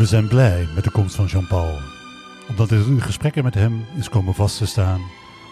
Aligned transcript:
We 0.00 0.06
zijn 0.06 0.28
blij 0.28 0.68
met 0.74 0.84
de 0.84 0.90
komst 0.90 1.14
van 1.14 1.26
Jean-Paul, 1.26 1.78
omdat 2.48 2.70
in 2.70 3.00
gesprekken 3.00 3.44
met 3.44 3.54
hem 3.54 3.84
is 3.96 4.08
komen 4.08 4.34
vast 4.34 4.58
te 4.58 4.66
staan 4.66 5.00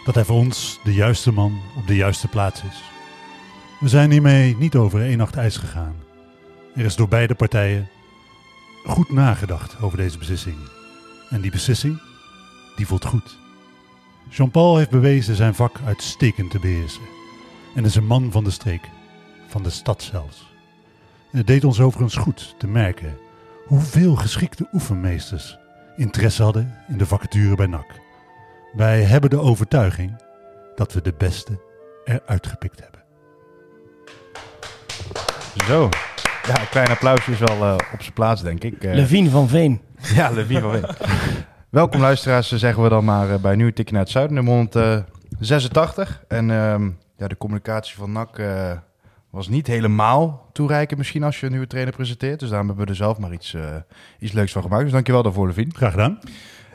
dat 0.05 0.15
hij 0.15 0.25
voor 0.25 0.37
ons 0.37 0.81
de 0.85 0.93
juiste 0.93 1.33
man 1.33 1.61
op 1.77 1.87
de 1.87 1.97
juiste 1.97 2.29
plaats 2.29 2.63
is. 2.63 2.83
We 3.81 3.89
zijn 3.89 4.11
hiermee 4.11 4.57
niet 4.57 4.77
over 4.77 5.01
één 5.01 5.19
nacht 5.19 5.37
ijs 5.37 5.57
gegaan. 5.57 5.97
Er 6.75 6.85
is 6.85 6.97
door 6.97 7.09
beide 7.09 7.35
partijen 7.35 7.89
goed 8.85 9.11
nagedacht 9.11 9.81
over 9.81 9.99
deze 9.99 10.19
beslissing. 10.19 10.57
En 11.31 11.41
die 11.41 11.51
beslissing, 11.51 12.01
die 12.77 12.87
voelt 12.87 13.05
goed. 13.05 13.39
Jean-Paul 14.29 14.77
heeft 14.77 14.91
bewezen 14.91 15.37
zijn 15.37 15.55
vak 15.55 15.81
uitstekend 15.85 16.51
te 16.51 16.59
beheersen. 16.59 17.03
En 17.75 17.85
is 17.85 17.95
een 17.95 18.07
man 18.07 18.33
van 18.33 18.45
de 18.45 18.51
streek, 18.51 18.89
van 19.49 19.63
de 19.63 19.71
stad 19.71 20.03
zelfs. 20.03 20.47
Het 21.31 21.47
deed 21.47 21.65
ons 21.65 21.81
overigens 21.81 22.17
goed 22.17 22.55
te 22.59 22.67
merken 22.67 23.27
hoeveel 23.69 24.15
geschikte 24.15 24.69
oefenmeesters 24.73 25.59
interesse 25.97 26.43
hadden 26.43 26.75
in 26.89 26.99
de 26.99 27.07
vacature 27.07 27.55
bij 27.55 27.67
NAC. 27.67 28.01
Wij 28.73 29.03
hebben 29.03 29.31
de 29.31 29.41
overtuiging 29.41 30.23
dat 30.75 30.93
we 30.93 31.03
de 31.03 31.15
beste 31.19 31.61
eruit 32.05 32.47
gepikt 32.47 32.81
hebben. 32.81 33.01
Zo. 35.65 35.89
Ja, 36.43 36.61
een 36.61 36.69
klein 36.69 36.89
applausje 36.89 37.33
is 37.33 37.39
wel 37.39 37.63
eh, 37.63 37.77
op 37.93 38.01
zijn 38.01 38.13
plaats, 38.13 38.43
denk 38.43 38.65
ik. 38.65 38.85
Eh, 38.85 38.95
Levine 38.95 39.31
van 39.31 39.49
Veen. 39.49 39.81
ja, 40.15 40.31
Levine 40.31 40.61
van 40.61 40.71
Veen. 40.71 40.87
Welkom 41.71 42.01
luisteraars, 42.01 42.53
zeggen 42.53 42.83
we 42.83 42.89
dan 42.89 43.05
maar 43.05 43.31
eh, 43.31 43.41
bij 43.41 43.51
een 43.51 43.57
nieuwe 43.57 43.73
Tikje 43.73 43.93
naar 43.93 44.03
het 44.03 44.11
Zuiden, 44.11 44.35
nummer 44.35 44.55
186. 44.55 46.25
En 46.29 46.51
ehm, 46.51 46.91
ja, 47.17 47.29
de 47.29 47.37
communicatie 47.37 47.97
van 47.97 48.13
NAC 48.13 48.39
eh, 48.39 48.73
was 49.31 49.49
niet 49.49 49.67
helemaal 49.67 50.49
toereikend 50.53 50.99
misschien 50.99 51.23
als 51.23 51.41
je 51.41 51.47
een 51.47 51.53
nieuwe 51.53 51.67
trainer 51.67 51.95
presenteert. 51.95 52.41
Dus 52.41 52.49
daarom 52.49 52.67
hebben 52.67 52.85
we 52.85 52.91
er 52.91 52.97
zelf 52.97 53.19
maar 53.19 53.33
iets, 53.33 53.55
eh, 53.55 53.77
iets 54.19 54.33
leuks 54.33 54.53
van 54.53 54.63
gemaakt. 54.63 54.83
Dus 54.83 54.93
dankjewel 54.93 55.23
daarvoor, 55.23 55.47
Levine. 55.47 55.71
Graag 55.75 55.91
gedaan. 55.91 56.19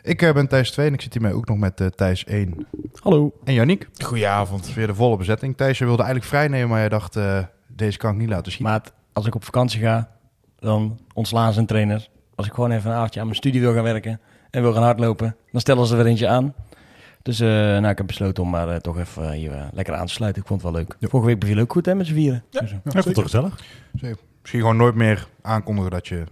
Ik 0.03 0.21
eh, 0.21 0.33
ben 0.33 0.47
Thijs 0.47 0.71
2 0.71 0.87
en 0.87 0.93
ik 0.93 1.01
zit 1.01 1.13
hiermee 1.13 1.33
ook 1.33 1.47
nog 1.47 1.57
met 1.57 1.81
eh, 1.81 1.87
Thijs 1.87 2.25
1 2.25 2.67
Hallo. 3.01 3.33
en 3.43 3.53
Yannick. 3.53 3.89
Goedenavond. 4.03 4.73
Weer 4.73 4.87
de 4.87 4.95
volle 4.95 5.17
bezetting. 5.17 5.57
Thijs, 5.57 5.77
je 5.77 5.85
wilde 5.85 6.03
eigenlijk 6.03 6.31
vrij 6.31 6.47
nemen, 6.47 6.69
maar 6.69 6.83
je 6.83 6.89
dacht, 6.89 7.15
eh, 7.15 7.39
deze 7.67 7.97
kan 7.97 8.11
ik 8.11 8.17
niet 8.17 8.29
laten 8.29 8.51
zien. 8.51 8.63
Maar 8.63 8.81
als 9.13 9.25
ik 9.25 9.35
op 9.35 9.43
vakantie 9.43 9.81
ga, 9.81 10.09
dan 10.59 10.99
ontslaan 11.13 11.53
ze 11.53 11.59
een 11.59 11.65
trainer. 11.65 12.07
Als 12.35 12.47
ik 12.47 12.53
gewoon 12.53 12.71
even 12.71 12.89
een 12.91 12.95
avondje 12.97 13.19
aan 13.19 13.25
mijn 13.25 13.37
studie 13.37 13.61
wil 13.61 13.73
gaan 13.73 13.83
werken 13.83 14.21
en 14.49 14.61
wil 14.61 14.73
gaan 14.73 14.83
hardlopen, 14.83 15.35
dan 15.51 15.61
stellen 15.61 15.85
ze 15.85 15.91
er 15.91 15.97
weer 15.97 16.09
eentje 16.09 16.27
aan. 16.27 16.53
Dus 17.23 17.39
eh, 17.39 17.47
nou, 17.47 17.87
ik 17.87 17.97
heb 17.97 18.07
besloten 18.07 18.43
om 18.43 18.49
maar 18.49 18.69
eh, 18.69 18.75
toch 18.75 18.99
even 18.99 19.23
eh, 19.23 19.29
hier 19.31 19.69
lekker 19.73 19.93
aan 19.93 20.05
te 20.05 20.13
sluiten. 20.13 20.41
Ik 20.41 20.47
vond 20.47 20.61
het 20.61 20.71
wel 20.71 20.79
leuk. 20.81 20.95
Vorige 21.09 21.27
week 21.29 21.39
beviel 21.39 21.57
ook 21.59 21.71
goed 21.71 21.85
hè, 21.85 21.95
met 21.95 22.07
z'n 22.07 22.13
vieren. 22.13 22.43
Dus, 22.49 22.61
eh, 22.61 22.67
Ja, 22.69 22.75
ik 22.85 22.91
vond 22.91 23.05
het 23.15 23.19
gezellig. 23.19 23.59
Zeker. 23.95 24.17
Misschien 24.41 24.61
gewoon 24.61 24.77
nooit 24.77 24.95
meer 24.95 25.27
aankondigen 25.41 25.91
dat 25.91 26.07
je 26.07 26.23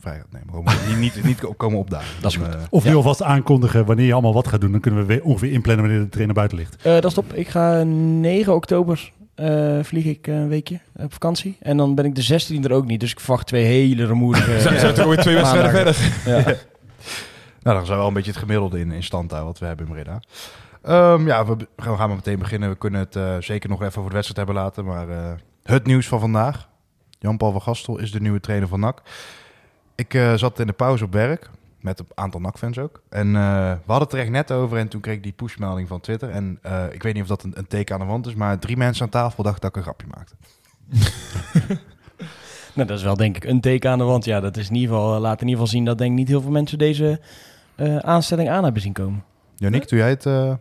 vrij 0.00 0.16
gaat 0.16 0.32
nemen. 0.32 0.48
Gewoon 0.48 0.98
niet, 1.00 1.14
niet, 1.14 1.24
niet 1.24 1.56
komen 1.56 1.78
opdagen. 1.78 2.06
Dat 2.20 2.32
is 2.32 2.38
Dan, 2.38 2.52
goed. 2.52 2.60
Of 2.70 2.84
nu 2.84 2.90
Ja. 2.90 2.96
alvast 2.96 3.22
aankondigen 3.22 3.84
wanneer 3.84 4.06
je 4.06 4.12
allemaal 4.12 4.34
wat 4.34 4.48
gaat 4.48 4.60
doen. 4.60 4.72
Dan 4.72 4.80
kunnen 4.80 5.00
we 5.00 5.06
weer 5.06 5.22
ongeveer 5.22 5.52
inplannen 5.52 5.84
wanneer 5.84 6.02
de 6.04 6.08
trainer 6.10 6.34
buiten 6.34 6.58
ligt. 6.58 6.76
Eh, 6.76 6.92
dat 6.92 7.04
is 7.04 7.14
top. 7.14 7.32
Ik 7.32 7.48
ga 7.48 7.82
9 7.82 8.54
oktober 8.54 9.12
eh, 9.34 9.78
vlieg 9.82 10.04
ik 10.04 10.26
een 10.26 10.48
weekje 10.48 10.80
op 10.96 11.12
vakantie. 11.12 11.56
En 11.60 11.76
dan 11.76 11.94
ben 11.94 12.04
ik 12.04 12.14
de 12.14 12.22
16 12.22 12.64
er 12.64 12.72
ook 12.72 12.86
niet. 12.86 13.00
Dus 13.00 13.10
ik 13.12 13.20
verwacht 13.20 13.46
twee 13.46 13.64
hele 13.64 14.06
remoedige... 14.06 14.60
Zijn 14.60 14.80
zijn 14.80 14.94
toch 14.94 15.06
weer 15.06 15.16
twee 15.18 15.34
wedstrijden 15.42 15.70
verder? 15.94 15.96
Ja. 16.26 16.54
nou, 17.62 17.76
dan 17.76 17.86
zijn 17.86 17.88
we 17.88 18.02
wel 18.02 18.06
een 18.06 18.14
beetje 18.14 18.30
het 18.30 18.40
gemiddelde 18.40 18.78
in, 18.78 18.90
in 18.90 19.02
stand 19.02 19.30
houden 19.30 19.50
wat 19.52 19.60
we 19.60 19.66
hebben 19.66 19.86
in 19.86 19.92
Breda. 19.92 20.20
Ehm, 20.82 21.26
ja, 21.26 21.46
we, 21.46 21.56
gaan 21.76 21.96
maar 21.96 22.08
meteen 22.08 22.38
beginnen. 22.38 22.68
We 22.68 22.76
kunnen 22.76 23.00
het 23.00 23.16
eh, 23.16 23.36
zeker 23.40 23.68
nog 23.68 23.80
even 23.80 23.92
voor 23.92 24.08
de 24.08 24.14
wedstrijd 24.14 24.46
hebben 24.46 24.64
laten. 24.64 24.84
Maar 24.84 25.08
eh, 25.08 25.32
het 25.62 25.86
nieuws 25.86 26.08
van 26.08 26.20
vandaag. 26.20 26.68
Jan-Paul 27.18 27.52
van 27.52 27.62
Gastel 27.62 27.98
is 27.98 28.12
de 28.12 28.20
nieuwe 28.20 28.40
trainer 28.40 28.68
van 28.68 28.80
NAC. 28.80 29.02
Ik 29.94 30.14
eh, 30.14 30.34
zat 30.34 30.60
in 30.60 30.66
de 30.66 30.72
pauze 30.72 31.04
op 31.04 31.12
werk. 31.12 31.50
Met 31.80 31.98
een 31.98 32.06
aantal 32.14 32.40
NAC-fans 32.40 32.78
ook. 32.78 33.02
En 33.08 33.32
we 33.32 33.78
hadden 33.86 34.08
het 34.08 34.12
er 34.12 34.18
echt 34.18 34.30
net 34.30 34.50
over. 34.50 34.78
En 34.78 34.88
toen 34.88 35.00
kreeg 35.00 35.14
ik 35.14 35.22
die 35.22 35.32
pushmelding 35.32 35.88
van 35.88 36.00
Twitter. 36.00 36.30
En 36.30 36.58
ik 36.90 37.02
weet 37.02 37.14
niet 37.14 37.22
of 37.22 37.28
dat 37.28 37.42
een, 37.42 37.52
een 37.54 37.66
teken 37.66 37.94
aan 37.94 38.00
de 38.00 38.06
wand 38.06 38.26
is. 38.26 38.34
Maar 38.34 38.58
drie 38.58 38.76
mensen 38.76 39.04
aan 39.04 39.10
tafel 39.10 39.42
dachten 39.42 39.60
dat 39.60 39.70
ik 39.70 39.76
een 39.76 39.82
grapje 39.82 40.06
maakte. 40.06 40.34
Nou, 42.74 42.88
dat 42.88 42.98
is 42.98 43.04
wel 43.04 43.16
denk 43.16 43.36
ik 43.36 43.44
een 43.44 43.60
teken 43.60 43.90
aan 43.90 43.98
de 43.98 44.04
wand. 44.04 44.24
Ja, 44.24 44.40
dat 44.40 44.56
is 44.56 44.68
in 44.68 44.74
ieder 44.74 44.96
geval, 44.96 45.20
laat 45.20 45.40
in 45.40 45.48
ieder 45.48 45.60
geval 45.60 45.66
zien 45.66 45.84
dat 45.84 45.98
denk 45.98 46.10
ik 46.10 46.16
niet 46.16 46.28
heel 46.28 46.40
veel 46.40 46.50
mensen 46.50 46.78
deze 46.78 47.20
eh, 47.82 47.96
aanstelling 47.96 48.48
aan 48.48 48.64
hebben 48.64 48.82
zien 48.82 48.92
komen. 48.92 49.24
Janiek, 49.56 49.84
toen 49.84 49.98
jij 49.98 50.08
het 50.08 50.26
eh, 50.26 50.54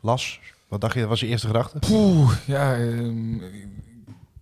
las, 0.00 0.40
wat 0.68 0.80
dacht 0.80 0.94
je? 0.94 1.00
Wat 1.00 1.08
was 1.08 1.20
je 1.20 1.26
eerste 1.26 1.46
gedachte? 1.46 1.78
Poeh, 1.78 2.32
ja, 2.46 2.76
ehm, 2.76 3.34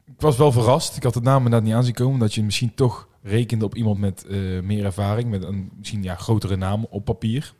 ik 0.05 0.21
was 0.21 0.37
wel 0.37 0.53
verrast. 0.53 0.97
Ik 0.97 1.03
had 1.03 1.15
het 1.15 1.25
naam 1.25 1.37
inderdaad 1.37 1.63
niet 1.63 1.75
aanzien 1.75 1.95
komen. 1.95 2.19
Dat 2.21 2.35
je 2.35 2.43
misschien 2.43 2.75
toch 2.75 3.09
rekende 3.23 3.65
op 3.65 3.75
iemand 3.75 3.99
met 3.99 4.27
eh, 4.27 4.61
meer 4.61 4.85
ervaring. 4.85 5.31
Met 5.31 5.43
een 5.43 5.71
misschien 5.77 6.03
ja, 6.03 6.15
grotere 6.15 6.57
naam 6.57 6.87
op 6.91 7.05
papier. 7.05 7.55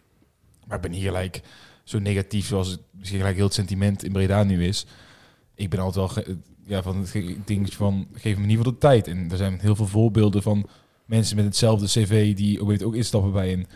Maar 0.67 0.77
ik 0.77 0.83
ben 0.83 0.93
hier 0.93 1.07
gelijk 1.07 1.43
zo 1.85 1.99
negatief 1.99 2.47
zoals 2.47 2.69
het 2.69 2.81
misschien 2.91 3.19
gelijk 3.19 3.37
heel 3.37 3.45
het 3.45 3.55
sentiment 3.55 4.05
in 4.05 4.13
Breda 4.13 4.43
nu 4.43 4.65
is. 4.65 4.87
Ik 5.55 5.71
ben 5.71 5.79
altijd 5.79 6.15
wel 6.27 6.37
ja, 6.67 6.83
van 6.83 6.97
het 6.99 7.11
ge- 7.11 7.37
ding 7.45 7.73
van 7.73 8.07
geef 8.13 8.37
me 8.37 8.43
in 8.43 8.51
ieder 8.51 8.65
geval 8.65 8.73
de 8.73 8.79
tijd. 8.79 9.07
En 9.09 9.31
er 9.31 9.37
zijn 9.37 9.59
heel 9.61 9.77
veel 9.77 9.87
voorbeelden 9.87 10.43
van 10.43 10.67
mensen 11.05 11.37
met 11.37 11.45
hetzelfde 11.45 11.87
cv 11.87 12.35
die 12.35 12.61
ook, 12.61 12.83
ook 12.83 12.95
instappen 12.95 13.33
bij 13.33 13.53
een 13.53 13.67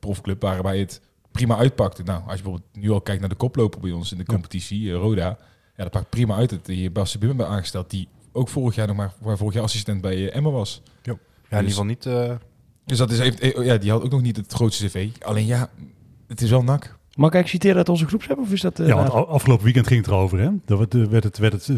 profclub 0.00 0.42
waarbij 0.42 0.78
het 0.78 1.00
prima 1.30 1.56
uitpakte. 1.56 2.02
Nou, 2.02 2.22
als 2.26 2.36
je 2.36 2.42
bijvoorbeeld 2.42 2.76
nu 2.76 2.90
al 2.90 3.00
kijkt 3.00 3.20
naar 3.20 3.28
de 3.30 3.34
koploper 3.36 3.80
bij 3.80 3.90
ons 3.90 4.12
in 4.12 4.18
de 4.18 4.24
competitie, 4.24 4.90
eh, 4.90 4.96
Roda. 4.96 5.38
Ja, 5.76 5.82
dat 5.82 5.90
pakt 5.90 6.08
prima 6.10 6.34
uit 6.36 6.50
dat 6.50 6.60
je 6.66 6.90
Bas 6.90 7.18
Bimmen 7.18 7.36
bij 7.36 7.46
aangesteld, 7.46 7.90
die 7.90 8.08
ook 8.32 8.48
vorig 8.48 8.74
jaar 8.74 8.86
nog 8.86 8.96
maar 8.96 9.12
waar 9.20 9.36
vorig 9.36 9.54
jaar 9.54 9.62
assistent 9.62 10.00
bij 10.00 10.28
eh, 10.28 10.36
Emma 10.36 10.50
was. 10.50 10.82
Ja, 11.02 11.12
in 11.12 11.18
ieder 11.50 11.68
geval 11.68 11.84
niet... 11.84 12.06
eh, 12.06 12.34
Dus 12.84 12.98
dat 12.98 13.10
is 13.10 13.18
even, 13.18 13.40
eh, 13.40 13.64
ja, 13.64 13.76
die 13.76 13.90
had 13.90 14.02
ook 14.02 14.10
nog 14.10 14.22
niet 14.22 14.36
het 14.36 14.52
grootste 14.52 14.86
cv. 14.86 15.08
Alleen 15.20 15.46
ja, 15.46 15.70
het 16.28 16.40
is 16.42 16.50
wel 16.50 16.62
nak. 16.62 16.98
Mag 17.16 17.28
ik 17.28 17.34
eigenlijk 17.34 17.48
citeren 17.62 17.76
uit 17.76 17.88
onze 17.88 18.06
groepsapp 18.06 18.38
of 18.38 18.52
is 18.52 18.60
dat... 18.60 18.78
eh, 18.78 18.86
Ja, 18.86 18.94
want 18.94 19.28
afgelopen 19.28 19.64
weekend 19.64 19.86
ging 19.86 20.00
het 20.00 20.08
erover. 20.10 20.38
Hè? 20.38 20.48
Dat 20.66 20.78
werd, 20.78 20.94
eh, 20.94 21.02
werd, 21.04 21.24
het, 21.24 21.38
werd, 21.38 21.52
het, 21.52 21.68
eh, 21.68 21.76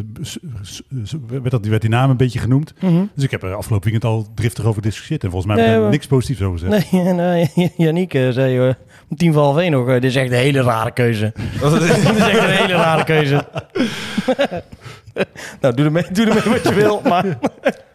werd, 1.26 1.50
dat, 1.50 1.66
werd 1.66 1.80
die 1.80 1.90
naam 1.90 2.10
een 2.10 2.16
beetje 2.16 2.38
genoemd. 2.38 2.74
Mhm. 2.80 3.04
Dus 3.14 3.24
ik 3.24 3.30
heb 3.30 3.42
er 3.42 3.54
afgelopen 3.54 3.90
weekend 3.90 4.12
al 4.12 4.26
driftig 4.34 4.64
over 4.64 4.82
gediscussieerd. 4.82 5.24
En 5.24 5.30
volgens 5.30 5.54
mij 5.54 5.62
heb 5.62 5.64
ik 5.64 5.70
Nee, 5.70 5.76
er 5.80 5.82
maar- 5.88 5.96
niks 5.98 6.06
positiefs 6.06 6.42
over 6.42 6.58
gezegd. 6.58 6.92
Nee, 6.92 7.02
uh, 7.78 8.26
eh, 8.26 8.32
zei 8.38 8.66
uh, 8.68 8.74
om 9.08 9.16
tien 9.16 9.32
voor 9.32 9.42
half 9.42 9.56
één 9.58 9.70
nog, 9.70 9.86
dit 9.86 10.04
is 10.04 10.16
echt 10.16 10.30
een 10.30 10.36
hele 10.36 10.62
rare 10.62 10.90
keuze. 10.92 11.32
dit 11.60 11.82
is 11.82 11.88
echt 11.88 12.38
een 12.38 12.50
hele 12.50 12.74
rare 12.74 13.04
keuze. 13.04 13.46
nou, 15.60 15.74
doe 15.74 15.84
ermee, 15.84 16.04
doe 16.12 16.26
ermee 16.26 16.52
wat 16.60 16.68
je 16.68 16.74
wil, 16.74 17.00
maar... 17.04 17.38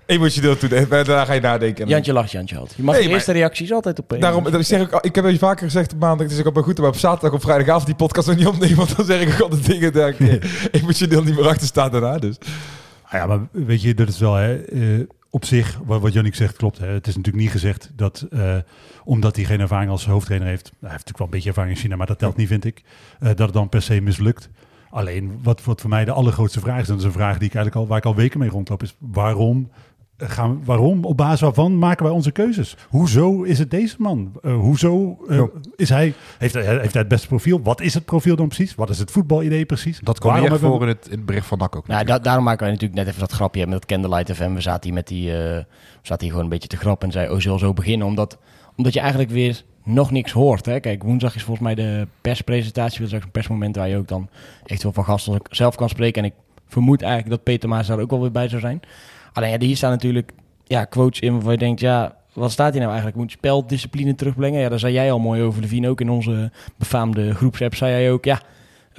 Emotioneel 0.09 0.58
toen, 0.58 0.70
eh, 0.72 0.90
daarna 0.90 1.25
ga 1.25 1.34
je 1.34 1.42
nadenken. 1.42 1.88
Jantje 1.88 2.14
lacht, 2.14 2.31
Jantje 2.31 2.56
had. 2.56 2.74
Je 2.75 2.84
mag 2.84 2.94
Nee, 2.94 3.02
de 3.03 3.08
maar- 3.09 3.18
eerste 3.18 3.31
reacties 3.31 3.72
altijd 3.72 4.00
op... 4.00 4.16
Daarom, 4.20 4.44
dat 4.44 4.66
zeg 4.66 4.81
ik, 4.81 4.94
ik 5.02 5.16
heb 5.16 5.24
het 5.24 5.34
je 5.34 5.40
vaker 5.40 5.66
gezegd 5.66 5.94
op 5.94 6.00
maandag, 6.00 6.28
het 6.28 6.38
is 6.40 6.46
ook 6.46 6.53
wel 6.53 6.64
goed, 6.64 6.78
maar 6.80 6.88
op 6.88 6.96
zaterdag, 6.96 7.31
op 7.34 7.42
vrijdagavond 7.42 7.86
die 7.86 7.96
podcast 7.96 8.28
nog 8.28 8.36
niet 8.38 8.47
opnemen, 8.47 8.78
want 8.78 8.96
dan 8.96 9.06
zeg 9.06 9.22
ik 9.22 9.40
altijd 9.42 9.66
dingen 9.66 9.94
daar 9.94 10.09
ik 10.09 10.20
eh, 10.20 10.50
emotioneel 10.82 11.23
niet 11.23 11.35
meer 11.35 11.47
achter 11.47 11.67
sta 11.67 11.90
daarna. 11.90 12.17
Dus. 12.17 12.38
Ah 13.03 13.11
ja, 13.11 13.26
maar 13.26 13.40
weet 13.52 13.82
je, 13.82 13.94
dat 13.94 14.08
is 14.08 14.20
wel 14.20 14.35
hè, 14.35 14.56
eh, 14.64 15.00
op 15.29 15.46
zich, 15.46 15.79
wat, 15.85 16.02
wat 16.02 16.14
Jannik 16.14 16.35
zegt, 16.35 16.56
klopt. 16.58 16.78
Hè. 16.78 16.88
Het 16.88 17.08
is 17.08 17.16
natuurlijk 17.16 17.44
niet 17.44 17.52
gezegd 17.53 17.91
dat, 17.96 18.26
eh, 18.32 18.56
omdat 19.03 19.35
hij 19.35 19.46
geen 19.46 19.59
ervaring 19.59 19.91
als 19.91 20.06
hoofdtrainer 20.06 20.47
heeft, 20.47 20.64
nou, 20.64 20.76
hij 20.79 20.90
heeft 20.91 21.06
natuurlijk 21.08 21.17
wel 21.17 21.28
een 21.28 21.34
beetje 21.34 21.50
ervaring 21.50 21.76
in 21.76 21.82
China, 21.82 21.96
maar 21.96 22.08
dat 22.08 22.20
telt 22.20 22.35
niet, 22.38 22.47
vind 22.47 22.66
ik, 22.66 22.82
eh, 23.20 23.28
dat 23.28 23.38
het 23.40 23.53
dan 23.53 23.70
per 23.70 23.82
se 23.82 24.02
mislukt. 24.02 24.50
Alleen, 24.91 25.40
wat, 25.44 25.64
wat 25.64 25.82
voor 25.82 25.90
mij 25.90 26.06
de 26.06 26.11
allergrootste 26.11 26.59
vraag 26.59 26.82
is, 26.82 26.88
en 26.88 26.90
dat 26.94 27.00
is 27.00 27.06
een 27.06 27.11
vraag 27.11 27.38
die 27.38 27.47
ik 27.47 27.56
eigenlijk 27.56 27.76
al, 27.76 27.88
waar 27.88 27.97
ik 27.97 28.06
al 28.06 28.16
weken 28.16 28.40
mee 28.40 28.50
rondloop, 28.50 28.84
is 28.84 28.96
waarom 29.00 29.70
gaan 30.28 30.60
we, 30.60 30.66
waarom, 30.66 31.06
op 31.06 31.18
basis 31.18 31.40
waarvan 31.42 31.78
maken 31.78 32.04
wij 32.06 32.14
onze 32.14 32.32
keuzes? 32.32 32.76
Hoezo 32.90 33.44
is 33.44 33.60
het 33.60 33.72
deze 33.72 33.96
man? 34.00 34.32
Eh, 34.44 34.54
hoezo 34.56 35.18
eh, 35.30 35.44
is 35.76 35.90
hij, 35.90 36.14
heeft, 36.38 36.54
hij, 36.54 36.64
heeft 36.66 36.94
hij 36.94 37.02
het 37.02 37.08
beste 37.08 37.28
profiel? 37.28 37.62
Wat 37.62 37.82
is 37.82 37.94
het 37.94 38.06
profiel 38.06 38.36
dan 38.36 38.48
precies? 38.48 38.76
Wat 38.76 38.90
is 38.90 39.00
het 39.00 39.12
voetbalidee 39.12 39.66
precies? 39.66 40.00
Dat 40.00 40.20
kwam 40.20 40.34
hier 40.34 40.42
hebben 40.42 40.60
we- 40.62 40.68
voor 40.68 40.82
in 40.82 40.88
het, 40.88 41.06
in 41.06 41.12
het 41.18 41.26
bericht 41.26 41.46
van 41.48 41.58
NAC 41.58 41.76
ook. 41.76 41.88
Nou, 41.88 42.06
da- 42.06 42.20
daarom 42.20 42.44
maken 42.44 42.62
wij 42.64 42.70
natuurlijk 42.72 43.00
net 43.00 43.08
even 43.08 43.20
dat 43.20 43.32
grapje 43.32 43.62
met 43.62 43.72
dat 43.72 43.86
Candlelight 43.86 44.36
FM. 44.36 44.54
We 44.54 44.62
zaten 44.62 44.84
hier 44.84 44.94
met 44.94 45.08
die, 45.08 45.32
eh, 45.32 45.38
we 45.38 45.66
zaten 46.02 46.20
hier 46.24 46.30
gewoon 46.30 46.44
een 46.44 46.50
beetje 46.52 46.68
te 46.68 46.78
grappen 46.78 47.08
en 47.08 47.14
zei, 47.14 47.30
oh, 47.30 47.40
zullen 47.40 47.58
we 47.60 47.64
zo 47.66 47.74
beginnen? 47.74 48.08
Omdat, 48.08 48.38
omdat 48.76 48.94
je 48.94 49.00
eigenlijk 49.00 49.32
weer 49.32 49.64
nog 49.84 50.12
niks 50.12 50.32
hoort. 50.32 50.66
Hè. 50.66 50.80
Kijk, 50.80 51.04
woensdag 51.04 51.36
is 51.36 51.44
volgens 51.44 51.66
mij 51.66 51.76
de 51.76 52.08
perspresentatie. 52.22 53.00
Dat 53.00 53.08
is 53.08 53.16
ook 53.16 53.24
een 53.24 53.32
persmoment 53.32 53.76
waar 53.76 53.90
je 53.90 53.98
ook 53.98 54.08
dan 54.08 54.30
echt 54.66 54.84
wel 54.84 54.92
van 54.94 55.04
gasten 55.06 55.42
zelf 55.50 55.76
kan 55.76 55.90
spreken. 55.90 56.24
En 56.24 56.30
ik 56.30 56.36
vermoed 56.68 57.02
eigenlijk 57.02 57.32
dat 57.32 57.44
Peter 57.44 57.70
Maas 57.70 57.88
daar 57.88 58.00
ook 58.00 58.10
wel 58.10 58.22
weer 58.22 58.32
bij 58.32 58.48
zou 58.50 58.62
zijn. 58.62 58.80
Alleen 59.34 59.49
ja, 59.49 59.59
hier 59.59 59.78
staan 59.78 59.91
natuurlijk 59.91 60.31
ja, 60.64 60.85
quotes 60.85 61.20
in 61.20 61.34
waarvan 61.34 61.52
je 61.52 61.58
denkt, 61.58 61.79
ja, 61.79 62.16
wat 62.34 62.52
staat 62.52 62.70
hier 62.70 62.79
nou 62.79 62.91
eigenlijk? 62.91 63.22
Moet 63.22 63.31
je 63.31 63.37
speldiscipline 63.37 64.16
terugbrengen? 64.16 64.59
Ja, 64.59 64.70
daar 64.70 64.79
zei 64.79 64.93
jij 64.93 65.11
al 65.11 65.20
mooi 65.20 65.41
over, 65.41 65.61
Levine. 65.61 65.90
Ook 65.90 66.02
in 66.02 66.09
onze 66.09 66.52
befaamde 66.78 67.34
groepsapp 67.34 67.76
zei 67.76 67.91
jij 67.91 68.11
ook, 68.11 68.26
ja, 68.26 68.41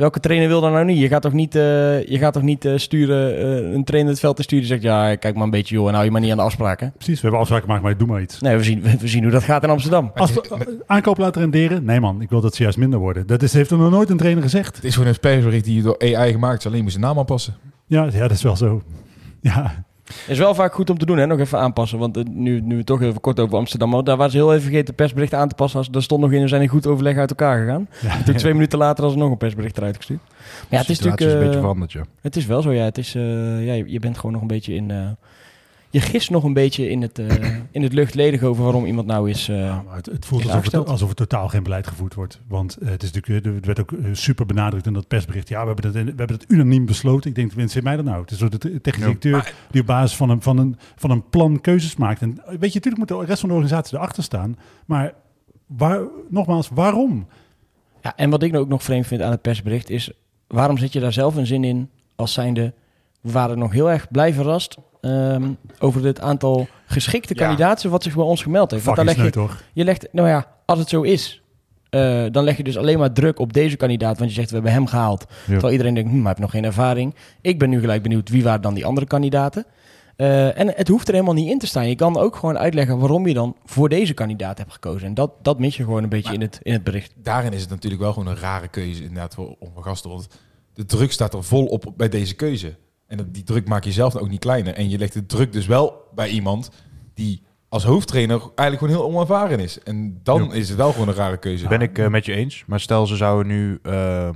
welke 0.00 0.20
trainer 0.20 0.48
wil 0.48 0.60
dat 0.60 0.72
nou 0.72 0.84
niet? 0.84 0.98
Je 0.98 1.08
gaat 1.08 1.22
toch 1.22 1.32
niet, 1.32 1.54
eh, 1.54 1.62
je 2.06 2.18
gaat 2.18 2.32
toch 2.32 2.42
niet 2.42 2.64
eh, 2.64 2.76
sturen, 2.76 3.36
eh, 3.38 3.72
een 3.72 3.84
trainer 3.84 4.10
het 4.10 4.20
veld 4.20 4.36
te 4.36 4.42
sturen 4.42 4.66
die 4.66 4.74
zegt, 4.74 4.84
ja, 4.84 5.14
kijk 5.16 5.34
maar 5.34 5.44
een 5.44 5.50
beetje 5.50 5.74
joh 5.74 5.88
en 5.88 5.92
hou 5.92 6.04
je 6.04 6.10
maar 6.10 6.20
niet 6.20 6.30
aan 6.30 6.36
de 6.36 6.42
afspraken. 6.42 6.92
Precies, 6.92 7.14
we 7.14 7.20
hebben 7.20 7.40
afspraken 7.40 7.66
gemaakt, 7.66 7.82
maar 7.84 7.96
doe 7.96 8.08
maar 8.08 8.22
iets. 8.22 8.40
Nee, 8.40 8.56
we 8.56 8.62
zien, 8.62 8.82
we 9.00 9.08
zien 9.08 9.22
hoe 9.22 9.32
dat 9.32 9.42
gaat 9.42 9.62
in 9.62 9.70
Amsterdam. 9.70 10.10
Als 10.14 10.32
we 10.32 10.82
aankoop 10.86 11.18
laten 11.18 11.40
renderen? 11.40 11.84
Nee 11.84 12.00
man, 12.00 12.20
ik 12.20 12.30
wil 12.30 12.40
dat 12.40 12.54
ze 12.54 12.62
juist 12.62 12.78
minder 12.78 12.98
worden. 12.98 13.26
Dat 13.26 13.42
is, 13.42 13.52
heeft 13.52 13.70
er 13.70 13.78
nog 13.78 13.90
nooit 13.90 14.10
een 14.10 14.16
trainer 14.16 14.42
gezegd. 14.42 14.76
Het 14.76 14.84
is 14.84 14.94
gewoon 14.94 15.08
een 15.08 15.20
persbericht 15.20 15.64
die 15.64 15.82
door 15.82 15.98
AI 15.98 16.32
gemaakt 16.32 16.58
is. 16.58 16.66
Alleen 16.66 16.82
moet 16.82 16.92
zijn 16.92 17.04
naam 17.04 17.18
aanpassen. 17.18 17.54
Ja, 17.86 18.08
ja 18.12 18.20
dat 18.20 18.30
is 18.30 18.42
wel 18.42 18.56
zo. 18.56 18.82
Ja, 19.40 19.84
Is 20.26 20.38
wel 20.38 20.54
vaak 20.54 20.74
goed 20.74 20.90
om 20.90 20.98
te 20.98 21.06
doen, 21.06 21.18
hè? 21.18 21.26
Nog 21.26 21.38
even 21.38 21.58
aanpassen. 21.58 21.98
Want 21.98 22.16
eh, 22.16 22.24
nu, 22.24 22.60
nu 22.60 22.76
we 22.76 22.84
toch 22.84 23.02
even 23.02 23.20
kort 23.20 23.40
over 23.40 23.56
Amsterdam. 23.56 23.90
Maar 23.90 24.04
daar 24.04 24.16
waren 24.16 24.32
ze 24.32 24.36
heel 24.36 24.50
even 24.50 24.62
vergeten 24.62 24.94
persbericht 24.94 25.34
aan 25.34 25.48
te 25.48 25.54
passen. 25.54 25.78
Als, 25.78 25.88
daar 25.88 26.02
stond 26.02 26.20
nog 26.20 26.32
in, 26.32 26.40
we 26.40 26.48
zijn 26.48 26.62
in 26.62 26.68
goed 26.68 26.86
overleg 26.86 27.16
uit 27.16 27.30
elkaar 27.30 27.58
gegaan. 27.58 27.88
ja. 28.00 28.22
Toen 28.22 28.34
twee 28.34 28.52
minuten 28.52 28.78
later 28.78 29.04
was 29.04 29.12
er 29.12 29.18
nog 29.18 29.30
een 29.30 29.36
persbericht 29.36 29.76
eruit 29.76 29.96
gestuurd. 29.96 30.20
Maar 30.28 30.66
ja, 30.68 30.78
het 30.78 30.88
is 30.88 31.00
natuurlijk... 31.00 31.20
is 31.20 31.32
een 31.32 31.38
beetje 31.38 31.54
eh, 31.54 31.60
veranderd, 31.60 31.92
ja. 31.92 32.04
Het 32.20 32.36
is 32.36 32.46
wel 32.46 32.62
zo, 32.62 32.72
ja. 32.72 32.84
Het 32.84 32.98
is, 32.98 33.14
eh, 33.14 33.66
ja 33.66 33.72
je, 33.72 33.84
je 33.86 33.98
bent 33.98 34.16
gewoon 34.16 34.32
nog 34.32 34.40
een 34.40 34.46
beetje 34.46 34.74
in... 34.74 35.16
je 35.90 36.00
gist 36.00 36.30
nog 36.30 36.44
een 36.44 36.52
beetje 36.52 36.88
in 36.90 37.02
het, 37.02 37.18
eh, 37.18 37.56
in 37.70 37.82
het 37.82 37.92
luchtledige 37.92 38.46
over 38.46 38.62
waarom 38.62 38.84
iemand 38.84 39.06
nou 39.06 39.30
is... 39.30 39.48
eh, 39.48 39.58
Ja, 39.64 39.82
maar 39.86 39.96
het, 39.96 40.06
het 40.06 40.26
voelt 40.26 40.40
is 40.44 40.50
alsof, 40.50 40.72
het, 40.72 40.88
alsof 40.88 41.08
er 41.08 41.14
totaal 41.14 41.48
geen 41.48 41.62
beleid 41.62 41.86
gevoerd 41.86 42.14
wordt. 42.14 42.40
Want 42.48 42.76
eh, 42.76 42.88
het 42.88 43.02
is 43.02 43.12
natuurlijk, 43.12 43.46
het 43.54 43.66
werd 43.66 43.80
ook 43.80 43.92
super 44.12 44.46
benadrukt 44.46 44.86
in 44.86 44.92
dat 44.92 45.08
persbericht. 45.08 45.48
Ja, 45.48 45.60
we 45.60 45.66
hebben 45.66 45.84
het, 45.84 45.94
we 45.94 46.12
hebben 46.16 46.36
het 46.36 46.44
unaniem 46.48 46.86
besloten. 46.86 47.30
Ik 47.30 47.36
denk, 47.36 47.52
wens 47.52 47.80
mij 47.80 47.96
dat 47.96 48.04
nou? 48.04 48.20
Het 48.20 48.30
is 48.30 48.38
zo 48.38 48.48
de 48.48 48.58
te- 48.58 48.80
technische 48.80 49.10
Ja. 49.12 49.18
directeur 49.20 49.54
die 49.70 49.80
op 49.80 49.86
basis 49.86 50.16
van 50.16 50.30
een, 50.30 50.42
van, 50.42 50.58
een, 50.58 50.76
van 50.96 51.10
een 51.10 51.28
plan 51.28 51.60
keuzes 51.60 51.96
maakt. 51.96 52.22
En 52.22 52.28
weet 52.46 52.72
je, 52.72 52.80
natuurlijk 52.80 52.96
moet 52.96 53.08
de 53.08 53.24
rest 53.24 53.40
van 53.40 53.48
de 53.48 53.54
organisatie 53.54 53.96
erachter 53.96 54.22
staan. 54.22 54.56
Maar 54.86 55.14
waar, 55.66 56.00
nogmaals, 56.28 56.68
waarom? 56.74 57.26
Ja, 58.02 58.16
en 58.16 58.30
wat 58.30 58.42
ik 58.42 58.50
nou 58.52 58.62
ook 58.64 58.70
nog 58.70 58.82
vreemd 58.82 59.06
vind 59.06 59.22
aan 59.22 59.30
het 59.30 59.42
persbericht 59.42 59.90
is... 59.90 60.10
waarom 60.46 60.78
zit 60.78 60.92
je 60.92 61.00
daar 61.00 61.12
zelf 61.12 61.36
een 61.36 61.46
zin 61.46 61.64
in 61.64 61.90
als 62.16 62.32
zijnde... 62.32 62.74
we 63.20 63.32
waren 63.32 63.58
nog 63.58 63.72
heel 63.72 63.90
erg 63.90 64.10
blij 64.10 64.32
verrast... 64.32 64.76
ehm, 65.00 65.50
over 65.78 66.04
het 66.04 66.20
aantal 66.20 66.68
geschikte 66.86 67.34
Ja. 67.36 67.40
kandidaten... 67.46 67.90
wat 67.90 68.02
zich 68.02 68.14
bij 68.14 68.24
ons 68.24 68.42
gemeld 68.42 68.70
heeft. 68.70 68.84
Want 68.84 68.96
dan 68.96 69.06
leg 69.06 69.16
je, 69.16 69.30
toch? 69.30 69.62
je 69.72 69.84
legt... 69.84 70.08
Nou 70.12 70.28
ja, 70.28 70.46
als 70.66 70.78
het 70.78 70.88
zo 70.88 71.02
is... 71.02 71.42
eh, 71.90 72.24
dan 72.30 72.44
leg 72.44 72.56
je 72.56 72.62
dus 72.62 72.76
alleen 72.78 72.98
maar 72.98 73.12
druk 73.12 73.38
op 73.38 73.52
deze 73.52 73.76
kandidaat. 73.76 74.18
Want 74.18 74.30
je 74.30 74.36
zegt, 74.36 74.48
we 74.48 74.54
hebben 74.54 74.72
hem 74.72 74.86
gehaald. 74.86 75.26
Terwijl 75.46 75.72
iedereen 75.72 75.94
denkt, 75.94 76.10
hm, 76.10 76.16
maar 76.16 76.24
hij 76.24 76.30
heeft 76.36 76.40
nog 76.40 76.50
geen 76.50 76.64
ervaring. 76.70 77.14
Ik 77.40 77.58
ben 77.58 77.70
nu 77.70 77.80
gelijk 77.80 78.02
benieuwd, 78.02 78.28
wie 78.28 78.42
waren 78.42 78.62
dan 78.62 78.74
die 78.74 78.86
andere 78.86 79.06
kandidaten? 79.06 79.64
Eh, 80.16 80.58
en 80.58 80.72
het 80.76 80.88
hoeft 80.88 81.08
er 81.08 81.14
helemaal 81.14 81.34
niet 81.34 81.50
in 81.50 81.58
te 81.58 81.66
staan. 81.66 81.88
Je 81.88 81.94
kan 81.94 82.16
ook 82.16 82.36
gewoon 82.36 82.58
uitleggen 82.58 82.98
waarom 82.98 83.26
je 83.26 83.34
dan 83.34 83.56
voor 83.64 83.88
deze 83.88 84.14
kandidaat 84.14 84.58
hebt 84.58 84.72
gekozen. 84.72 85.06
En 85.06 85.14
dat, 85.14 85.30
dat 85.42 85.58
mis 85.58 85.76
je 85.76 85.84
gewoon 85.84 86.02
een 86.02 86.08
beetje 86.08 86.24
Maar- 86.24 86.34
in, 86.34 86.40
het, 86.40 86.58
in 86.62 86.72
het 86.72 86.84
bericht. 86.84 87.12
Daarin 87.16 87.52
is 87.52 87.60
het 87.60 87.70
natuurlijk 87.70 88.02
wel 88.02 88.12
gewoon 88.12 88.28
een 88.28 88.40
rare 88.40 88.68
keuze 88.68 89.02
inderdaad 89.02 89.34
voor 89.34 89.56
om 89.58 89.82
gasten. 89.82 90.10
Want 90.10 90.28
de 90.74 90.84
druk 90.84 91.12
staat 91.12 91.34
er 91.34 91.44
vol 91.44 91.66
op 91.66 91.92
bij 91.96 92.08
deze 92.08 92.34
keuze. 92.34 92.74
En 93.10 93.16
dat- 93.16 93.34
die 93.34 93.42
druk 93.42 93.68
maak 93.68 93.84
je 93.84 93.92
zelf 93.92 94.16
ook 94.16 94.28
niet 94.28 94.40
kleiner. 94.40 94.74
En 94.74 94.88
je 94.90 94.98
legt 94.98 95.12
de 95.12 95.26
druk 95.26 95.52
dus 95.52 95.66
wel 95.66 96.08
bij 96.14 96.28
iemand 96.28 96.70
die 97.14 97.42
als 97.68 97.84
hoofdtrainer 97.84 98.40
eigenlijk 98.40 98.78
gewoon 98.78 98.94
heel 99.08 99.14
onervaren 99.16 99.58
is. 99.60 99.82
En 99.82 100.20
dan 100.22 100.44
Ja. 100.44 100.52
is 100.52 100.68
het 100.68 100.76
wel 100.76 100.92
gewoon 100.92 101.08
een 101.08 101.14
rare 101.14 101.36
keuze. 101.38 101.68
Ben 101.68 101.80
ik 101.80 101.98
eh, 101.98 102.08
met 102.08 102.24
je 102.24 102.34
eens. 102.34 102.64
Maar 102.66 102.80
stel 102.80 103.06
ze 103.06 103.16
zouden 103.16 103.46
nu 103.52 103.78
eh, 103.82 104.28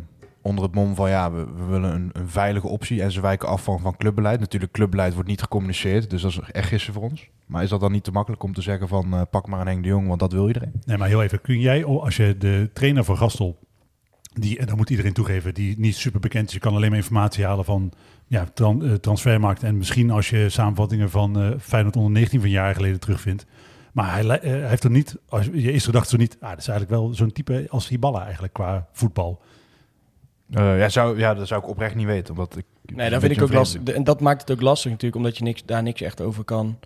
onder 0.43 0.65
het 0.65 0.75
mom 0.75 0.95
van 0.95 1.11
ja, 1.11 1.33
we, 1.33 1.45
we 1.57 1.65
willen 1.65 1.95
een, 1.95 2.11
een 2.13 2.29
veilige 2.29 2.67
optie 2.69 3.03
en 3.03 3.13
ze 3.13 3.21
wijken 3.21 3.49
af 3.49 3.63
van, 3.63 3.81
van 3.81 3.97
clubbeleid. 3.97 4.41
Natuurlijk, 4.41 4.73
clubbeleid 4.73 5.15
wordt 5.15 5.29
niet 5.29 5.41
gecommuniceerd, 5.43 6.11
dus 6.11 6.23
dat 6.23 6.31
is 6.31 6.39
echt 6.53 6.69
gissen 6.69 6.93
voor 6.93 7.03
ons. 7.03 7.29
Maar 7.47 7.63
is 7.63 7.69
dat 7.71 7.81
dan 7.81 7.93
niet 7.93 8.05
te 8.05 8.11
makkelijk 8.11 8.43
om 8.43 8.55
te 8.55 8.63
zeggen 8.63 8.89
van 8.89 9.15
eh, 9.15 9.21
pak 9.31 9.47
maar 9.47 9.61
een 9.61 9.67
Henk 9.67 9.83
de 9.83 9.89
Jong, 9.89 10.09
want 10.09 10.21
dat 10.21 10.33
wil 10.33 10.47
iedereen? 10.47 10.73
Nee, 10.85 10.97
maar 10.99 11.09
heel 11.09 11.23
even. 11.23 11.41
Kun 11.41 11.61
jij, 11.61 11.83
oh, 11.83 12.03
als 12.05 12.17
je 12.17 12.37
de 12.39 12.71
trainer 12.73 13.05
van 13.05 13.17
Gastel, 13.17 13.59
die, 14.33 14.59
en 14.59 14.67
dat 14.67 14.77
moet 14.77 14.91
iedereen 14.91 15.13
toegeven, 15.13 15.55
die 15.55 15.79
niet 15.79 15.97
super 15.97 16.21
bekend 16.21 16.47
is, 16.49 16.55
je 16.55 16.61
kan 16.61 16.75
alleen 16.75 16.89
maar 16.89 16.99
informatie 16.99 17.45
halen 17.45 17.65
van 17.65 17.93
ja, 18.27 18.45
tran- 18.55 18.85
eh, 18.85 18.93
transfermarkt. 18.93 19.63
En 19.63 19.77
misschien 19.77 20.11
als 20.11 20.31
je 20.31 20.49
samenvattingen 20.49 21.11
van 21.11 21.41
eh 21.41 21.51
Feyenoord 21.61 21.97
onder 21.97 22.13
19 22.13 22.41
van 22.41 22.51
jaren 22.51 22.75
geleden 22.75 23.01
terugvindt. 23.01 23.47
Maar 23.93 24.13
hij, 24.13 24.29
eh, 24.29 24.51
hij 24.51 24.69
heeft 24.69 24.85
er 24.85 24.91
niet, 24.91 25.17
als 25.29 25.45
je 25.45 25.73
eerste 25.73 25.87
gedachte 25.89 26.09
zo 26.11 26.17
niet, 26.17 26.37
ah, 26.41 26.49
dat 26.51 26.59
is 26.59 26.69
eigenlijk 26.69 27.01
wel 27.01 27.15
zo'n 27.15 27.33
type 27.33 27.67
als 27.69 27.89
Hiballa 27.89 28.23
eigenlijk 28.23 28.53
qua 28.53 28.89
voetbal. 28.93 29.43
Eh, 30.51 30.79
ja, 30.79 30.89
zou, 30.89 31.19
ja, 31.19 31.35
dat 31.35 31.47
zou 31.49 31.63
ik 31.63 31.69
oprecht 31.69 31.95
niet 31.95 32.07
weten. 32.07 32.35
Omdat 32.35 32.57
ik, 32.57 32.65
Nee, 32.95 33.11
dat 33.11 33.21
vind 33.21 33.33
ik 33.37 33.43
ook 33.43 33.53
lastig. 33.53 33.83
En 33.83 34.05
dat 34.05 34.21
maakt 34.21 34.41
het 34.41 34.51
ook 34.51 34.61
lastig 34.61 34.91
natuurlijk, 34.91 35.17
omdat 35.23 35.39
je 35.39 35.45
niks, 35.45 35.65
daar 35.65 35.83
niks 35.83 36.01
echt 36.01 36.21
over 36.21 36.45
kan 36.45 36.79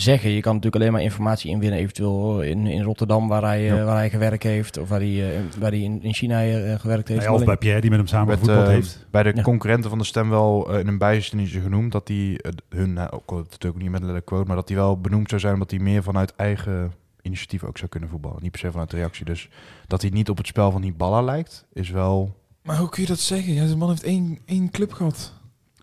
zeggen. 0.00 0.30
Je 0.30 0.40
kan 0.40 0.54
natuurlijk 0.54 0.82
alleen 0.82 0.92
maar 0.94 1.02
informatie 1.02 1.50
inwinnen, 1.50 1.78
eventueel 1.78 2.42
in, 2.42 2.66
in 2.66 2.82
Rotterdam, 2.82 3.28
waar 3.28 3.42
hij, 3.42 3.58
eh, 3.70 3.76
Ja. 3.76 3.84
waar 3.84 3.96
hij 3.96 4.10
gewerkt 4.10 4.42
heeft. 4.42 4.78
Of 4.78 4.88
waar 4.88 5.00
hij, 5.00 5.34
eh, 5.36 5.40
waar 5.58 5.70
hij 5.70 5.80
in, 5.80 6.02
in 6.02 6.14
China 6.14 6.44
eh, 6.44 6.78
gewerkt 6.80 7.08
heeft. 7.08 7.22
Ja, 7.22 7.32
of 7.32 7.44
bij 7.44 7.56
Pierre, 7.56 7.80
die 7.80 7.90
met 7.90 7.98
hem 7.98 8.08
samen 8.08 8.38
eh, 8.40 8.66
heeft. 8.68 9.06
bij 9.10 9.22
de 9.22 9.32
Ja. 9.34 9.42
concurrenten 9.42 9.90
van 9.90 9.98
de 9.98 10.04
stem 10.04 10.30
wel 10.30 10.76
in 10.78 10.86
een 10.88 10.98
bijzinnetje 10.98 11.60
genoemd 11.60 11.92
dat 11.92 12.06
die 12.06 12.42
eh, 12.42 12.52
hun, 12.68 12.92
nou, 12.92 13.10
ook 13.12 13.30
natuurlijk 13.50 13.82
niet 13.82 13.90
met 13.90 14.02
een 14.02 14.24
quote, 14.24 14.46
maar 14.46 14.56
dat 14.56 14.66
die 14.66 14.76
wel 14.76 15.00
benoemd 15.00 15.28
zou 15.28 15.40
zijn 15.40 15.52
omdat 15.52 15.70
hij 15.70 15.80
meer 15.80 16.02
vanuit 16.02 16.34
eigen 16.36 16.92
initiatief 17.22 17.64
ook 17.64 17.78
zou 17.78 17.90
kunnen 17.90 18.08
voetballen. 18.08 18.38
Niet 18.42 18.50
per 18.50 18.60
se 18.60 18.70
vanuit 18.70 18.90
de 18.90 18.96
reactie. 18.96 19.24
Dus 19.24 19.48
dat 19.86 20.02
hij 20.02 20.10
niet 20.10 20.28
op 20.30 20.36
het 20.36 20.46
spel 20.46 20.70
van 20.70 20.82
Hiballa 20.82 21.22
lijkt, 21.22 21.66
is 21.72 21.90
wel... 21.90 22.36
Maar 22.62 22.76
hoe 22.76 22.88
kun 22.88 23.02
je 23.02 23.08
dat 23.08 23.18
zeggen? 23.20 23.52
Ja, 23.54 23.66
de 23.66 23.76
man 23.76 23.88
heeft 23.88 24.02
één, 24.02 24.38
één 24.44 24.70
club 24.70 24.92
gehad. 24.92 25.32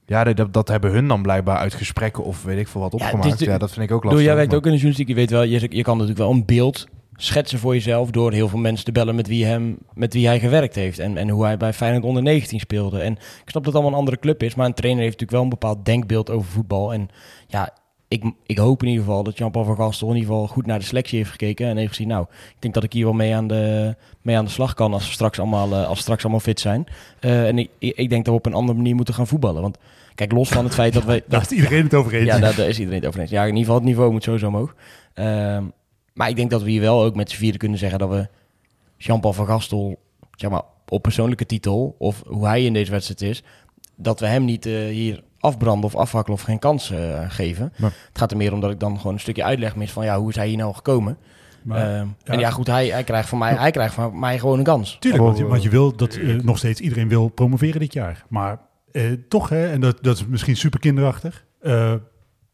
Ja, 0.05 0.23
dat, 0.23 0.53
dat 0.53 0.67
hebben 0.67 0.91
hun 0.91 1.07
dan 1.07 1.21
blijkbaar 1.21 1.57
uit 1.57 1.73
gesprekken 1.73 2.23
of 2.23 2.43
weet 2.43 2.57
ik 2.57 2.67
veel 2.67 2.81
wat 2.81 2.93
opgemaakt. 2.93 3.41
is 3.41 3.47
Ja, 3.47 3.57
dat 3.57 3.71
vind 3.71 3.85
ik 3.85 3.91
ook 3.95 4.01
Doe, 4.01 4.09
lastig. 4.11 4.27
jij 4.27 4.35
werkt 4.35 4.49
maar- 4.49 4.59
ook 4.59 4.65
in 4.65 4.71
de 4.71 4.77
journalistiek, 4.77 5.07
je 5.07 5.21
weet 5.21 5.29
wel, 5.29 5.43
je, 5.43 5.67
je 5.69 5.83
kan 5.83 5.93
natuurlijk 5.97 6.19
wel 6.27 6.31
een 6.31 6.45
beeld 6.45 6.87
schetsen 7.17 7.59
voor 7.59 7.73
jezelf 7.73 8.09
door 8.11 8.31
heel 8.31 8.47
veel 8.47 8.59
mensen 8.59 8.85
te 8.85 8.91
bellen 8.91 9.15
met 9.15 9.27
wie, 9.27 9.45
hem, 9.45 9.77
met 9.93 10.13
wie 10.13 10.27
hij 10.27 10.39
gewerkt 10.39 10.75
heeft. 10.75 10.99
En, 10.99 11.17
en 11.17 11.29
hoe 11.29 11.43
hij 11.43 11.57
bij 11.57 11.73
Feyenoord 11.73 12.03
onder 12.03 12.23
19 12.23 12.59
speelde. 12.59 12.99
En 12.99 13.11
ik 13.13 13.19
snap 13.49 13.53
dat 13.53 13.65
het 13.65 13.73
allemaal 13.73 13.91
een 13.91 13.97
andere 13.99 14.19
club 14.19 14.43
is, 14.43 14.55
maar 14.55 14.65
een 14.65 14.73
trainer 14.73 15.03
heeft 15.03 15.19
natuurlijk 15.19 15.43
wel 15.43 15.51
een 15.51 15.59
bepaald 15.59 15.85
denkbeeld 15.85 16.29
over 16.29 16.51
voetbal. 16.51 16.93
En 16.93 17.07
ja, 17.47 17.73
ik, 18.15 18.33
ik 18.45 18.57
hoop 18.57 18.81
in 18.81 18.87
ieder 18.87 19.03
geval 19.05 19.23
dat 19.23 19.37
Jean-Paul 19.37 19.65
van 19.65 19.75
Gastel 19.75 20.07
in 20.09 20.15
ieder 20.15 20.29
geval 20.29 20.47
goed 20.47 20.65
naar 20.65 20.79
de 20.79 20.85
selectie 20.85 21.17
heeft 21.17 21.31
gekeken. 21.31 21.67
En 21.67 21.77
heeft 21.77 21.89
gezien, 21.89 22.07
nou, 22.07 22.25
ik 22.29 22.55
denk 22.59 22.73
dat 22.73 22.83
ik 22.83 22.93
hier 22.93 23.03
wel 23.03 23.13
mee 23.13 23.35
aan 23.35 23.47
de, 23.47 23.95
mee 24.21 24.37
aan 24.37 24.45
de 24.45 24.51
slag 24.51 24.73
kan 24.73 24.93
als 24.93 25.07
we 25.07 25.13
straks 25.13 25.39
allemaal, 25.39 25.71
eh, 25.71 25.87
als 25.87 25.95
we 25.95 26.01
straks 26.01 26.23
allemaal 26.23 26.39
fit 26.39 26.59
zijn. 26.59 26.85
Eh, 27.19 27.47
en 27.47 27.57
ik, 27.57 27.69
ik 27.79 28.09
denk 28.09 28.25
dat 28.25 28.33
we 28.33 28.39
op 28.39 28.45
een 28.45 28.53
andere 28.53 28.77
manier 28.77 28.95
moeten 28.95 29.13
gaan 29.13 29.27
voetballen. 29.27 29.61
Want 29.61 29.77
kijk, 30.15 30.31
los 30.31 30.49
van 30.49 30.63
het 30.63 30.73
feit 30.73 30.93
dat 30.93 31.03
wij... 31.03 31.23
Daar 31.27 31.41
is 31.41 31.51
iedereen 31.51 31.83
het 31.83 31.93
over 31.93 32.13
eens. 32.13 32.25
Ja, 32.25 32.39
daar, 32.39 32.55
daar 32.55 32.67
is 32.67 32.79
iedereen 32.79 32.99
het 32.99 33.07
over 33.07 33.19
eens. 33.19 33.29
Ja, 33.29 33.41
in 33.41 33.47
ieder 33.47 33.61
geval 33.61 33.75
het 33.75 33.85
niveau 33.85 34.11
moet 34.11 34.23
sowieso 34.23 34.47
omhoog. 34.47 34.75
Ehm, 35.13 35.63
maar 36.13 36.29
ik 36.29 36.35
denk 36.35 36.49
dat 36.49 36.63
we 36.63 36.69
hier 36.69 36.81
wel 36.81 37.03
ook 37.03 37.15
met 37.15 37.29
z'n 37.29 37.37
vieren 37.37 37.59
kunnen 37.59 37.77
zeggen 37.77 37.99
dat 37.99 38.09
we 38.09 38.27
Jean-Paul 38.97 39.33
van 39.33 39.45
Gastel, 39.45 39.99
zeg 40.35 40.49
maar, 40.49 40.63
op 40.87 41.01
persoonlijke 41.01 41.45
titel, 41.45 41.95
of 41.97 42.23
hoe 42.27 42.45
hij 42.45 42.65
in 42.65 42.73
deze 42.73 42.91
wedstrijd 42.91 43.21
is, 43.21 43.43
dat 43.95 44.19
we 44.19 44.25
hem 44.27 44.45
niet 44.45 44.65
eh, 44.65 44.73
hier 44.73 45.23
afbranden 45.45 45.85
of 45.85 45.95
afhakkelen 45.95 46.37
of 46.37 46.43
geen 46.45 46.59
kans 46.59 46.91
eh, 46.91 47.19
geven. 47.27 47.73
Het 47.75 47.91
gaat 48.13 48.31
er 48.31 48.37
meer 48.37 48.53
om 48.53 48.59
dat 48.59 48.71
ik 48.71 48.79
dan 48.79 48.97
gewoon 48.97 49.13
een 49.13 49.19
stukje 49.19 49.43
uitleg 49.43 49.75
mis 49.75 49.91
van 49.91 50.05
ja, 50.05 50.19
hoe 50.19 50.29
is 50.29 50.35
hij 50.35 50.47
hier 50.47 50.57
nou 50.57 50.73
gekomen? 50.75 51.17
Maar- 51.63 51.77
Ehm, 51.95 52.07
ja. 52.23 52.33
En 52.33 52.39
ja, 52.39 52.49
goed, 52.49 52.67
hij, 52.67 52.87
hij 52.87 53.03
krijgt 53.03 53.29
van 53.29 53.37
mij, 53.37 53.53
hij 53.53 53.71
krijgt 53.71 53.93
van 53.93 54.19
mij 54.19 54.39
gewoon 54.39 54.57
een 54.57 54.63
kans. 54.63 54.97
Tuurlijk, 54.99 55.23
want 55.23 55.37
je, 55.37 55.43
Oh, 55.43 55.49
want 55.49 55.63
je 55.63 55.69
wil 55.69 55.95
dat 55.95 56.15
eh, 56.15 56.35
nog 56.35 56.57
steeds 56.57 56.81
iedereen 56.81 57.07
wil 57.07 57.27
promoveren 57.27 57.79
dit 57.79 57.93
jaar. 57.93 58.25
Maar 58.29 58.59
eh, 58.91 59.03
toch, 59.29 59.49
hè, 59.49 59.71
en 59.71 59.81
dat, 59.81 59.97
dat 60.01 60.15
is 60.15 60.25
misschien 60.25 60.55
super 60.57 60.79
kinderachtig. 60.79 61.45
eh, 61.61 61.93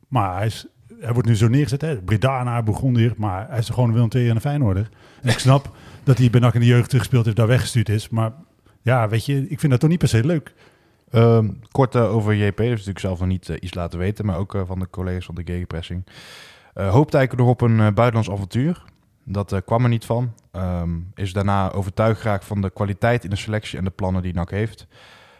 maar 0.08 0.36
hij, 0.38 0.46
is, 0.46 0.66
hij 1.00 1.14
wordt 1.14 1.28
nu 1.28 1.36
zo 1.36 1.48
neergezet. 1.48 1.82
Hè. 1.82 1.96
Bredana 2.02 2.64
begon 2.64 2.98
hier, 2.98 3.14
maar 3.18 3.48
hij 3.50 3.60
is 3.60 3.68
er 3.68 3.74
gewoon 3.74 3.90
een 3.90 3.96
Willem 3.96 4.10
II 4.14 4.30
en 4.30 4.36
een 4.36 4.42
Feyenoorder. 4.42 4.90
En 5.22 5.30
ik 5.30 5.40
snap 5.40 5.70
dat 6.04 6.18
hij 6.18 6.30
bij 6.30 6.40
NAC 6.40 6.54
in 6.54 6.60
de 6.60 6.66
jeugd 6.66 6.96
gespeeld 6.96 7.26
heeft, 7.26 7.38
daar 7.38 7.48
weggestuurd 7.48 7.90
is. 7.90 8.10
Maar 8.10 8.32
ja, 8.82 9.10
weet 9.10 9.26
je, 9.26 9.48
ik 9.50 9.60
vind 9.60 9.72
dat 9.72 9.80
toch 9.82 9.90
niet 9.90 10.00
per 10.00 10.08
se 10.08 10.26
leuk. 10.26 10.54
Ehm, 11.12 11.50
kort 11.72 11.96
eh, 11.96 12.16
over 12.16 12.36
JP, 12.36 12.60
is 12.60 12.70
natuurlijk 12.70 13.00
zelf 13.00 13.20
nog 13.20 13.28
niet 13.28 13.50
eh, 13.50 13.56
iets 13.60 13.74
laten 13.74 14.00
weten, 14.00 14.26
maar 14.26 14.38
ook 14.38 14.56
eh, 14.56 14.62
van 14.66 14.80
de 14.80 14.90
collega's 14.90 15.26
van 15.26 15.36
de 15.36 15.44
Gegenpressing. 15.46 16.06
Hoopte 16.74 17.18
eigenlijk 17.18 17.48
nog 17.48 17.48
op 17.48 17.62
een 17.62 17.78
buitenlands 17.78 18.30
avontuur. 18.30 18.84
Dat 19.24 19.62
kwam 19.66 19.84
er 19.84 19.90
niet 19.90 20.06
van. 20.06 20.34
Ehm, 20.52 20.90
is 21.16 21.34
daarna 21.34 21.72
overtuigd 21.72 22.22
geraakt 22.22 22.46
van 22.46 22.62
de 22.62 22.70
kwaliteit 22.70 23.24
in 23.24 23.30
de 23.30 23.36
selectie 23.36 23.78
en 23.78 23.84
de 23.84 23.90
plannen 23.90 24.22
die 24.22 24.34
NAC 24.34 24.50
heeft. 24.50 24.88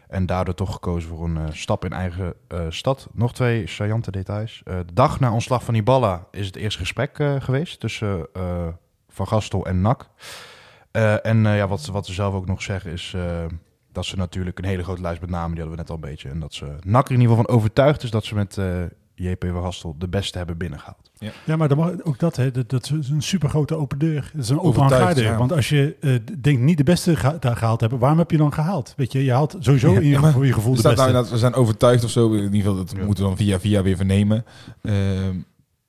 En 0.08 0.26
daardoor 0.26 0.54
toch 0.54 0.74
gekozen 0.74 1.10
voor 1.10 1.26
een 1.26 1.54
stap 1.54 1.86
in 1.86 1.94
eigen 1.94 2.34
stad. 2.70 3.08
Nog 3.14 3.34
twee 3.34 3.68
saillante 3.68 4.12
details. 4.12 4.62
De 4.64 4.94
dag 4.94 5.20
na 5.20 5.32
ontslag 5.32 5.64
van 5.64 5.74
Iballa 5.74 6.28
is 6.32 6.46
het 6.46 6.56
eerste 6.56 6.80
gesprek 6.80 7.16
geweest 7.40 7.80
tussen 7.80 8.28
Van 9.10 9.28
Gastel 9.28 9.66
en 9.66 9.82
NAC. 9.82 10.10
En 11.22 11.44
ja, 11.44 11.68
wat, 11.68 11.86
wat 11.86 12.06
ze 12.06 12.14
zelf 12.14 12.34
ook 12.34 12.48
nog 12.48 12.62
zeggen 12.62 12.92
is 12.92 13.16
dat 13.92 14.06
ze 14.06 14.16
natuurlijk 14.18 14.58
een 14.60 14.66
hele 14.66 14.84
grote 14.84 15.02
lijst 15.02 15.22
met 15.22 15.30
namen, 15.30 15.50
die 15.56 15.60
hadden 15.60 15.76
we 15.76 15.82
net 15.82 15.90
al 15.90 15.96
een 15.96 16.10
beetje. 16.10 16.30
En 16.30 16.40
dat 16.40 16.54
ze 16.54 16.66
NAC 16.86 17.06
er 17.06 17.14
in 17.14 17.20
ieder 17.22 17.36
geval 17.36 17.46
van 17.46 17.56
overtuigd 17.56 18.04
is 18.04 18.12
dat 18.12 18.26
ze 18.26 18.36
met 18.36 18.58
eh, 18.58 18.82
JP 19.16 19.46
van 19.52 19.64
Gastel 19.64 19.96
de 19.98 20.08
beste 20.08 20.38
hebben 20.38 20.58
binnengehaald. 20.58 21.12
Ja, 21.46 21.56
maar 21.56 21.68
dan 21.68 21.78
mag, 21.78 21.92
ook 22.04 22.20
dat, 22.20 22.36
hè, 22.36 22.52
dat, 22.52 22.70
dat 22.70 22.92
is 23.00 23.10
een 23.10 23.22
super 23.22 23.50
grote 23.50 23.76
open 23.76 23.98
deur. 24.00 24.32
Dat 24.34 24.44
is 24.44 24.50
een 24.50 24.60
open 24.60 25.16
ja. 25.16 25.38
Want 25.38 25.52
als 25.52 25.70
je 25.70 25.96
eh, 26.00 26.16
denkt 26.40 26.62
niet 26.62 26.78
de 26.78 26.84
beste 26.84 27.16
geha- 27.16 27.38
daar 27.40 27.56
gehaald 27.58 27.82
hebben, 27.82 28.00
waarom 28.00 28.18
heb 28.18 28.32
je 28.32 28.38
dan 28.38 28.54
gehaald? 28.54 28.94
Weet 28.98 29.12
je, 29.12 29.24
je 29.24 29.32
haalt 29.32 29.56
sowieso 29.60 29.94
in 29.94 30.04
je, 30.04 30.10
Ja, 30.10 30.20
maar 30.20 30.32
voor 30.32 30.46
je 30.46 30.54
gevoel 30.54 30.76
de 30.76 30.82
nou 30.82 30.94
beste. 30.96 31.08
inderdaad, 31.10 31.32
we 31.32 31.38
zijn 31.40 31.54
overtuigd 31.54 32.04
of 32.04 32.10
zo. 32.10 32.32
In 32.34 32.42
ieder 32.44 32.58
geval, 32.60 32.76
dat 32.76 32.92
Ja. 32.98 33.06
moeten 33.06 33.24
we 33.24 33.30
dan 33.30 33.38
via 33.40 33.60
via 33.60 33.82
weer 33.82 33.96
vernemen. 33.96 34.46
Ehm, 34.82 35.36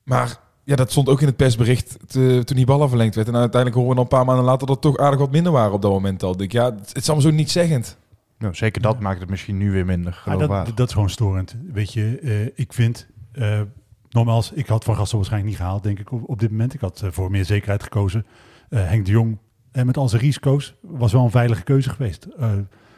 maar 0.03 0.37
ja, 0.63 0.75
dat 0.75 0.91
stond 0.91 1.09
ook 1.09 1.21
in 1.21 1.27
het 1.27 1.35
persbericht 1.35 1.97
te- 2.07 2.41
toen 2.45 2.55
die 2.57 2.65
bal 2.65 2.81
al 2.81 2.87
verlengd 2.87 3.15
werd. 3.15 3.27
En 3.27 3.35
uiteindelijk 3.35 3.75
horen 3.81 3.89
we 3.89 3.95
dan 3.95 4.03
een 4.03 4.17
paar 4.17 4.25
maanden 4.25 4.45
later 4.45 4.67
dat 4.67 4.75
het 4.75 4.81
toch 4.93 4.97
aardig 4.97 5.19
wat 5.19 5.31
minder 5.31 5.51
waren 5.51 5.73
op 5.73 5.81
dat 5.81 5.91
moment 5.91 6.23
al. 6.23 6.31
Ik 6.31 6.37
denk, 6.37 6.51
ja, 6.51 6.65
het, 6.65 6.87
het 6.87 6.97
is 6.97 7.09
allemaal 7.09 7.29
zo 7.29 7.35
niet 7.35 7.51
zeggend. 7.51 7.97
Nou, 8.37 8.55
zeker 8.55 8.81
dat 8.81 8.99
maakt 8.99 9.19
het 9.19 9.29
misschien 9.29 9.57
nu 9.57 9.71
weer 9.71 9.85
minder 9.85 10.13
geloofwaardig. 10.13 10.67
dat, 10.67 10.77
dat 10.77 10.87
is 10.87 10.93
gewoon 10.93 11.09
storend. 11.09 11.55
Weet 11.73 11.93
je, 11.93 12.19
eh, 12.19 12.45
ik 12.63 12.73
vind, 12.73 13.07
eh, 13.31 13.61
nogmaals, 14.09 14.51
ik 14.51 14.67
had 14.67 14.83
Van 14.83 14.95
Gastel 14.95 15.17
waarschijnlijk 15.17 15.51
niet 15.53 15.61
gehaald, 15.61 15.83
denk 15.83 15.99
ik, 15.99 16.11
op, 16.11 16.21
op 16.29 16.39
dit 16.39 16.49
moment. 16.51 16.73
Ik 16.73 16.79
had 16.81 17.01
eh, 17.01 17.09
voor 17.11 17.31
meer 17.31 17.45
zekerheid 17.45 17.83
gekozen. 17.83 18.25
Eh, 18.69 18.87
Henk 18.87 19.05
de 19.05 19.11
Jong, 19.11 19.37
en 19.71 19.85
met 19.85 19.97
al 19.97 20.09
zijn 20.09 20.21
risico's, 20.21 20.75
was 20.81 21.11
wel 21.11 21.23
een 21.23 21.31
veilige 21.31 21.63
keuze 21.63 21.89
geweest. 21.89 22.27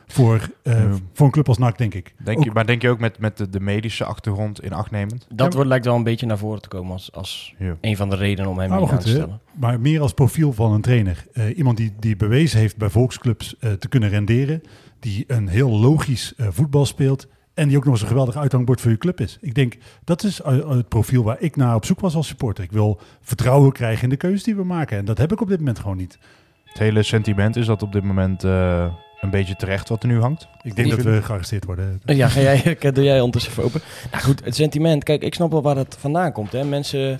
Voor, 0.07 0.49
eh, 0.63 0.73
Ja. 0.83 0.89
voor 1.13 1.25
een 1.25 1.31
club 1.31 1.47
als 1.47 1.57
NAC, 1.57 1.77
denk 1.77 1.93
ik. 1.93 2.13
Denk 2.23 2.37
Ook- 2.37 2.43
je, 2.43 2.51
maar 2.53 2.65
denk 2.65 2.81
je 2.81 2.89
ook 2.89 2.99
met, 2.99 3.19
met 3.19 3.37
de, 3.37 3.49
de 3.49 3.59
medische 3.59 4.05
achtergrond 4.05 4.63
in 4.63 4.73
acht 4.73 4.91
nemend? 4.91 5.27
Dat 5.33 5.53
wordt, 5.53 5.69
lijkt 5.69 5.85
wel 5.85 5.95
een 5.95 6.03
beetje 6.03 6.25
naar 6.25 6.37
voren 6.37 6.61
te 6.61 6.67
komen 6.67 6.91
als, 6.91 7.11
als 7.11 7.53
Ja. 7.59 7.75
een 7.81 7.97
van 7.97 8.09
de 8.09 8.15
redenen 8.15 8.51
om 8.51 8.59
hem 8.59 8.71
aan 8.71 8.87
goed, 8.87 9.01
te 9.01 9.07
hè, 9.09 9.13
stellen. 9.15 9.39
maar 9.53 9.79
meer 9.79 10.01
als 10.01 10.13
profiel 10.13 10.53
van 10.53 10.73
een 10.73 10.81
trainer. 10.81 11.25
Eh, 11.33 11.57
iemand 11.57 11.77
die, 11.77 11.93
die 11.99 12.15
bewezen 12.15 12.59
heeft 12.59 12.77
bij 12.77 12.89
volksclubs 12.89 13.55
eh, 13.59 13.71
te 13.71 13.87
kunnen 13.87 14.09
renderen. 14.09 14.61
Die 14.99 15.23
een 15.27 15.47
heel 15.47 15.69
logisch 15.79 16.33
eh, 16.37 16.47
voetbal 16.49 16.85
speelt. 16.85 17.27
En 17.53 17.67
die 17.67 17.77
ook 17.77 17.83
nog 17.83 17.93
eens 17.93 18.01
een 18.01 18.07
geweldig 18.07 18.35
uithangbord 18.37 18.81
voor 18.81 18.91
je 18.91 18.97
club 18.97 19.21
is. 19.21 19.37
Ik 19.41 19.53
denk, 19.53 19.77
dat 20.03 20.23
is 20.23 20.41
het 20.43 20.87
profiel 20.89 21.23
waar 21.23 21.37
ik 21.41 21.55
naar 21.55 21.75
op 21.75 21.85
zoek 21.85 21.99
was 21.99 22.15
als 22.15 22.27
supporter. 22.27 22.63
Ik 22.63 22.71
wil 22.71 22.99
vertrouwen 23.21 23.71
krijgen 23.71 24.03
in 24.03 24.09
de 24.09 24.17
keuzes 24.17 24.43
die 24.43 24.55
we 24.55 24.63
maken. 24.63 24.97
En 24.97 25.05
dat 25.05 25.17
heb 25.17 25.31
ik 25.31 25.41
op 25.41 25.47
dit 25.47 25.57
moment 25.59 25.79
gewoon 25.79 25.97
niet. 25.97 26.17
Het 26.63 26.77
hele 26.77 27.03
sentiment 27.03 27.55
is 27.55 27.65
dat 27.65 27.81
op 27.83 27.91
dit 27.91 28.03
moment 28.03 28.43
eh, 28.43 28.93
een 29.25 29.31
beetje 29.31 29.55
terecht 29.55 29.89
wat 29.89 30.03
er 30.03 30.09
nu 30.09 30.19
hangt. 30.19 30.47
Ik 30.61 30.75
denk 30.75 30.87
Die- 30.87 30.95
dat 30.97 31.05
we 31.05 31.21
gearresteerd 31.21 31.65
worden. 31.65 32.01
Ja, 32.05 32.27
ga 32.27 32.39
jij, 32.41 32.77
doe 32.93 33.03
jij 33.03 33.17
ondertussen 33.21 33.51
even 33.51 33.63
open. 33.63 33.81
Nou 34.11 34.23
goed, 34.23 34.45
het 34.45 34.55
sentiment. 34.55 35.03
Kijk, 35.03 35.21
ik 35.23 35.33
snap 35.33 35.51
wel 35.51 35.61
waar 35.61 35.75
het 35.77 35.95
vandaan 35.99 36.31
komt. 36.31 36.51
Hè. 36.51 36.63
Mensen 36.63 37.11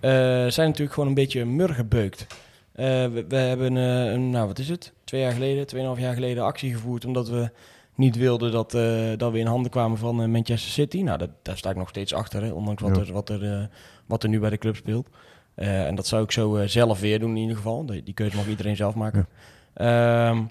eh, 0.00 0.10
zijn 0.46 0.66
natuurlijk 0.68 0.92
gewoon 0.92 1.08
een 1.08 1.14
beetje 1.14 1.44
murgebeukt. 1.44 2.26
Eh, 2.72 2.86
we, 2.86 3.24
we 3.28 3.36
hebben, 3.36 3.76
eh, 3.76 4.12
een, 4.12 4.30
nou 4.30 4.46
wat 4.46 4.58
is 4.58 4.68
het, 4.68 4.92
twee 5.04 5.20
jaar 5.20 5.32
geleden, 5.32 5.66
tweeënhalf 5.66 5.98
jaar 5.98 6.14
geleden 6.14 6.44
actie 6.44 6.72
gevoerd... 6.72 7.04
omdat 7.04 7.28
we 7.28 7.50
niet 7.94 8.16
wilden 8.16 8.52
dat, 8.52 8.74
eh, 8.74 8.82
dat 9.16 9.32
we 9.32 9.38
in 9.38 9.46
handen 9.46 9.70
kwamen 9.70 9.98
van 9.98 10.22
eh, 10.22 10.28
Manchester 10.28 10.70
City. 10.70 11.02
Nou, 11.02 11.18
dat, 11.18 11.30
daar 11.42 11.56
sta 11.56 11.70
ik 11.70 11.76
nog 11.76 11.88
steeds 11.88 12.14
achter, 12.14 12.42
hè, 12.42 12.50
ondanks 12.50 12.82
wat, 12.82 12.96
Ja. 12.96 13.02
er, 13.02 13.12
wat, 13.12 13.28
er, 13.28 13.52
eh, 13.52 13.64
wat 14.06 14.22
er 14.22 14.28
nu 14.28 14.40
bij 14.40 14.50
de 14.50 14.58
club 14.58 14.76
speelt. 14.76 15.08
Eh, 15.54 15.86
en 15.86 15.94
dat 15.94 16.06
zou 16.06 16.22
ik 16.22 16.32
zo 16.32 16.62
zelf 16.66 17.00
weer 17.00 17.18
doen 17.18 17.30
in 17.30 17.36
ieder 17.36 17.56
geval. 17.56 17.86
Die, 17.86 18.02
die 18.02 18.14
keuze 18.14 18.36
mag 18.36 18.46
iedereen 18.48 18.76
zelf 18.76 18.94
maken. 18.94 19.26
Ehm, 19.74 20.42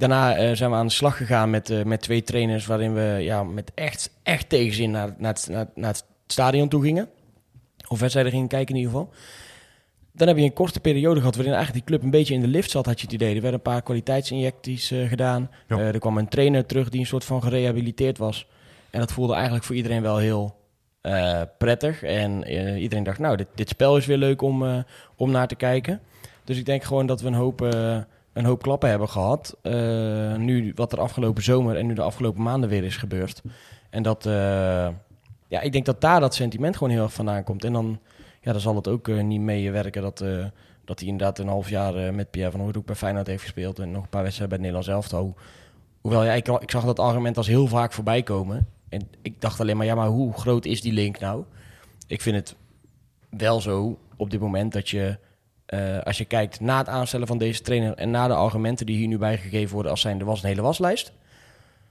daarna 0.00 0.36
eh, 0.36 0.56
zijn 0.56 0.70
we 0.70 0.76
aan 0.76 0.86
de 0.86 0.92
slag 0.92 1.16
gegaan 1.16 1.50
met, 1.50 1.70
eh, 1.70 1.82
met 1.82 2.00
twee 2.00 2.22
trainers... 2.22 2.66
waarin 2.66 2.94
we 2.94 3.16
ja, 3.20 3.42
met 3.42 3.72
echt, 3.74 4.10
echt 4.22 4.48
tegenzin 4.48 4.90
naar, 4.90 5.14
naar, 5.18 5.32
het, 5.32 5.48
naar, 5.50 5.66
naar 5.74 5.90
het 5.90 6.04
stadion 6.26 6.68
toe 6.68 6.82
gingen. 6.82 7.08
Of 7.88 8.00
wedstrijden 8.00 8.32
gingen 8.32 8.48
kijken 8.48 8.74
in 8.74 8.80
ieder 8.80 8.92
geval. 8.92 9.12
Dan 10.12 10.28
heb 10.28 10.36
je 10.36 10.42
een 10.42 10.52
korte 10.52 10.80
periode 10.80 11.20
gehad 11.20 11.34
waarin 11.34 11.54
eigenlijk 11.54 11.86
die 11.86 11.94
club 11.94 12.04
een 12.04 12.18
beetje 12.18 12.34
in 12.34 12.40
de 12.40 12.46
lift 12.46 12.70
zat, 12.70 12.86
had 12.86 13.00
je 13.00 13.06
het 13.06 13.14
idee. 13.14 13.34
Er 13.34 13.40
werden 13.40 13.60
een 13.64 13.72
paar 13.72 13.82
kwaliteitsinjecties 13.82 14.90
eh, 14.90 15.08
gedaan. 15.08 15.50
Ja. 15.68 15.78
Er 15.78 15.98
kwam 15.98 16.18
een 16.18 16.28
trainer 16.28 16.66
terug 16.66 16.88
die 16.88 17.00
een 17.00 17.06
soort 17.06 17.24
van 17.24 17.42
gerehabiliteerd 17.42 18.18
was. 18.18 18.46
En 18.90 19.00
dat 19.00 19.12
voelde 19.12 19.34
eigenlijk 19.34 19.64
voor 19.64 19.76
iedereen 19.76 20.02
wel 20.02 20.16
heel 20.18 20.58
prettig. 21.58 22.02
En 22.02 22.48
iedereen 22.78 23.04
dacht, 23.04 23.18
nou, 23.18 23.36
dit, 23.36 23.46
dit 23.54 23.68
spel 23.68 23.96
is 23.96 24.06
weer 24.06 24.16
leuk 24.16 24.42
om, 24.42 24.84
om 25.16 25.30
naar 25.30 25.48
te 25.48 25.54
kijken. 25.54 26.00
Dus 26.44 26.58
ik 26.58 26.66
denk 26.66 26.82
gewoon 26.82 27.06
dat 27.06 27.20
we 27.20 27.26
een 27.26 27.34
hoop, 27.34 27.60
een 28.32 28.44
hoop 28.44 28.62
klappen 28.62 28.88
hebben 28.88 29.08
gehad. 29.08 29.56
Eh, 29.62 30.34
nu 30.36 30.72
wat 30.74 30.92
er 30.92 31.00
afgelopen 31.00 31.42
zomer 31.42 31.76
en 31.76 31.86
nu 31.86 31.94
de 31.94 32.02
afgelopen 32.02 32.42
maanden 32.42 32.68
weer 32.68 32.84
is 32.84 32.96
gebeurd. 32.96 33.42
En 33.90 34.02
dat, 34.02 34.26
eh, 34.26 34.88
ja, 35.48 35.60
ik 35.60 35.72
denk 35.72 35.84
dat 35.84 36.00
daar 36.00 36.20
dat 36.20 36.34
sentiment 36.34 36.76
gewoon 36.76 36.92
heel 36.92 37.02
erg 37.02 37.12
vandaan 37.12 37.44
komt. 37.44 37.64
En 37.64 37.72
dan, 37.72 38.00
ja, 38.40 38.52
dan 38.52 38.60
zal 38.60 38.76
het 38.76 38.88
ook 38.88 39.08
eh, 39.08 39.22
niet 39.22 39.40
meewerken 39.40 40.02
dat, 40.02 40.24
dat 40.84 40.98
hij 40.98 41.08
inderdaad 41.08 41.38
een 41.38 41.48
half 41.48 41.68
jaar 41.68 42.14
met 42.14 42.30
Pierre 42.30 42.50
van 42.50 42.60
Hooydonk 42.60 42.86
bij 42.86 42.94
Feyenoord 42.94 43.26
heeft 43.26 43.42
gespeeld. 43.42 43.78
En 43.78 43.90
nog 43.90 44.02
een 44.02 44.08
paar 44.08 44.22
wedstrijden 44.22 44.58
bij 44.58 44.66
het 44.66 44.74
Nederlands 44.74 45.10
elftal. 45.10 45.36
Hoewel, 46.00 46.24
ja, 46.24 46.32
ik, 46.32 46.48
ik 46.48 46.70
zag 46.70 46.84
dat 46.84 46.98
argument 46.98 47.36
als 47.36 47.46
heel 47.46 47.66
vaak 47.66 47.92
voorbij 47.92 48.22
komen. 48.22 48.66
En 48.88 49.08
ik 49.22 49.40
dacht 49.40 49.60
alleen 49.60 49.76
maar, 49.76 49.86
ja, 49.86 49.94
maar 49.94 50.08
hoe 50.08 50.32
groot 50.32 50.64
is 50.64 50.80
die 50.80 50.92
link 50.92 51.18
nou? 51.18 51.44
Ik 52.06 52.20
vind 52.20 52.36
het 52.36 52.56
wel 53.28 53.60
zo 53.60 53.98
op 54.16 54.30
dit 54.30 54.40
moment 54.40 54.72
dat 54.72 54.88
je, 54.88 55.18
eh, 55.70 55.98
als 55.98 56.18
je 56.18 56.24
kijkt 56.24 56.60
na 56.60 56.78
het 56.78 56.88
aanstellen 56.88 57.26
van 57.26 57.38
deze 57.38 57.60
trainer 57.62 57.94
en 57.94 58.10
na 58.10 58.26
de 58.26 58.34
argumenten 58.34 58.86
die 58.86 58.96
hier 58.96 59.06
nu 59.08 59.18
bijgegeven 59.18 59.72
worden 59.74 59.90
als 59.90 60.00
zijn 60.00 60.18
er 60.20 60.24
was 60.26 60.42
een 60.42 60.48
hele 60.48 60.62
waslijst. 60.62 61.12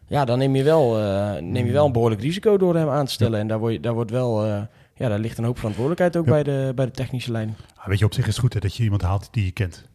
Ja, 0.07 0.25
dan 0.25 0.37
neem 0.37 0.55
je 0.55 0.63
wel, 0.63 0.99
eh, 0.99 1.41
neem 1.41 1.65
je 1.65 1.71
wel 1.71 1.85
een 1.85 1.91
behoorlijk 1.91 2.21
risico 2.21 2.57
door 2.57 2.75
hem 2.75 2.89
aan 2.89 3.05
te 3.05 3.11
stellen. 3.11 3.39
En 3.39 3.47
daar, 3.47 3.59
word 3.59 3.73
je, 3.73 3.79
daar 3.79 3.93
wordt 3.93 4.11
wel, 4.11 4.45
eh, 4.45 4.61
ja, 4.95 5.09
daar 5.09 5.19
ligt 5.19 5.37
een 5.37 5.43
hoop 5.43 5.57
verantwoordelijkheid 5.57 6.17
ook 6.17 6.25
Ja. 6.25 6.31
bij, 6.31 6.43
de, 6.43 6.71
bij 6.75 6.85
de 6.85 6.91
technische 6.91 7.31
leiding. 7.31 7.57
Ah, 7.75 7.85
weet 7.87 7.99
je, 7.99 8.05
op 8.05 8.13
zich 8.13 8.23
is 8.27 8.31
het 8.31 8.39
goed 8.39 8.53
hè, 8.53 8.59
dat 8.59 8.75
je 8.75 8.83
iemand 8.83 9.01
haalt 9.01 9.27
die 9.31 9.45
je 9.45 9.51
kent. 9.51 9.87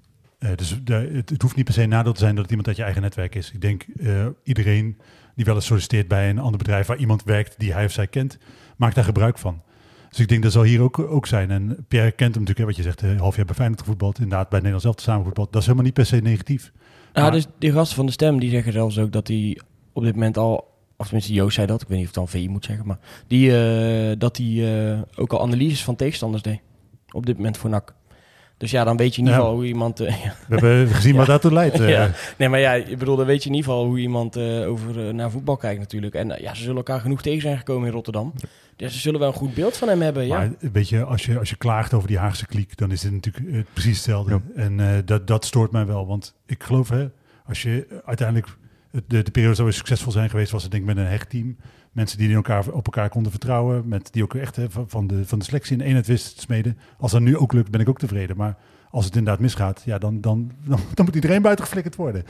Dus 0.55 0.79
de- 0.85 1.11
het, 1.13 1.31
het 1.31 1.43
hoeft 1.43 1.57
niet 1.57 1.65
per 1.65 1.75
se 1.75 1.83
een 1.83 1.89
nadeel 1.89 2.13
te 2.13 2.21
zijn 2.21 2.33
dat 2.33 2.41
het 2.43 2.51
iemand 2.51 2.69
uit 2.69 2.77
je 2.77 2.83
eigen 2.83 3.03
netwerk 3.03 3.35
is. 3.35 3.51
Ik 3.53 3.61
denk 3.61 3.85
iedereen 4.43 4.99
die 5.35 5.45
wel 5.45 5.55
eens 5.55 5.67
solliciteert 5.67 6.09
bij 6.09 6.31
een 6.31 6.39
ander 6.39 6.59
bedrijf 6.59 6.87
waar 6.87 6.97
iemand 6.97 7.23
werkt 7.25 7.55
die 7.59 7.73
hij 7.73 7.85
of 7.85 7.93
zij 7.93 8.07
kent, 8.07 8.39
maakt 8.77 8.95
daar 8.95 9.05
gebruik 9.05 9.39
van. 9.39 9.63
Dus 10.15 10.23
ik 10.23 10.29
denk 10.29 10.43
dat 10.43 10.53
zal 10.53 10.63
hier 10.63 10.81
ook, 10.81 10.99
ook 10.99 11.27
zijn. 11.27 11.51
En 11.51 11.85
Pierre 11.89 12.11
kent 12.11 12.35
hem 12.35 12.45
natuurlijk, 12.45 12.59
hè, 12.59 12.65
wat 12.65 12.77
je 12.77 12.83
zegt, 12.83 13.03
een 13.03 13.19
half 13.19 13.37
jaar 13.37 13.45
bij 13.45 13.55
Feyenoord 13.55 13.81
gevoetbald, 13.81 14.19
inderdaad 14.19 14.49
bij 14.49 14.59
Nederland 14.59 14.83
zelf 14.83 15.01
samen 15.01 15.19
gevoetbald. 15.19 15.49
Dat 15.53 15.61
is 15.61 15.67
helemaal 15.67 15.87
niet 15.87 15.95
per 15.95 16.07
se 16.07 16.17
negatief. 16.17 16.73
Nou, 17.13 17.27
Maar- 17.27 17.35
dus 17.35 17.47
die 17.59 17.73
gasten 17.73 17.97
van 17.97 18.07
de 18.07 18.13
stem 18.13 18.39
die 18.39 18.51
zeggen 18.51 18.73
zelfs 18.73 18.99
ook 18.99 19.13
dat 19.13 19.29
hij 19.29 19.61
op 19.93 20.03
dit 20.05 20.15
moment 20.15 20.37
al, 20.37 20.71
of 20.97 21.05
tenminste 21.07 21.33
Joost 21.33 21.55
zei 21.55 21.67
dat, 21.67 21.83
ik 21.83 21.89
weet 21.89 21.99
niet 21.99 22.09
of 22.09 22.15
het 22.15 22.33
dan 22.33 22.41
VI 22.41 22.49
moet 22.49 22.65
zeggen, 22.65 22.87
maar 22.87 22.99
die, 23.27 23.57
eh, 23.59 24.15
dat 24.19 24.37
hij 24.37 24.93
eh, 24.93 24.99
ook 25.17 25.33
al 25.33 25.41
analyses 25.43 25.85
van 25.85 25.97
tegenstanders 25.97 26.43
deed. 26.43 26.61
Op 27.11 27.27
dit 27.27 27.37
moment 27.37 27.57
voor 27.57 27.71
NAC. 27.71 27.95
Dus 28.65 28.73
ja, 28.73 28.85
dan 28.85 28.97
weet 28.97 29.15
je 29.15 29.21
in 29.21 29.27
ieder 29.27 29.41
Ja. 29.41 29.45
geval 29.47 29.59
hoe 29.61 29.67
iemand... 29.69 30.01
eh, 30.01 30.23
ja. 30.25 30.35
We 30.49 30.55
hebben 30.55 30.89
gezien 30.89 31.13
Ja. 31.13 31.19
wat 31.19 31.27
daartoe 31.27 31.53
leidt. 31.53 31.81
eh. 31.81 31.89
Ja. 31.89 32.11
Nee, 32.39 32.49
maar 32.49 32.61
ja, 32.61 32.73
ik 32.73 32.99
bedoel, 32.99 33.17
dan 33.17 33.27
weet 33.27 33.43
je 33.43 33.49
in 33.49 33.55
ieder 33.55 33.71
geval 33.71 33.87
hoe 33.87 33.99
iemand 33.99 34.37
eh, 34.37 34.69
over, 34.71 35.15
naar 35.15 35.31
voetbal 35.31 35.57
kijkt 35.57 35.81
natuurlijk. 35.81 36.15
En 36.15 36.29
ja, 36.41 36.55
ze 36.55 36.61
zullen 36.61 36.77
elkaar 36.77 37.01
genoeg 37.01 37.23
tegen 37.23 37.41
zijn 37.41 37.57
gekomen 37.59 37.87
in 37.89 37.93
Rotterdam. 37.95 38.33
Dus 38.77 38.93
ze 38.93 38.99
zullen 38.99 39.21
wel 39.21 39.29
een 39.29 39.35
goed 39.35 39.55
beeld 39.55 39.77
van 39.77 39.89
hem 39.89 40.01
hebben, 40.03 40.27
ja. 40.27 40.37
Maar 40.39 40.51
weet 40.73 40.89
je, 40.89 41.05
als 41.05 41.25
je, 41.25 41.39
als 41.39 41.51
je 41.51 41.57
klaagt 41.57 41.95
over 41.95 42.09
die 42.09 42.19
Haagse 42.19 42.47
kliek, 42.47 42.77
dan 42.77 42.91
is 42.91 43.01
dit 43.01 43.13
natuurlijk 43.13 43.67
precies 43.73 43.97
hetzelfde. 43.97 44.31
Ja. 44.33 44.63
En 44.63 44.81
eh, 44.81 44.89
dat, 45.05 45.27
dat 45.27 45.45
stoort 45.45 45.71
mij 45.73 45.87
wel. 45.87 46.07
Want 46.07 46.35
ik 46.47 46.63
geloof, 46.63 46.89
hè, 46.89 47.07
als 47.47 47.63
je 47.63 47.87
uiteindelijk 48.05 48.49
het- 48.91 49.05
de, 49.09 49.23
de 49.23 49.31
periode 49.31 49.55
zou 49.55 49.73
succesvol 49.73 50.13
zijn 50.13 50.31
geweest, 50.31 50.51
was 50.53 50.63
het 50.63 50.71
denk 50.71 50.83
ik 50.89 50.95
met 50.95 51.05
een 51.05 51.11
hecht 51.11 51.31
team. 51.31 51.57
Mensen 51.95 52.19
die 52.19 52.29
in 52.29 52.35
elkaar, 52.35 52.69
op 52.69 52.85
elkaar 52.85 53.09
konden 53.09 53.31
vertrouwen. 53.31 53.89
Met 53.89 54.09
die 54.13 54.23
ook 54.23 54.35
echt 54.35 54.57
hè, 54.57 54.67
van, 54.87 55.07
de, 55.07 55.27
van 55.27 55.39
de 55.39 55.45
selectie 55.45 55.77
in 55.77 55.85
eenheid 55.85 56.07
wisten 56.07 56.35
te 56.35 56.41
smeden. 56.41 56.79
Als 56.99 57.13
dat 57.13 57.21
nu 57.21 57.37
ook 57.37 57.53
lukt, 57.53 57.71
ben 57.71 57.81
ik 57.81 57.89
ook 57.89 57.99
tevreden. 57.99 58.37
Maar 58.37 58.57
als 58.91 59.05
het 59.05 59.17
inderdaad 59.17 59.43
misgaat, 59.43 59.83
ja, 59.85 59.99
dan, 59.99 60.21
dan, 60.21 60.51
dan, 60.65 60.79
dan 60.95 61.05
moet 61.05 61.15
iedereen 61.15 61.43
buiten 61.43 61.65
geflikkerd 61.65 61.97
worden. 61.97 62.25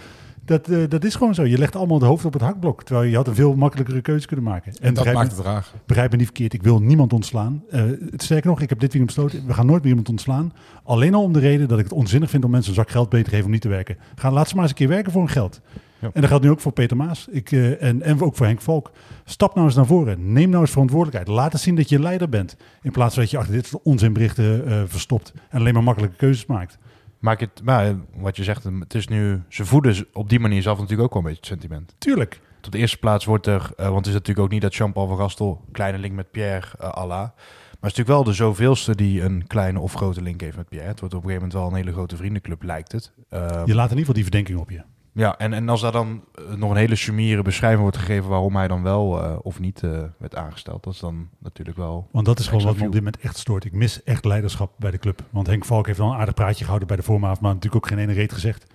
Dat, 0.44 0.68
eh, 0.68 0.78
dat 0.88 1.04
is 1.04 1.14
gewoon 1.14 1.35
zo. 1.35 1.44
Je 1.44 1.59
legt 1.59 1.76
allemaal 1.76 1.99
het 1.99 2.06
hoofd 2.06 2.25
op 2.25 2.33
het 2.33 2.42
hakblok. 2.42 2.83
Terwijl 2.83 3.11
je 3.11 3.16
had 3.16 3.28
een 3.28 3.35
veel 3.35 3.54
makkelijkere 3.54 4.00
keuze 4.00 4.26
kunnen 4.26 4.44
maken. 4.44 4.73
En 4.80 4.94
dat 4.94 5.12
maakt 5.12 5.37
het 5.37 5.47
raar. 5.47 5.66
Begrijp 5.87 6.11
me 6.11 6.16
niet 6.16 6.26
verkeerd, 6.26 6.52
ik 6.52 6.62
wil 6.62 6.80
niemand 6.80 7.12
ontslaan. 7.12 7.62
Het 8.11 8.23
sterker 8.23 8.50
nog, 8.50 8.61
ik 8.61 8.68
heb 8.68 8.80
dit 8.80 8.92
weekend 8.92 9.16
besloten, 9.16 9.47
we 9.47 9.54
gaan 9.54 9.66
nooit 9.66 9.80
meer 9.80 9.90
iemand 9.90 10.09
ontslaan. 10.09 10.52
Alleen 10.83 11.14
al 11.14 11.23
om 11.23 11.33
de 11.33 11.38
reden 11.38 11.68
dat 11.68 11.78
ik 11.78 11.85
het 11.85 11.92
onzinnig 11.92 12.30
vind 12.30 12.44
om 12.44 12.50
mensen 12.50 12.71
een 12.71 12.76
zak 12.76 12.90
geld 12.90 13.09
beter 13.09 13.25
te 13.25 13.30
geven 13.30 13.44
om 13.44 13.52
niet 13.52 13.61
te 13.61 13.68
werken. 13.68 13.97
Ga, 14.14 14.30
laat 14.30 14.49
ze 14.49 14.54
maar 14.54 14.62
eens 14.62 14.73
een 14.73 14.78
keer 14.78 14.88
werken 14.88 15.12
voor 15.12 15.23
hun 15.23 15.30
geld. 15.30 15.61
Ja. 16.05 16.11
En 16.13 16.21
dat 16.21 16.31
geldt 16.31 16.45
nu 16.45 16.51
ook 16.51 16.61
voor 16.61 16.73
Peter 16.73 16.97
Maas 16.97 17.29
ik, 17.31 17.53
eh, 17.53 17.83
en, 17.83 18.03
en 18.03 18.23
ook 18.23 18.37
voor 18.37 18.47
Henk 18.47 18.61
Valk. 18.61 18.91
Stap 19.25 19.55
nou 19.55 19.67
eens 19.67 19.77
naar 19.77 19.87
voren. 19.87 20.33
Neem 20.33 20.49
nou 20.49 20.63
eens 20.63 20.71
verantwoordelijkheid. 20.71 21.39
Laat 21.39 21.53
eens 21.53 21.63
zien 21.63 21.77
dat 21.77 21.89
je 21.89 22.01
leider 22.01 22.29
bent. 22.29 22.57
In 22.83 22.93
plaats 22.93 23.15
van 23.15 23.23
dat 23.23 23.33
je 23.33 23.39
achter 23.39 23.55
dit 23.55 23.67
soort 23.67 23.83
onzinberichten 23.83 24.67
eh, 24.67 24.83
verstopt 24.87 25.33
en 25.49 25.59
alleen 25.59 25.75
maar 25.75 25.83
makkelijke 25.83 26.17
keuzes 26.17 26.47
maakt. 26.47 26.79
Maak 27.19 27.41
het, 27.41 27.63
maar 27.65 27.95
wat 28.17 28.37
je 28.37 28.45
zegt, 28.45 28.65
het 28.65 28.95
is 28.95 29.09
nu, 29.09 29.43
ze 29.49 29.65
voeden 29.65 30.07
op 30.13 30.29
die 30.29 30.41
manier 30.41 30.63
zelf 30.63 30.79
natuurlijk 30.79 31.03
ook 31.09 31.15
wel 31.15 31.23
een 31.23 31.29
beetje 31.29 31.51
het 31.51 31.61
sentiment. 31.61 31.95
Tuurlijk. 31.99 32.41
Op 32.65 32.73
de 32.73 32.79
eerste 32.79 32.99
plaats 32.99 33.25
wordt 33.25 33.47
er, 33.47 33.71
eh, 33.77 33.85
want 33.85 33.97
het 33.97 34.07
is 34.07 34.13
natuurlijk 34.13 34.47
ook 34.47 34.53
niet 34.53 34.63
dat 34.63 34.75
Jean-Paul 34.75 35.07
van 35.07 35.17
Gastel 35.17 35.61
kleine 35.73 35.99
link 35.99 36.15
met 36.15 36.31
Pierre 36.31 36.77
Allah. 36.79 37.19
Maar 37.19 37.93
het 37.93 37.93
is 37.93 37.99
natuurlijk 37.99 38.09
wel 38.09 38.25
de 38.25 38.33
zoveelste 38.33 38.95
die 38.95 39.23
een 39.23 39.47
kleine 39.47 39.81
of 39.81 39.93
grote 39.95 40.23
link 40.23 40.41
heeft 40.41 40.57
met 40.57 40.69
Pierre. 40.69 40.89
Het 40.89 41.01
wordt 41.01 41.15
op 41.15 41.23
een 41.23 41.29
gegeven 41.29 41.49
moment 41.49 41.63
wel 41.71 41.79
een 41.79 41.85
hele 41.85 41.97
grote 41.97 42.17
vriendenclub, 42.17 42.63
lijkt 42.63 42.93
het. 42.93 43.13
Ehm, 43.29 43.43
Je 43.43 43.75
laat 43.75 43.91
in 43.91 43.97
ieder 43.97 43.99
geval 43.99 44.15
die 44.15 44.23
verdenking 44.23 44.59
op 44.59 44.71
je. 44.71 44.83
Ja, 45.14 45.38
en, 45.38 45.52
en 45.52 45.68
als 45.68 45.80
daar 45.80 45.92
dan 45.92 46.25
eh, 46.35 46.54
nog 46.54 46.71
een 46.71 46.76
hele 46.76 46.94
sumiere 46.94 47.42
beschrijving 47.42 47.83
wordt 47.83 47.97
gegeven 47.97 48.28
waarom 48.28 48.56
hij 48.56 48.68
dan 48.68 48.83
wel 48.83 49.23
eh, 49.23 49.37
of 49.42 49.61
niet 49.61 49.83
eh, 49.83 50.02
werd 50.18 50.37
aangesteld, 50.37 50.85
dat 50.85 50.92
is 50.92 50.99
dan 50.99 51.28
natuurlijk 51.38 51.76
wel... 51.76 52.09
Want 52.12 52.26
dat 52.26 52.38
is 52.38 52.47
gewoon 52.49 52.64
wat 52.64 52.76
me 52.76 52.87
op 52.87 52.92
dit 52.92 53.02
moment 53.04 53.23
echt 53.23 53.38
stoort. 53.38 53.64
Ik 53.64 53.73
mis 53.73 54.02
echt 54.02 54.25
leiderschap 54.25 54.73
bij 54.78 54.90
de 54.90 54.99
club. 54.99 55.23
Want 55.30 55.47
Henk 55.47 55.64
Valk 55.64 55.87
heeft 55.87 55.99
wel 55.99 56.11
een 56.11 56.18
aardig 56.18 56.35
praatje 56.35 56.62
gehouden 56.62 56.88
bij 56.88 56.97
de 56.97 57.02
voormaat, 57.02 57.40
maar 57.40 57.54
natuurlijk 57.54 57.85
ook 57.85 57.90
geen 57.90 57.99
ene 57.99 58.12
reet 58.12 58.33
gezegd. 58.33 58.66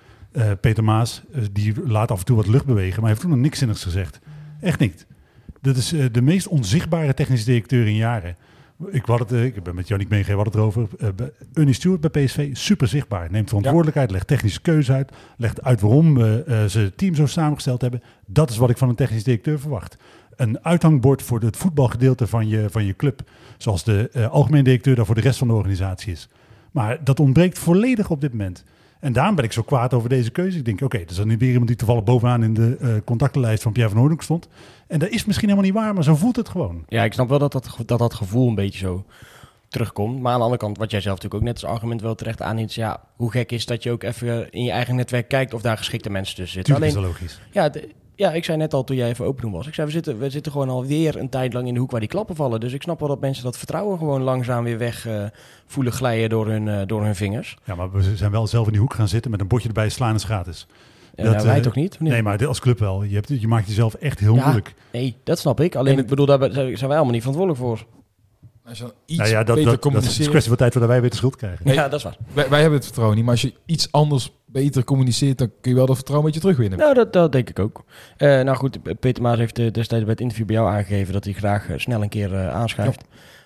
Peter 0.61 0.83
Maas, 0.83 1.23
die 1.51 1.87
laat 1.87 2.11
af 2.11 2.19
en 2.19 2.25
toe 2.25 2.35
wat 2.35 2.47
lucht 2.47 2.65
bewegen, 2.65 2.99
maar 2.99 3.09
heeft 3.09 3.21
toen 3.21 3.29
nog 3.29 3.39
niks 3.39 3.59
zinnigs 3.59 3.83
gezegd. 3.83 4.19
Echt 4.61 4.79
niet. 4.79 5.05
Dat 5.61 5.75
is 5.75 5.89
de 6.11 6.21
meest 6.21 6.47
onzichtbare 6.47 7.13
technische 7.13 7.45
directeur 7.45 7.87
in 7.87 7.95
jaren. 7.95 8.35
Ik, 8.87 9.05
had 9.05 9.19
het, 9.19 9.31
eh, 9.31 9.45
ik 9.45 9.63
ben 9.63 9.75
met 9.75 9.87
Jannik 9.87 10.09
we 10.09 10.15
hadden 10.15 10.43
het 10.43 10.55
erover. 10.55 10.87
Uh, 10.99 11.09
Ernie 11.53 11.73
Stewart 11.73 12.11
bij 12.11 12.25
PSV, 12.25 12.49
super 12.55 12.87
zichtbaar. 12.87 13.31
Neemt 13.31 13.47
verantwoordelijkheid, 13.47 14.11
legt 14.11 14.27
technische 14.27 14.61
keuze 14.61 14.93
uit. 14.93 15.11
Legt 15.37 15.63
uit 15.63 15.81
waarom 15.81 16.21
eh, 16.21 16.63
eh, 16.63 16.69
ze 16.69 16.79
het 16.79 16.97
team 16.97 17.15
zo 17.15 17.25
samengesteld 17.25 17.81
hebben. 17.81 18.01
Dat 18.25 18.49
is 18.49 18.57
wat 18.57 18.69
ik 18.69 18.77
van 18.77 18.89
een 18.89 18.95
technisch 18.95 19.23
directeur 19.23 19.59
verwacht. 19.59 19.97
Een 20.35 20.63
uithangbord 20.63 21.21
voor 21.21 21.39
het 21.39 21.57
voetbalgedeelte 21.57 22.27
van 22.27 22.47
je, 22.47 22.69
van 22.69 22.85
je 22.85 22.95
club. 22.95 23.21
Zoals 23.57 23.83
de 23.83 24.09
eh, 24.13 24.29
algemeen 24.29 24.63
directeur 24.63 24.95
daar 24.95 25.05
voor 25.05 25.15
de 25.15 25.21
rest 25.21 25.37
van 25.37 25.47
de 25.47 25.53
organisatie 25.53 26.11
is. 26.11 26.29
Maar 26.71 27.03
dat 27.03 27.19
ontbreekt 27.19 27.59
volledig 27.59 28.09
op 28.09 28.21
dit 28.21 28.31
moment. 28.31 28.63
En 28.99 29.13
daarom 29.13 29.35
ben 29.35 29.45
ik 29.45 29.51
zo 29.51 29.61
kwaad 29.61 29.93
over 29.93 30.09
deze 30.09 30.29
keuze. 30.29 30.57
Ik 30.57 30.65
denk, 30.65 30.81
oké, 30.81 30.97
er 30.97 31.09
is 31.09 31.15
dan 31.15 31.27
nu 31.27 31.37
weer 31.37 31.49
iemand 31.49 31.67
die 31.67 31.75
toevallig 31.75 32.03
bovenaan 32.03 32.43
in 32.43 32.53
de 32.53 32.77
eh, 32.79 32.89
contactenlijst 33.05 33.63
van 33.63 33.71
Pierre 33.71 33.91
van 33.91 33.99
Hooydonk 33.99 34.21
stond. 34.21 34.47
En 34.87 34.99
dat 34.99 35.09
is 35.09 35.25
misschien 35.25 35.49
helemaal 35.49 35.71
niet 35.71 35.79
waar, 35.79 35.93
maar 35.93 36.03
zo 36.03 36.15
voelt 36.15 36.35
het 36.35 36.49
gewoon. 36.49 36.83
Ja, 36.87 37.03
ik 37.03 37.13
snap 37.13 37.29
wel 37.29 37.39
dat 37.39 37.51
dat, 37.51 37.77
dat 37.85 37.99
dat 37.99 38.13
gevoel 38.13 38.47
een 38.47 38.55
beetje 38.55 38.79
zo 38.79 39.05
terugkomt. 39.67 40.19
Maar 40.21 40.31
aan 40.31 40.37
de 40.37 40.43
andere 40.43 40.61
kant, 40.61 40.77
wat 40.77 40.91
jij 40.91 41.01
zelf 41.01 41.15
natuurlijk 41.15 41.43
ook 41.43 41.49
net 41.53 41.61
als 41.63 41.71
argument 41.73 42.01
wel 42.01 42.15
terecht 42.15 42.41
is 42.41 42.75
ja, 42.75 43.03
hoe 43.15 43.31
gek 43.31 43.51
is 43.51 43.65
dat 43.65 43.83
je 43.83 43.91
ook 43.91 44.03
even 44.03 44.51
in 44.51 44.63
je 44.63 44.71
eigen 44.71 44.95
netwerk 44.95 45.27
kijkt 45.27 45.53
of 45.53 45.61
daar 45.61 45.77
geschikte 45.77 46.09
mensen 46.09 46.35
tussen 46.35 46.53
zitten. 46.53 46.73
Tuurlijk 46.73 46.91
is 46.91 46.97
Alleen, 46.97 47.11
dat 47.11 47.19
logisch. 47.21 47.41
ja, 47.51 47.69
ja, 48.19 48.31
ik 48.31 48.43
zei 48.43 48.57
net 48.57 48.73
al 48.73 48.83
toen 48.83 48.95
jij 48.95 49.09
even 49.09 49.25
open 49.25 49.51
was. 49.51 49.67
Ik 49.67 49.73
zei, 49.73 49.87
we 49.87 49.93
zitten, 49.93 50.19
we 50.19 50.29
zitten 50.29 50.51
gewoon 50.51 50.69
alweer 50.69 51.17
een 51.17 51.29
tijd 51.29 51.53
lang 51.53 51.67
in 51.67 51.73
de 51.73 51.79
hoek 51.79 51.91
waar 51.91 51.99
die 51.99 52.09
klappen 52.09 52.35
vallen. 52.35 52.59
Dus 52.59 52.73
ik 52.73 52.81
snap 52.81 52.99
wel 52.99 53.07
dat 53.07 53.19
mensen 53.19 53.43
dat 53.43 53.57
vertrouwen 53.57 53.97
gewoon 53.97 54.21
langzaam 54.21 54.63
weer 54.63 54.77
weg 54.77 55.07
eh, 55.07 55.23
voelen 55.65 55.93
glijden 55.93 56.29
door 56.29 56.47
hun, 56.47 56.67
eh, 56.67 56.81
door 56.85 57.03
hun 57.03 57.15
vingers. 57.15 57.57
Ja, 57.63 57.75
maar 57.75 57.91
we 57.91 58.15
zijn 58.15 58.31
wel 58.31 58.47
zelf 58.47 58.65
in 58.65 58.71
die 58.71 58.81
hoek 58.81 58.93
gaan 58.93 59.07
zitten 59.07 59.31
met 59.31 59.39
een 59.39 59.47
bordje 59.47 59.67
erbij, 59.67 59.89
slaan 59.89 60.15
is 60.15 60.23
gratis. 60.23 60.67
En 61.15 61.25
Dat, 61.25 61.33
nou, 61.33 61.45
wij 61.45 61.55
eh, 61.57 61.61
toch 61.61 61.75
niet? 61.75 61.99
Nee, 61.99 62.23
maar 62.23 62.37
dit 62.37 62.47
als 62.47 62.59
club 62.59 62.79
wel. 62.79 63.03
Je, 63.03 63.15
hebt, 63.15 63.27
je 63.27 63.47
maakt 63.47 63.67
jezelf 63.67 63.93
echt 63.93 64.19
heel 64.19 64.35
Ja. 64.35 64.43
moeilijk. 64.43 64.73
Nee, 64.91 65.15
dat 65.23 65.39
snap 65.39 65.59
ik. 65.59 65.75
Alleen, 65.75 65.93
En 65.93 65.99
ik 65.99 66.07
bedoel, 66.07 66.25
daar 66.25 66.51
zijn 66.51 66.77
wij 66.79 66.79
allemaal 66.79 67.11
niet 67.11 67.23
verantwoordelijk 67.23 67.59
voor. 67.65 67.85
Als 68.65 68.77
je 68.77 68.93
iets 69.05 69.17
Nou 69.19 69.29
ja, 69.29 69.43
dat, 69.43 69.55
beter 69.55 69.71
dat, 69.79 69.93
dat 69.93 70.03
is 70.03 70.19
een 70.19 70.29
kwestie 70.29 70.49
van 70.49 70.57
tijd 70.57 70.71
voordat 70.71 70.89
wij 70.89 71.01
weer 71.01 71.09
de 71.09 71.15
schuld 71.15 71.35
krijgen. 71.35 71.65
Nee. 71.65 71.75
Ja, 71.75 71.83
dat 71.87 71.93
is 71.99 72.03
waar. 72.03 72.17
wij, 72.33 72.49
wij 72.49 72.59
hebben 72.59 72.77
het 72.77 72.85
vertrouwen 72.85 73.15
niet, 73.17 73.25
maar 73.25 73.33
als 73.33 73.43
je 73.43 73.53
iets 73.65 73.91
anders 73.91 74.31
beter 74.51 74.83
communiceert, 74.83 75.37
dan 75.37 75.51
kun 75.61 75.71
je 75.71 75.77
wel 75.77 75.85
dat 75.85 75.95
vertrouwen 75.95 76.27
een 76.27 76.33
beetje 76.33 76.47
terugwinnen. 76.49 76.79
Nou, 76.85 76.93
dat, 77.03 77.13
dat 77.13 77.31
denk 77.31 77.49
ik 77.49 77.59
ook. 77.59 77.83
Eh, 78.17 78.27
nou 78.41 78.57
goed, 78.57 78.99
Peter 78.99 79.23
Maas 79.23 79.37
heeft 79.37 79.59
eh, 79.59 79.71
destijds 79.71 80.03
bij 80.03 80.11
het 80.13 80.21
interview 80.21 80.45
bij 80.47 80.55
jou 80.55 80.69
aangegeven 80.69 81.13
dat 81.13 81.23
hij 81.23 81.33
graag 81.33 81.69
eh, 81.69 81.77
snel 81.77 82.01
een 82.01 82.09
keer 82.09 82.33
eh, 82.35 82.49
aanschuift. 82.55 83.03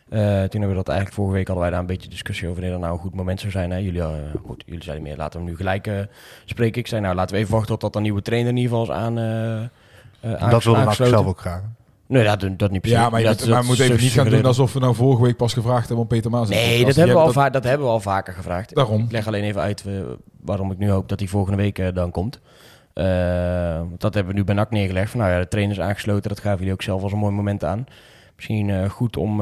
Eh, 0.10 0.20
toen 0.20 0.32
hebben 0.62 0.70
we 0.70 0.76
dat 0.76 0.88
eigenlijk 0.88 1.18
vorige 1.18 1.36
week 1.36 1.48
hadden 1.48 1.64
wij 1.64 1.72
daar 1.74 1.82
een 1.82 1.86
beetje 1.94 2.10
discussie 2.10 2.48
over 2.48 2.60
wanneer 2.62 2.80
dat 2.80 2.86
nou 2.88 2.98
een 3.00 3.04
goed 3.04 3.16
moment 3.16 3.40
zou 3.40 3.52
zijn. 3.52 3.72
Hè? 3.72 3.78
Jullie, 3.78 4.02
goed, 4.46 4.64
jullie 4.66 4.84
zeiden 4.84 5.06
meer, 5.06 5.18
laten 5.18 5.32
we 5.40 5.46
hem 5.46 5.52
nu 5.52 5.58
gelijk 5.58 5.88
eh, 5.88 5.96
spreken. 6.46 6.80
Ik 6.82 6.88
zei 6.88 7.02
nou, 7.02 7.16
laten 7.16 7.36
we 7.36 7.42
even 7.42 7.54
wachten 7.54 7.70
tot 7.72 7.82
dat 7.82 7.96
een 7.96 8.02
nieuwe 8.02 8.22
trainer 8.22 8.50
in 8.52 8.58
ieder 8.58 8.72
geval 8.78 8.96
is 8.96 9.02
aan. 9.02 9.18
eh, 9.18 9.62
eh, 9.62 10.50
dat 10.50 10.64
wilde 10.64 10.80
aangesloten. 10.80 11.14
zelf 11.14 11.28
ook 11.28 11.40
graag. 11.40 11.62
Nee, 12.08 12.24
dat, 12.24 12.46
dat 12.60 12.72
niet 12.72 12.86
se. 12.86 12.90
Ja, 12.92 13.10
maar, 13.10 13.20
je 13.20 13.26
dat, 13.26 13.40
moet- 13.40 13.50
maar 13.50 13.62
we 13.62 13.68
moeten 13.68 13.86
even 13.86 14.02
niet 14.04 14.12
gaan 14.12 14.30
doen 14.30 14.46
alsof 14.46 14.74
we 14.74 14.80
nou 14.80 14.96
vorige 14.96 15.24
week 15.24 15.38
pas 15.38 15.54
gevraagd 15.54 15.88
hebben 15.88 15.98
om 15.98 16.08
Peter 16.08 16.32
Maas 16.32 16.50
Nee, 16.50 16.86
dat 16.86 16.96
hebben, 16.96 17.16
we 17.16 17.22
al 17.42 17.52
dat 17.52 17.64
hebben 17.64 17.88
we 17.88 17.94
al 17.94 18.00
vaker 18.00 18.34
gevraagd. 18.34 18.76
Daarom. 18.76 19.04
Ik 19.04 19.12
leg 19.12 19.28
alleen 19.28 19.44
even 19.44 19.62
uit 19.62 19.84
waarom 20.46 20.72
ik 20.72 20.78
nu 20.78 20.90
hoop 20.90 21.10
dat 21.10 21.20
hij 21.20 21.28
volgende 21.28 21.58
week 21.58 21.80
eh, 21.80 21.88
dan 21.94 22.12
komt. 22.12 22.40
Eh, 22.94 23.78
want 23.78 24.02
dat 24.02 24.14
hebben 24.14 24.34
we 24.34 24.40
nu 24.40 24.46
bij 24.46 24.56
NAC 24.56 24.72
neergelegd. 24.72 25.12
Van, 25.12 25.20
nou 25.20 25.32
ja, 25.32 25.40
de 25.40 25.48
trainer 25.48 25.78
is 25.78 25.84
aangesloten. 25.84 26.30
Dat 26.30 26.40
gaven 26.40 26.58
jullie 26.60 26.74
ook 26.74 26.82
zelf 26.82 27.04
als 27.04 27.12
een 27.12 27.18
mooi 27.18 27.34
moment 27.34 27.64
aan. 27.64 27.86
Misschien 28.36 28.70
eh, 28.70 28.90
goed 28.90 29.18
om 29.18 29.38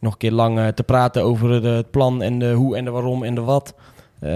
nog 0.00 0.12
een 0.12 0.18
keer 0.18 0.32
lang 0.32 0.72
te 0.74 0.82
praten 0.82 1.22
over 1.22 1.62
de- 1.62 1.68
het 1.68 1.90
plan 1.90 2.22
en 2.22 2.38
de 2.38 2.52
hoe 2.52 2.76
en 2.76 2.84
de 2.84 2.90
waarom 2.90 3.22
en 3.22 3.34
de 3.34 3.40
wat. 3.40 3.74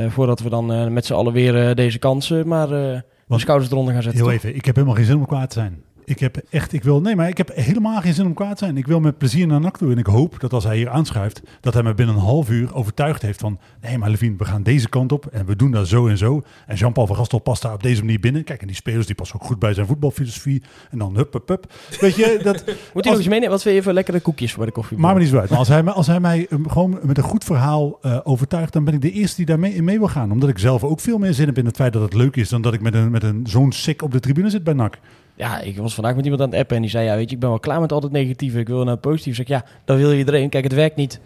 Voordat 0.08 0.40
we 0.40 0.48
dan 0.48 0.92
met 0.92 1.06
z'n 1.06 1.12
allen 1.14 1.32
weer 1.32 1.74
deze 1.74 1.98
kansen 1.98 2.48
maar 2.48 2.68
de 2.68 3.02
schouders 3.28 3.70
eronder 3.70 3.92
gaan 3.94 4.02
zetten. 4.02 4.20
Heel 4.22 4.30
toch? 4.32 4.38
even, 4.44 4.56
ik 4.56 4.64
heb 4.64 4.74
helemaal 4.74 4.96
geen 4.96 5.04
zin 5.04 5.16
om 5.16 5.26
kwaad 5.26 5.50
te 5.50 5.58
zijn. 5.58 5.82
Ik 6.10 6.18
heb 6.18 6.36
echt, 6.50 6.72
ik 6.72 6.82
wil, 6.82 7.00
nee, 7.00 7.16
maar 7.16 7.28
ik 7.28 7.36
heb 7.36 7.50
helemaal 7.54 8.00
geen 8.00 8.14
zin 8.14 8.26
om 8.26 8.34
kwaad 8.34 8.56
te 8.56 8.64
zijn. 8.64 8.76
Ik 8.76 8.86
wil 8.86 9.00
met 9.00 9.18
plezier 9.18 9.46
naar 9.46 9.60
NAC 9.60 9.76
toe. 9.76 9.92
En 9.92 9.98
ik 9.98 10.06
hoop 10.06 10.40
dat 10.40 10.52
als 10.52 10.64
hij 10.64 10.76
hier 10.76 10.88
aanschuift, 10.88 11.42
dat 11.60 11.74
hij 11.74 11.82
me 11.82 11.94
binnen 11.94 12.14
een 12.14 12.20
half 12.20 12.50
uur 12.50 12.74
overtuigd 12.74 13.22
heeft 13.22 13.40
van, 13.40 13.58
nee 13.80 13.98
maar 13.98 14.10
Levine, 14.10 14.36
we 14.36 14.44
gaan 14.44 14.62
deze 14.62 14.88
kant 14.88 15.12
op 15.12 15.26
en 15.26 15.46
we 15.46 15.56
doen 15.56 15.70
dat 15.70 15.88
zo 15.88 16.08
en 16.08 16.18
zo. 16.18 16.42
En 16.66 16.76
Jean-Paul 16.76 17.06
van 17.06 17.16
Gastel 17.16 17.38
past 17.38 17.62
daar 17.62 17.72
op 17.72 17.82
deze 17.82 18.04
manier 18.04 18.20
binnen. 18.20 18.44
Kijk, 18.44 18.60
en 18.60 18.66
die 18.66 18.76
spelers 18.76 19.06
die 19.06 19.14
passen 19.14 19.40
ook 19.40 19.46
goed 19.46 19.58
bij 19.58 19.74
zijn 19.74 19.86
voetbalfilosofie. 19.86 20.62
En 20.90 20.98
dan 20.98 21.16
hup, 21.16 21.32
hup, 21.32 21.48
hup. 21.48 21.72
Weet 22.00 22.14
je, 22.14 22.40
dat... 22.42 22.64
Moet 22.66 22.76
als- 22.94 23.04
nog 23.04 23.16
eens 23.16 23.28
meenemen? 23.28 23.50
Wat 23.50 23.62
vind 23.62 23.74
je 23.74 23.82
voor 23.82 23.92
lekkere 23.92 24.20
koekjes 24.20 24.52
voor 24.52 24.66
de 24.66 24.72
koffie? 24.72 24.98
Maakt 24.98 25.14
me 25.14 25.20
niet 25.20 25.30
zo 25.30 25.38
uit. 25.38 25.50
Maar 25.50 25.58
als 25.58 25.68
hij, 25.68 25.82
als 25.84 26.06
hij 26.06 26.20
mij 26.20 26.46
um, 26.50 26.68
gewoon 26.68 26.98
met 27.02 27.18
een 27.18 27.24
goed 27.24 27.44
verhaal 27.44 27.98
eh, 28.02 28.18
overtuigt, 28.24 28.72
dan 28.72 28.84
ben 28.84 28.94
ik 28.94 29.00
de 29.00 29.12
eerste 29.12 29.36
die 29.36 29.46
daarmee 29.46 29.74
in 29.74 29.84
mee 29.84 29.98
wil 29.98 30.08
gaan. 30.08 30.32
Omdat 30.32 30.48
ik 30.48 30.58
zelf 30.58 30.84
ook 30.84 31.00
veel 31.00 31.18
meer 31.18 31.34
zin 31.34 31.46
heb 31.46 31.58
in 31.58 31.66
het 31.66 31.76
feit 31.76 31.92
dat 31.92 32.02
het 32.02 32.14
leuk 32.14 32.36
is 32.36 32.48
dan 32.48 32.62
dat 32.62 32.74
ik 32.74 32.80
met 32.80 32.94
een, 32.94 33.10
met 33.10 33.22
een 33.22 33.46
zo'n 33.46 33.72
sik 33.72 34.02
op 34.02 34.12
de 34.12 34.20
tribune 34.20 34.50
zit 34.50 34.64
bij 34.64 34.74
NAC. 34.74 34.98
Ja, 35.40 35.60
ik 35.60 35.76
was 35.76 35.94
vandaag 35.94 36.14
met 36.14 36.24
iemand 36.24 36.42
aan 36.42 36.50
het 36.50 36.58
appen 36.58 36.76
en 36.76 36.82
die 36.82 36.90
zei... 36.90 37.04
Ja, 37.04 37.16
weet 37.16 37.28
je, 37.28 37.34
ik 37.34 37.40
ben 37.40 37.48
wel 37.48 37.58
klaar 37.58 37.80
met 37.80 37.92
al 37.92 38.00
het 38.00 38.12
negatieve. 38.12 38.58
Ik 38.58 38.68
wil 38.68 38.84
naar 38.84 38.92
het 38.92 39.00
positieve. 39.00 39.36
Zeg 39.36 39.48
ja, 39.48 39.64
dat 39.84 39.96
wil 39.96 40.12
iedereen. 40.12 40.48
Kijk, 40.48 40.64
het 40.64 40.72
werkt 40.72 40.96
niet 40.96 41.20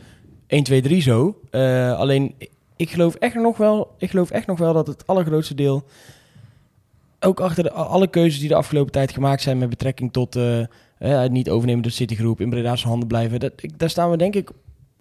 1, 0.46 0.62
2, 0.62 0.83
3 0.83 1.03
zo. 1.03 1.40
Eh, 1.50 1.98
alleen, 1.98 2.35
ik 2.77 2.90
geloof, 2.90 3.14
echt 3.14 3.35
nog 3.35 3.57
wel, 3.57 3.94
ik 3.98 4.11
geloof 4.11 4.31
echt 4.31 4.46
nog 4.46 4.59
wel 4.59 4.72
dat 4.72 4.87
het 4.87 5.07
allergrootste 5.07 5.55
deel... 5.55 5.85
Ook 7.20 7.40
achter 7.40 7.70
alle 7.70 8.09
keuzes 8.09 8.40
die 8.40 8.48
de 8.48 8.55
afgelopen 8.55 8.92
tijd 8.92 9.12
gemaakt 9.12 9.42
zijn... 9.42 9.59
met 9.59 9.68
betrekking 9.68 10.12
tot 10.12 10.37
eh, 10.37 10.61
eh, 10.61 10.66
het 10.98 11.33
niet 11.33 11.50
overnemen 11.50 11.83
door 11.83 11.92
Citigroep... 11.92 12.40
in 12.40 12.50
Breda's 12.50 12.85
handen 12.85 13.09
blijven... 13.09 13.40
Dat, 13.40 13.53
ik, 13.57 13.79
daar 13.79 13.90
staan 13.90 14.11
we 14.11 14.16
denk 14.16 14.35
ik 14.35 14.50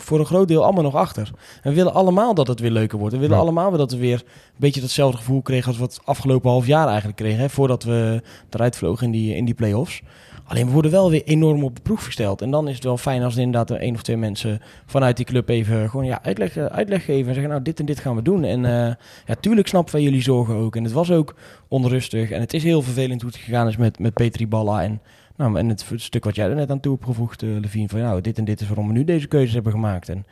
voor 0.04 0.20
een 0.20 0.26
groot 0.26 0.48
deel 0.48 0.64
allemaal 0.64 0.84
nog 0.84 0.96
achter. 0.96 1.32
En 1.62 1.70
we 1.70 1.76
willen 1.76 1.94
allemaal 1.94 2.34
dat 2.34 2.48
het 2.48 2.60
weer 2.60 2.72
leuker 2.72 2.98
wordt. 2.98 3.14
We 3.14 3.20
willen 3.20 3.36
Ja. 3.36 3.42
allemaal 3.42 3.72
dat 3.72 3.92
we 3.92 3.98
weer 3.98 4.24
een 4.26 4.54
beetje 4.58 4.82
datzelfde 4.82 5.18
gevoel 5.18 5.42
kregen... 5.42 5.68
als 5.68 5.78
we 5.78 5.84
het 5.84 6.00
afgelopen 6.04 6.50
half 6.50 6.66
jaar 6.66 6.88
eigenlijk 6.88 7.18
kregen... 7.18 7.40
Hè, 7.40 7.50
voordat 7.50 7.84
we 7.84 8.22
eruit 8.50 8.76
vlogen 8.76 9.06
in 9.06 9.12
die, 9.12 9.36
in 9.36 9.46
die 9.46 9.54
play-offs. 9.54 10.02
Alleen 10.46 10.66
we 10.66 10.72
worden 10.72 10.92
wel 10.92 11.10
weer 11.10 11.24
enorm 11.24 11.64
op 11.64 11.76
de 11.76 11.82
proef 11.82 12.06
gesteld. 12.06 12.42
En 12.42 12.52
dan 12.52 12.68
is 12.68 12.76
het 12.76 12.84
wel 12.84 12.98
fijn 12.98 13.24
als 13.24 13.34
er 13.36 13.42
inderdaad 13.42 13.70
er 13.70 13.82
één 13.82 13.96
of 13.96 14.02
twee 14.02 14.18
mensen 14.18 14.62
vanuit 14.86 15.18
die 15.18 15.26
club 15.26 15.50
even 15.50 15.90
gewoon 15.90 16.06
ja, 16.06 16.20
uitleg, 16.24 16.58
eh, 16.58 16.66
uitleg 16.66 17.06
geven. 17.06 17.28
En 17.28 17.34
zeggen, 17.34 17.52
nou, 17.52 17.62
dit 17.64 17.80
en 17.80 17.86
dit 17.86 18.00
gaan 18.00 18.16
we 18.16 18.22
doen. 18.22 18.44
En 18.44 18.66
eh 18.66 18.94
ja, 19.26 19.36
tuurlijk 19.40 19.68
snappen 19.68 19.94
wij 19.94 20.04
jullie 20.04 20.22
zorgen 20.22 20.56
ook. 20.56 20.76
En 20.76 20.84
het 20.84 20.94
was 20.94 21.12
ook 21.12 21.36
onrustig. 21.68 22.32
En 22.32 22.40
het 22.40 22.54
is 22.54 22.64
heel 22.64 22.82
vervelend 22.82 23.22
hoe 23.22 23.32
het 23.32 23.40
gegaan 23.40 23.68
is 23.68 23.78
met, 23.78 24.00
met 24.00 24.14
Petri 24.14 24.48
Balla. 24.48 24.84
En, 24.84 25.02
nou, 25.36 25.58
en 25.58 25.70
het, 25.70 25.86
stuk 25.96 26.24
wat 26.24 26.36
jij 26.36 26.50
er 26.50 26.56
net 26.56 26.72
aan 26.72 26.80
toe 26.80 26.94
hebt 26.94 27.06
gevoegd, 27.06 27.44
eh 27.44 27.50
Levine. 27.50 27.90
Van 27.90 28.00
nou, 28.00 28.22
dit 28.22 28.38
en 28.38 28.46
dit 28.46 28.62
is 28.62 28.68
waarom 28.68 28.88
we 28.88 28.94
nu 28.94 29.04
deze 29.04 29.28
keuzes 29.28 29.54
hebben 29.54 29.72
gemaakt. 29.72 30.10
En 30.10 30.26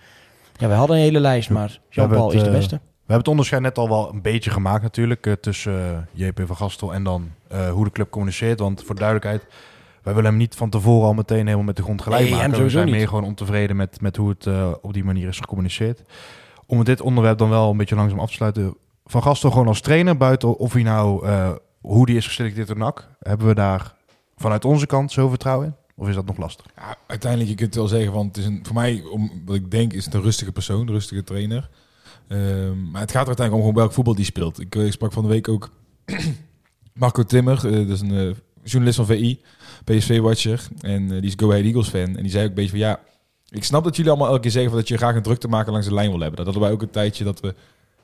ja, 0.58 0.68
we 0.68 0.74
hadden 0.74 0.96
een 0.96 1.02
hele 1.02 1.20
lijst, 1.20 1.50
maar 1.50 1.80
Jean-Paul 1.90 2.32
is 2.32 2.42
de 2.42 2.48
eh, 2.48 2.52
beste. 2.52 2.76
We 2.76 3.18
hebben 3.18 3.18
het 3.18 3.28
onderscheid 3.28 3.62
net 3.62 3.78
al 3.78 3.90
wel 3.90 4.14
een 4.14 4.22
beetje 4.22 4.50
gemaakt 4.50 4.84
natuurlijk 4.84 5.28
eh, 5.28 5.34
tussen 5.34 6.08
JP 6.12 6.42
van 6.46 6.56
Gastel 6.56 6.94
en 6.94 7.04
dan 7.04 7.30
hoe 7.72 7.86
de 7.86 7.92
club 7.92 8.10
communiceert. 8.10 8.60
Want 8.60 8.84
voor 8.84 8.96
duidelijkheid, 8.96 9.46
wij 10.04 10.14
willen 10.14 10.30
hem 10.30 10.40
niet 10.40 10.56
van 10.56 10.70
tevoren 10.70 11.08
al 11.08 11.14
meteen 11.14 11.46
helemaal 11.46 11.64
met 11.66 11.76
de 11.76 11.84
grond 11.84 12.02
gelijk 12.02 12.22
Nee, 12.22 12.32
maken. 12.32 12.64
We 12.64 12.70
zijn 12.70 12.86
niet. 12.86 12.96
meer 12.96 13.08
gewoon 13.08 13.24
ontevreden 13.24 13.76
met, 13.76 14.02
met 14.02 14.16
hoe 14.16 14.30
het 14.30 14.48
op 14.82 14.94
die 14.94 15.04
manier 15.04 15.28
is 15.28 15.40
gecommuniceerd. 15.40 16.04
Om 16.66 16.84
dit 16.84 17.02
onderwerp 17.02 17.38
dan 17.38 17.50
wel 17.50 17.70
een 17.70 17.78
beetje 17.78 17.96
langzaam 17.96 18.20
af 18.20 18.28
te 18.28 18.34
sluiten. 18.34 18.76
Van 19.06 19.24
Gastel 19.24 19.52
gewoon 19.52 19.68
als 19.68 19.82
trainer, 19.82 20.18
buiten 20.18 20.58
of 20.58 20.74
hij 20.74 20.84
nou, 20.84 21.28
hoe 21.82 22.06
die 22.06 22.18
is 22.18 22.28
geselecteerd 22.28 22.68
door 22.68 22.78
NAC. 22.78 23.08
Hebben 23.20 23.48
we 23.48 23.54
daar 23.54 23.94
vanuit 24.42 24.66
onze 24.66 24.86
kant 24.86 25.12
zo 25.12 25.30
vertrouwen 25.30 25.68
in? 25.68 25.76
Of 25.96 26.08
is 26.08 26.16
dat 26.16 26.26
nog 26.26 26.38
lastig? 26.38 26.66
Ja, 26.76 26.96
uiteindelijk, 27.08 27.52
je 27.52 27.58
kunt 27.58 27.76
wel 27.76 27.88
zeggen, 27.88 28.12
want 28.12 28.36
het 28.36 28.38
is 28.38 28.46
een, 28.46 28.60
voor 28.64 28.76
mij, 28.76 29.04
om, 29.12 29.42
wat 29.46 29.56
ik 29.56 29.72
denk, 29.72 29.94
is 29.94 30.06
het 30.06 30.14
een 30.14 30.22
rustige 30.22 30.52
persoon, 30.52 30.82
een 30.82 30.94
rustige 30.94 31.24
trainer. 31.24 31.70
Ehm, 32.28 32.92
maar 32.92 33.02
het 33.02 33.12
gaat 33.12 33.22
er 33.22 33.28
uiteindelijk 33.28 33.54
om 33.54 33.60
gewoon 33.60 33.74
welk 33.74 33.94
voetbal 33.94 34.16
die 34.16 34.26
speelt. 34.26 34.60
Ik, 34.60 34.76
eh, 34.76 34.92
sprak 34.92 35.14
van 35.14 35.24
de 35.24 35.30
week 35.30 35.48
ook 35.48 35.70
Marco 36.94 37.24
Timmer, 37.24 37.56
eh, 37.66 37.88
dat 37.88 37.90
is 37.90 38.02
een 38.02 38.18
eh, 38.18 38.36
journalist 38.64 38.98
van 38.98 39.06
VI, 39.06 39.42
PSV-watcher. 39.84 40.68
En 40.82 41.08
die 41.08 41.22
is 41.22 41.34
Go 41.36 41.50
Ahead 41.50 41.66
Eagles 41.66 41.88
fan. 41.88 42.16
En 42.16 42.22
die 42.22 42.32
zei 42.32 42.44
ook 42.44 42.50
een 42.50 42.56
beetje 42.56 42.70
van, 42.70 42.80
ja, 42.80 43.00
ik 43.50 43.64
snap 43.64 43.84
dat 43.84 43.96
jullie 43.96 44.12
allemaal 44.12 44.30
elke 44.30 44.42
keer 44.42 44.52
zeggen 44.52 44.72
van 44.72 44.80
dat 44.80 44.88
je 44.88 44.98
graag 44.98 45.16
een 45.16 45.22
drukte 45.22 45.48
maken 45.48 45.72
langs 45.72 45.88
de 45.88 45.94
lijn 45.94 46.10
wil 46.10 46.20
hebben. 46.20 46.38
Dat 46.38 46.46
hadden 46.46 46.64
wij 46.64 46.72
ook 46.72 46.82
een 46.82 46.90
tijdje 46.90 47.24
dat 47.24 47.40
we 47.40 47.56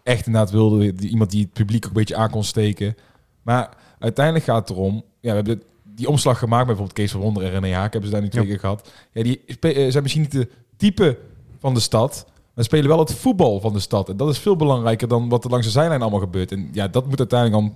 echt 0.03 0.25
inderdaad 0.25 0.51
wilden, 0.51 1.03
iemand 1.03 1.31
die 1.31 1.41
het 1.41 1.53
publiek 1.53 1.85
ook 1.85 1.91
een 1.91 1.97
beetje 1.97 2.15
aan 2.15 2.29
kon 2.29 2.43
steken. 2.43 2.95
Maar 3.41 3.69
uiteindelijk 3.99 4.45
gaat 4.45 4.67
het 4.67 4.77
erom, 4.77 5.03
ja, 5.19 5.29
we 5.29 5.35
hebben 5.35 5.61
die 5.97 6.09
omslag 6.09 6.39
gemaakt 6.39 6.67
met 6.67 6.75
bijvoorbeeld 6.77 6.97
Kees 6.97 7.11
van 7.11 7.21
Wonder 7.21 7.43
en 7.43 7.49
René 7.49 7.73
Haak, 7.75 7.91
hebben 7.91 8.09
ze 8.09 8.15
daar 8.15 8.23
nu 8.23 8.29
twee 8.31 8.43
Ja. 8.43 8.49
keer 8.49 8.59
gehad. 8.59 8.91
Ja, 9.11 9.23
die 9.23 9.41
eh, 9.59 9.91
zijn 9.91 10.03
misschien 10.03 10.21
niet 10.23 10.31
de 10.31 10.47
type 10.77 11.17
van 11.59 11.73
de 11.73 11.79
stad, 11.79 12.25
maar 12.53 12.63
spelen 12.63 12.87
wel 12.87 12.99
het 12.99 13.13
voetbal 13.13 13.59
van 13.59 13.73
de 13.73 13.79
stad. 13.79 14.09
En 14.09 14.17
dat 14.17 14.29
is 14.29 14.37
veel 14.39 14.55
belangrijker 14.55 15.07
dan 15.07 15.29
wat 15.29 15.43
er 15.43 15.49
langs 15.49 15.65
de 15.65 15.71
zijlijn 15.71 16.01
allemaal 16.01 16.19
gebeurt. 16.19 16.51
En 16.51 16.69
ja, 16.71 16.87
dat 16.87 17.07
moet 17.07 17.19
uiteindelijk 17.19 17.61
dan 17.61 17.75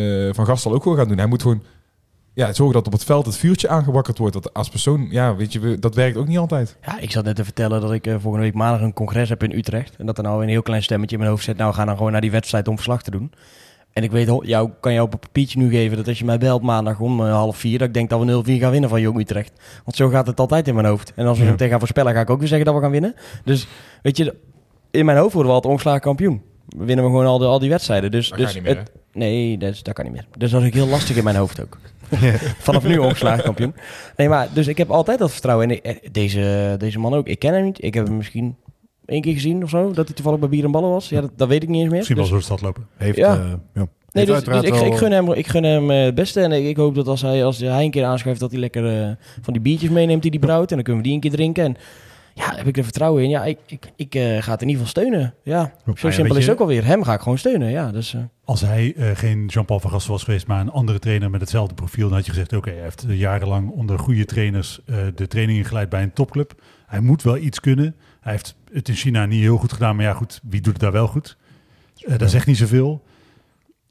eh, 0.00 0.28
Van 0.34 0.46
Gastel 0.46 0.72
ook 0.72 0.84
wel 0.84 0.96
gaan 0.96 1.08
doen. 1.08 1.18
Hij 1.18 1.26
moet 1.26 1.42
gewoon 1.42 1.62
ja, 2.34 2.52
zorgen 2.52 2.74
dat 2.74 2.86
op 2.86 2.92
het 2.92 3.04
veld 3.04 3.26
het 3.26 3.36
vuurtje 3.36 3.68
aangewakkerd 3.68 4.18
wordt. 4.18 4.32
Dat 4.34 4.54
als 4.54 4.68
persoon, 4.68 5.06
ja, 5.10 5.36
weet 5.36 5.52
je, 5.52 5.60
we- 5.60 5.78
dat 5.78 5.94
werkt 5.94 6.16
ook 6.16 6.26
niet 6.26 6.38
altijd. 6.38 6.76
Ja, 6.86 6.98
ik 6.98 7.10
zat 7.10 7.24
net 7.24 7.36
te 7.36 7.44
vertellen 7.44 7.80
dat 7.80 7.92
ik 7.92 8.06
eh, 8.06 8.12
volgende 8.18 8.46
week 8.46 8.54
maandag 8.54 8.80
een 8.80 8.92
congres 8.92 9.28
heb 9.28 9.42
in 9.42 9.52
Utrecht. 9.52 9.96
En 9.96 10.06
dat 10.06 10.16
er 10.18 10.24
nou 10.24 10.42
een 10.42 10.48
heel 10.48 10.62
klein 10.62 10.82
stemmetje 10.82 11.14
in 11.14 11.20
mijn 11.20 11.32
hoofd 11.34 11.44
zit. 11.44 11.56
Nou, 11.56 11.70
we 11.70 11.76
gaan 11.76 11.86
dan 11.86 11.96
gewoon 11.96 12.12
naar 12.12 12.20
die 12.20 12.30
wedstrijd 12.30 12.68
om 12.68 12.74
verslag 12.74 13.02
te 13.02 13.10
doen. 13.10 13.32
En 13.92 14.02
ik 14.02 14.10
weet, 14.10 14.30
jou, 14.42 14.70
kan 14.80 14.92
jou 14.92 15.06
op 15.06 15.12
een 15.12 15.18
papiertje 15.18 15.58
nu 15.58 15.70
geven 15.70 15.96
dat 15.96 16.08
als 16.08 16.18
je 16.18 16.24
mij 16.24 16.38
belt 16.38 16.62
maandag 16.62 17.00
om 17.00 17.20
eh, 17.26 17.32
half 17.32 17.56
vier, 17.56 17.78
dat 17.78 17.88
ik 17.88 17.94
denk 17.94 18.10
dat 18.10 18.20
we 18.24 18.56
0-4 18.56 18.60
gaan 18.60 18.70
winnen 18.70 18.90
van 18.90 19.00
Jong 19.00 19.18
Utrecht. 19.18 19.52
Want 19.84 19.96
zo 19.96 20.08
gaat 20.08 20.26
het 20.26 20.40
altijd 20.40 20.68
in 20.68 20.74
mijn 20.74 20.86
hoofd. 20.86 21.12
En 21.16 21.26
als 21.26 21.38
we 21.38 21.44
Ja. 21.44 21.50
zo 21.50 21.56
tegen 21.56 21.70
gaan 21.70 21.78
voorspellen, 21.80 22.12
ga 22.14 22.20
ik 22.20 22.30
ook 22.30 22.38
weer 22.38 22.48
zeggen 22.48 22.66
dat 22.66 22.74
we 22.74 22.80
gaan 22.82 22.90
winnen. 22.90 23.14
Dus 23.44 23.66
weet 24.02 24.16
je, 24.16 24.34
in 24.90 25.04
mijn 25.04 25.18
hoofd 25.18 25.32
worden 25.32 25.48
we 25.50 25.54
altijd 25.54 25.72
ongeslagen 25.72 26.00
kampioen. 26.00 26.42
We 26.68 26.84
winnen 26.84 27.04
we 27.04 27.10
gewoon 27.10 27.26
al, 27.26 27.38
de, 27.38 27.44
al 27.44 27.58
die 27.58 27.70
wedstrijden. 27.70 28.10
Dus, 28.10 28.28
Dat 28.28 28.38
dus 28.38 28.54
niet 28.54 28.62
meer, 28.62 28.76
het- 28.76 28.90
Nee, 29.14 29.58
dat, 29.58 29.72
is- 29.72 29.82
dat 29.82 29.94
kan 29.94 30.04
niet 30.04 30.14
meer. 30.14 30.26
Dus 30.38 30.50
dat 30.50 30.60
is 30.60 30.66
ook 30.66 30.72
heel 30.74 30.86
lastig 30.86 31.16
in 31.16 31.24
mijn 31.24 31.36
hoofd 31.36 31.60
ook. 31.62 31.78
Vanaf 32.58 32.82
nu 32.84 32.98
omgeslagen 32.98 33.44
kampioen. 33.44 33.74
Nee, 34.16 34.28
maar 34.28 34.48
dus 34.52 34.66
ik 34.66 34.78
heb 34.78 34.90
altijd 34.90 35.18
dat 35.18 35.30
vertrouwen. 35.32 35.68
En 35.70 35.76
ik- 35.76 35.84
eh, 35.84 36.08
deze, 36.12 36.74
deze 36.78 36.98
man 36.98 37.14
ook. 37.14 37.26
Ik 37.26 37.38
ken 37.38 37.54
hem 37.54 37.64
niet. 37.64 37.84
Ik 37.84 37.94
heb 37.94 38.06
hem 38.06 38.16
misschien 38.16 38.56
één 39.12 39.22
keer 39.22 39.32
gezien 39.32 39.62
of 39.62 39.70
zo. 39.70 39.92
Dat 39.92 40.06
hij 40.06 40.14
toevallig 40.14 40.38
bij 40.40 40.48
Bier 40.48 40.64
en 40.64 40.70
Ballen 40.70 40.90
was. 40.90 41.08
Ja, 41.08 41.20
dat, 41.20 41.30
dat 41.36 41.48
weet 41.48 41.62
ik 41.62 41.68
niet 41.68 41.80
eens 41.80 41.88
meer. 41.88 41.96
Misschien 41.96 42.16
wel 42.16 42.24
Dus- 42.24 42.34
zo 42.34 42.38
de 42.40 42.44
stad 42.46 42.60
lopen. 42.60 42.86
Heeft, 42.96 43.16
Ja. 43.16 43.36
eh, 43.38 43.52
ja. 43.74 43.86
Nee, 44.12 44.26
dus, 44.26 44.44
dus 44.44 44.62
ik, 44.62 44.74
ik, 44.74 44.94
gun 44.94 45.12
hem, 45.12 45.32
ik 45.32 45.46
gun 45.46 45.62
hem 45.62 45.90
eh, 45.90 46.04
het 46.04 46.14
beste. 46.14 46.40
En 46.40 46.52
ik, 46.52 46.64
ik 46.64 46.76
hoop 46.76 46.94
dat 46.94 47.06
als 47.08 47.22
hij, 47.22 47.44
als 47.44 47.58
hij 47.58 47.84
een 47.84 47.90
keer 47.90 48.04
aanschuift, 48.04 48.40
dat 48.40 48.50
hij 48.50 48.60
lekker 48.60 49.00
eh, 49.02 49.10
van 49.42 49.52
die 49.52 49.62
biertjes 49.62 49.90
meeneemt 49.90 50.22
die 50.22 50.30
hij 50.30 50.40
brouwt. 50.40 50.68
En 50.70 50.74
dan 50.74 50.84
kunnen 50.84 51.02
we 51.02 51.08
die 51.08 51.16
een 51.16 51.22
keer 51.22 51.30
drinken. 51.30 51.64
En 51.64 51.76
ja, 52.34 52.54
heb 52.56 52.66
ik 52.66 52.76
er 52.76 52.84
vertrouwen 52.84 53.22
in. 53.22 53.28
Ja, 53.28 53.44
ik, 53.44 53.58
ik, 53.66 53.92
ik 53.96 54.12
ga 54.40 54.52
het 54.52 54.62
in 54.62 54.68
ieder 54.68 54.86
geval 54.86 55.02
steunen. 55.02 55.34
Ja, 55.42 55.72
zo 55.84 55.92
ja, 56.08 56.10
simpel 56.10 56.36
is 56.36 56.44
het 56.44 56.54
ook 56.54 56.60
alweer. 56.60 56.84
Hem 56.84 57.02
ga 57.02 57.14
ik 57.14 57.20
gewoon 57.20 57.38
steunen. 57.38 57.70
Ja, 57.70 57.90
dus... 57.90 58.16
Als 58.44 58.60
hij 58.60 58.94
geen 59.14 59.46
Jean-Paul 59.46 59.80
van 59.80 59.90
Gastel 59.90 60.12
was 60.12 60.22
geweest, 60.24 60.46
maar 60.46 60.60
een 60.60 60.70
andere 60.70 60.98
trainer 60.98 61.30
met 61.30 61.40
hetzelfde 61.40 61.74
profiel, 61.74 62.06
dan 62.08 62.16
had 62.16 62.26
je 62.26 62.32
gezegd, 62.32 62.52
oké, 62.52 62.70
hij 62.70 62.82
heeft 62.82 63.04
jarenlang 63.08 63.70
onder 63.70 63.98
goede 63.98 64.24
trainers 64.24 64.80
de 65.14 65.26
trainingen 65.26 65.64
geleid 65.64 65.88
bij 65.88 66.02
een 66.02 66.12
topclub. 66.12 66.52
Hij 66.86 67.00
moet 67.00 67.22
wel 67.22 67.36
iets 67.36 67.60
kunnen. 67.60 67.94
Hij 68.20 68.32
heeft 68.32 68.56
het 68.72 68.88
in 68.88 68.94
China 68.94 69.26
niet 69.26 69.40
heel 69.40 69.56
goed 69.56 69.72
gedaan, 69.72 69.96
maar 69.96 70.04
ja, 70.04 70.12
goed, 70.12 70.40
wie 70.42 70.60
doet 70.60 70.72
het 70.72 70.82
daar 70.82 70.92
wel 70.92 71.06
goed? 71.06 71.36
Eh 72.06 72.18
dat 72.18 72.30
zegt 72.30 72.46
niet 72.46 72.56
zoveel. 72.56 73.02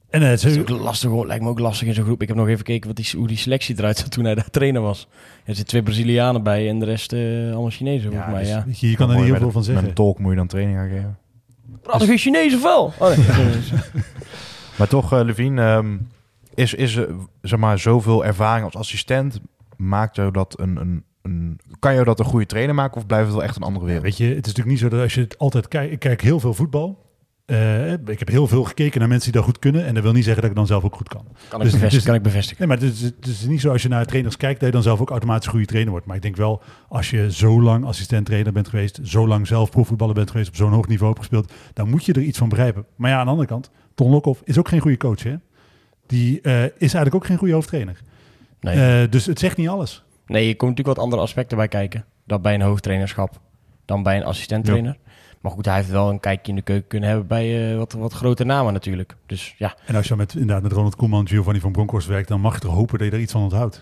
En 0.10 0.22
eh, 0.22 0.30
het 0.30 0.44
is 0.44 0.58
ook 0.60 0.70
lastig, 0.70 1.10
hoor. 1.10 1.28
lijkt 1.28 1.44
me 1.44 1.50
ook 1.50 1.60
lastig 1.60 1.88
in 1.88 1.94
zo'n 1.94 2.04
groep. 2.04 2.22
Ik 2.22 2.28
heb 2.28 2.38
nog 2.38 2.46
even 2.46 2.58
gekeken 2.58 2.88
wat 2.88 2.96
die, 2.96 3.10
hoe 3.17 3.28
die 3.28 3.38
selectie 3.38 3.76
eruit 3.78 3.98
zat 3.98 4.12
toen 4.12 4.26
hij 4.26 4.36
daar 4.36 4.50
trainer 4.50 4.82
was. 4.82 5.08
Er 5.12 5.46
zitten 5.46 5.65
twee 5.65 5.84
Brazilianen 5.84 6.44
bij 6.44 6.70
en 6.70 6.80
de 6.80 6.86
rest 6.86 7.13
eh, 7.13 7.20
allemaal 7.52 7.70
Chinezen 7.70 8.12
volgens 8.12 8.32
mij. 8.32 8.41
dus, 8.41 8.50
Ja. 8.52 8.63
weet 8.65 8.80
je, 8.80 8.89
je 8.89 8.96
kan 8.96 9.10
er 9.10 9.15
niet 9.15 9.26
heel 9.26 9.36
veel 9.36 9.52
van 9.52 9.52
een- 9.52 9.56
Met 9.58 9.65
zeggen. 9.65 9.88
een 9.88 9.94
tolk 9.94 10.20
moet 10.20 10.30
je 10.32 10.38
dan 10.38 10.48
training 10.48 10.78
gaan 10.78 10.89
geven. 10.89 11.17
Praat 11.82 12.04
geen 12.04 12.17
Chinees 12.17 12.54
of 12.56 12.62
wel? 12.63 12.94
Oh, 13.00 13.08
nee. 13.17 13.17
Maar 14.78 14.88
toch, 14.88 15.13
eh 15.13 15.24
Levine, 15.24 15.62
ehm, 15.62 15.98
is, 16.56 16.74
is 16.74 17.00
zeg 17.41 17.60
maar, 17.60 17.80
zoveel 17.80 18.26
ervaring 18.26 18.65
als 18.65 18.76
assistent, 18.76 19.39
maakt 19.78 20.15
jou 20.15 20.32
dat 20.32 20.60
een, 20.60 20.76
een, 20.78 21.04
een, 21.22 21.60
kan 21.80 21.94
jou 21.94 22.06
dat 22.06 22.20
een 22.20 22.26
goede 22.26 22.46
trainer 22.46 22.76
maken 22.76 22.98
of 22.98 23.06
blijft 23.06 23.26
het 23.26 23.36
wel 23.36 23.44
echt 23.44 23.56
een 23.56 23.64
andere 23.64 23.86
wereld? 23.86 24.04
Weet 24.04 24.18
je, 24.18 24.24
het 24.24 24.32
is 24.34 24.54
natuurlijk 24.54 24.68
niet 24.68 24.80
zo 24.80 24.90
dat 24.90 25.02
als 25.02 25.14
je 25.14 25.22
het 25.22 25.38
altijd 25.38 25.68
kijkt... 25.68 25.92
Ik 25.94 26.00
kijk 26.00 26.22
heel 26.22 26.40
veel 26.40 26.54
voetbal. 26.54 27.10
Eh, 27.46 27.92
ik 27.92 28.20
heb 28.20 28.28
heel 28.28 28.48
veel 28.48 28.64
gekeken 28.64 29.00
naar 29.00 29.10
mensen 29.10 29.32
die 29.32 29.42
dat 29.42 29.50
goed 29.50 29.60
kunnen. 29.60 29.86
En 29.86 29.94
dat 29.94 30.04
wil 30.04 30.12
niet 30.12 30.24
zeggen 30.24 30.42
dat 30.42 30.52
ik 30.52 30.58
dan 30.58 30.68
zelf 30.68 30.84
ook 30.84 30.96
goed 30.96 31.08
kan. 31.08 31.24
kan, 31.24 31.34
ik 31.34 31.40
Dus- 31.50 31.60
bevestigen, 31.60 31.90
dus- 31.90 32.04
kan 32.04 32.16
ik 32.16 32.22
bevestigen. 32.22 32.68
Nee, 32.68 32.78
maar 32.78 32.88
het 32.88 32.96
is, 32.96 33.02
het 33.02 33.28
is 33.28 33.46
niet 33.46 33.62
zo 33.62 33.72
als 33.72 33.82
je 33.82 33.90
naar 33.90 34.06
trainers 34.06 34.38
kijkt 34.38 34.60
dat 34.60 34.68
je 34.70 34.74
dan 34.76 34.84
zelf 34.84 35.02
ook 35.02 35.10
automatisch 35.10 35.48
goede 35.48 35.66
trainer 35.66 35.92
wordt. 35.92 36.06
Maar 36.06 36.16
ik 36.16 36.22
denk 36.22 36.36
wel, 36.36 36.62
als 36.88 37.10
je 37.10 37.32
zo 37.32 37.62
lang 37.62 37.86
assistent-trainer 37.86 38.54
bent 38.54 38.68
geweest, 38.68 39.00
zo 39.04 39.28
lang 39.28 39.48
zelf 39.48 39.70
profvoetballer 39.70 40.16
bent 40.16 40.32
geweest, 40.32 40.50
op 40.50 40.56
zo'n 40.56 40.72
hoog 40.72 40.88
niveau 40.88 41.08
hebt 41.14 41.20
gespeeld, 41.26 41.52
dan 41.74 41.90
moet 41.90 42.06
je 42.06 42.14
er 42.14 42.22
iets 42.22 42.38
van 42.38 42.50
begrijpen. 42.50 42.86
Maar 42.96 43.10
ja, 43.10 43.18
aan 43.18 43.26
de 43.26 43.32
andere 43.32 43.48
kant, 43.48 43.70
Ton 43.96 44.12
Lokhoff 44.12 44.42
is 44.44 44.58
ook 44.58 44.68
geen 44.68 44.80
goede 44.80 44.98
coach, 44.98 45.24
hè? 45.24 45.36
Die 46.06 46.42
eh, 46.42 46.64
is 46.64 46.72
eigenlijk 46.80 47.16
ook 47.16 47.26
geen 47.26 47.38
goede 47.38 47.54
hoofdtrainer. 47.54 48.02
Nee. 48.60 49.02
Eh, 49.04 49.12
dus 49.12 49.26
het 49.26 49.40
zegt 49.40 49.58
niet 49.58 49.68
alles. 49.68 50.04
Nee, 50.32 50.48
je 50.48 50.56
komt 50.56 50.70
natuurlijk 50.70 50.98
wat 50.98 51.06
andere 51.06 51.22
aspecten 51.22 51.58
bij 51.58 51.67
kijken. 51.67 52.06
Dan 52.26 52.41
bij 52.41 52.54
een 52.54 52.62
hoofdtrainerschap 52.62 53.39
dan 53.86 54.04
bij 54.04 54.17
een 54.17 54.24
assistent-trainer. 54.24 54.98
Maar 55.41 55.52
goed, 55.52 55.65
hij 55.65 55.76
heeft 55.76 55.89
wel 55.89 56.10
een 56.10 56.20
kijkje 56.20 56.52
in 56.52 56.56
de 56.58 56.62
keuken 56.62 56.88
kunnen 56.88 57.10
hebben 57.10 57.28
bij 57.28 57.72
eh, 57.72 57.78
wat, 57.78 57.94
wat 57.94 58.13
grote 58.13 58.44
namen 58.44 58.74
natuurlijk. 58.74 59.15
Dus 59.26 59.56
ja, 59.58 59.76
En 59.86 59.96
als 59.96 60.08
je 60.08 60.15
met, 60.15 60.34
inderdaad 60.34 60.63
met 60.63 60.72
Ronald 60.72 60.96
Koeman, 60.96 61.28
Giovanni 61.28 61.60
van 61.60 61.72
Bronckhorst 61.72 62.08
werkt, 62.08 62.28
dan 62.28 62.41
mag 62.41 62.54
je 62.54 62.60
toch 62.60 62.74
hopen 62.74 62.98
dat 62.98 63.08
je 63.08 63.13
er 63.13 63.20
iets 63.20 63.32
van 63.32 63.41
onthoudt. 63.41 63.82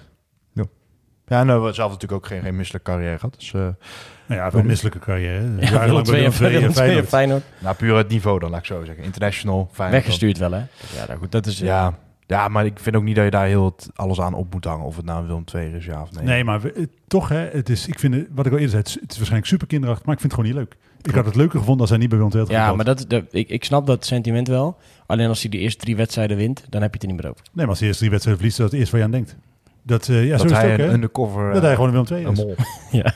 Ja, 1.29 1.35
nou, 1.35 1.45
we 1.45 1.51
hebben 1.51 1.73
zelf 1.73 1.91
natuurlijk 1.91 2.21
ook 2.21 2.27
geen, 2.27 2.41
geen 2.41 2.55
misselijke 2.55 2.91
carrière 2.91 3.17
gehad. 3.19 3.35
Dus, 3.37 3.53
eh, 3.53 3.61
Nou 3.61 4.41
ja, 4.41 4.51
wel 4.51 4.61
een 4.61 4.67
misselijke 4.67 4.99
carrière. 4.99 5.55
ja 5.59 5.85
bij 5.85 6.03
Willem 6.03 6.31
Feyenoord. 6.31 7.07
Feyenoord. 7.07 7.43
nou, 7.59 7.75
puur 7.75 7.95
het 7.95 8.09
niveau 8.09 8.39
dan, 8.39 8.49
laat 8.49 8.59
ik 8.59 8.65
zo 8.65 8.83
zeggen. 8.85 9.03
International, 9.03 9.69
fijn. 9.71 9.91
Weggestuurd 9.91 10.37
wel, 10.37 10.51
hè? 10.51 10.57
Ja, 10.95 11.05
nou 11.07 11.19
goed, 11.19 11.31
dat 11.31 11.45
is... 11.45 11.59
Ja, 11.59 11.97
ja, 12.37 12.47
maar 12.47 12.65
ik 12.65 12.79
vind 12.79 12.95
ook 12.95 13.03
niet 13.03 13.15
dat 13.15 13.23
je 13.25 13.31
daar 13.31 13.45
heel 13.47 13.65
het- 13.65 13.89
alles 13.95 14.19
aan 14.21 14.33
op 14.33 14.53
moet 14.53 14.65
hangen. 14.65 14.85
Of 14.85 14.95
het 14.95 15.05
nou 15.05 15.19
een 15.21 15.27
Willem 15.27 15.43
II 15.55 15.75
is, 15.75 15.85
ja 15.85 16.01
of 16.01 16.11
nee. 16.11 16.23
Nee, 16.23 16.43
maar 16.43 16.61
we- 16.61 16.71
eh, 16.71 16.83
toch, 17.07 17.29
hè, 17.29 17.37
het 17.51 17.69
is, 17.69 17.87
ik 17.87 17.99
vind, 17.99 18.13
het- 18.13 18.27
wat 18.31 18.45
ik 18.45 18.51
al 18.51 18.57
eerder 18.57 18.69
zei, 18.71 18.81
het 18.81 18.87
is, 18.89 18.93
het 19.01 19.11
is 19.11 19.15
waarschijnlijk 19.17 19.51
super 19.51 19.67
kinderachtig, 19.67 20.05
maar 20.05 20.15
ik 20.15 20.21
vind 20.21 20.33
het 20.33 20.41
gewoon 20.41 20.55
niet 20.57 20.69
leuk. 20.69 20.77
Ik 21.01 21.15
had 21.15 21.25
het 21.25 21.35
leuker 21.35 21.57
gevonden 21.59 21.81
als 21.81 21.89
hij 21.89 21.99
niet 21.99 22.09
bij 22.09 22.17
Willem 22.17 22.33
II 22.33 22.43
had 22.43 22.51
Ja, 22.51 22.73
maar 22.75 22.85
dat, 22.85 23.05
dat, 23.07 23.23
ik, 23.31 23.49
ik 23.49 23.63
snap 23.63 23.85
dat 23.87 24.05
sentiment 24.05 24.47
wel. 24.47 24.77
Alleen 25.05 25.27
als 25.27 25.41
hij 25.41 25.49
de 25.49 25.57
eerste 25.57 25.79
drie 25.83 25.95
wedstrijden 25.95 26.37
wint, 26.37 26.65
dan 26.69 26.81
heb 26.81 26.89
je 26.89 26.99
het 26.99 27.03
er 27.09 27.13
niet 27.13 27.21
meer 27.21 27.31
over. 27.31 27.43
Nee, 27.45 27.55
maar 27.55 27.67
als 27.67 27.79
hij 27.79 27.87
eerst 27.87 27.99
drie 27.99 28.11
wedstrijden 28.11 28.41
verliest, 28.43 28.61
dat 28.61 28.73
is 28.73 28.79
het 28.79 28.81
eerste 28.81 28.97
waar 28.97 29.07
je 29.07 29.13
aan 29.15 29.25
denkt. 29.25 29.37
Dat, 29.83 30.07
eh, 30.09 30.25
ja, 30.27 30.37
zo 30.37 30.43
dat 30.43 30.51
is 30.51 30.57
het 30.57 30.65
hij 30.65 30.71
ook, 30.71 30.77
hè? 30.77 30.93
undercover... 30.93 31.47
dat 31.47 31.55
eh, 31.55 31.61
hij 31.61 31.75
gewoon 31.75 31.95
een 31.95 32.05
Willem 32.05 32.17
II 32.17 32.25
een 32.25 32.31
is. 32.31 32.37
mol. 32.39 32.55
Ja. 33.01 33.13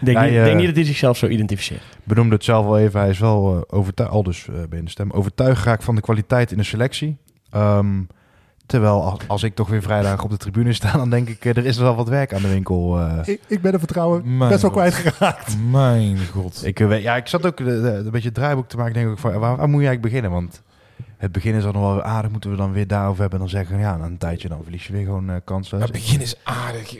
Ik 0.00 0.10
denk, 0.10 0.16
Hij, 0.18 0.30
niet, 0.30 0.36
denk 0.38 0.50
eh, 0.50 0.56
niet 0.56 0.66
dat 0.66 0.74
hij 0.76 0.84
zichzelf 0.84 1.16
zo 1.16 1.26
identificeert. 1.26 1.82
benoemde 2.04 2.34
het 2.34 2.44
zelf 2.44 2.64
wel 2.64 2.78
even. 2.78 3.00
Hij 3.00 3.08
is 3.08 3.18
wel 3.18 3.54
eh 3.56 3.78
overtuigd, 3.78 4.12
al 4.12 4.22
dus 4.22 4.48
eh, 4.48 4.54
ben 4.68 4.78
je 4.78 4.84
de 4.84 4.90
stem, 4.90 5.10
overtuigd 5.10 5.60
geraakt 5.62 5.84
van 5.84 5.94
de 5.94 6.00
kwaliteit 6.00 6.50
in 6.52 6.56
de 6.58 6.64
selectie. 6.64 7.16
Ehm, 7.54 8.02
terwijl 8.66 9.02
als, 9.10 9.20
als 9.26 9.42
ik 9.42 9.54
toch 9.54 9.68
weer 9.68 9.82
vrijdag 9.82 10.22
op 10.22 10.30
de 10.30 10.36
tribune 10.36 10.72
sta, 10.72 10.92
dan 10.92 11.10
denk 11.10 11.28
ik, 11.28 11.44
eh, 11.44 11.56
er 11.56 11.64
is 11.66 11.76
wel 11.76 11.94
wat 11.94 12.08
werk 12.08 12.34
aan 12.34 12.42
de 12.42 12.48
winkel. 12.48 12.98
eh. 13.00 13.18
Ik, 13.24 13.40
ik 13.46 13.60
ben 13.62 13.72
er 13.72 13.78
vertrouwen 13.78 14.36
Mijn 14.36 14.50
best 14.50 14.62
wel 14.62 14.70
God. 14.70 14.80
kwijtgeraakt. 14.80 15.56
Mijn 15.70 16.18
god. 16.32 16.64
ik, 16.64 16.80
eh, 16.80 16.86
weet- 16.88 17.02
ja, 17.02 17.16
ik 17.16 17.26
zat 17.26 17.46
ook 17.46 17.60
een 17.60 18.02
beetje 18.10 18.28
het 18.28 18.34
draaiboek 18.34 18.68
te 18.68 18.76
maken. 18.76 18.94
Denk 18.94 19.10
ik 19.12 19.18
van, 19.18 19.30
waar, 19.32 19.56
waar 19.56 19.68
moet 19.68 19.80
je 19.80 19.86
eigenlijk 19.86 20.00
beginnen? 20.00 20.30
Want 20.30 20.62
het 21.16 21.32
begin 21.32 21.54
is 21.54 21.62
dan 21.62 21.72
nog 21.72 21.82
wel 21.82 22.02
aardig. 22.02 22.30
Moeten 22.30 22.50
we 22.50 22.56
dan 22.56 22.72
weer 22.72 22.86
daarover 22.86 23.20
hebben? 23.20 23.38
Dan 23.38 23.48
zeggen 23.48 23.76
we, 23.76 23.82
ja, 23.82 23.96
na 23.96 24.04
een 24.04 24.18
tijdje 24.18 24.48
dan 24.48 24.62
verlies 24.62 24.86
je 24.86 24.92
weer 24.92 25.04
gewoon 25.04 25.40
kansen. 25.44 25.80
Het 25.80 25.92
begin 25.92 26.20
is 26.20 26.36
aardig. 26.44 26.94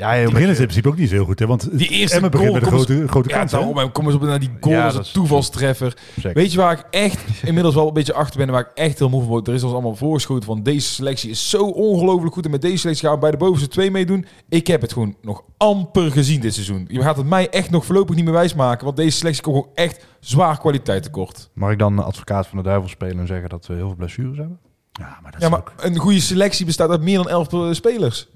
Ja, 0.00 0.10
heel 0.10 0.22
Het 0.24 0.32
begin 0.32 0.48
is 0.48 0.56
in 0.58 0.62
principe 0.62 0.88
ook 0.88 0.96
niet 0.96 1.08
zo 1.08 1.14
heel 1.14 1.24
goed, 1.24 1.38
hè? 1.38 1.46
Want 1.46 1.78
Die 1.78 1.88
eerste 1.88 2.16
Emmen 2.16 2.30
begint 2.30 2.52
met 2.52 2.62
een 2.62 2.68
grote, 2.68 3.08
grote 3.08 3.28
Ja, 3.28 3.36
kans, 3.38 3.52
hè? 3.52 3.58
daarom 3.58 3.78
en 3.78 3.92
kom 3.92 4.04
eens 4.06 4.14
op 4.14 4.22
naar 4.22 4.38
die 4.40 4.50
goal. 4.60 4.74
Ja, 4.74 4.80
dat 4.82 4.88
is 4.90 4.94
dat 4.96 5.02
een 5.04 5.08
is- 5.08 5.12
toevalstreffer. 5.14 5.96
Zeker. 6.14 6.32
Weet 6.34 6.52
je 6.52 6.58
waar 6.58 6.72
ik 6.72 6.84
echt 6.90 7.20
inmiddels 7.42 7.74
wel 7.74 7.86
een 7.88 7.92
beetje 7.94 8.14
achter 8.14 8.38
ben 8.38 8.46
en 8.46 8.52
waar 8.52 8.62
ik 8.62 8.70
echt 8.74 8.98
heel 8.98 9.08
moe 9.08 9.20
van 9.20 9.28
word? 9.28 9.48
Er 9.48 9.54
is 9.54 9.62
ons 9.62 9.72
allemaal 9.72 9.94
voorgeschoten 9.94 10.44
van 10.44 10.62
deze 10.62 10.88
selectie 10.88 11.30
is 11.30 11.50
zo 11.50 11.62
ongelooflijk 11.66 12.34
goed 12.34 12.44
en 12.44 12.50
met 12.50 12.62
deze 12.62 12.76
selectie 12.76 13.04
gaan 13.06 13.14
we 13.14 13.20
bij 13.20 13.30
de 13.30 13.36
bovenste 13.36 13.68
twee 13.68 13.90
meedoen. 13.90 14.26
Ik 14.48 14.66
heb 14.66 14.80
het 14.80 14.92
gewoon 14.92 15.16
nog 15.22 15.42
amper 15.56 16.10
gezien 16.10 16.40
dit 16.40 16.54
seizoen. 16.54 16.84
Je 16.88 17.02
gaat 17.02 17.16
het 17.16 17.26
mij 17.26 17.48
echt 17.50 17.70
nog 17.70 17.84
voorlopig 17.84 18.14
niet 18.16 18.24
meer 18.24 18.34
wijsmaken, 18.34 18.84
want 18.84 18.96
deze 18.96 19.16
selectie 19.16 19.42
komt 19.42 19.56
gewoon 19.56 19.70
echt 19.74 20.06
zwaar 20.20 20.58
kwaliteit 20.58 21.02
tekort. 21.02 21.50
Mag 21.54 21.70
ik 21.70 21.78
dan 21.78 22.04
advocaat 22.04 22.46
van 22.46 22.58
de 22.58 22.64
duivel 22.64 22.88
spelen 22.88 23.18
en 23.18 23.26
zeggen 23.26 23.48
dat 23.48 23.66
we 23.66 23.74
heel 23.74 23.86
veel 23.86 23.96
blessures 23.96 24.36
hebben? 24.38 24.58
Ja, 24.92 25.18
maar 25.22 25.30
dat 25.32 25.40
Ja, 25.40 25.46
is 25.46 25.52
maar 25.52 25.60
ook... 25.60 25.72
een 25.76 25.96
goede 25.96 26.20
selectie 26.20 26.66
bestaat 26.66 26.90
uit 26.90 27.00
meer 27.02 27.16
dan 27.16 27.28
elf 27.28 27.52
eh, 27.52 27.72
spelers. 27.72 28.28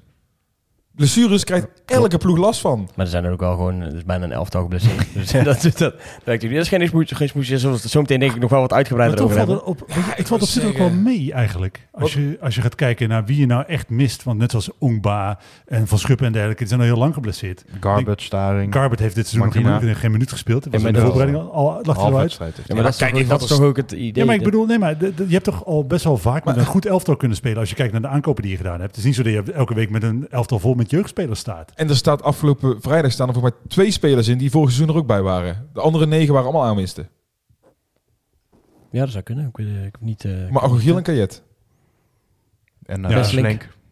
Blessures 0.96 1.44
krijgt 1.44 1.66
elke 1.86 2.18
ploeg 2.18 2.36
last 2.38 2.60
van. 2.60 2.88
Maar 2.96 3.04
er 3.04 3.10
zijn 3.10 3.24
er 3.24 3.32
ook 3.32 3.42
al 3.42 3.54
gewoon, 3.54 3.80
er 3.80 3.94
is 3.94 4.04
bijna 4.04 4.24
een 4.24 4.32
elftal 4.32 4.62
geblesseerd. 4.62 5.06
dus 5.14 5.30
dat, 5.32 5.44
dat, 5.44 5.62
dat, 5.62 5.78
dat, 5.78 6.40
dat 6.40 6.42
is 6.42 6.68
geen 6.68 6.88
smoesje, 6.88 7.14
geen 7.14 7.28
smoesje. 7.28 7.58
Zoals 7.58 7.76
we 7.76 7.82
het 7.82 7.90
zo 7.92 8.00
meteen 8.00 8.18
denk 8.20 8.32
ik 8.34 8.40
nog 8.40 8.50
wel 8.50 8.60
wat 8.60 8.72
uitgebreider 8.72 9.22
over 9.24 9.36
valt 9.46 9.62
op, 9.62 9.78
weet 9.86 9.94
je, 10.04 10.10
ik 10.10 10.16
het 10.16 10.28
valt 10.28 10.42
op 10.42 10.48
zich 10.48 10.64
ook 10.64 10.78
wel 10.78 10.90
mee 10.90 11.32
eigenlijk. 11.32 11.86
Als 11.92 12.12
je, 12.14 12.38
als 12.40 12.54
je 12.54 12.60
gaat 12.60 12.74
kijken 12.74 13.08
naar 13.08 13.24
wie 13.24 13.38
je 13.38 13.46
nou 13.46 13.64
echt 13.66 13.88
mist. 13.88 14.22
Want 14.22 14.38
net 14.38 14.50
zoals 14.50 14.70
Ongba 14.78 15.38
en 15.66 15.86
Van 15.88 15.98
Schuppen 15.98 16.26
en 16.26 16.32
dergelijke, 16.32 16.62
die 16.62 16.68
zijn 16.72 16.80
al 16.80 16.86
heel 16.94 16.98
lang 16.98 17.14
geblesseerd. 17.14 17.64
Garbage, 17.80 18.24
Staring. 18.24 18.72
Garbert 18.74 19.00
heeft 19.00 19.14
dit 19.14 19.26
seizoen 19.26 19.52
nog 19.54 19.64
geen, 19.72 19.80
minuut- 19.80 19.96
geen 19.96 20.10
minuut 20.10 20.30
gespeeld. 20.32 20.66
Was 20.70 20.82
in 20.82 20.92
de 20.92 21.00
voorbereiding 21.00 21.38
al, 21.38 21.50
al 21.52 21.64
lag 21.64 21.74
hij 21.82 21.82
eruit. 21.94 21.98
halfwedstrijd. 22.10 22.56
Ja, 22.66 22.74
maar 22.74 22.82
dat 22.82 22.92
is, 22.92 22.98
kijk, 22.98 23.10
toch, 23.12 23.20
ik 23.20 23.28
dat 23.28 23.40
is 23.42 23.48
toch 23.48 23.60
ook 23.60 23.76
het 23.76 23.92
idee. 23.92 24.12
Ja, 24.14 24.24
maar 24.24 24.34
ik 24.34 24.42
bedoel, 24.42 24.66
nee, 24.66 24.78
maar 24.78 24.98
de- 24.98 25.14
de- 25.14 25.24
je 25.26 25.32
hebt 25.32 25.44
toch 25.44 25.64
al 25.66 25.84
best 25.86 26.04
wel 26.04 26.16
vaak 26.16 26.44
met 26.44 26.56
een 26.56 26.64
goed 26.64 26.86
elftal 26.86 27.16
kunnen 27.16 27.36
spelen 27.36 27.58
als 27.58 27.68
je 27.68 27.74
kijkt 27.74 27.92
naar 27.92 28.00
de 28.02 28.08
aankopen 28.08 28.42
die 28.42 28.50
je 28.50 28.56
gedaan 28.56 28.80
hebt. 28.80 28.88
Het 28.90 28.96
is 28.98 29.04
niet 29.04 29.14
zo 29.14 29.22
dat 29.22 29.32
je 29.32 29.52
elke 29.52 29.74
week 29.74 29.90
met 29.90 30.02
een 30.02 30.26
elftal 30.30 30.58
vol 30.58 30.74
met 30.84 30.92
jeugdspelers 30.92 31.40
staat. 31.40 31.72
En 31.74 31.88
er 31.88 31.96
staat 31.96 32.22
afgelopen 32.22 32.80
vrijdag 32.80 33.12
staan 33.12 33.26
er 33.28 33.32
volgens 33.34 33.54
mij 33.54 33.68
twee 33.68 33.90
spelers 33.90 34.28
in 34.28 34.38
die 34.38 34.50
vorig 34.50 34.70
seizoen 34.72 34.94
er 34.94 35.00
ook 35.00 35.06
bij 35.06 35.22
waren. 35.22 35.68
De 35.72 35.80
andere 35.80 36.06
negen 36.06 36.32
waren 36.34 36.48
allemaal 36.50 36.68
aanwisten. 36.68 37.08
Ja, 38.90 39.00
dat 39.00 39.10
zou 39.10 39.22
kunnen. 39.24 39.46
Ik, 39.48 39.56
weet, 39.56 39.66
ik 39.66 39.82
heb 39.82 40.00
niet... 40.00 40.24
eh, 40.24 40.32
Maar 40.50 40.62
Agogiel 40.62 40.96
en 40.96 41.02
Kajet. 41.02 41.42
En 42.82 43.04
uh, 43.04 43.10
Ja. 43.10 43.16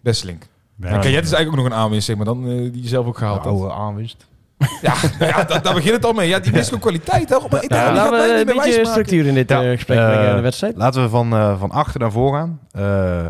Besselink. 0.02 0.46
Ja, 0.76 0.88
en 0.88 1.00
Kajet 1.00 1.24
is 1.24 1.32
eigenlijk 1.32 1.48
ook 1.48 1.56
nog 1.56 1.64
een 1.64 1.84
aanwinst, 1.84 2.16
maar 2.16 2.24
dan 2.24 2.44
eh, 2.48 2.72
die 2.72 2.82
je 2.82 2.88
zelf 2.88 3.06
ook 3.06 3.18
gehaald 3.18 3.44
had. 3.44 3.46
oude 3.46 3.72
aanwinst. 3.72 4.26
Ja, 4.82 4.94
ja 5.18 5.44
da- 5.44 5.58
daar 5.58 5.74
begint 5.74 5.94
het 5.94 6.04
al 6.04 6.12
mee. 6.12 6.28
Ja, 6.28 6.38
die 6.38 6.52
mist 6.52 6.74
ook 6.74 6.80
kwaliteit. 6.80 7.28
Hè? 7.28 7.36
Maar 7.50 7.64
Ja, 7.68 7.94
laten 7.94 8.18
we 8.18 8.38
niet 8.38 8.48
een 8.56 8.62
beetje 8.62 8.84
structuur 8.86 9.26
in 9.26 9.34
dit 9.34 9.48
Ja, 9.48 9.62
eh, 9.62 9.70
gesprek 9.70 9.98
eh, 9.98 10.06
brengen, 10.08 10.34
de 10.36 10.40
wedstrijd. 10.40 10.76
Laten 10.76 11.02
we 11.02 11.08
van, 11.08 11.32
eh, 11.32 11.58
van 11.58 11.70
achter 11.70 12.00
naar 12.00 12.12
voor 12.12 12.34
gaan. 12.34 12.60
Eh, 12.70 13.26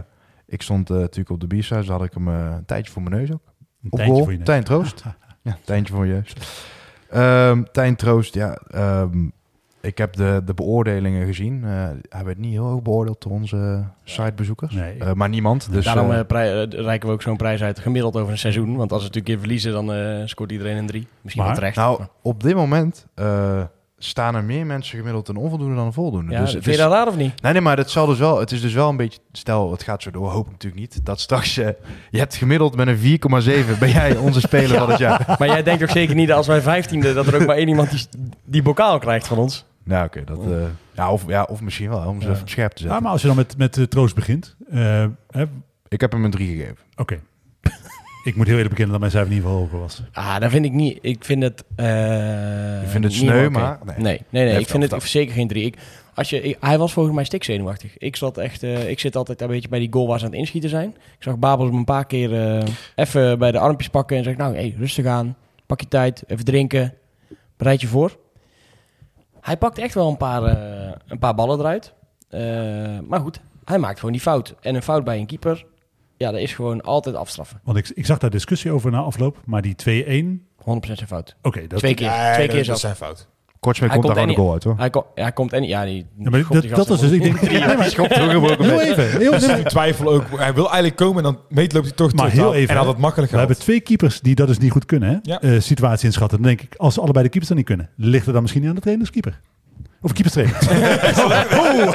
ik 0.47 0.63
stond 0.63 0.91
eh, 0.91 0.97
natuurlijk 0.97 1.31
op 1.31 1.41
de 1.41 1.47
bierhuis, 1.47 1.87
dus 1.87 1.95
had 1.97 2.05
ik 2.05 2.15
hem 2.15 2.29
eh, 2.29 2.35
een 2.57 2.65
tijdje 2.65 2.93
voor 2.93 3.03
mijn 3.03 3.15
neus 3.17 3.33
ook. 3.33 3.52
Een 3.83 3.91
Op 3.91 3.99
tijdje 3.99 4.13
goal, 4.15 4.23
voor 4.25 4.33
je 4.33 4.39
neus. 4.39 4.47
Tijn 4.47 4.65
Troost. 4.65 5.03
Ja, 5.45 5.57
Tijntje 5.65 5.95
voor 5.95 6.07
je. 6.07 6.23
Ehm 7.11 7.63
Tijn 7.73 7.97
Troost, 7.97 8.35
ja. 8.35 8.55
ehm, 8.71 9.27
ik 9.81 9.99
heb 9.99 10.13
de, 10.13 10.43
de 10.45 10.55
beoordelingen 10.55 11.27
gezien. 11.27 11.65
Eh, 11.65 11.89
hij 12.09 12.25
werd 12.25 12.39
niet 12.39 12.53
heel 12.53 12.65
hoog 12.67 12.83
beoordeeld 12.83 13.23
door 13.23 13.33
onze 13.33 13.85
sitebezoekers. 14.05 14.75
Nee. 14.75 14.99
Eh, 14.99 15.13
maar 15.13 15.29
niemand. 15.29 15.73
Dus, 15.73 15.85
Daarom 15.85 16.27
prij- 16.27 16.63
eh, 16.63 16.71
reiken 16.85 17.09
we 17.09 17.15
ook 17.15 17.23
zo'n 17.23 17.37
prijs 17.37 17.63
uit 17.63 17.79
gemiddeld 17.79 18.17
over 18.17 18.33
een 18.33 18.39
seizoen. 18.39 18.77
Want 18.77 18.93
als 18.93 19.01
we 19.01 19.07
natuurlijk 19.07 19.35
in 19.35 19.41
verliezen, 19.41 19.73
dan 19.73 19.93
eh, 19.93 20.23
scoort 20.25 20.53
iedereen 20.53 20.77
een 20.77 20.87
drie. 20.87 21.07
Misschien 21.21 21.45
Maar, 21.45 21.53
wel 21.53 21.61
terecht. 21.61 21.77
nou, 21.77 22.03
op 22.23 22.43
dit 22.43 22.55
moment 22.55 23.07
eh, 23.15 23.63
staan 24.05 24.35
er 24.35 24.45
meer 24.45 24.67
mensen 24.67 24.97
gemiddeld 24.99 25.29
een 25.29 25.37
onvoldoende 25.37 25.75
dan 25.75 25.87
een 25.87 25.93
voldoende. 25.93 26.33
ja, 26.33 26.41
dus 26.41 26.51
vind 26.51 26.65
het 26.65 26.75
je 26.75 26.81
is- 26.81 26.87
dat 26.87 26.93
raar 26.97 27.07
of 27.07 27.17
niet? 27.17 27.43
Nee, 27.43 27.53
nee, 27.53 27.61
maar 27.63 27.77
dat 27.77 27.91
zal 27.91 28.07
dus 28.07 28.19
wel. 28.19 28.39
Het 28.41 28.53
is 28.53 28.61
dus 28.61 28.73
wel 28.73 28.89
een 28.89 28.97
beetje. 28.97 29.19
Stel, 29.33 29.71
het 29.71 29.83
gaat 29.83 30.03
zo 30.03 30.11
door. 30.11 30.31
Hoop 30.31 30.45
ik 30.47 30.53
natuurlijk 30.53 30.81
niet. 30.81 31.05
Dat 31.07 31.21
straks. 31.21 31.57
eh, 31.57 31.69
je 32.11 32.19
hebt 32.19 32.35
gemiddeld 32.37 32.77
met 32.77 32.87
een 32.89 32.99
4,7. 32.99 33.79
Ben 33.79 33.91
jij 33.91 34.17
onze 34.17 34.41
speler 34.41 34.79
van 34.83 34.91
het 34.91 34.99
jaar? 34.99 35.25
Maar 35.39 35.49
jij 35.49 35.63
denkt 35.63 35.83
ook 35.83 35.89
zeker 35.91 36.15
niet 36.15 36.29
dat 36.29 36.37
als 36.37 36.47
wij 36.47 36.61
vijftiende, 36.61 37.15
dat 37.15 37.27
er 37.27 37.35
ook 37.41 37.47
maar 37.47 37.57
één 37.57 37.69
iemand 37.69 37.91
die, 37.91 38.07
die 38.45 38.63
bokaal 38.63 38.99
krijgt 38.99 39.27
van 39.27 39.39
ons. 39.39 39.65
Nou, 39.85 40.07
oké. 40.07 40.25
dat, 40.25 40.39
eh, 40.39 40.53
Ja, 40.95 41.13
of, 41.13 41.25
ja, 41.27 41.43
of 41.43 41.61
misschien 41.61 41.89
wel, 41.89 41.99
om 42.09 42.21
ze 42.21 42.27
Ja. 42.27 42.31
even 42.33 42.43
op 42.43 42.49
scherp 42.49 42.73
te 42.73 42.77
Ja, 42.83 42.85
zetten. 42.85 43.03
maar 43.03 43.13
als 43.13 43.21
je 43.21 43.27
dan 43.27 43.37
met, 43.37 43.57
met 43.57 43.91
troost 43.91 44.15
begint. 44.15 44.57
eh, 44.71 45.07
hè, 45.31 45.45
Ik 45.89 46.01
heb 46.01 46.13
hem 46.13 46.25
een 46.25 46.31
3 46.31 46.57
gegeven. 46.57 46.77
Oké. 46.97 47.21
Ik 48.25 48.37
moet 48.37 48.47
heel 48.47 48.55
eerlijk 48.57 48.75
bekennen 48.75 48.91
dat 48.91 49.01
mijn 49.01 49.11
cijfer 49.13 49.31
in 49.31 49.37
ieder 49.37 49.51
geval 49.51 49.65
hoger 49.65 49.79
was. 49.81 50.03
Ah, 50.13 50.39
dat 50.41 50.51
vind 50.51 50.65
ik 50.65 50.73
niet. 50.73 50.99
Ik 51.01 51.25
vind 51.25 51.43
het. 51.43 51.65
eh 51.77 51.87
Je 51.87 52.83
vindt 52.87 52.93
het 52.93 53.03
niet 53.03 53.13
sneu, 53.31 53.49
maar- 53.49 53.79
Nee, 53.85 53.95
nee. 53.97 54.05
nee, 54.05 54.19
nee. 54.31 54.45
Nee, 54.53 54.61
ik 54.61 54.69
vind 54.69 54.91
het 54.91 55.03
zeker 55.03 55.35
geen 55.35 55.49
drie. 55.49 55.65
Ik, 55.65 55.77
als 56.15 56.31
je, 56.31 56.43
ik- 56.43 56.57
hij 56.61 56.79
was 56.79 56.93
volgens 56.93 57.15
mij 57.15 57.25
stikzenuwachtig. 57.25 57.99
Ik 57.99 58.17
zat 58.17 58.39
echt. 58.39 58.63
eh, 58.63 58.89
ik 58.91 59.01
zit 59.01 59.17
altijd 59.17 59.41
een 59.41 59.49
beetje 59.49 59.69
bij 59.69 59.79
die 59.79 59.93
goal 59.93 60.07
waar 60.07 60.19
ze 60.19 60.25
aan 60.25 60.31
het 60.31 60.41
inschieten 60.41 60.71
zijn. 60.71 60.89
Ik 60.89 61.23
zag 61.23 61.39
Babels 61.39 61.69
hem 61.69 61.79
een 61.79 61.85
paar 61.85 62.07
keer 62.07 62.57
eh, 62.59 62.63
even 62.95 63.39
bij 63.39 63.53
de 63.53 63.59
armpjes 63.59 63.89
pakken 63.89 64.17
en 64.17 64.25
zeg: 64.25 64.37
Nou, 64.37 64.55
hey, 64.55 64.75
rustig 64.79 65.07
aan. 65.07 65.37
Pak 65.67 65.81
je 65.81 65.89
tijd. 65.89 66.25
Even 66.27 66.45
drinken. 66.45 66.95
Bereid 67.57 67.81
je 67.81 67.87
voor. 67.87 68.17
Hij 69.41 69.57
pakt 69.57 69.79
echt 69.79 69.95
wel 69.95 70.09
een 70.09 70.17
paar, 70.17 70.45
eh, 70.45 70.93
een 71.07 71.19
paar 71.19 71.35
ballen 71.35 71.59
eruit. 71.59 71.93
Eh, 72.29 72.41
maar 73.09 73.21
goed, 73.21 73.41
hij 73.65 73.79
maakt 73.79 73.97
gewoon 73.99 74.13
die 74.13 74.21
fout. 74.21 74.55
En 74.61 74.75
een 74.75 74.83
fout 74.83 75.05
bij 75.05 75.19
een 75.19 75.27
keeper. 75.27 75.65
Ja, 76.23 76.31
dat 76.31 76.41
is 76.41 76.55
gewoon 76.55 76.81
altijd 76.81 77.17
afstraffen. 77.17 77.59
100% 77.61 77.63
Want 77.65 77.79
ik, 77.79 77.89
ik 77.89 78.07
zag 78.07 78.19
daar 78.19 78.31
discussie 78.31 78.71
over 78.71 78.91
na 78.91 78.99
afloop. 78.99 79.41
Maar 79.45 79.63
die 79.63 79.75
2-1. 79.75 79.83
zijn 80.83 81.09
fout. 81.09 81.37
Oké, 81.43 81.67
dat, 81.67 81.79
Twee 81.79 81.95
keer. 81.95 82.11
Nee, 82.11 82.35
twee 82.35 82.47
dat- 82.47 82.57
keer 82.57 82.67
dat 82.67 82.81
zijn 82.81 82.97
fout. 82.97 83.29
Kortsmit 83.61 83.91
Hij 83.91 84.01
komt 84.01 84.15
daar 84.15 84.25
komt 84.25 84.29
gewoon 84.29 84.29
er 84.29 84.35
de 84.35 84.41
goal 84.41 84.53
uit, 84.53 84.65
hoor. 84.65 84.77
Hij, 84.79 84.91
kom, 84.91 85.05
ja, 85.15 85.23
hij 85.23 85.33
komt 85.33 85.53
en 85.53 85.63
ja, 85.63 85.85
die. 85.85 86.07
Ja, 86.19 86.31
maar 86.31 86.41
schopt 86.41 86.61
die 86.61 86.71
dat, 86.71 86.89
was 86.89 87.01
dus. 87.01 87.11
Ik 87.11 87.23
denk, 87.23 87.41
nee, 87.41 87.77
maar, 87.77 87.85
Schopt 87.91 88.15
teruggebroken 88.15 88.65
heel 88.65 88.81
even. 88.81 89.11
Heel, 89.11 89.31
Dus 89.39 89.47
ik 89.47 89.69
twijfel 89.69 90.13
ook. 90.13 90.25
Hij 90.39 90.55
wil 90.55 90.65
eigenlijk 90.65 90.97
komen 90.97 91.17
en 91.17 91.23
dan 91.23 91.39
meet 91.49 91.73
loopt 91.73 91.87
hij 91.87 91.95
toch 91.95 92.13
Maar 92.13 92.31
terug 92.31 92.45
heel 92.45 92.55
even, 92.55 92.71
En 92.71 92.77
had 92.77 92.87
het 92.87 92.99
makkelijk 92.99 93.33
we 93.33 93.39
hebben 93.39 93.59
twee 93.59 93.81
keepers 93.81 94.21
die 94.21 94.35
dat 94.35 94.47
dus 94.47 94.59
niet 94.59 94.71
goed 94.71 94.87
kunnen. 94.87 95.09
Hè? 95.09 95.17
Ja. 95.23 95.41
Eh, 95.41 95.61
situatie 95.61 96.07
inschatten. 96.07 96.39
Dan 96.39 96.47
denk 96.47 96.61
ik, 96.61 96.75
als 96.77 96.99
allebei 96.99 97.25
de 97.25 97.31
keepers 97.31 97.49
dat 97.49 97.57
niet 97.57 97.67
kunnen, 97.67 97.91
ligt 97.97 98.25
het 98.25 98.33
dan 98.33 98.43
misschien 98.43 98.61
niet 98.63 98.71
aan 98.71 98.77
de 98.77 98.83
trainerskeeper? 98.83 99.41
Of 100.03 100.13
keeperstrainer? 100.13 100.57
oh, 101.61 101.93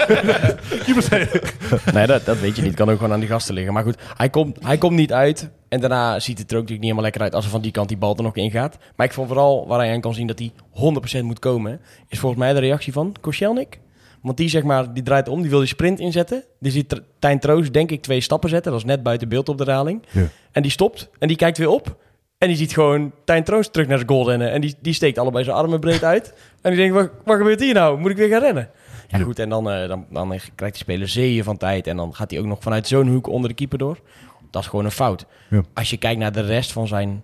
keeperstrainer. 0.84 1.54
Nee, 1.93 2.08
dat, 2.08 2.26
dat 2.26 2.39
weet 2.39 2.56
je 2.56 2.62
niet. 2.62 2.74
Kan 2.74 2.89
ook 2.89 2.98
gewoon 2.98 3.13
aan 3.13 3.20
die 3.20 3.30
gasten 3.30 3.54
liggen. 3.54 3.74
Maar 3.74 3.84
goed, 3.84 3.98
hij 4.17 4.30
komt, 4.30 4.58
hij 4.62 4.78
komt 4.78 4.96
niet 4.96 5.13
uit. 5.13 5.50
En 5.70 5.80
daarna 5.80 6.20
ziet 6.20 6.39
het 6.39 6.52
er 6.52 6.58
ook 6.58 6.62
natuurlijk 6.63 6.70
niet 6.70 6.82
helemaal 6.82 7.04
lekker 7.04 7.22
uit 7.22 7.36
als 7.36 7.46
er 7.46 7.52
van 7.52 7.62
die 7.62 7.72
kant 7.72 7.88
die 7.88 7.98
bal 7.98 8.15
er 8.15 8.24
nog 8.24 8.36
in 8.36 8.52
gaat. 8.52 8.78
Maar 8.96 9.06
ik 9.06 9.13
vond 9.13 9.28
vooral 9.28 9.67
waar 9.67 9.80
hij 9.80 9.93
aan 9.93 10.02
kan 10.02 10.13
zien 10.13 10.28
dat 10.28 10.39
hij 10.39 10.52
100% 11.22 11.24
moet 11.24 11.39
komen, 11.39 11.80
is 12.08 12.20
volgens 12.20 12.41
mij 12.41 12.54
de 12.54 12.60
reactie 12.60 12.93
van 12.93 13.15
Koscielnik. 13.22 13.80
Want 14.22 14.38
die, 14.38 14.50
zeg 14.50 14.63
maar, 14.63 14.93
die 14.93 15.04
draait 15.04 15.28
om, 15.28 15.41
die 15.41 15.50
wil 15.50 15.60
die 15.60 15.67
sprint 15.67 16.00
inzetten. 16.00 16.43
Die 16.60 16.72
ziet 16.72 17.02
Tijn 17.20 17.39
Troost, 17.39 17.74
denk 17.74 17.91
ik, 17.91 18.02
twee 18.02 18.22
stappen 18.22 18.50
zetten. 18.50 18.72
Dat 18.72 18.82
is 18.82 18.88
net 18.88 19.04
buiten 19.04 19.30
beeld 19.30 19.50
op 19.50 19.58
de 19.58 19.63
raling. 19.63 20.04
Ja. 20.10 20.28
En 20.52 20.62
die 20.62 20.72
stopt 20.72 21.10
en 21.20 21.28
die 21.28 21.38
kijkt 21.38 21.58
weer 21.58 21.70
op. 21.70 21.98
En 22.38 22.47
die 22.47 22.58
ziet 22.58 22.73
gewoon 22.73 23.12
Tijn 23.26 23.43
Troost 23.43 23.73
terug 23.73 23.88
naar 23.88 23.97
zijn 23.97 24.10
goal 24.10 24.30
rennen. 24.30 24.52
En 24.52 24.62
die, 24.62 24.76
die 24.82 24.93
steekt 24.93 25.17
allebei 25.17 25.43
zijn 25.43 25.56
armen 25.56 25.80
breed 25.80 26.04
uit. 26.04 26.34
En 26.62 26.71
die 26.71 26.80
denkt, 26.80 26.95
wat, 26.95 27.10
wat 27.26 27.38
gebeurt 27.38 27.60
hier 27.60 27.73
nou? 27.73 28.00
Moet 28.00 28.12
ik 28.12 28.17
weer 28.17 28.30
gaan 28.30 28.41
rennen? 28.41 28.69
Ja, 29.08 29.17
goed, 29.19 29.39
en 29.39 29.50
dan, 29.50 29.69
eh, 29.71 29.88
dan, 29.88 30.06
dan 30.10 30.28
krijgt 30.56 30.76
die 30.76 30.84
speler 30.84 31.08
zeeën 31.08 31.43
van 31.43 31.58
tijd. 31.58 31.88
En 31.88 31.97
dan 31.97 32.15
gaat 32.15 32.32
hij 32.32 32.39
ook 32.39 32.45
nog 32.45 32.62
vanuit 32.62 32.88
zo'n 32.88 33.08
hoek 33.08 33.28
onder 33.28 33.50
de 33.50 33.56
keeper 33.56 33.78
door. 33.78 34.00
Dat 34.52 34.62
is 34.62 34.67
gewoon 34.67 34.86
een 34.86 34.91
fout. 34.91 35.26
Ja. 35.50 35.63
Als 35.73 35.89
je 35.89 35.97
kijkt 35.97 36.19
naar 36.19 36.32
de 36.32 36.41
rest 36.41 36.71
van 36.71 36.88
zijn 36.88 37.23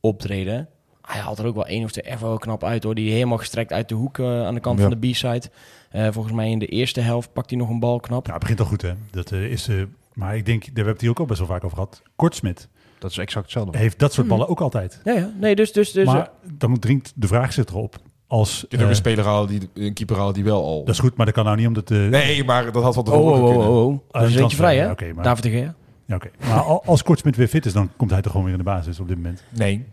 optreden... 0.00 0.68
Hij 1.02 1.20
haalt 1.20 1.38
er 1.38 1.46
ook 1.46 1.54
wel 1.54 1.66
één 1.66 1.84
of 1.84 1.90
twee 1.90 2.04
echt 2.04 2.20
wel 2.20 2.38
knap 2.38 2.64
uit, 2.64 2.82
hoor. 2.82 2.94
Die 2.94 3.12
helemaal 3.12 3.38
gestrekt 3.38 3.72
uit 3.72 3.88
de 3.88 3.94
hoek 3.94 4.18
eh, 4.18 4.46
aan 4.46 4.54
de 4.54 4.60
kant 4.60 4.78
Ja. 4.80 4.88
van 4.88 4.98
de 5.00 5.08
B-side. 5.10 5.42
Eh, 5.90 6.08
volgens 6.10 6.34
mij 6.34 6.50
in 6.50 6.58
de 6.58 6.66
eerste 6.66 7.00
helft 7.00 7.32
pakt 7.32 7.50
hij 7.50 7.58
nog 7.58 7.68
een 7.68 7.80
bal 7.80 8.00
knap. 8.00 8.26
Ja, 8.26 8.32
het 8.32 8.40
begint 8.40 8.60
al 8.60 8.66
goed, 8.66 8.82
hè? 8.82 8.92
Dat 9.10 9.32
is. 9.32 9.68
maar 10.12 10.36
ik 10.36 10.46
denk, 10.46 10.58
daar 10.60 10.66
hebben 10.66 10.84
we 10.84 10.90
het 10.90 11.00
hier 11.00 11.10
ook 11.10 11.18
al 11.18 11.24
best 11.26 11.38
wel 11.38 11.48
vaak 11.48 11.64
over 11.64 11.76
gehad. 11.76 12.02
Kortsmit 12.16 12.68
Dat 13.06 13.16
is 13.18 13.22
exact 13.24 13.44
hetzelfde. 13.44 13.78
heeft 13.78 13.98
dat 13.98 14.12
soort 14.12 14.26
ballen 14.26 14.48
ook 14.48 14.60
altijd. 14.60 15.00
Ja, 15.04 15.12
ja. 15.12 15.30
Nee, 15.40 15.54
dus... 15.56 15.72
dus, 15.72 15.92
dus 15.92 16.06
maar 16.06 16.30
dan 16.52 16.78
dringt 16.78 17.12
de 17.14 17.26
vraag 17.26 17.52
zich 17.52 17.64
erop. 17.66 17.96
Als, 18.26 18.64
Je 18.68 18.76
ook 18.76 18.82
eh, 18.82 18.88
een 18.88 18.94
speler 18.96 19.24
halen, 19.24 19.48
die, 19.48 19.68
een 19.74 19.92
keeper 19.92 20.16
halen 20.16 20.34
die 20.34 20.44
wel 20.44 20.64
al... 20.64 20.84
dat 20.84 20.94
is 20.94 21.00
goed, 21.00 21.16
maar 21.16 21.26
dat 21.26 21.34
kan 21.34 21.44
nou 21.44 21.56
niet 21.56 21.66
omdat 21.66 21.88
de. 21.88 21.94
Nee, 22.10 22.44
maar 22.44 22.72
dat 22.72 22.82
had 22.82 22.94
wat 22.94 23.08
Oh, 23.08 23.14
tevoren 23.14 23.38
oh, 23.38 23.44
oh, 23.44 23.48
kunnen. 23.50 23.68
oh, 23.68 23.86
oh. 23.86 23.98
Dat 24.10 24.22
is 24.28 24.34
een 24.34 24.42
eentje 24.42 24.56
vrij, 24.56 24.76
hè? 24.78 24.90
Oké, 24.90 25.12
maar, 25.12 25.24
David 25.24 25.42
de 25.42 25.50
Gea. 25.50 25.74
ja, 26.06 26.14
oké. 26.14 26.30
maar 26.48 26.60
al- 26.60 26.82
als 26.84 27.02
Kortsmit 27.02 27.36
weer 27.36 27.48
fit 27.48 27.66
is, 27.66 27.72
dan 27.72 27.90
komt 27.96 28.10
hij 28.10 28.22
toch 28.22 28.30
gewoon 28.30 28.46
weer 28.46 28.56
in 28.58 28.64
de 28.64 28.70
basis 28.70 29.00
op 29.00 29.08
dit 29.08 29.16
moment. 29.16 29.42
Nee. 29.50 29.84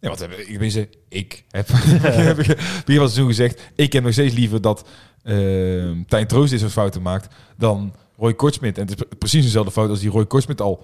Ja, 0.00 0.08
wat 0.08 0.18
hebben, 0.18 0.38
ik, 0.40 0.46
tenminste, 0.46 0.88
ik 1.08 1.44
heb, 1.50 1.68
heb 2.02 2.38
ik 2.38 2.46
begin 2.46 2.56
van 2.84 2.94
het 2.94 2.96
seizoen 2.96 3.26
gezegd, 3.26 3.72
ik 3.74 3.92
heb 3.92 4.02
nog 4.04 4.12
steeds 4.12 4.34
liever 4.34 4.60
dat 4.60 4.88
uh, 5.24 5.90
Tijn 6.08 6.26
Troost 6.26 6.50
dit 6.50 6.60
soort 6.60 6.72
fouten 6.72 7.02
maakt 7.02 7.34
dan 7.56 7.94
Roy 8.18 8.34
Kortsmit. 8.34 8.76
En 8.78 8.86
het 8.86 8.90
is 8.90 9.04
pre- 9.06 9.16
precies 9.16 9.44
dezelfde 9.44 9.70
fout 9.70 9.88
als 9.90 10.00
die 10.00 10.10
Roy 10.10 10.26
Kortsmit 10.26 10.60
al 10.60 10.82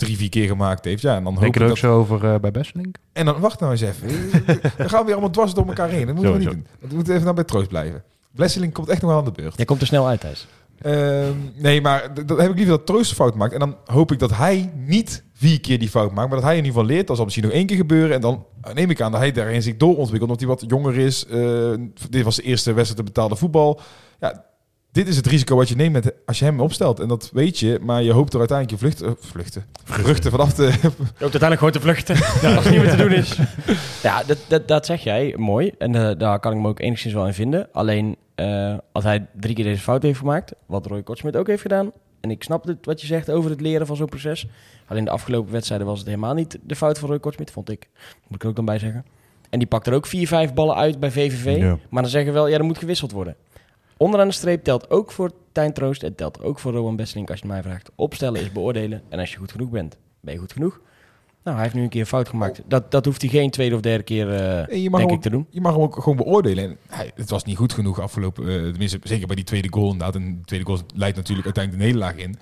drie, 0.00 0.16
vier 0.16 0.28
keer 0.28 0.46
gemaakt 0.46 0.84
heeft. 0.84 1.02
Ja, 1.02 1.16
en 1.16 1.24
dan 1.24 1.32
hoop 1.32 1.42
Denk 1.42 1.54
ik 1.54 1.60
je 1.60 1.66
er 1.66 1.70
ook 1.70 1.80
dat... 1.80 1.90
zo 1.90 1.98
over 1.98 2.32
eh, 2.32 2.40
bij 2.40 2.50
Besselink? 2.50 2.96
En 3.12 3.24
dan, 3.24 3.40
wacht 3.40 3.60
nou 3.60 3.72
eens 3.72 3.80
even. 3.80 4.08
Dan 4.78 4.88
gaan 4.88 4.98
we 4.98 5.04
weer 5.04 5.12
allemaal 5.12 5.30
dwars 5.30 5.54
door 5.54 5.66
elkaar 5.66 5.88
heen. 5.88 6.06
Dat 6.06 6.14
moeten 6.14 6.32
we 6.32 6.38
niet 6.38 6.50
doen. 6.50 6.66
We 6.80 6.94
moeten 6.94 7.12
even 7.12 7.24
nou 7.24 7.34
bij 7.34 7.44
Troost 7.44 7.68
blijven. 7.68 8.02
Blesseling 8.34 8.72
komt 8.72 8.88
echt 8.88 9.00
nog 9.02 9.10
wel 9.10 9.18
aan 9.18 9.24
de 9.24 9.32
beurt. 9.32 9.56
Jij 9.56 9.64
komt 9.64 9.80
er 9.80 9.86
snel 9.86 10.06
uit, 10.06 10.20
Thijs. 10.20 10.46
Ehm, 10.80 11.34
nee, 11.54 11.80
maar 11.80 12.14
dan 12.26 12.40
heb 12.40 12.50
ik 12.50 12.56
liever 12.56 12.76
dat 12.76 12.86
Troost 12.86 13.12
fout 13.12 13.34
maakt. 13.34 13.52
En 13.52 13.58
dan 13.58 13.76
hoop 13.84 14.12
ik 14.12 14.18
dat 14.18 14.36
hij 14.36 14.72
niet 14.74 15.24
vier 15.32 15.60
keer 15.60 15.78
die 15.78 15.88
fout 15.88 16.12
maakt. 16.14 16.28
Maar 16.28 16.38
dat 16.38 16.46
hij 16.48 16.56
in 16.56 16.64
ieder 16.64 16.72
geval 16.72 16.94
leert. 16.94 17.06
Dat 17.06 17.16
zal 17.16 17.24
misschien 17.24 17.46
nog 17.46 17.54
één 17.54 17.66
keer 17.66 17.76
gebeuren. 17.76 18.14
En 18.14 18.20
dan 18.20 18.44
neem 18.74 18.90
ik 18.90 19.00
aan 19.00 19.12
dat 19.12 19.20
hij 19.20 19.32
daarin 19.32 19.62
zich 19.62 19.76
doorontwikkelt. 19.76 20.30
Omdat 20.30 20.40
hij 20.40 20.48
wat 20.48 20.64
jonger 20.66 20.96
is. 20.98 21.26
Eh, 21.26 21.72
dit 22.10 22.24
was 22.24 22.36
de 22.36 22.42
eerste 22.42 22.72
wedstrijd 22.72 23.06
te 23.06 23.12
betaalde 23.12 23.36
voetbal. 23.36 23.80
Ja, 24.20 24.44
dit 24.92 25.08
is 25.08 25.16
het 25.16 25.26
risico 25.26 25.56
wat 25.56 25.68
je 25.68 25.76
neemt 25.76 25.92
met, 25.92 26.14
als 26.26 26.38
je 26.38 26.44
hem 26.44 26.60
opstelt. 26.60 27.00
En 27.00 27.08
dat 27.08 27.30
weet 27.32 27.58
je. 27.58 27.78
Maar 27.82 28.02
je 28.02 28.12
hoopt 28.12 28.32
er 28.32 28.38
uiteindelijk 28.38 28.80
je 28.80 28.86
vluchten, 28.86 29.06
eh, 29.06 29.12
vluchten, 29.28 29.64
vruchten 29.84 30.30
vanaf 30.30 30.52
te... 30.52 30.62
Je 30.62 30.90
hoopt 31.18 31.20
uiteindelijk 31.20 31.58
gewoon 31.58 31.72
te 31.72 31.80
vluchten. 31.80 32.14
Als 32.56 32.64
het 32.64 32.70
niet 32.70 32.82
meer 32.82 32.90
te 32.90 32.96
doen 32.96 33.12
is. 33.12 33.38
Ja, 34.02 34.22
dat, 34.22 34.38
dat, 34.48 34.68
dat 34.68 34.86
zeg 34.86 35.02
jij 35.02 35.34
mooi. 35.36 35.72
En 35.78 35.94
eh, 35.94 36.18
daar 36.18 36.40
kan 36.40 36.52
ik 36.52 36.58
me 36.58 36.68
ook 36.68 36.80
enigszins 36.80 37.14
wel 37.14 37.26
in 37.26 37.34
vinden. 37.34 37.68
Alleen 37.72 38.16
eh, 38.34 38.74
als 38.92 39.04
hij 39.04 39.26
drie 39.40 39.54
keer 39.54 39.64
deze 39.64 39.82
fout 39.82 40.02
heeft 40.02 40.18
gemaakt, 40.18 40.52
wat 40.66 40.86
Roy 40.86 41.02
Kortsmit 41.02 41.36
ook 41.36 41.46
heeft 41.46 41.62
gedaan. 41.62 41.92
En 42.20 42.30
ik 42.30 42.42
snap 42.42 42.66
het, 42.66 42.86
wat 42.86 43.00
je 43.00 43.06
zegt 43.06 43.30
over 43.30 43.50
het 43.50 43.60
leren 43.60 43.86
van 43.86 43.96
zo'n 43.96 44.08
proces. 44.08 44.46
Alleen 44.86 45.04
de 45.04 45.10
afgelopen 45.10 45.52
wedstrijden 45.52 45.86
was 45.86 45.98
het 45.98 46.06
helemaal 46.08 46.34
niet 46.34 46.58
de 46.62 46.76
fout 46.76 46.98
van 46.98 47.08
Roy 47.08 47.18
Kortsmit, 47.18 47.50
vond 47.50 47.70
ik. 47.70 47.88
Moet 48.26 48.34
ik 48.34 48.42
er 48.42 48.48
ook 48.48 48.56
dan 48.56 48.64
bij 48.64 48.78
zeggen. 48.78 49.04
En 49.50 49.58
die 49.58 49.68
pakt 49.68 49.86
er 49.86 49.94
ook 49.94 50.06
vier, 50.06 50.26
vijf 50.26 50.54
ballen 50.54 50.76
uit 50.76 51.00
bij 51.00 51.10
VVV. 51.10 51.58
Ja. 51.58 51.78
Maar 51.90 52.02
dan 52.02 52.10
zeggen 52.10 52.32
we 52.32 52.38
wel, 52.38 52.48
ja, 52.48 52.58
er 52.58 52.64
moet 52.64 52.78
gewisseld 52.78 53.12
worden. 53.12 53.36
Onderaan 54.00 54.28
de 54.28 54.34
streep 54.34 54.64
telt 54.64 54.90
ook 54.90 55.12
voor 55.12 55.30
Tijn 55.52 55.72
Troost. 55.72 56.02
Het 56.02 56.16
telt 56.16 56.42
ook 56.42 56.58
voor 56.58 56.72
Rowan 56.72 56.96
Besselink 56.96 57.30
als 57.30 57.40
je 57.40 57.44
het 57.46 57.54
mij 57.54 57.62
vraagt. 57.62 57.90
Opstellen 57.94 58.40
is 58.40 58.52
beoordelen. 58.52 59.02
En 59.08 59.18
als 59.18 59.32
je 59.32 59.38
goed 59.38 59.50
genoeg 59.50 59.70
bent, 59.70 59.96
ben 60.20 60.34
je 60.34 60.40
goed 60.40 60.52
genoeg. 60.52 60.80
Nou, 61.44 61.56
hij 61.56 61.64
heeft 61.64 61.74
nu 61.76 61.82
een 61.82 61.88
keer 61.88 62.06
fout 62.06 62.28
gemaakt. 62.28 62.62
Dat, 62.66 62.90
dat 62.90 63.04
hoeft 63.04 63.20
hij 63.22 63.30
geen 63.30 63.50
tweede 63.50 63.74
of 63.74 63.80
derde 63.80 64.02
keer, 64.04 64.34
eh, 64.34 64.66
Nee, 64.68 64.82
je 64.82 64.90
mag 64.90 65.00
denk 65.00 65.12
ik, 65.12 65.20
te 65.20 65.30
doen. 65.30 65.46
Je 65.50 65.60
mag 65.60 65.72
hem 65.72 65.82
ook 65.82 65.94
gewoon 65.94 66.16
beoordelen. 66.16 66.64
En 66.64 66.76
hij, 66.86 67.10
het 67.14 67.30
was 67.30 67.44
niet 67.44 67.56
goed 67.56 67.72
genoeg 67.72 68.00
afgelopen. 68.00 68.48
eh, 68.48 68.54
tenminste, 68.70 68.98
zeker 69.02 69.26
bij 69.26 69.36
die 69.36 69.44
tweede 69.44 69.68
goal 69.70 69.90
inderdaad. 69.90 70.14
En 70.14 70.36
de 70.38 70.44
tweede 70.44 70.66
goal 70.66 70.78
leidt 70.94 71.16
natuurlijk 71.16 71.44
uiteindelijk 71.46 71.84
de 71.84 71.90
nederlaag 71.92 72.24
in. 72.24 72.36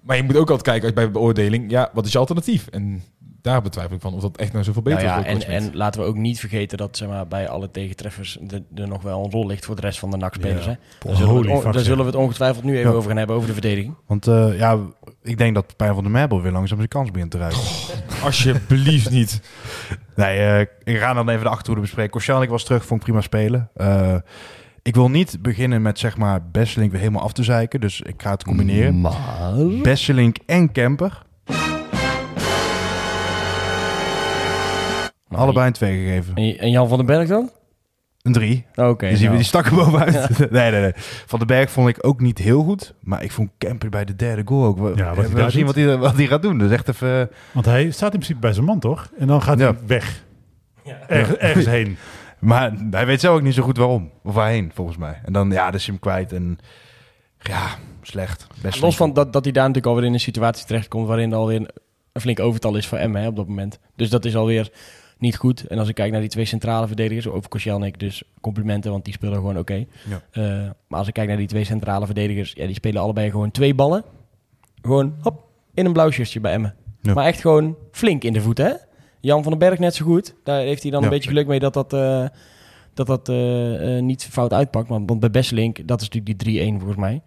Maar 0.00 0.16
je 0.16 0.22
moet 0.22 0.36
ook 0.36 0.50
altijd 0.50 0.62
kijken 0.62 0.84
als 0.84 0.92
bij 0.92 1.10
beoordeling. 1.10 1.70
Ja, 1.70 1.90
wat 1.92 2.06
is 2.06 2.12
je 2.12 2.18
alternatief? 2.18 2.66
En 2.66 3.02
daar 3.48 3.62
betwijfel 3.62 3.94
ik 3.96 4.00
van 4.00 4.14
of 4.14 4.20
dat 4.20 4.36
echt 4.36 4.52
nou 4.52 4.64
zoveel 4.64 4.82
beter 4.82 5.04
Nou 5.04 5.20
ja, 5.20 5.26
is. 5.26 5.44
en, 5.44 5.52
en 5.52 5.70
laten 5.76 6.00
we 6.00 6.06
ook 6.06 6.16
niet 6.16 6.40
vergeten 6.40 6.78
dat 6.78 6.96
zeg 6.96 7.08
maar, 7.08 7.26
bij 7.28 7.48
alle 7.48 7.70
tegentreffers 7.70 8.38
de- 8.40 8.62
er 8.74 8.88
nog 8.88 9.02
wel 9.02 9.24
een 9.24 9.30
rol 9.30 9.46
ligt 9.46 9.64
voor 9.64 9.74
de 9.76 9.80
rest 9.80 9.98
van 9.98 10.10
de 10.10 10.16
NAC-spelers. 10.16 10.64
Ja. 10.64 10.70
hè? 10.70 10.76
Daar 11.08 11.16
zullen, 11.16 11.34
we 11.34 11.40
het, 11.40 11.48
on- 11.48 11.54
fuck, 11.54 11.64
daar 11.64 11.74
ja. 11.74 11.80
zullen 11.88 12.04
we 12.04 12.10
het 12.10 12.20
ongetwijfeld 12.20 12.64
nu 12.64 12.76
even 12.78 12.90
Ja. 12.90 12.96
over 12.96 13.08
gaan 13.08 13.18
hebben, 13.18 13.36
over 13.36 13.48
de 13.48 13.54
verdediging. 13.54 13.94
Want 14.06 14.26
eh, 14.26 14.58
ja, 14.58 14.78
ik 15.22 15.38
denk 15.38 15.54
dat 15.54 15.76
Pijn 15.76 15.94
van 15.94 16.04
de 16.04 16.10
Merbel 16.10 16.42
weer 16.42 16.52
langzaam 16.52 16.76
zijn 16.76 16.88
kans 16.88 17.10
begint 17.10 17.30
te 17.30 17.38
ruiken. 17.38 17.60
Alsjeblieft 18.24 19.10
niet. 19.10 19.40
Nee, 20.16 20.38
eh, 20.38 20.60
ik 20.94 20.98
ga 20.98 21.12
dan 21.14 21.28
even 21.28 21.42
de 21.42 21.48
achterhoede 21.48 21.80
bespreken. 21.80 22.10
Koscielnik 22.10 22.48
was 22.50 22.64
terug, 22.64 22.84
vond 22.84 23.00
ik 23.00 23.06
prima 23.06 23.20
spelen. 23.20 23.70
Eh, 23.74 24.14
ik 24.82 24.94
wil 24.94 25.10
niet 25.10 25.38
beginnen 25.42 25.82
met 25.82 25.98
zeg 25.98 26.16
maar 26.16 26.42
Besselink 26.50 26.90
weer 26.90 27.00
helemaal 27.00 27.22
af 27.22 27.32
te 27.32 27.42
zeiken. 27.42 27.80
Dus 27.80 28.00
ik 28.00 28.22
ga 28.22 28.30
het 28.30 28.44
combineren. 28.44 29.00
Maar... 29.00 29.16
Besselink 29.82 30.36
en 30.46 30.72
Kemper. 30.72 31.22
Allebei 35.30 35.66
een 35.66 35.72
2 35.72 35.98
gegeven. 36.04 36.34
En, 36.34 36.58
en 36.58 36.70
Jan 36.70 36.88
van 36.88 36.96
den 36.96 37.06
Berg 37.06 37.28
dan? 37.28 37.50
Een 38.22 38.32
3. 38.32 38.66
Oké. 38.74 39.08
die, 39.08 39.16
zien 39.16 39.18
we, 39.18 39.24
nou. 39.24 39.36
die 39.36 39.46
stak 39.46 39.66
er 39.66 39.74
bovenuit. 39.74 40.38
nee, 40.50 40.70
nee, 40.70 40.80
nee. 40.80 40.92
Van 41.26 41.38
den 41.38 41.48
Berg 41.48 41.70
vond 41.70 41.88
ik 41.88 42.06
ook 42.06 42.20
niet 42.20 42.38
heel 42.38 42.62
goed. 42.62 42.94
Maar 43.00 43.22
ik 43.22 43.32
vond 43.32 43.50
Kemper 43.58 43.88
bij 43.90 44.04
de 44.04 44.16
derde 44.16 44.42
goal 44.44 44.64
ook. 44.64 44.78
wel- 44.78 44.96
Ja, 44.96 45.08
wat 45.08 45.16
hij 45.16 45.28
we 45.28 45.34
daar 45.34 45.50
zien 45.50 45.66
doet. 45.66 45.74
wat 45.74 45.84
hij, 45.84 45.96
wat 45.98 46.16
hij 46.16 46.26
gaat 46.26 46.42
doen. 46.42 46.58
Dus 46.58 46.70
echt 46.70 46.88
even... 46.88 47.30
Want 47.52 47.66
hij 47.66 47.90
staat 47.90 48.12
in 48.12 48.18
principe 48.18 48.38
bij 48.40 48.52
zijn 48.52 48.64
man, 48.64 48.78
toch? 48.80 49.10
En 49.18 49.26
dan 49.26 49.42
gaat 49.42 49.58
Ja. 49.58 49.64
hij 49.64 49.76
weg. 49.86 50.24
Erg- 51.08 51.32
ergens 51.34 51.66
heen. 51.66 51.96
Maar 52.38 52.72
hij 52.90 53.06
weet 53.06 53.20
zelf 53.20 53.36
ook 53.36 53.42
niet 53.42 53.54
zo 53.54 53.62
goed 53.62 53.76
waarom. 53.76 54.10
Of 54.22 54.34
waarheen, 54.34 54.70
volgens 54.74 54.96
mij. 54.96 55.20
En 55.24 55.32
dan, 55.32 55.50
ja, 55.50 55.64
dan 55.64 55.74
is 55.74 55.82
hij 55.86 55.90
hem 55.94 55.98
kwijt. 56.02 56.32
En 56.32 56.58
ja, 57.38 57.66
slecht. 58.02 58.46
Best 58.62 58.80
Los 58.80 58.96
van 58.96 59.12
dat, 59.12 59.32
dat 59.32 59.44
hij 59.44 59.52
daar 59.52 59.62
natuurlijk 59.66 59.86
alweer 59.86 60.04
in 60.08 60.12
een 60.12 60.20
situatie 60.20 60.66
terechtkomt 60.66 61.06
waarin 61.06 61.30
er 61.32 61.36
alweer 61.38 61.56
een, 61.56 61.68
een 62.12 62.20
flink 62.20 62.40
overtal 62.40 62.76
is 62.76 62.86
voor 62.86 62.98
Emmen 62.98 63.22
hè, 63.22 63.28
op 63.28 63.36
dat 63.36 63.48
moment. 63.48 63.78
Dus 63.96 64.10
dat 64.10 64.24
is 64.24 64.36
alweer 64.36 64.70
niet 65.18 65.36
goed. 65.36 65.66
En 65.66 65.78
als 65.78 65.88
ik 65.88 65.94
kijk 65.94 66.10
naar 66.12 66.20
die 66.20 66.28
twee 66.28 66.44
centrale 66.44 66.86
verdedigers, 66.86 67.26
over 67.28 67.48
Koscielnik 67.48 67.98
dus 68.00 68.22
complimenten, 68.40 68.90
want 68.90 69.04
die 69.04 69.12
spelen 69.14 69.34
gewoon 69.34 69.58
oké. 69.58 69.74
Ja. 70.08 70.22
Eh, 70.30 70.42
maar 70.88 70.98
als 70.98 71.08
ik 71.08 71.14
kijk 71.14 71.28
naar 71.28 71.36
die 71.36 71.46
twee 71.46 71.64
centrale 71.64 72.06
verdedigers, 72.06 72.52
ja, 72.56 72.66
die 72.66 72.74
spelen 72.74 73.02
allebei 73.02 73.30
gewoon 73.30 73.50
twee 73.50 73.74
ballen. 73.74 74.02
Gewoon, 74.82 75.14
hop, 75.20 75.44
in 75.74 75.86
een 75.86 75.92
blauw 75.92 76.10
shirtje 76.10 76.40
bij 76.40 76.52
Emmen. 76.52 76.74
Ja. 77.02 77.12
Maar 77.14 77.26
echt 77.26 77.40
gewoon 77.40 77.76
flink 77.92 78.24
in 78.24 78.32
de 78.32 78.40
voeten, 78.40 78.66
hè? 78.66 78.72
Jan 79.20 79.42
van 79.42 79.50
den 79.50 79.60
Berg 79.60 79.78
net 79.78 79.94
zo 79.94 80.04
goed. 80.04 80.34
Daar 80.44 80.60
heeft 80.60 80.82
hij 80.82 80.90
dan 80.90 81.00
Ja. 81.00 81.06
een 81.06 81.12
beetje 81.12 81.28
geluk 81.28 81.46
mee 81.46 81.58
dat 81.58 81.74
dat, 81.74 81.92
eh, 81.92 82.26
dat 82.94 83.06
dat 83.06 83.28
eh, 83.28 83.98
niet 84.00 84.24
fout 84.30 84.52
uitpakt. 84.52 84.88
Want, 84.88 85.08
want 85.08 85.20
bij 85.20 85.30
Besselink, 85.30 85.88
dat 85.88 86.00
is 86.00 86.08
natuurlijk 86.08 86.38
die 86.44 86.62
3-1 86.72 86.76
volgens 86.78 86.98
mij. 86.98 87.22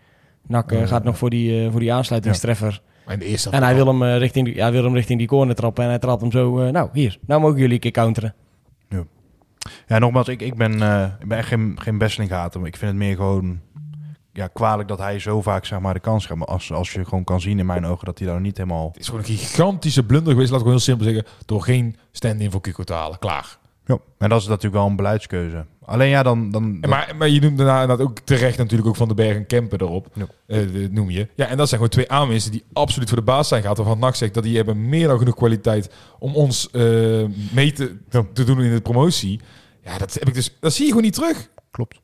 Nak 0.48 0.72
Ja. 0.72 0.86
gaat 0.86 1.04
nog 1.04 1.18
voor 1.18 1.30
die, 1.30 1.70
voor 1.70 1.80
die 1.80 1.94
aansluitingstreffer. 1.94 2.70
Maar 2.70 2.91
in 3.14 3.20
de 3.20 3.26
eerste 3.26 3.50
En 3.50 3.64
hij 3.64 3.76
wil, 3.76 3.86
hem, 3.88 4.04
eh, 4.04 4.18
richting, 4.18 4.46
die- 4.46 4.62
hij 4.62 4.72
wil 4.72 4.84
hem 4.84 4.94
richting 4.94 5.20
die 5.20 5.28
corner 5.28 5.56
trappen. 5.56 5.84
En 5.84 5.90
hij 5.90 6.00
trapt 6.00 6.22
hem 6.22 6.32
zo, 6.32 6.60
eh, 6.60 6.72
nou 6.72 6.90
hier, 6.94 7.18
nou 7.28 7.42
mogen 7.42 7.58
jullie 7.60 7.74
een 7.74 7.80
keer 7.80 7.92
counteren. 7.92 8.34
Ja, 9.88 10.00
nogmaals, 10.00 10.28
ik, 10.28 10.42
ik, 10.42 10.56
ben, 10.56 10.82
eh, 10.82 11.08
ik 11.20 11.28
ben 11.28 11.38
echt 11.38 11.48
geen, 11.48 11.78
geen 11.82 11.98
Besseling-hater. 11.98 12.60
Maar 12.60 12.70
ik 12.70 12.78
vind 12.78 12.92
het 12.92 13.00
meer 13.00 13.16
gewoon 13.16 13.60
ja, 14.34 14.48
kwalijk 14.48 14.88
dat 14.88 14.98
hij 15.00 15.20
zo 15.20 15.42
vaak 15.42 15.66
zeg 15.66 15.80
maar, 15.80 15.94
de 15.94 16.00
kans 16.00 16.26
gaat. 16.26 16.38
Maar 16.38 16.48
als, 16.48 16.72
als 16.72 16.92
je 16.94 17.06
gewoon 17.06 17.24
kan 17.24 17.42
zien 17.42 17.60
in 17.60 17.66
mijn 17.66 17.86
ogen 17.86 18.06
dat 18.06 18.20
hij 18.20 18.28
daar 18.28 18.42
niet 18.42 18.58
helemaal... 18.58 18.88
Het 18.88 19.00
is 19.00 19.06
gewoon 19.06 19.20
een 19.22 19.26
gigantische 19.38 20.04
blunder 20.06 20.32
geweest, 20.34 20.52
laat 20.52 20.60
ik 20.60 20.66
gewoon 20.66 20.82
heel 20.82 20.96
simpel 20.96 21.06
zeggen, 21.06 21.26
door 21.46 21.62
geen 21.62 21.96
stand-in 22.12 22.52
voor 22.52 22.62
Cuco 22.62 22.84
te 22.84 22.94
halen. 22.94 23.20
Klaar. 23.20 23.58
Ja. 23.92 24.00
En 24.18 24.30
dat 24.30 24.42
is 24.42 24.48
natuurlijk 24.48 24.76
wel 24.76 24.86
een 24.86 24.96
beleidskeuze. 24.96 25.66
Alleen 25.86 26.10
ja, 26.10 26.24
dan... 26.24 26.52
dan 26.52 26.78
En 26.82 26.90
Maar, 26.90 27.14
maar 27.18 27.30
je 27.30 27.42
noemt 27.42 27.58
daarna 27.58 27.82
inderdaad 27.82 28.08
ook 28.08 28.20
terecht 28.20 28.58
natuurlijk 28.58 28.90
ook 28.90 28.96
Van 28.96 29.08
den 29.08 29.16
Berg 29.16 29.36
en 29.36 29.46
Kempen 29.46 29.82
erop. 29.82 30.08
Ja. 30.14 30.26
Eh, 30.48 30.82
dat 30.82 30.92
noem 30.92 31.10
je. 31.10 31.28
Ja, 31.36 31.46
en 31.46 31.58
dat 31.58 31.68
zijn 31.68 31.82
gewoon 31.82 31.90
twee 31.90 32.12
aanwinsten 32.12 32.52
die 32.52 32.64
absoluut 32.74 33.08
voor 33.10 33.18
de 33.18 33.24
baas 33.24 33.48
zijn 33.48 33.62
gehad. 33.62 33.78
Waarvan 33.78 34.00
NAC 34.00 34.16
zegt 34.16 34.34
dat 34.34 34.44
die 34.44 34.56
hebben 34.56 34.90
meer 34.90 35.08
dan 35.08 35.18
genoeg 35.18 35.36
kwaliteit 35.36 35.94
om 36.20 36.36
ons 36.36 36.70
eh, 36.72 36.82
mee 37.52 37.72
te, 37.72 37.98
Ja. 38.10 38.26
te 38.34 38.44
doen 38.44 38.62
in 38.62 38.74
de 38.74 38.82
promotie. 38.82 39.40
Ja, 39.84 39.98
dat, 39.98 40.14
heb 40.14 40.28
ik 40.28 40.34
dus, 40.34 40.58
dat 40.60 40.74
zie 40.74 40.84
je 40.84 40.90
gewoon 40.90 41.06
niet 41.06 41.14
terug. 41.14 41.50
Klopt. 41.72 42.02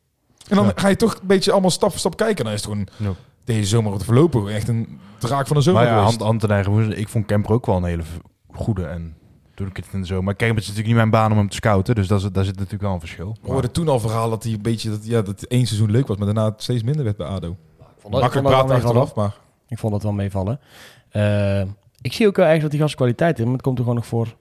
En 0.47 0.55
dan 0.55 0.71
ga 0.75 0.87
je 0.87 0.95
toch 0.95 1.13
een 1.13 1.27
beetje 1.27 1.51
allemaal 1.51 1.71
stap 1.71 1.89
voor 1.89 1.99
stap 1.99 2.17
kijken. 2.17 2.43
Dan 2.43 2.53
is 2.53 2.63
het 2.63 2.69
gewoon 2.69 2.87
deze 3.43 3.67
zomer 3.67 3.97
de 3.97 4.03
verlopen 4.03 4.47
echt 4.53 4.67
een 4.67 4.99
draak 5.17 5.47
van 5.47 5.55
de 5.55 5.61
zomer 5.61 5.81
Maar 5.81 5.91
ja, 5.91 6.01
hand, 6.01 6.21
hand 6.21 6.43
in 6.43 6.49
eigen. 6.49 6.97
Ik 6.97 7.07
vond 7.07 7.25
Kemper 7.25 7.51
ook 7.51 7.65
wel 7.65 7.75
een 7.75 7.83
hele 7.83 8.03
goede. 8.51 8.85
En 8.85 9.15
toen 9.57 9.67
ik 9.67 9.77
het 9.77 9.87
in 9.91 10.01
de 10.01 10.07
zomer... 10.07 10.23
Maar 10.23 10.35
kijk, 10.35 10.51
het 10.51 10.59
is 10.59 10.67
natuurlijk 10.67 10.95
niet 10.95 11.03
mijn 11.03 11.21
baan 11.21 11.31
om 11.31 11.37
hem 11.37 11.49
te 11.49 11.55
scouten. 11.55 11.95
Dus 11.95 12.07
dat 12.07 12.23
is, 12.23 12.31
daar 12.31 12.43
zit 12.43 12.55
natuurlijk 12.55 12.83
wel 12.83 12.93
een 12.93 12.99
verschil. 12.99 13.37
We 13.41 13.51
hoorden 13.51 13.71
toen 13.71 13.87
al 13.87 13.99
verhaal 13.99 14.29
dat 14.29 14.43
hij 14.43 14.53
een 14.53 14.61
beetje 14.61 14.89
dat, 14.89 15.05
ja, 15.05 15.21
dat 15.21 15.43
één 15.43 15.65
seizoen 15.65 15.91
leuk 15.91 16.07
was, 16.07 16.17
maar 16.17 16.25
daarna 16.25 16.45
het 16.45 16.61
steeds 16.61 16.83
minder 16.83 17.03
werd 17.03 17.17
bij 17.17 17.27
ADO. 17.27 17.49
Ik 17.49 17.85
vond 17.97 18.13
dat, 18.13 18.21
Makkelijk 18.21 18.47
praten 18.47 18.75
achteraf, 18.75 19.15
maar 19.15 19.35
Ik 19.67 19.77
vond 19.77 19.93
dat 19.93 20.03
wel 20.03 20.11
meevallen. 20.11 20.59
Eh, 21.09 21.61
ik 22.01 22.13
zie 22.13 22.27
ook 22.27 22.35
wel 22.35 22.45
echt 22.45 22.61
dat 22.61 22.71
die 22.71 22.79
gast 22.79 22.95
kwaliteit 22.95 23.31
heeft. 23.31 23.43
Maar 23.45 23.57
het 23.57 23.65
komt 23.65 23.77
er 23.77 23.83
gewoon 23.83 23.99
nog 23.99 24.07
voor, 24.07 24.35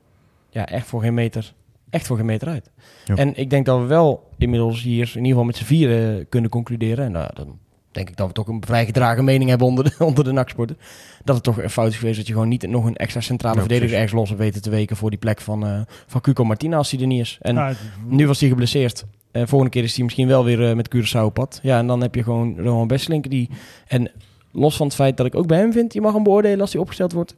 ja, 0.51 0.67
echt 0.67 0.87
voor 0.87 1.01
geen 1.01 1.15
meter, 1.15 1.55
echt 1.91 2.07
voor 2.07 2.17
geen 2.17 2.27
meter 2.27 2.49
uit. 2.49 2.71
Ja. 3.05 3.15
En 3.15 3.37
ik 3.37 3.51
denk 3.51 3.67
dat 3.67 3.81
we 3.81 3.87
wel 3.87 4.31
inmiddels 4.39 4.83
hier 4.83 5.09
in 5.09 5.15
ieder 5.15 5.29
geval 5.29 5.45
met 5.45 5.57
z'n 5.57 5.65
vieren 5.65 6.29
kunnen 6.29 6.51
concluderen. 6.51 7.05
En 7.05 7.13
nou, 7.13 7.31
dan 7.35 7.59
denk 7.97 8.09
ik 8.09 8.17
dat 8.17 8.27
we 8.27 8.33
toch 8.33 8.49
een 8.49 8.63
vrij 8.67 8.85
gedragen 8.85 9.25
mening 9.25 9.49
hebben 9.51 9.67
onder 9.67 9.85
de, 9.85 10.05
onder 10.05 10.25
de 10.25 10.33
NAC-sporten. 10.33 10.79
Dat 11.25 11.35
het 11.35 11.45
toch 11.45 11.63
een 11.63 11.71
fout 11.71 11.91
is 11.91 11.97
geweest 11.99 12.17
dat 12.17 12.27
je 12.27 12.33
gewoon 12.33 12.49
niet 12.49 12.67
nog 12.69 12.85
een 12.85 12.97
extra 12.97 13.21
centrale 13.21 13.55
Ja, 13.55 13.61
verdediger 13.61 13.89
precies. 13.89 14.05
ergens 14.05 14.21
los 14.21 14.29
hebt 14.29 14.41
weten 14.41 14.63
te 14.63 14.71
weken 14.71 14.97
voor 14.97 15.11
die 15.11 15.19
plek 15.19 15.41
van, 15.41 15.67
eh 15.67 15.81
van 16.07 16.21
Cuco 16.21 16.45
Martina 16.45 16.77
als 16.77 16.91
hij 16.91 17.01
er 17.01 17.07
niet 17.07 17.21
is. 17.21 17.39
En 17.41 17.55
Ja, 17.55 17.73
nu 18.07 18.27
was 18.27 18.41
hij 18.41 18.49
geblesseerd. 18.49 19.05
Eh 19.31 19.43
volgende 19.47 19.73
keer 19.73 19.83
is 19.83 19.95
hij 19.95 20.05
misschien 20.05 20.29
wel 20.29 20.45
weer 20.45 20.69
eh, 20.69 20.77
met 20.77 20.95
Curaçao 20.97 21.23
op 21.25 21.35
pad. 21.35 21.59
Ja, 21.63 21.79
en 21.79 21.87
dan 21.87 22.01
heb 22.03 22.15
je 22.15 22.23
gewoon 22.23 22.59
Roman 22.59 22.87
Besselink 22.87 23.31
die... 23.31 23.51
En 23.87 24.11
los 24.53 24.77
van 24.77 24.87
het 24.87 24.95
feit 24.95 25.17
dat 25.17 25.27
ik 25.27 25.35
ook 25.35 25.47
bij 25.47 25.59
hem 25.59 25.73
vind... 25.73 25.93
je 25.93 26.01
mag 26.01 26.13
hem 26.13 26.23
beoordelen 26.23 26.61
als 26.61 26.73
hij 26.73 26.81
opgesteld 26.81 27.13
wordt. 27.13 27.37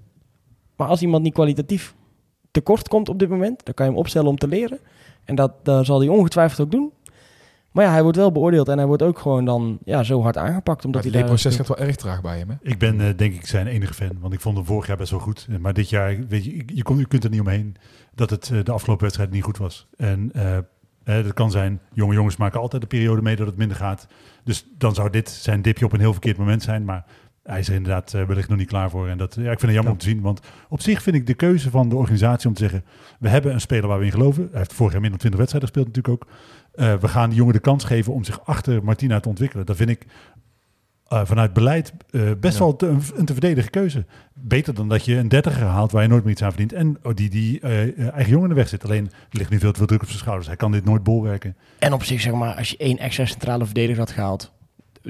Maar 0.76 0.88
als 0.88 1.02
iemand 1.02 1.22
niet 1.22 1.32
kwalitatief 1.34 1.94
tekort 2.50 2.88
komt 2.88 3.08
op 3.08 3.18
dit 3.18 3.28
moment... 3.28 3.64
dan 3.64 3.74
kan 3.74 3.86
je 3.86 3.92
hem 3.92 4.00
opstellen 4.00 4.28
om 4.28 4.38
te 4.38 4.48
leren. 4.48 4.78
En 5.24 5.34
dat, 5.34 5.52
dat 5.62 5.86
zal 5.86 5.98
hij 6.00 6.08
ongetwijfeld 6.08 6.60
ook 6.60 6.70
doen. 6.70 6.92
Maar 7.78 7.86
ja, 7.86 7.92
hij 7.92 8.02
wordt 8.02 8.18
wel 8.18 8.32
beoordeeld... 8.32 8.68
en 8.68 8.78
hij 8.78 8.86
wordt 8.86 9.02
ook 9.02 9.18
gewoon 9.18 9.44
dan 9.44 9.78
ja, 9.84 10.02
zo 10.02 10.22
hard 10.22 10.36
aangepakt. 10.36 10.84
Omdat 10.84 11.04
het 11.04 11.12
leerproces 11.12 11.56
gaat 11.56 11.68
wel 11.68 11.78
erg 11.78 11.96
traag 11.96 12.20
bij 12.20 12.38
hem. 12.38 12.48
Hè? 12.48 12.54
Ik 12.60 12.78
ben 12.78 13.00
eh, 13.00 13.16
denk 13.16 13.34
ik 13.34 13.46
zijn 13.46 13.66
enige 13.66 13.94
fan, 13.94 14.20
want 14.20 14.32
ik 14.32 14.40
vond 14.40 14.56
hem 14.56 14.66
vorig 14.66 14.86
jaar 14.86 14.96
best 14.96 15.10
wel 15.10 15.20
goed. 15.20 15.46
Maar 15.60 15.72
dit 15.72 15.90
jaar, 15.90 16.26
weet 16.28 16.44
je, 16.44 16.62
je, 16.66 16.82
kon, 16.82 16.98
je 16.98 17.06
kunt 17.06 17.24
er 17.24 17.30
niet 17.30 17.40
omheen 17.40 17.76
dat 18.14 18.30
het 18.30 18.50
eh, 18.50 18.64
de 18.64 18.72
afgelopen 18.72 19.02
wedstrijd 19.02 19.30
niet 19.30 19.42
goed 19.42 19.58
was. 19.58 19.88
En 19.96 20.30
eh, 20.32 20.56
eh, 21.08 21.24
dat 21.24 21.32
kan 21.32 21.50
zijn, 21.50 21.80
jonge 21.92 22.14
jongens 22.14 22.36
maken 22.36 22.60
altijd 22.60 22.82
de 22.82 22.88
periode 22.88 23.22
mee 23.22 23.36
dat 23.36 23.46
het 23.46 23.56
minder 23.56 23.76
gaat. 23.76 24.06
Dus 24.44 24.66
dan 24.78 24.94
zou 24.94 25.10
dit 25.10 25.28
zijn 25.28 25.62
dipje 25.62 25.84
op 25.84 25.92
een 25.92 26.00
heel 26.00 26.12
verkeerd 26.12 26.36
moment 26.36 26.62
zijn. 26.62 26.84
Maar 26.84 27.04
hij 27.48 27.58
is 27.58 27.68
er 27.68 27.74
inderdaad 27.74 28.14
eh, 28.14 28.22
wellicht 28.24 28.48
nog 28.48 28.58
niet 28.58 28.68
klaar 28.68 28.90
voor. 28.90 29.08
En 29.08 29.18
dat, 29.18 29.34
ja, 29.34 29.40
ik 29.42 29.46
vind 29.58 29.62
het 29.62 29.70
jammer 29.72 29.92
om 29.92 29.98
te 29.98 30.08
zien, 30.08 30.20
want 30.20 30.40
op 30.68 30.80
zich 30.80 31.02
vind 31.02 31.16
ik 31.16 31.26
de 31.26 31.34
keuze 31.34 31.70
van 31.70 31.88
de 31.88 31.96
organisatie 31.96 32.48
om 32.48 32.54
te 32.54 32.60
zeggen, 32.62 32.84
we 33.18 33.28
hebben 33.28 33.52
een 33.52 33.60
speler 33.60 33.88
waar 33.88 33.98
we 33.98 34.04
in 34.04 34.10
geloven. 34.10 34.48
Hij 34.50 34.58
heeft 34.58 34.72
vorig 34.72 34.92
jaar 34.92 35.00
minder 35.00 35.20
dan 35.20 35.30
20 35.30 35.38
wedstrijden 35.40 35.68
gespeeld 35.68 35.86
natuurlijk 35.96 36.14
ook. 36.24 36.30
Eh, 36.74 36.94
we 37.00 37.08
gaan 37.08 37.28
die 37.28 37.38
jongen 37.38 37.54
de 37.54 37.60
kans 37.60 37.84
geven 37.84 38.12
om 38.12 38.24
zich 38.24 38.46
achter 38.46 38.84
Martina 38.84 39.20
te 39.20 39.28
ontwikkelen. 39.28 39.66
Dat 39.66 39.76
vind 39.76 39.90
ik 39.90 40.06
eh, 41.08 41.20
vanuit 41.24 41.52
beleid 41.52 41.92
best 42.40 42.58
Ja. 42.58 42.64
wel 42.64 42.76
te, 42.76 42.86
een, 42.86 43.24
te 43.24 43.32
verdedigen 43.32 43.70
keuze. 43.70 44.04
Beter 44.34 44.74
dan 44.74 44.88
dat 44.88 45.04
je 45.04 45.16
een 45.16 45.28
dertiger 45.28 45.66
haalt 45.66 45.92
waar 45.92 46.02
je 46.02 46.08
nooit 46.08 46.22
meer 46.22 46.32
iets 46.32 46.42
aan 46.42 46.50
verdient. 46.50 46.72
En 46.72 46.98
oh, 47.02 47.14
die, 47.14 47.30
die 47.30 47.60
eigen 47.60 48.28
jongen 48.28 48.42
in 48.42 48.54
de 48.54 48.60
weg 48.60 48.68
zit. 48.68 48.84
Alleen 48.84 49.04
er 49.04 49.38
ligt 49.38 49.50
nu 49.50 49.58
veel 49.58 49.70
te 49.72 49.78
veel 49.78 49.86
druk 49.86 50.00
op 50.02 50.06
zijn 50.08 50.18
schouders. 50.18 50.46
Hij 50.46 50.56
kan 50.56 50.72
dit 50.72 50.84
nooit 50.84 51.02
bolwerken. 51.02 51.56
En 51.78 51.92
op 51.92 52.04
zich, 52.04 52.20
zeg 52.20 52.32
maar, 52.32 52.54
als 52.54 52.70
je 52.70 52.76
één 52.76 52.98
extra 52.98 53.24
centrale 53.26 53.64
verdediger 53.64 53.98
had 53.98 54.10
gehaald, 54.10 54.52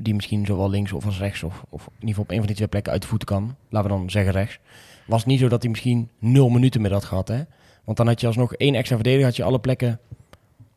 die 0.03 0.15
misschien 0.15 0.47
zowel 0.47 0.71
links 0.71 0.93
of 0.93 1.07
als 1.07 1.19
rechts, 1.19 1.43
of, 1.43 1.65
of 1.69 1.87
in 1.87 1.93
ieder 1.93 2.09
geval 2.09 2.25
op 2.25 2.31
een 2.31 2.37
van 2.37 2.47
die 2.47 2.57
twee 2.57 2.69
plekken 2.69 2.93
uit 2.93 3.03
de 3.03 3.09
voeten 3.09 3.29
kan, 3.29 3.57
laten 3.69 3.91
we 3.91 3.97
dan 3.97 4.11
zeggen 4.11 4.33
rechts, 4.33 4.59
was 5.07 5.19
het 5.19 5.29
niet 5.29 5.41
zo 5.41 5.49
dat 5.49 5.63
hij 5.63 5.71
misschien 5.71 6.09
nul 6.19 6.49
minuten 6.49 6.81
meer 6.81 6.93
had 6.93 7.05
gehad, 7.05 7.29
hè? 7.29 7.43
Want 7.85 7.97
dan 7.97 8.07
had 8.07 8.21
je 8.21 8.27
alsnog 8.27 8.55
één 8.55 8.75
extra 8.75 8.95
verdediger, 8.97 9.27
had 9.27 9.37
je 9.37 9.43
alle 9.43 9.59
plekken 9.59 10.01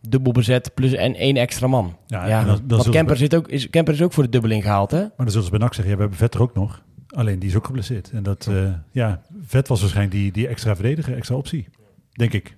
dubbel 0.01 0.31
bezet, 0.31 0.71
plus 0.73 0.93
en 0.93 1.15
één 1.15 1.38
extra 1.38 1.67
man. 1.67 1.97
Ja, 2.07 2.27
Ja, 2.27 2.45
want 2.45 2.62
zullen 2.67 2.91
Kemper, 2.91 3.17
zit 3.17 3.36
ook, 3.36 3.47
is, 3.47 3.69
Kemper 3.69 3.93
is 3.93 4.01
ook 4.01 4.13
voor 4.13 4.23
de 4.23 4.29
dubbeling 4.29 4.63
gehaald, 4.63 4.91
hè? 4.91 4.99
Maar 4.99 5.12
dan 5.17 5.29
zullen 5.29 5.43
ze 5.43 5.49
bij 5.51 5.60
NAC 5.60 5.73
zeggen, 5.73 5.91
ja, 5.91 5.95
we 5.95 6.01
hebben 6.01 6.19
Vet 6.19 6.34
er 6.34 6.41
ook 6.41 6.53
nog. 6.53 6.84
Alleen 7.07 7.39
die 7.39 7.49
is 7.49 7.55
ook 7.55 7.65
geblesseerd. 7.65 8.12
En 8.12 8.23
dat, 8.23 8.47
eh, 8.47 8.73
ja, 8.91 9.21
Vet 9.41 9.67
was 9.67 9.79
waarschijnlijk 9.81 10.17
die, 10.17 10.31
die 10.31 10.47
extra 10.47 10.75
verdediger, 10.75 11.15
extra 11.15 11.36
optie. 11.36 11.67
Denk 12.12 12.34
ik. 12.34 12.55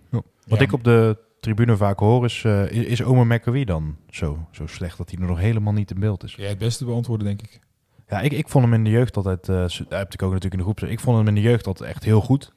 Wat 0.48 0.62
ik 0.62 0.74
op 0.74 0.84
de 0.84 1.18
tribune 1.44 1.78
vaak 1.78 2.00
hoor 2.00 2.26
is, 2.26 2.44
eh, 2.46 2.72
is, 2.72 2.86
is 2.86 3.04
Omer 3.04 3.28
McAwee 3.28 3.66
dan 3.66 3.96
zo, 4.10 4.48
zo 4.52 4.68
slecht 4.68 4.98
dat 4.98 5.10
hij 5.12 5.20
er 5.20 5.28
nog 5.28 5.40
helemaal 5.40 5.74
niet 5.74 5.92
in 5.92 6.00
beeld 6.00 6.24
is? 6.24 6.36
Jij 6.36 6.48
het 6.50 6.58
beste 6.58 6.86
beantwoorden, 6.86 7.28
denk 7.28 7.42
ik. 7.42 7.60
Ja, 8.08 8.20
ik, 8.22 8.32
ik 8.32 8.48
vond 8.48 8.66
hem 8.66 8.74
in 8.74 8.84
de 8.84 8.90
jeugd 8.90 9.18
altijd, 9.18 9.50
eh 9.50 9.56
daar 9.90 10.00
heb 10.00 10.14
ik 10.14 10.22
ook 10.22 10.32
natuurlijk 10.34 10.54
in 10.54 10.58
de 10.58 10.64
groep, 10.64 10.80
ik 10.90 11.00
vond 11.00 11.18
hem 11.18 11.28
in 11.28 11.36
de 11.36 11.42
jeugd 11.42 11.68
altijd 11.68 11.90
echt 11.90 12.04
heel 12.04 12.22
goed. 12.22 12.54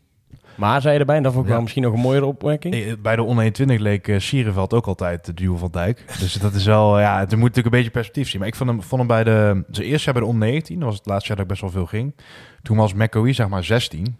Maar 0.54 0.80
zei 0.80 0.94
je 0.94 1.00
erbij, 1.00 1.16
en 1.16 1.22
dat 1.22 1.32
vond 1.32 1.42
ik 1.44 1.48
Ja. 1.48 1.54
wel 1.54 1.62
misschien 1.62 1.84
nog 1.84 1.94
een 1.94 2.00
mooiere 2.00 2.26
opmerking. 2.26 3.00
Bij 3.02 3.16
de 3.16 3.22
onder 3.22 3.44
21 3.44 3.78
leek 3.78 4.08
eh, 4.08 4.18
Sierenveld 4.18 4.74
ook 4.74 4.86
altijd 4.86 5.24
de 5.26 5.34
duo 5.34 5.56
van 5.56 5.70
Dijk. 5.70 6.04
Dus 6.18 6.32
dat 6.32 6.54
is 6.54 6.64
wel, 6.64 7.00
ja, 7.00 7.18
het 7.18 7.30
moet 7.30 7.38
natuurlijk 7.38 7.66
een 7.66 7.70
beetje 7.72 7.90
perspectief 7.90 8.28
zien. 8.28 8.38
Maar 8.40 8.48
ik 8.48 8.54
vond 8.54 8.70
hem, 8.70 8.82
vond 8.82 9.00
hem 9.00 9.06
bij 9.10 9.24
de, 9.24 9.64
zijn 9.70 9.86
eerste 9.86 10.04
jaar 10.04 10.14
bij 10.14 10.22
de 10.22 10.28
onder 10.28 10.48
19, 10.48 10.78
dat 10.78 10.88
was 10.88 10.96
het 10.98 11.06
laatste 11.06 11.26
jaar 11.28 11.36
dat 11.36 11.44
ik 11.44 11.50
best 11.50 11.60
wel 11.60 11.70
veel 11.70 11.86
ging. 11.86 12.14
Toen 12.62 12.76
was 12.76 12.92
McAwee 12.94 13.32
zeg 13.32 13.48
maar 13.48 13.64
16. 13.64 14.16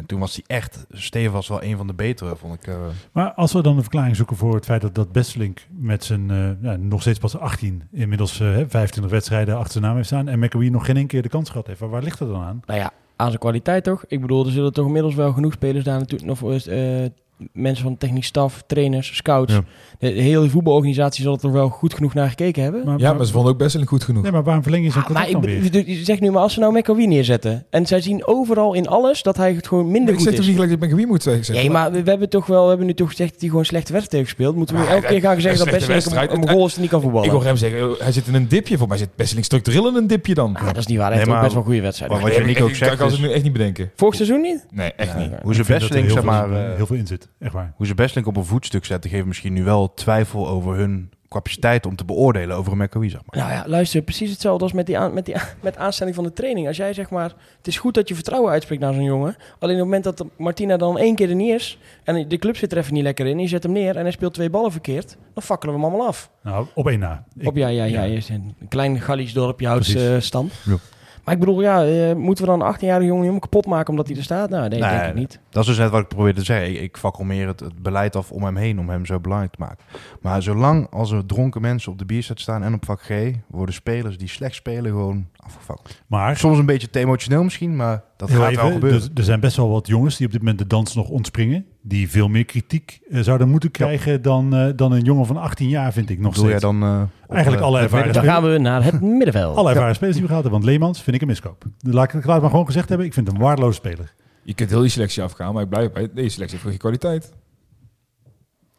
En 0.00 0.06
toen 0.06 0.20
was 0.20 0.34
hij 0.34 0.56
echt, 0.56 0.86
Steven 0.90 1.32
was 1.32 1.48
wel 1.48 1.62
een 1.62 1.76
van 1.76 1.86
de 1.86 1.94
betere, 1.94 2.36
vond 2.36 2.54
ik. 2.54 2.66
eh. 2.66 2.74
Maar 3.12 3.32
als 3.32 3.52
we 3.52 3.62
dan 3.62 3.76
een 3.76 3.82
verklaring 3.82 4.16
zoeken 4.16 4.36
voor 4.36 4.54
het 4.54 4.64
feit 4.64 4.80
dat, 4.80 4.94
dat 4.94 5.12
Bestelink 5.12 5.66
met 5.70 6.04
zijn 6.04 6.30
eh, 6.30 6.62
ja, 6.62 6.76
nog 6.76 7.00
steeds 7.00 7.18
pas 7.18 7.38
18, 7.38 7.82
inmiddels 7.92 8.40
eh, 8.40 8.46
25 8.48 9.10
wedstrijden 9.10 9.56
achter 9.56 9.72
zijn 9.72 9.84
naam 9.84 9.94
heeft 9.94 10.06
staan 10.06 10.28
en 10.28 10.38
McAwee 10.38 10.70
nog 10.70 10.84
geen 10.84 10.96
één 10.96 11.06
keer 11.06 11.22
de 11.22 11.28
kans 11.28 11.50
gehad 11.50 11.66
heeft. 11.66 11.80
Waar, 11.80 11.88
waar 11.88 12.02
ligt 12.02 12.18
dat 12.18 12.28
dan 12.28 12.42
aan? 12.42 12.62
Nou 12.66 12.80
ja, 12.80 12.90
aan 13.16 13.26
zijn 13.28 13.38
kwaliteit 13.38 13.84
toch? 13.84 14.04
Ik 14.06 14.20
bedoel, 14.20 14.46
er 14.46 14.52
zullen 14.52 14.72
toch 14.72 14.86
inmiddels 14.86 15.14
wel 15.14 15.32
genoeg 15.32 15.52
spelers 15.52 15.84
daar 15.84 15.98
natuurlijk 15.98 16.28
nog 16.28 16.38
voor 16.38 16.52
eh, 16.52 17.04
mensen 17.52 17.84
van 17.84 17.96
technisch 17.96 18.26
staf, 18.26 18.62
trainers, 18.66 19.16
scouts. 19.16 19.52
Ja. 19.52 19.60
De, 19.98 20.14
de 20.14 20.20
hele 20.20 20.48
voetbalorganisatie 20.48 21.22
zal 21.24 21.32
er 21.32 21.38
toch 21.40 21.52
wel 21.52 21.68
goed 21.68 21.94
genoeg 21.94 22.14
naar 22.14 22.28
gekeken 22.28 22.62
hebben. 22.62 22.84
Maar, 22.84 22.98
Ja, 22.98 23.12
maar 23.12 23.26
ze 23.26 23.32
vonden 23.32 23.52
ook 23.52 23.58
best 23.58 23.74
wel 23.74 23.84
goed 23.84 24.04
genoeg. 24.04 24.22
Nee, 24.22 24.32
maar 24.32 24.42
waarom 24.42 24.62
verleng 24.62 24.84
je 24.84 24.90
zo'n 24.90 25.02
Ah, 25.02 25.10
maar 25.10 25.28
ik, 25.28 26.04
zegt 26.04 26.20
nu 26.20 26.30
maar 26.30 26.42
als 26.42 26.52
ze 26.54 26.60
nou 26.60 26.78
McAwee 26.78 27.06
neerzetten 27.06 27.66
en 27.70 27.86
zij 27.86 28.00
zien 28.00 28.26
overal 28.26 28.74
in 28.74 28.88
alles 28.88 29.22
dat 29.22 29.36
hij 29.36 29.52
het 29.54 29.68
gewoon 29.68 29.90
minder 29.90 30.08
ik 30.08 30.14
goed 30.14 30.22
zeg 30.22 30.32
toch 30.32 30.40
is. 30.42 30.46
niet 30.46 30.54
gelijk 30.60 30.72
dat 30.72 30.82
ik 30.82 30.88
ben 30.88 30.98
wie 30.98 31.06
moet 31.06 31.22
zeggen. 31.22 31.54
Nee, 31.54 31.70
maar 31.70 31.92
we, 31.92 32.02
we 32.02 32.10
hebben 32.10 32.28
toch 32.28 32.46
wel, 32.46 32.62
we 32.62 32.68
hebben 32.68 32.86
nu 32.86 32.94
toch 32.94 33.08
gezegd 33.10 33.30
dat 33.32 33.40
hij 33.40 33.48
gewoon 33.48 33.64
slechte 33.64 33.92
wedstrijd 33.92 34.22
heeft 34.24 34.34
gespeeld. 34.36 34.56
Moeten 34.56 34.76
we 34.76 34.80
elke 34.86 35.06
hij- 35.06 35.08
keer 35.10 35.20
gaan 35.20 35.40
zeggen 35.40 35.58
dat 35.58 35.66
een 35.82 35.86
Besseling 35.86 36.30
een, 36.32 36.42
een 36.42 36.48
goal 36.48 36.66
is 36.66 36.76
niet 36.76 36.88
kan 36.90 37.00
voetballen? 37.00 37.26
Ik 37.26 37.32
hoor 37.34 37.44
hem 37.44 37.56
zeggen, 37.56 37.90
oh, 37.90 38.00
hij 38.00 38.12
zit 38.12 38.26
in 38.26 38.34
een 38.34 38.48
dipje. 38.48 38.78
Voor 38.78 38.88
mij 38.88 38.98
zit 38.98 39.08
Besseling 39.16 39.44
structureel 39.44 39.88
in 39.88 39.94
een 39.94 40.06
dipje 40.06 40.34
dan. 40.34 40.56
Ah, 40.56 40.66
dat 40.66 40.76
is 40.76 40.86
niet 40.86 40.98
waar. 40.98 41.12
Hij 41.12 41.16
Nee, 41.16 41.24
heeft 41.24 41.36
ook 41.36 41.42
best 41.42 41.54
wel 41.54 41.62
goede 41.62 41.80
wedstrijden. 41.80 42.20
wat 42.20 42.34
je 42.34 42.62
ook 42.62 42.68
ik- 42.70 42.74
zegt 42.76 42.92
Ik 42.92 42.98
kan 42.98 43.06
is- 43.06 43.12
het 43.12 43.22
nu 43.22 43.32
echt 43.32 43.42
niet 43.42 43.52
bedenken. 43.52 43.90
Vorig 43.96 44.14
seizoen 44.14 44.40
niet? 44.40 44.66
Nee, 44.70 44.92
echt 44.92 45.16
niet. 45.18 45.30
Hoe 45.42 45.54
ze 45.54 45.60
Ik 45.60 45.68
er 45.68 45.78
heel 45.80 45.88
zeg 45.90 46.12
veel, 46.12 46.22
maar, 46.22 46.48
in- 46.50 46.56
eh, 46.70 46.76
heel 46.76 46.86
veel 46.86 46.96
in 46.96 47.06
zit. 47.06 47.28
Echt 47.38 47.52
waar. 47.52 47.72
hoe 47.76 47.86
ze 47.86 47.94
Bestelink 47.94 48.26
op 48.26 48.36
een 48.36 48.44
voetstuk 48.44 48.84
zetten, 48.84 49.10
geeft 49.10 49.26
misschien 49.26 49.52
nu 49.52 49.64
wel 49.64 49.94
twijfel 49.94 50.48
over 50.48 50.76
hun 50.76 51.10
capaciteit 51.28 51.86
om 51.86 51.96
te 51.96 52.04
beoordelen 52.04 52.56
over 52.56 52.72
een 52.72 52.78
McAwee, 52.78 53.10
zeg 53.10 53.20
maar. 53.26 53.44
Nou 53.44 53.52
ja, 53.58 53.64
luister, 53.68 54.02
precies 54.02 54.30
hetzelfde 54.30 54.64
als 54.64 54.72
met, 54.72 54.86
die 54.86 54.98
aan, 54.98 55.14
met, 55.14 55.24
die, 55.24 55.34
met 55.62 55.76
aanstelling 55.76 56.14
van 56.14 56.24
de 56.24 56.32
training. 56.32 56.66
Als 56.66 56.76
jij 56.76 56.92
zeg 56.92 57.10
maar, 57.10 57.34
het 57.56 57.66
is 57.66 57.78
goed 57.78 57.94
dat 57.94 58.08
je 58.08 58.14
vertrouwen 58.14 58.52
uitspreekt 58.52 58.82
naar 58.82 58.92
zo'n 58.94 59.02
jongen. 59.04 59.36
Alleen 59.58 59.80
op 59.80 59.90
het 59.90 60.02
moment 60.02 60.04
dat 60.04 60.26
Martina 60.36 60.76
dan 60.76 60.98
één 60.98 61.14
keer 61.14 61.28
er 61.28 61.34
niet 61.34 61.54
is 61.54 61.78
en 62.04 62.28
de 62.28 62.38
club 62.38 62.56
zit 62.56 62.72
er 62.72 62.78
even 62.78 62.94
niet 62.94 63.02
lekker 63.02 63.26
in, 63.26 63.32
en 63.36 63.40
je 63.42 63.48
zet 63.48 63.62
hem 63.62 63.72
neer 63.72 63.96
en 63.96 64.02
hij 64.02 64.10
speelt 64.10 64.34
twee 64.34 64.50
ballen 64.50 64.72
verkeerd, 64.72 65.16
dan 65.34 65.42
fakkelen 65.42 65.74
we 65.74 65.80
hem 65.80 65.88
allemaal 65.90 66.08
af. 66.08 66.30
Nou, 66.42 66.66
op 66.74 66.88
één 66.88 66.98
na. 66.98 67.24
Ik- 67.38 67.46
op 67.46 67.56
ja, 67.56 67.68
ja, 67.68 67.84
ja, 67.84 68.02
je 68.02 68.16
is 68.16 68.28
een 68.28 68.54
klein 68.68 69.00
Gallisch 69.00 69.32
dorpje 69.32 69.66
houdt 69.66 69.88
uh, 69.88 70.20
stand. 70.20 70.52
Ja. 70.64 70.76
Maar 71.24 71.34
ik 71.34 71.40
bedoel, 71.40 71.60
ja, 71.60 71.84
eh, 71.84 72.14
moeten 72.14 72.44
we 72.44 72.50
dan 72.50 72.60
een 72.62 72.74
18-jarige 72.74 73.06
jongen 73.06 73.20
helemaal 73.20 73.40
kapot 73.40 73.66
maken 73.66 73.90
omdat 73.90 74.06
hij 74.06 74.16
er 74.16 74.22
staat? 74.22 74.50
Nou, 74.50 74.68
nee, 74.68 74.80
Nee, 74.80 74.90
denk 74.90 75.02
ik 75.08 75.14
niet. 75.14 75.40
Dat 75.50 75.62
is 75.62 75.68
dus 75.68 75.78
net 75.78 75.90
wat 75.90 76.00
ik 76.00 76.08
probeerde 76.08 76.38
te 76.38 76.44
zeggen. 76.44 76.70
Ik, 76.70 76.80
ik 76.80 76.96
fakkel 76.96 77.24
meer 77.24 77.46
het, 77.46 77.60
het 77.60 77.82
beleid 77.82 78.16
af 78.16 78.30
om 78.32 78.44
hem 78.44 78.56
heen, 78.56 78.78
om 78.78 78.88
hem 78.88 79.06
zo 79.06 79.20
belangrijk 79.20 79.52
te 79.52 79.60
maken. 79.60 79.84
Maar 80.20 80.42
zolang 80.42 80.90
als 80.90 81.10
er 81.10 81.26
dronken 81.26 81.60
mensen 81.60 81.92
op 81.92 81.98
de 81.98 82.04
bierset 82.04 82.40
staan 82.40 82.62
en 82.62 82.74
op 82.74 82.84
vak 82.84 83.00
G, 83.02 83.10
worden 83.46 83.74
spelers 83.74 84.18
die 84.18 84.28
slecht 84.28 84.54
spelen 84.54 84.90
gewoon 84.90 85.26
afgefakkeld. 85.36 86.02
Maar 86.06 86.36
Soms 86.36 86.58
een 86.58 86.66
beetje 86.66 86.90
te 86.90 86.98
emotioneel 86.98 87.42
misschien, 87.42 87.76
maar 87.76 88.02
dat 88.16 88.30
gaat 88.30 88.50
even, 88.50 88.62
wel 88.62 88.72
gebeuren. 88.72 89.00
dus 89.00 89.10
er 89.14 89.24
zijn 89.24 89.40
best 89.40 89.56
wel 89.56 89.68
wat 89.70 89.86
jongens 89.86 90.16
die 90.16 90.26
op 90.26 90.32
dit 90.32 90.40
moment 90.40 90.58
de 90.58 90.66
dans 90.66 90.94
nog 90.94 91.08
ontspringen. 91.08 91.66
Die 91.82 92.10
veel 92.10 92.28
meer 92.28 92.44
kritiek 92.44 93.00
eh, 93.10 93.20
zouden 93.20 93.48
moeten 93.48 93.70
krijgen 93.70 94.22
dan, 94.22 94.54
eh, 94.54 94.66
dan 94.76 94.92
een 94.92 95.02
jongen 95.02 95.26
van 95.26 95.36
18 95.36 95.68
jaar, 95.68 95.92
vind 95.92 96.10
ik 96.10 96.18
nog 96.18 96.34
jij 96.36 96.44
steeds. 96.46 96.62
dan... 96.62 96.82
eh, 96.82 97.02
Eigenlijk 97.28 97.62
alle 97.62 97.76
het 97.76 97.84
ervaring. 97.84 98.14
Dan 98.14 98.24
gaan 98.24 98.42
we 98.52 98.58
naar 98.58 98.84
het 98.84 99.00
middenveld. 99.18 99.56
Alle 99.56 99.70
ervaren 99.70 99.94
spelers 99.94 100.16
die 100.16 100.22
we 100.26 100.28
gehad 100.30 100.42
hebben. 100.44 100.60
Want 100.60 100.72
Leemans 100.72 101.02
vind 101.02 101.16
ik 101.16 101.22
een 101.22 101.28
miskoop. 101.28 101.64
Laat 101.80 102.04
ik 102.04 102.10
het 102.12 102.24
laat 102.24 102.40
maar 102.40 102.50
gewoon 102.50 102.66
gezegd 102.66 102.88
hebben. 102.88 103.06
Ik 103.06 103.14
vind 103.14 103.26
hem 103.26 103.36
een 103.36 103.42
waardeloze 103.42 103.76
speler. 103.76 104.12
Je 104.42 104.54
kunt 104.54 104.70
heel 104.70 104.80
die 104.80 104.88
selectie 104.90 105.22
afgaan, 105.22 105.54
maar 105.54 105.62
ik 105.62 105.68
blijf 105.68 105.92
bij 105.92 106.08
deze 106.14 106.28
selectie 106.30 106.58
voor 106.58 106.70
je 106.70 106.76
kwaliteit. 106.76 107.32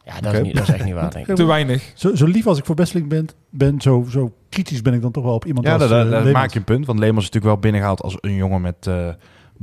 Ja, 0.05 0.21
dat, 0.21 0.33
is 0.33 0.41
niet, 0.41 0.53
dat 0.55 0.67
is 0.67 0.73
echt 0.73 0.83
niet 0.85 0.93
waar, 0.93 1.11
denk 1.11 1.27
ik. 1.27 1.35
Te 1.41 1.43
weinig. 1.45 1.91
Zo, 1.95 2.15
zo 2.15 2.25
lief 2.25 2.47
als 2.47 2.57
ik 2.57 2.65
voor 2.65 2.75
Besseling 2.75 3.07
ben, 3.09 3.27
ben 3.49 3.81
zo, 3.81 4.05
zo 4.09 4.33
kritisch 4.49 4.81
ben 4.81 4.93
ik 4.93 5.01
dan 5.01 5.11
toch 5.11 5.23
wel 5.23 5.33
op 5.33 5.45
iemand 5.45 5.65
Ja, 5.65 5.73
als 5.75 5.89
daar, 5.89 6.09
daar- 6.09 6.31
maak 6.31 6.51
je 6.53 6.59
een 6.59 6.65
punt. 6.65 6.85
Want 6.85 6.99
Leemans 6.99 7.23
is 7.23 7.31
natuurlijk 7.31 7.53
wel 7.53 7.61
binnengehaald 7.61 8.01
als 8.01 8.17
een 8.21 8.35
jongen 8.35 8.61
met 8.61 8.87
eh, 8.87 9.07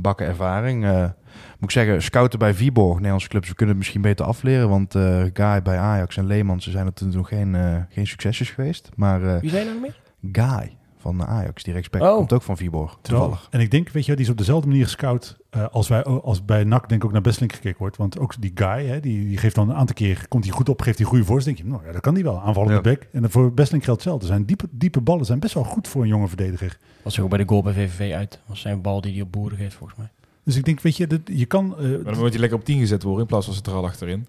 bakken 0.01 0.25
ervaring. 0.25 0.85
Eh, 0.85 1.01
moet 1.01 1.13
ik 1.59 1.71
zeggen, 1.71 2.01
scouten 2.01 2.39
bij 2.39 2.53
Viborg, 2.53 2.95
Nederlandse 2.95 3.27
clubs, 3.27 3.47
we 3.47 3.55
kunnen 3.55 3.75
het 3.75 3.83
misschien 3.83 4.01
beter 4.01 4.25
afleren. 4.25 4.69
Want 4.69 4.95
eh 4.95 5.23
Guy 5.33 5.61
bij 5.61 5.77
Ajax 5.77 6.17
en 6.17 6.25
Leemans 6.25 6.63
ze 6.63 6.71
zijn 6.71 6.85
er 6.85 6.93
toen 6.93 7.09
nog 7.09 7.27
geen, 7.27 7.55
eh, 7.55 7.75
geen 7.89 8.07
succesjes 8.07 8.49
geweest. 8.49 8.89
Maar 8.95 9.39
Wie 9.39 9.49
zijn 9.49 9.67
er 9.67 9.73
nog 9.73 9.81
meer? 9.81 9.99
Guy 10.31 10.77
van 10.99 11.25
Ajax, 11.25 11.63
die 11.63 11.73
rechtsback, 11.73 12.01
Oh. 12.01 12.15
komt 12.15 12.33
ook 12.33 12.41
van 12.41 12.57
Viborg, 12.57 12.97
Terwijl- 13.01 13.25
toevallig. 13.25 13.47
En 13.51 13.59
ik 13.59 13.71
denk, 13.71 13.89
weet 13.89 14.05
je, 14.05 14.15
die 14.15 14.25
is 14.25 14.31
op 14.31 14.37
dezelfde 14.37 14.67
manier 14.67 14.83
gescout 14.83 15.37
eh, 15.49 15.67
als, 15.71 15.87
wij, 15.87 16.03
als 16.03 16.45
bij 16.45 16.63
NAC 16.63 16.89
denk 16.89 17.01
ik 17.01 17.07
ook 17.07 17.13
naar 17.13 17.21
Besseling 17.21 17.53
gekeken 17.55 17.77
wordt. 17.79 17.97
Want 17.97 18.19
ook 18.19 18.41
die 18.41 18.51
guy, 18.55 18.85
hè, 18.85 18.99
die, 18.99 19.27
die 19.27 19.37
geeft 19.37 19.55
dan 19.55 19.69
een 19.69 19.75
aantal 19.75 19.95
keer, 19.95 20.25
komt 20.27 20.43
hij 20.43 20.53
goed 20.53 20.69
op, 20.69 20.81
geeft 20.81 20.97
hij 20.97 21.07
goede 21.07 21.23
voorst. 21.25 21.45
denk 21.45 21.57
je, 21.57 21.65
nou 21.65 21.85
ja, 21.85 21.91
dat 21.91 22.01
kan 22.01 22.13
die 22.13 22.23
wel, 22.23 22.41
aanvallende 22.41 22.73
Ja. 22.75 22.81
back. 22.81 23.07
En 23.11 23.31
voor 23.31 23.53
Besseling 23.53 23.83
geldt 23.85 23.99
hetzelfde. 24.01 24.27
Zijn 24.27 24.45
diepe, 24.45 24.65
diepe 24.71 25.01
ballen 25.01 25.25
zijn 25.25 25.39
best 25.39 25.53
wel 25.53 25.63
goed 25.63 25.87
voor 25.87 26.01
een 26.01 26.07
jonge 26.07 26.27
verdediger. 26.27 26.77
Was 27.03 27.19
ook 27.19 27.29
bij 27.29 27.37
de 27.37 27.47
goal 27.47 27.63
bij 27.63 27.73
VVV 27.73 28.13
uit. 28.13 28.39
was 28.45 28.59
zijn 28.61 28.81
bal 28.81 29.01
die 29.01 29.13
hij 29.13 29.21
op 29.21 29.31
boeren 29.31 29.57
geeft, 29.57 29.73
volgens 29.75 29.99
mij. 29.99 30.09
Dus 30.43 30.55
ik 30.55 30.65
denk, 30.65 30.81
weet 30.81 30.97
je, 30.97 31.07
dat, 31.07 31.19
je 31.25 31.45
kan... 31.45 31.75
eh, 31.77 31.81
Maar 31.89 32.03
dan 32.03 32.17
moet 32.19 32.29
hij 32.29 32.39
lekker 32.39 32.57
op 32.57 32.65
10 32.65 32.79
gezet 32.79 33.03
worden 33.03 33.21
in 33.21 33.27
plaats 33.27 33.45
van 33.45 33.53
centraal 33.53 33.85
achterin. 33.85 34.27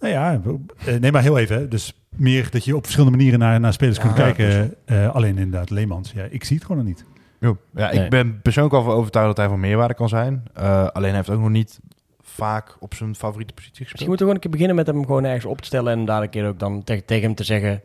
Nou 0.00 0.12
ja, 0.12 0.40
eh, 0.86 0.94
nee, 0.94 1.12
maar 1.12 1.22
heel 1.22 1.38
even. 1.38 1.56
Hè. 1.56 1.68
Dus 1.68 1.92
meer 2.16 2.50
dat 2.50 2.64
je 2.64 2.76
op 2.76 2.82
verschillende 2.82 3.16
manieren 3.16 3.38
naar, 3.38 3.60
naar 3.60 3.72
spelers 3.72 3.98
kunt 3.98 4.16
Ja, 4.16 4.22
kijken. 4.32 4.74
eh, 4.84 5.14
alleen 5.14 5.38
inderdaad, 5.38 5.70
Leemans. 5.70 6.12
Ja, 6.12 6.24
ik 6.30 6.44
zie 6.44 6.56
het 6.56 6.64
gewoon 6.66 6.84
nog 6.84 6.90
niet. 6.94 7.04
Jo. 7.40 7.56
Ja, 7.74 7.90
Nee. 7.92 8.04
ik 8.04 8.10
ben 8.10 8.40
persoonlijk 8.42 8.74
al 8.74 8.82
van 8.82 8.92
overtuigd 8.92 9.28
dat 9.28 9.36
hij 9.36 9.48
van 9.48 9.60
meerwaarde 9.60 9.94
kan 9.94 10.08
zijn. 10.08 10.42
Eh, 10.54 10.86
alleen 10.86 11.08
hij 11.08 11.16
heeft 11.16 11.30
ook 11.30 11.40
nog 11.40 11.50
niet 11.50 11.80
vaak 12.20 12.76
op 12.80 12.94
zijn 12.94 13.14
favoriete 13.14 13.52
positie 13.54 13.80
Misschien 13.80 13.88
gespeeld. 13.98 14.08
moeten 14.08 14.26
we 14.26 14.32
gewoon 14.32 14.34
een 14.34 14.40
keer 14.40 14.50
beginnen 14.50 14.76
met 14.76 14.86
hem 14.86 15.04
gewoon 15.06 15.24
ergens 15.24 15.44
op 15.44 15.60
te 15.60 15.66
stellen. 15.66 15.92
En 15.98 16.04
daar 16.04 16.22
een 16.22 16.30
keer 16.30 16.46
ook 16.46 16.58
dan 16.58 16.84
tegen, 16.84 17.04
tegen 17.04 17.24
hem 17.24 17.34
te 17.34 17.44
zeggen... 17.44 17.82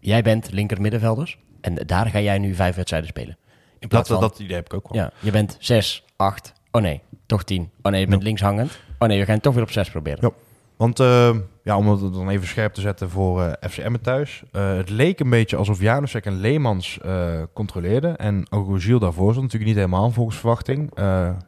Jij 0.00 0.22
bent 0.22 0.52
linker 0.52 0.80
middenvelders. 0.80 1.38
En 1.60 1.74
daar 1.86 2.06
ga 2.06 2.20
jij 2.20 2.38
nu 2.38 2.54
vijf 2.54 2.74
wedstrijden 2.76 3.08
spelen. 3.08 3.36
In 3.78 3.88
plaats 3.88 4.08
Dat, 4.08 4.18
van... 4.20 4.28
dat 4.28 4.38
idee 4.38 4.56
heb 4.56 4.64
ik 4.64 4.74
ook 4.74 4.88
wel. 4.92 5.02
Ja, 5.02 5.12
je 5.20 5.30
bent 5.30 5.56
6, 5.60 6.04
8. 6.16 6.52
Oh 6.70 6.82
nee, 6.82 7.00
toch 7.26 7.44
10. 7.44 7.70
Oh 7.82 7.90
nee, 7.92 8.00
je 8.00 8.06
bent 8.06 8.20
Ja. 8.20 8.26
links 8.26 8.40
hangend. 8.40 8.78
Oh 8.98 9.08
nee, 9.08 9.18
we 9.18 9.24
gaan 9.24 9.34
het 9.34 9.42
toch 9.42 9.54
weer 9.54 9.62
op 9.62 9.70
6 9.70 9.90
proberen. 9.90 10.18
Ja. 10.20 10.30
Want 10.76 11.00
eh, 11.00 11.36
ja, 11.64 11.76
om 11.76 11.88
het 11.88 12.14
dan 12.14 12.28
even 12.28 12.46
scherp 12.46 12.74
te 12.74 12.80
zetten 12.80 13.10
voor 13.10 13.42
eh 13.42 13.70
FCM 13.70 13.96
thuis. 14.02 14.42
Eh, 14.52 14.76
het 14.76 14.90
leek 14.90 15.20
een 15.20 15.30
beetje 15.30 15.56
alsof 15.56 15.80
Janusek 15.80 16.24
en 16.24 16.36
Leemans 16.36 16.98
eh 17.00 17.42
controleerden. 17.52 18.16
En 18.16 18.46
Oguzil 18.50 18.98
daarvoor 18.98 19.30
stond 19.30 19.42
natuurlijk 19.42 19.70
niet 19.70 19.84
helemaal 19.84 20.10
volgens 20.10 20.36
verwachting. 20.36 20.90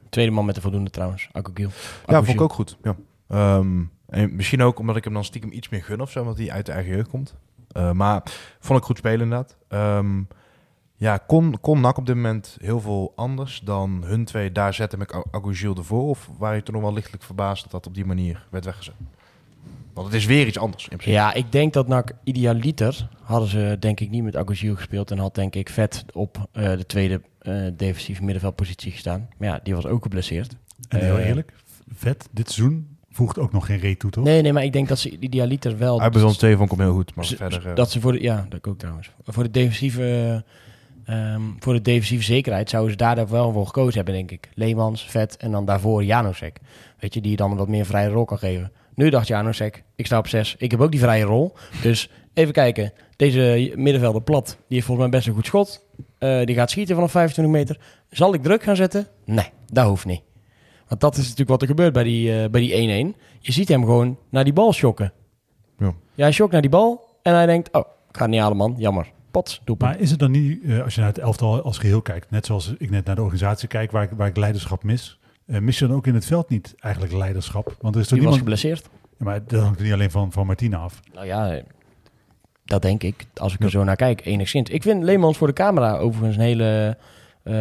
Tweede 0.09 0.31
man 0.33 0.45
met 0.45 0.55
de 0.55 0.61
voldoende 0.61 0.91
trouwens, 0.91 1.29
Akugil. 1.33 1.69
ja, 2.07 2.23
vond 2.23 2.29
ik 2.29 2.41
ook 2.41 2.53
goed. 2.53 2.77
Ja. 2.83 2.97
Ehm, 3.29 3.83
en 4.09 4.37
misschien 4.37 4.63
ook 4.63 4.79
omdat 4.79 4.97
ik 4.97 5.05
hem 5.05 5.13
dan 5.13 5.25
stiekem 5.25 5.53
iets 5.53 5.69
meer 5.69 5.83
gun 5.83 6.01
of 6.01 6.11
zo, 6.11 6.21
omdat 6.21 6.39
hij 6.39 6.51
uit 6.51 6.67
de 6.67 6.73
eigen 6.73 6.95
jeugd 6.95 7.09
komt. 7.09 7.35
Maar 7.93 8.23
vond 8.61 8.79
ik 8.79 8.85
goed 8.85 8.99
spelen 8.99 9.21
inderdaad. 9.21 9.57
Ehm, 9.69 10.23
ja, 10.95 11.17
kon, 11.17 11.61
kon 11.61 11.81
NAC 11.81 11.97
op 11.97 12.07
dit 12.07 12.15
moment 12.15 12.57
heel 12.61 12.81
veel 12.81 13.13
anders 13.17 13.61
dan 13.61 14.03
hun 14.05 14.25
twee 14.25 14.53
daar 14.53 14.75
zetten 14.75 14.99
met 14.99 15.15
Agugil 15.31 15.77
ervoor? 15.77 16.09
Of 16.09 16.31
waren 16.39 16.57
je 16.57 16.63
toen 16.63 16.75
nog 16.75 16.83
wel 16.83 16.93
lichtelijk 16.93 17.23
verbaasd 17.23 17.63
dat 17.63 17.73
dat 17.73 17.87
op 17.87 17.95
die 17.95 18.07
manier 18.07 18.47
werd 18.51 18.65
weggezet? 18.65 18.95
Want 19.97 20.07
het 20.09 20.17
is 20.17 20.27
weer 20.27 20.47
iets 20.47 20.59
anders 20.59 20.83
in 20.83 20.89
principe. 20.89 21.17
Ja, 21.17 21.35
ik 21.35 21.53
denk 21.53 21.73
dat 21.73 21.89
NAC 21.89 22.13
idealiter 22.25 23.09
hadden 23.23 23.49
ze 23.49 23.77
denk 23.81 24.01
ik 24.01 24.11
niet 24.11 24.23
met 24.23 24.37
Aguzil 24.37 24.75
gespeeld. 24.75 25.11
En 25.11 25.19
had 25.19 25.35
denk 25.35 25.55
ik 25.55 25.69
vet 25.69 26.05
op 26.13 26.49
eh, 26.53 26.71
de 26.77 26.87
tweede 26.87 27.21
eh 27.39 27.67
defensieve 27.77 28.23
middenveldpositie 28.23 28.93
gestaan. 28.93 29.29
Maar 29.39 29.49
ja, 29.49 29.61
die 29.63 29.75
was 29.75 29.87
ook 29.87 30.03
geblesseerd. 30.03 30.57
En 30.89 31.01
heel 31.01 31.17
Eh, 31.19 31.29
eerlijk, 31.29 31.53
vet, 31.95 32.29
dit 32.33 32.51
seizoen 32.51 32.97
voegt 33.11 33.39
ook 33.39 33.53
nog 33.53 33.67
geen 33.67 33.79
reet 33.79 33.99
toe, 33.99 34.11
toch? 34.11 34.25
Nee, 34.25 34.43
nee, 34.43 34.53
maar 34.53 34.65
ik 34.65 34.73
denk 34.73 34.89
dat 34.89 34.99
ze 34.99 35.19
idealiter 35.19 35.79
wel... 35.79 36.01
Hij 36.01 36.11
bezond 36.11 36.39
twee 36.39 36.57
vond 36.57 36.71
hem 36.71 36.81
heel 36.81 36.93
goed, 36.93 37.15
maar 37.15 37.25
Ze- 37.25 37.37
verder... 37.37 37.67
eh, 37.69 37.75
Dat 37.75 37.91
ze 37.91 38.01
voor 38.01 38.13
de, 38.13 38.23
ja, 38.23 38.47
dat 38.49 38.67
ook 38.67 38.79
trouwens. 38.79 39.11
Voor 39.25 39.43
de 39.43 39.51
defensieve, 39.51 40.45
ehm, 41.05 41.41
voor 41.59 41.73
de 41.73 41.83
defensieve 41.83 42.25
zekerheid 42.25 42.71
zouden 42.71 42.91
ze 42.93 42.97
daar 42.99 43.29
wel 43.29 43.53
voor 43.53 43.67
gekozen 43.67 43.95
hebben, 43.95 44.15
denk 44.15 44.31
ik. 44.31 44.49
Leemans, 44.55 45.05
Vet 45.05 45.37
en 45.37 45.51
dan 45.51 45.65
daarvoor 45.65 46.05
Janosek. 46.05 46.59
Weet 46.99 47.15
je, 47.15 47.21
die 47.21 47.31
je 47.31 47.37
dan 47.37 47.51
een 47.51 47.57
wat 47.57 47.69
meer 47.69 47.87
vrije 47.87 48.09
rol 48.09 48.25
kan 48.25 48.39
geven. 48.39 48.73
Nu 48.97 49.11
dacht 49.11 49.27
Janosek, 49.27 49.83
ik 49.97 50.07
sta 50.07 50.19
op 50.19 50.29
6, 50.29 50.55
ik 50.59 50.71
heb 50.71 50.81
ook 50.81 50.91
die 50.91 51.01
vrije 51.01 51.25
rol. 51.25 51.53
Dus 51.83 52.11
even 52.35 52.53
kijken, 52.53 52.93
deze 53.17 53.73
middenvelder 53.75 54.23
plat, 54.23 54.47
die 54.47 54.57
heeft 54.69 54.87
volgens 54.87 55.09
mij 55.09 55.19
best 55.19 55.29
een 55.29 55.35
goed 55.35 55.47
schot. 55.47 55.87
Eh, 56.19 56.45
die 56.45 56.55
gaat 56.55 56.71
schieten 56.71 56.95
vanaf 56.95 57.11
25 57.11 57.55
meter. 57.55 57.79
Zal 58.11 58.35
ik 58.35 58.43
druk 58.43 58.63
gaan 58.63 58.77
zetten? 58.77 59.07
Nee, 59.25 59.51
dat 59.73 59.87
hoeft 59.87 60.05
niet. 60.05 60.23
Want 60.89 61.01
dat 61.01 61.13
is 61.13 61.23
natuurlijk 61.23 61.49
wat 61.49 61.63
er 61.63 61.69
gebeurt 61.69 61.93
bij 61.93 62.03
die, 62.03 62.43
eh, 62.43 62.51
bij 62.51 62.61
die 62.61 62.75
1-1. 62.75 63.17
Je 63.41 63.53
ziet 63.53 63.69
hem 63.69 63.85
gewoon 63.85 64.19
naar 64.31 64.45
die 64.45 64.53
bal 64.53 64.73
schokken. 64.73 65.13
Ja. 65.79 65.95
Ja, 66.15 66.23
hij 66.23 66.33
schokt 66.33 66.53
naar 66.53 66.61
die 66.61 66.71
bal 66.71 67.19
en 67.23 67.35
hij 67.35 67.47
denkt, 67.47 67.73
oh, 67.73 67.81
ik 68.09 68.17
ga 68.17 68.23
het 68.23 68.31
niet 68.31 68.41
halen 68.41 68.57
man, 68.57 68.75
jammer. 68.79 69.13
Pot, 69.31 69.61
doelpunt. 69.65 69.91
Maar 69.91 70.01
is 70.01 70.11
het 70.11 70.19
dan 70.19 70.31
niet, 70.31 70.63
eh, 70.65 70.83
als 70.83 70.95
je 70.95 71.01
naar 71.01 71.09
het 71.09 71.19
elftal 71.19 71.63
als 71.63 71.79
geheel 71.79 72.03
kijkt, 72.03 72.31
net 72.31 72.47
zoals 72.47 72.75
ik 72.79 72.91
net 72.91 73.05
naar 73.05 73.15
de 73.15 73.23
organisatie 73.23 73.69
kijk, 73.69 73.91
waar 73.91 74.03
ik, 74.03 74.11
waar 74.17 74.29
ik 74.29 74.37
leiderschap 74.37 74.83
mis, 74.83 75.19
eh, 75.47 75.61
mis 75.61 75.79
je 75.79 75.87
dan 75.87 75.97
ook 75.97 76.07
in 76.07 76.15
het 76.15 76.27
veld 76.27 76.49
niet 76.49 76.75
eigenlijk 76.79 77.15
leiderschap? 77.15 77.77
Want 77.81 77.95
er 77.95 78.01
is 78.01 78.09
toch 78.09 78.19
die 78.19 78.27
was 78.29 78.37
niemand... 78.37 78.59
geblesseerd. 78.59 78.89
Ja, 79.19 79.25
maar 79.25 79.41
dat 79.47 79.63
hangt 79.63 79.79
er 79.79 79.85
niet 79.85 79.95
alleen 79.95 80.11
van, 80.11 80.33
van 80.33 80.47
Martina 80.47 80.77
af. 80.79 81.01
Nou 81.15 81.27
ja, 81.27 81.61
dat 82.65 82.83
denk 82.83 83.03
ik, 83.03 83.25
als 83.35 83.55
ik 83.55 83.63
er 83.63 83.71
zo 83.71 83.85
naar 83.85 83.97
kijk, 83.97 84.27
enigszins. 84.27 84.71
Ik 84.71 84.83
vind 84.83 85.03
Leemans 85.03 85.37
voor 85.37 85.47
de 85.47 85.53
camera 85.53 85.97
overigens 85.97 86.37
een 86.37 86.43
hele... 86.43 86.97
eh, 87.43 87.55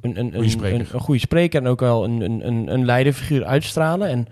een, 0.00 0.18
een, 0.18 0.38
een, 0.38 0.50
spreker. 0.50 0.80
Een, 0.80 0.86
een 0.92 1.00
goede 1.00 1.20
spreker 1.20 1.60
en 1.60 1.66
ook 1.66 1.80
wel 1.80 2.04
een, 2.04 2.20
een, 2.20 2.46
een, 2.46 2.72
een 2.72 2.84
leiderfiguur 2.84 3.44
uitstralen. 3.44 4.08
En 4.08 4.26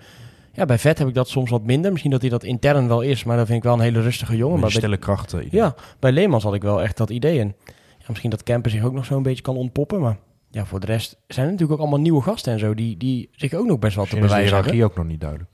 ja, 0.53 0.65
bij 0.65 0.79
Vet 0.79 0.99
heb 0.99 1.09
ik 1.09 1.15
dat 1.15 1.29
soms 1.29 1.51
wat 1.51 1.63
minder. 1.63 1.91
Misschien 1.91 2.11
dat 2.11 2.21
hij 2.21 2.31
dat 2.31 2.45
intern 2.45 2.89
wel 2.89 3.01
is, 3.01 3.25
maar 3.25 3.37
dat 3.37 3.47
vind 3.47 3.59
ik 3.59 3.65
wel 3.65 3.75
een 3.75 3.81
hele 3.81 4.01
rustige 4.01 4.37
jongen. 4.37 4.55
een 4.55 4.61
Maar 4.61 4.71
bij, 4.71 4.79
stille 4.79 4.97
kracht. 4.97 5.33
eh, 5.33 5.51
ja, 5.51 5.75
bij 5.99 6.13
Leemans 6.13 6.45
had 6.45 6.55
ik 6.55 6.63
wel 6.63 6.83
echt 6.83 6.97
dat 6.97 7.11
idee. 7.11 7.41
En 7.41 7.55
ja, 7.99 8.05
misschien 8.09 8.31
dat 8.31 8.43
Kemper 8.43 8.71
zich 8.71 8.85
ook 8.85 8.93
nog 8.93 9.05
zo'n 9.05 9.23
beetje 9.23 9.43
kan 9.43 9.57
ontpoppen, 9.57 10.01
maar... 10.01 10.17
Ja, 10.51 10.65
voor 10.67 10.81
de 10.81 10.87
rest 10.87 11.17
zijn 11.27 11.47
er 11.47 11.53
natuurlijk 11.53 11.81
ook 11.81 11.87
allemaal 11.87 12.05
nieuwe 12.05 12.23
gasten 12.23 12.53
en 12.53 12.59
zo, 12.59 12.75
die, 12.75 12.97
die 12.97 13.29
zich 13.33 13.55
ook 13.55 13.67
nog 13.67 13.79
best 13.79 13.97
wel 13.97 14.05
te 14.05 14.11
is 14.11 14.17
de 14.21 14.27
bewijzen 14.27 14.55
hebben. 14.55 14.73
hiërarchie 14.73 14.99
ook 14.99 15.05
nog 15.05 15.13
niet 15.13 15.21
duidelijk. 15.21 15.51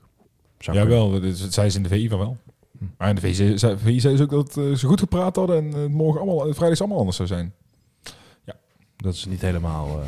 Zou 0.59 0.77
Ja, 0.77 0.83
kunnen. 0.85 1.11
wel. 1.11 1.21
Dat 1.21 1.53
zei 1.53 1.69
ze 1.69 1.77
in 1.77 1.83
de 1.83 1.89
VI 1.89 2.09
van 2.09 2.19
wel. 2.19 2.37
Hm. 2.77 2.83
Maar 2.97 3.09
in 3.09 3.15
de 3.15 3.21
VI 3.21 3.57
zei, 3.57 3.77
VI 3.77 3.99
zei 3.99 4.15
ze 4.17 4.23
ook 4.23 4.29
dat 4.29 4.57
eh, 4.57 4.73
ze 4.73 4.87
goed 4.87 4.99
gepraat 4.99 5.35
hadden 5.35 5.57
en 5.57 5.73
eh, 5.73 5.85
morgen 5.89 6.21
allemaal, 6.21 6.53
vrijdag 6.53 6.79
allemaal 6.79 6.97
anders 6.97 7.15
zou 7.17 7.27
zijn. 7.27 7.53
Dat 8.97 9.13
is 9.13 9.25
niet 9.25 9.41
helemaal... 9.41 10.01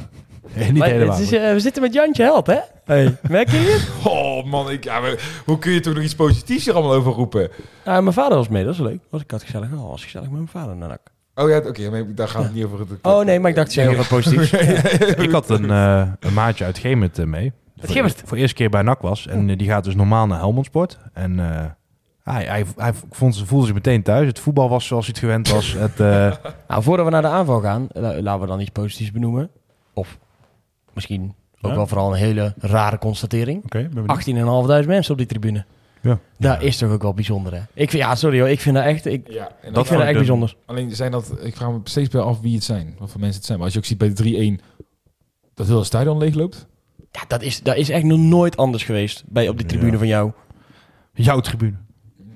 eh, 0.54 0.68
niet 0.70 0.78
Maar 0.78 0.88
helemaal. 0.90 1.20
is, 1.20 1.30
we 1.30 1.56
zitten 1.60 1.82
met 1.82 1.94
Jantje 1.94 2.24
Held, 2.24 2.48
hè? 2.48 2.60
Hey. 2.86 3.18
Merk 3.30 3.50
je 3.50 3.58
het? 3.58 3.90
Oh 4.12 4.46
man, 4.46 4.72
ik, 4.72 4.84
ja, 4.84 5.00
maar 5.00 5.42
hoe 5.46 5.58
kun 5.60 5.72
je 5.72 5.80
toch 5.80 5.94
nog 5.94 6.04
iets 6.04 6.16
positiefs 6.16 6.68
er 6.68 6.74
allemaal 6.74 6.94
over 6.94 7.12
roepen? 7.12 7.50
Ah, 7.86 8.02
mijn 8.02 8.14
vader 8.14 8.38
was 8.38 8.48
mee, 8.48 8.64
dat 8.64 8.74
is 8.74 8.80
leuk. 8.80 9.00
Was 9.10 9.22
ik 9.22 9.32
had 9.32 9.44
gezellig, 9.44 9.72
oh, 9.72 9.90
was 9.90 10.04
gezellig 10.04 10.28
met 10.28 10.36
mijn 10.38 10.48
vader 10.48 10.76
naar 10.76 10.88
NAC. 10.90 11.12
Oh 11.40 11.50
ja, 11.50 11.58
oké, 11.58 11.90
maar 11.90 12.04
daar 12.16 12.28
gaat 12.28 12.44
het 12.44 12.54
niet 12.54 12.64
over. 12.66 12.80
Het, 12.80 12.88
Oh 13.02 13.26
nee, 13.26 13.40
maar 13.40 13.50
ik 13.50 13.56
dacht, 13.56 13.78
even 13.78 13.98
wat 13.98 14.08
positiefs. 14.08 14.52
ik 15.26 15.32
had 15.32 15.50
een, 15.50 15.70
eh, 15.72 16.08
een 16.20 16.34
maatje 16.34 16.66
uit 16.66 16.78
Gemert 16.78 17.20
eh, 17.20 17.26
mee. 17.26 17.52
Uit 17.82 17.92
Gemert? 17.92 18.22
Voor 18.26 18.36
de 18.38 18.42
eerste 18.42 18.56
keer 18.56 18.70
bij 18.70 18.82
NAC 18.82 19.02
was. 19.02 19.28
En 19.28 19.50
eh, 19.50 19.58
die 19.58 19.68
gaat 19.68 19.84
dus 19.84 19.96
normaal 19.96 20.28
naar 20.28 20.38
Helmond 20.40 20.66
Sport. 20.66 20.98
En 21.14 21.40
eh, 21.40 21.66
hij, 22.24 22.44
hij, 22.46 22.66
hij 22.76 22.92
vond, 23.12 23.36
ze- 23.36 23.46
voelde 23.46 23.66
zich 23.66 23.76
meteen 23.76 24.04
thuis. 24.04 24.28
Het 24.28 24.40
voetbal 24.40 24.70
was 24.70 24.86
zoals 24.88 25.06
hij 25.06 25.14
het 25.16 25.24
gewend 25.26 25.50
was. 25.50 25.74
Het, 25.88 26.00
eh, 26.00 26.34
Nou, 26.68 26.84
voordat 26.84 27.06
we 27.06 27.12
naar 27.12 27.22
de 27.22 27.28
aanval 27.28 27.60
gaan, 27.62 27.88
la- 27.92 28.22
laten 28.22 28.42
we 28.42 28.48
dan 28.48 28.60
iets 28.60 28.70
positiefs 28.70 29.12
benoemen. 29.12 29.50
Of 29.94 30.18
misschien 30.94 31.34
ook 31.62 31.72
Ja. 31.72 31.76
wel 31.78 31.88
vooral 31.88 32.12
een 32.12 32.18
hele 32.20 32.54
rare 32.60 32.98
constatering. 32.98 33.70
Benieuwd. 33.70 34.08
18.500 34.84 34.88
mensen 34.88 35.12
op 35.12 35.18
die 35.18 35.28
tribune. 35.28 35.66
Ja. 36.02 36.20
Dat 36.38 36.62
is 36.62 36.78
toch 36.78 36.92
ook 36.92 37.02
wel 37.02 37.14
bijzonder, 37.14 37.54
hè? 37.54 37.60
Ik 37.74 37.90
vind, 37.90 38.04
ja, 38.04 38.16
sorry 38.16 38.40
hoor, 38.40 38.50
ik 38.50 38.60
vind 38.60 38.76
dat 38.76 38.86
echt, 38.86 39.06
ik, 39.06 39.32
Ja, 39.32 39.48
en 39.62 39.68
ik 39.68 39.74
dat 39.74 39.88
vind 39.88 39.90
dat 40.00 40.00
echt 40.00 40.10
ik 40.10 40.16
bijzonder. 40.18 40.56
Alleen 40.66 40.92
zijn 40.96 41.12
dat, 41.12 41.32
ik 41.42 41.56
vraag 41.56 41.70
me 41.72 41.80
steeds 41.84 42.10
bij 42.10 42.22
af 42.22 42.40
wie 42.42 42.56
het 42.56 42.64
zijn, 42.64 42.96
wat 43.00 43.10
voor 43.12 43.20
mensen 43.20 43.38
het 43.38 43.46
zijn. 43.46 43.58
Maar 43.58 43.66
als 43.66 43.74
je 43.76 43.80
ook 43.80 43.86
ziet 43.86 43.98
bij 43.98 44.14
de 44.14 44.58
3-1 44.60 44.64
dat 45.54 45.68
heel 45.68 45.78
het 45.78 45.86
stadion 45.86 46.18
leegloopt. 46.18 46.68
Ja, 47.12 47.22
dat 47.28 47.42
is, 47.42 47.62
dat 47.64 47.76
is 47.76 47.90
echt 47.90 48.04
nog 48.04 48.20
nooit 48.20 48.58
anders 48.58 48.84
geweest 48.84 49.24
bij, 49.28 49.48
op 49.50 49.58
die 49.58 49.66
tribune 49.68 49.92
Ja. 49.92 49.98
van 49.98 50.08
jou. 50.08 50.32
jouw 51.14 51.40
tribune. 51.40 51.76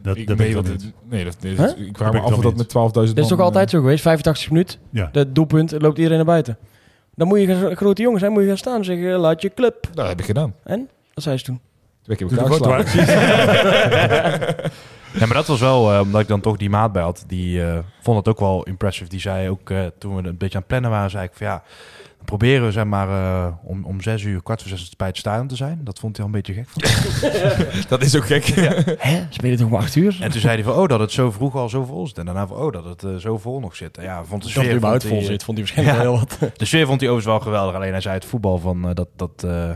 Dat, 0.02 0.18
ik, 0.18 0.28
dat 0.28 0.38
nee, 0.38 0.48
weet 0.56 0.66
ik 0.66 0.72
dat, 0.72 0.84
niet. 0.84 0.94
nee, 1.10 1.24
dat, 1.24 1.38
nee, 1.42 1.56
Huh? 1.56 1.88
ik 1.88 1.98
vraag 1.98 2.12
me 2.14 2.20
af 2.20 2.34
of 2.34 2.42
dat 2.44 2.56
met 2.56 2.68
12.000 2.68 2.74
Dat 2.94 3.18
is 3.18 3.28
toch 3.28 3.40
altijd 3.40 3.66
eh, 3.68 3.74
zo 3.74 3.80
geweest? 3.80 4.02
85 4.02 4.50
minuut, 4.50 4.80
Ja. 4.90 5.10
dat 5.12 5.36
doelpunt, 5.36 5.72
loopt 5.72 5.98
iedereen 5.98 6.18
naar 6.18 6.26
buiten. 6.26 6.58
Dan 7.16 7.28
moet 7.28 7.40
je 7.40 7.76
grote 7.76 8.02
jongens 8.02 8.22
zijn, 8.22 8.34
moet 8.34 8.42
je 8.42 8.48
gaan 8.48 8.58
staan 8.58 8.78
en 8.78 8.86
zeggen, 8.86 9.12
laat 9.20 9.42
je 9.42 9.54
club. 9.54 9.90
Dat 9.94 10.08
heb 10.08 10.20
ik 10.20 10.26
gedaan. 10.26 10.56
En? 10.64 10.90
Wat 11.14 11.24
zei 11.24 11.38
ze 11.38 11.44
toen? 11.44 11.60
Twee 12.04 12.18
keer 12.18 12.28
Doe 12.28 12.38
heb 12.40 12.52
ik 12.52 12.58
klaargeslagen. 12.62 13.10
foto 13.10 14.54
uit. 14.54 14.72
Ja, 15.20 15.26
maar 15.26 15.36
dat 15.38 15.48
was 15.48 15.60
wel, 15.60 15.94
eh, 15.94 16.00
omdat 16.00 16.22
ik 16.22 16.28
dan 16.28 16.42
toch 16.42 16.58
die 16.58 16.70
maat 16.70 16.92
bij 16.92 17.02
had, 17.04 17.24
die 17.28 17.64
eh, 17.66 17.78
vond 18.02 18.18
het 18.18 18.28
ook 18.28 18.40
wel 18.40 18.64
impressive. 18.64 19.10
Die 19.10 19.20
zei 19.20 19.50
ook, 19.50 19.70
eh, 19.70 19.80
toen 20.00 20.16
we 20.16 20.28
een 20.28 20.38
beetje 20.38 20.54
aan 20.56 20.60
het 20.60 20.68
plannen 20.68 20.90
waren, 20.92 21.10
zei 21.10 21.24
ik 21.24 21.32
van 21.34 21.48
ja, 21.48 21.64
dan 22.18 22.26
proberen 22.26 22.66
we 22.66 22.72
zeg 22.72 22.86
maar 22.86 23.10
eh, 23.10 23.48
om, 23.64 23.86
om 23.86 24.02
zes 24.02 24.24
uur, 24.24 24.44
kwart 24.44 24.62
voor 24.62 24.70
zes 24.78 24.96
bij 24.96 25.08
het 25.08 25.18
stadion 25.18 25.48
te 25.48 25.56
zijn. 25.56 25.80
Dat 25.84 26.00
vond 26.00 26.18
hij 26.18 26.26
al 26.26 26.32
een 26.34 26.42
beetje 26.42 26.54
gek. 26.64 26.68
Dat 27.90 28.02
is 28.04 28.16
ook 28.16 28.26
gek. 28.26 28.46
Hè? 28.98 29.24
Spelen 29.30 29.58
toch 29.58 29.70
maar 29.70 29.80
acht 29.80 29.96
uur? 29.96 30.18
En 30.22 30.32
toen 30.32 30.42
zei 30.42 30.54
hij 30.56 30.64
van, 30.64 30.74
oh, 30.74 30.88
dat 30.88 31.00
het 31.00 31.12
zo 31.12 31.32
vroeg 31.32 31.56
al 31.56 31.70
zo 31.70 31.84
vol 31.84 32.08
zit. 32.08 32.18
En 32.18 32.26
daarna 32.26 32.48
van, 32.48 32.58
oh, 32.58 32.72
dat 32.72 33.02
het 33.02 33.22
zo 33.22 33.38
vol 33.38 33.60
nog 33.60 33.76
zit. 33.76 33.98
En 33.98 34.04
ja, 34.04 34.16
vond 34.18 34.30
de 34.30 34.38
Dat 34.40 34.50
sfeer, 34.50 34.64
het 34.64 34.76
überhaupt 34.76 35.04
vond 35.06 35.16
vol 35.20 35.24
zit, 35.26 35.44
vond 35.44 35.58
hij 35.58 35.66
waarschijnlijk 35.68 35.98
Ja. 35.98 36.04
wel 36.12 36.20
heel 36.20 36.28
wat. 36.40 36.58
De 36.60 36.66
sfeer 36.66 36.86
vond 36.86 37.00
hij 37.02 37.10
overigens 37.10 37.36
wel 37.38 37.52
geweldig. 37.52 37.76
Alleen 37.76 37.92
hij 37.92 38.02
zei 38.02 38.16
het 38.16 38.26
voetbal 38.26 38.58
van, 38.58 38.94
dat, 38.94 39.08
dat 39.16 39.44
eh, 39.46 39.70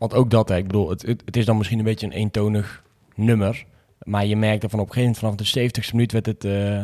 Want 0.00 0.14
ook 0.14 0.30
dat, 0.30 0.48
hè, 0.48 0.56
ik 0.56 0.66
bedoel, 0.66 0.90
het, 0.90 1.02
het, 1.02 1.36
is 1.36 1.44
dan 1.44 1.56
misschien 1.56 1.78
een 1.78 1.84
beetje 1.84 2.06
een 2.06 2.12
eentonig 2.12 2.82
nummer. 3.14 3.64
Maar 4.02 4.26
je 4.26 4.36
merkt 4.36 4.70
van 4.70 4.80
op 4.80 4.86
een 4.86 4.92
gegeven 4.92 5.16
moment 5.22 5.44
vanaf 5.44 5.64
de 5.64 5.82
70ste 5.82 5.92
minuut 5.92 6.12
werd 6.12 6.26
het 6.26 6.44
eh 6.44 6.82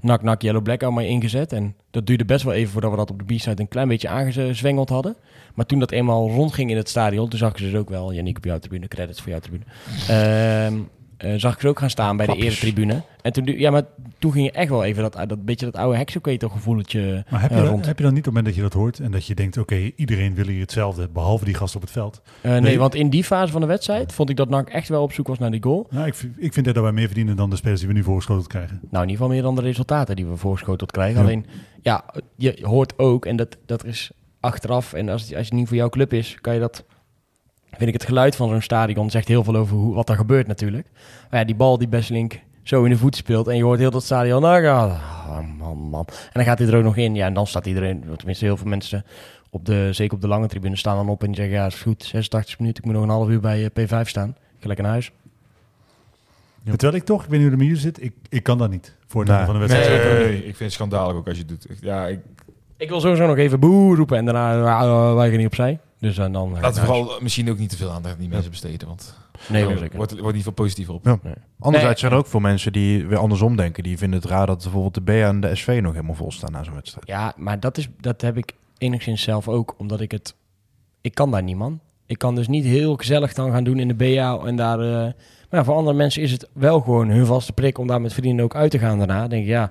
nak 0.00 0.22
nak 0.22 0.42
yellow 0.42 0.62
black 0.62 0.82
allemaal 0.82 1.04
ingezet. 1.04 1.52
En 1.52 1.74
dat 1.90 2.06
duurde 2.06 2.24
best 2.24 2.44
wel 2.44 2.54
even 2.54 2.72
voordat 2.72 2.90
we 2.90 2.96
dat 2.96 3.10
op 3.10 3.18
de 3.18 3.34
B-side 3.34 3.60
een 3.60 3.68
klein 3.68 3.88
beetje 3.88 4.08
aangezwengeld 4.08 4.88
hadden. 4.88 5.16
Maar 5.54 5.66
toen 5.66 5.78
dat 5.78 5.90
eenmaal 5.90 6.28
rondging 6.28 6.70
in 6.70 6.76
het 6.76 6.88
stadion, 6.88 7.28
toen 7.28 7.38
zag 7.38 7.50
ik 7.50 7.58
ze 7.58 7.64
dus 7.64 7.74
ook 7.74 7.88
wel, 7.88 8.12
Yannick 8.12 8.36
op 8.36 8.44
jouw 8.44 8.58
tribune, 8.58 8.88
credits 8.88 9.20
voor 9.20 9.30
jouw 9.30 9.40
tribune. 9.40 9.64
Ehm, 10.08 10.80
eh, 11.16 11.34
zag 11.36 11.54
ik 11.54 11.60
ze 11.60 11.68
ook 11.68 11.78
gaan 11.78 11.90
staan 11.90 12.16
bij 12.16 12.26
de 12.26 12.32
Klapjes. 12.32 12.62
eretribune. 12.62 13.02
En 13.22 13.32
toen, 13.32 13.44
ja, 13.44 13.70
maar 13.70 13.82
toen 14.18 14.32
ging 14.32 14.44
je 14.44 14.52
echt 14.52 14.68
wel 14.68 14.84
even 14.84 15.02
dat, 15.02 15.28
dat 15.28 15.44
beetje 15.44 15.64
dat 15.66 15.76
oude 15.76 15.96
heksenketel 15.96 16.48
gevoeletje 16.48 17.24
Maar 17.30 17.40
heb 17.40 17.50
je, 17.50 17.56
eh, 17.56 17.62
dan, 17.62 17.70
rond. 17.70 17.86
heb 17.86 17.96
je 17.98 18.04
dan 18.04 18.14
niet 18.14 18.26
op 18.26 18.34
het 18.34 18.34
moment 18.34 18.44
dat 18.44 18.54
je 18.54 18.70
dat 18.70 18.80
hoort 18.80 18.98
en 18.98 19.10
dat 19.10 19.26
je 19.26 19.34
denkt, 19.34 19.58
oké, 19.58 19.90
iedereen 19.96 20.34
wil 20.34 20.46
hier 20.46 20.60
hetzelfde, 20.60 21.08
behalve 21.08 21.44
die 21.44 21.54
gast 21.54 21.74
op 21.76 21.80
het 21.82 21.90
veld? 21.90 22.22
Eh, 22.40 22.50
nee, 22.50 22.60
Nee. 22.60 22.78
want 22.78 22.94
in 22.94 23.10
die 23.10 23.24
fase 23.24 23.52
van 23.52 23.60
de 23.60 23.66
wedstrijd 23.66 24.12
vond 24.12 24.30
ik 24.30 24.36
dat 24.36 24.48
NAC 24.48 24.68
echt 24.68 24.88
wel 24.88 25.02
op 25.02 25.12
zoek 25.12 25.26
was 25.26 25.38
naar 25.38 25.50
die 25.50 25.62
goal. 25.62 25.86
Nou, 25.90 26.06
ik, 26.06 26.14
vind- 26.14 26.34
ik 26.38 26.52
vind 26.52 26.66
dat 26.66 26.76
wij 26.76 26.92
meer 26.92 27.06
verdienen 27.06 27.36
dan 27.36 27.50
de 27.50 27.56
spelers 27.56 27.80
die 27.80 27.88
we 27.88 27.94
nu 27.94 28.02
voorgeschoteld 28.02 28.46
krijgen. 28.46 28.78
Nou, 28.90 29.02
in 29.04 29.10
ieder 29.10 29.10
geval 29.10 29.28
meer 29.28 29.42
dan 29.42 29.54
de 29.54 29.60
resultaten 29.62 30.16
die 30.16 30.26
we 30.26 30.36
voorgeschoteld 30.36 30.90
krijgen. 30.90 31.16
Ja. 31.20 31.26
Alleen, 31.26 31.46
ja, 31.82 32.04
je 32.36 32.58
hoort 32.62 32.98
ook, 32.98 33.26
en 33.26 33.36
dat, 33.36 33.56
dat 33.66 33.84
is 33.84 34.10
achteraf, 34.40 34.92
en 34.92 35.08
als, 35.08 35.34
als 35.34 35.44
het 35.44 35.52
niet 35.54 35.68
voor 35.68 35.76
jouw 35.76 35.88
club 35.88 36.12
is, 36.12 36.36
kan 36.40 36.54
je 36.54 36.60
dat... 36.60 36.84
Vind 37.76 37.88
ik 37.88 37.92
het 37.92 38.04
geluid 38.04 38.36
van 38.36 38.48
zo'n 38.48 38.60
stadion 38.60 39.10
zegt 39.10 39.28
heel 39.28 39.44
veel 39.44 39.56
over 39.56 39.76
hoe, 39.76 39.94
wat 39.94 40.08
er 40.08 40.16
gebeurt 40.16 40.46
natuurlijk. 40.46 40.86
Maar 41.30 41.40
ja, 41.40 41.46
die 41.46 41.54
bal 41.54 41.78
die 41.78 41.88
Besselink 41.88 42.40
zo 42.62 42.84
in 42.84 42.90
de 42.90 42.96
voet 42.96 43.16
speelt 43.16 43.48
en 43.48 43.56
je 43.56 43.62
hoort 43.62 43.78
heel 43.78 43.90
dat 43.90 44.02
stadion, 44.04 44.42
nou 44.42 44.66
ah, 44.66 45.38
man, 45.58 45.78
man. 45.78 46.04
En 46.08 46.30
dan 46.32 46.44
gaat 46.44 46.58
hij 46.58 46.68
er 46.68 46.76
ook 46.76 46.82
nog 46.82 46.96
in, 46.96 47.14
ja, 47.14 47.26
en 47.26 47.34
dan 47.34 47.46
staat 47.46 47.66
iedereen, 47.66 48.04
tenminste 48.16 48.44
heel 48.44 48.56
veel 48.56 48.68
mensen, 48.68 49.04
op 49.50 49.64
de, 49.66 49.88
zeker 49.92 50.14
op 50.14 50.20
de 50.20 50.28
lange 50.28 50.46
tribune, 50.48 50.76
staan 50.76 50.96
dan 50.96 51.08
op 51.08 51.20
en 51.20 51.26
die 51.26 51.36
zeggen, 51.36 51.54
ja, 51.54 51.66
is 51.66 51.82
goed, 51.82 52.04
86 52.04 52.58
minuten, 52.58 52.82
ik 52.82 52.88
moet 52.90 52.98
nog 52.98 53.04
een 53.08 53.14
half 53.16 53.28
uur 53.28 53.40
bij 53.40 53.70
eh, 53.72 53.84
P5 53.84 54.08
staan. 54.08 54.28
Ik 54.28 54.60
ga 54.60 54.66
lekker 54.66 54.84
naar 54.84 54.92
huis. 54.92 55.12
Terwijl 56.64 56.94
ik 56.94 57.04
toch, 57.04 57.24
ik 57.24 57.30
weet 57.30 57.40
niet 57.40 57.48
hoe 57.48 57.56
de 57.58 57.62
milieu 57.64 57.78
zit, 57.80 58.02
ik, 58.02 58.12
ik 58.28 58.42
kan 58.42 58.58
dat 58.58 58.70
niet 58.70 58.96
voor 59.06 59.20
het 59.20 59.30
Nee. 59.30 59.38
einde 59.38 59.52
van 59.52 59.60
de 59.60 59.68
wedstrijd. 59.68 60.18
Nee, 60.18 60.36
ik 60.36 60.42
vind 60.42 60.58
het 60.58 60.72
schandalig 60.72 61.16
ook 61.16 61.28
als 61.28 61.36
je 61.36 61.44
het 61.48 61.68
doet. 61.68 61.78
Ja, 61.80 62.06
ik, 62.06 62.20
Ik 62.76 62.88
wil 62.88 63.00
sowieso 63.00 63.26
nog 63.26 63.36
even 63.36 63.60
boe 63.60 63.96
roepen 63.96 64.16
en 64.16 64.24
daarna 64.24 64.82
uh, 64.82 65.14
wij 65.14 65.28
gaan 65.28 65.36
niet 65.36 65.46
opzij. 65.46 65.78
Dus 66.04 66.18
en 66.18 66.32
dan... 66.32 66.52
laten 66.60 66.80
we 66.80 66.86
vooral 66.86 67.18
misschien 67.20 67.50
ook 67.50 67.58
niet 67.58 67.70
te 67.70 67.76
veel 67.76 67.90
aandacht 67.90 68.14
aan 68.14 68.20
die 68.20 68.28
mensen 68.28 68.50
besteden. 68.50 68.88
Want 68.88 69.14
Nee, 69.48 69.66
er 69.66 69.90
wordt, 69.96 70.18
wordt 70.18 70.34
niet 70.34 70.42
veel 70.42 70.52
positiever 70.52 70.94
op. 70.94 71.04
Ja. 71.04 71.18
Anderzijds 71.58 71.72
Nee. 71.84 71.96
zijn 71.96 72.12
er 72.12 72.18
ook 72.18 72.26
veel 72.26 72.40
mensen 72.40 72.72
die 72.72 73.06
weer 73.06 73.18
andersom 73.18 73.56
denken. 73.56 73.82
Die 73.82 73.98
vinden 73.98 74.20
het 74.20 74.28
raar 74.30 74.46
dat 74.46 74.62
bijvoorbeeld 74.62 74.94
de 74.94 75.00
BA 75.00 75.12
en 75.12 75.40
de 75.40 75.54
SV 75.54 75.78
nog 75.82 75.92
helemaal 75.92 76.14
vol 76.14 76.32
staan 76.32 76.52
na 76.52 76.62
zo'n 76.64 76.74
wedstrijd. 76.74 77.06
Ja, 77.06 77.32
maar 77.36 77.60
dat, 77.60 77.78
is, 77.78 77.88
dat 78.00 78.20
heb 78.20 78.36
ik 78.36 78.52
enigszins 78.78 79.22
zelf 79.22 79.48
ook, 79.48 79.74
omdat 79.78 80.00
ik 80.00 80.10
het... 80.10 80.34
Ik 81.00 81.14
kan 81.14 81.30
daar 81.30 81.42
niet, 81.42 81.56
man. 81.56 81.80
Ik 82.06 82.18
kan 82.18 82.34
dus 82.34 82.48
niet 82.48 82.64
heel 82.64 82.96
gezellig 82.96 83.32
dan 83.34 83.50
gaan 83.52 83.64
doen 83.64 83.78
in 83.78 83.88
de 83.88 83.94
BA 83.94 84.38
en 84.46 84.56
daar... 84.56 84.80
eh, 85.06 85.12
maar 85.50 85.64
voor 85.64 85.74
andere 85.74 85.96
mensen 85.96 86.22
is 86.22 86.32
het 86.32 86.48
wel 86.52 86.80
gewoon 86.80 87.08
hun 87.08 87.26
vaste 87.26 87.52
prik 87.52 87.78
om 87.78 87.86
daar 87.86 88.00
met 88.00 88.12
vrienden 88.12 88.44
ook 88.44 88.54
uit 88.56 88.70
te 88.70 88.78
gaan 88.78 88.98
daarna. 88.98 89.20
Dan 89.20 89.28
denk 89.28 89.42
ik, 89.42 89.48
ja... 89.48 89.70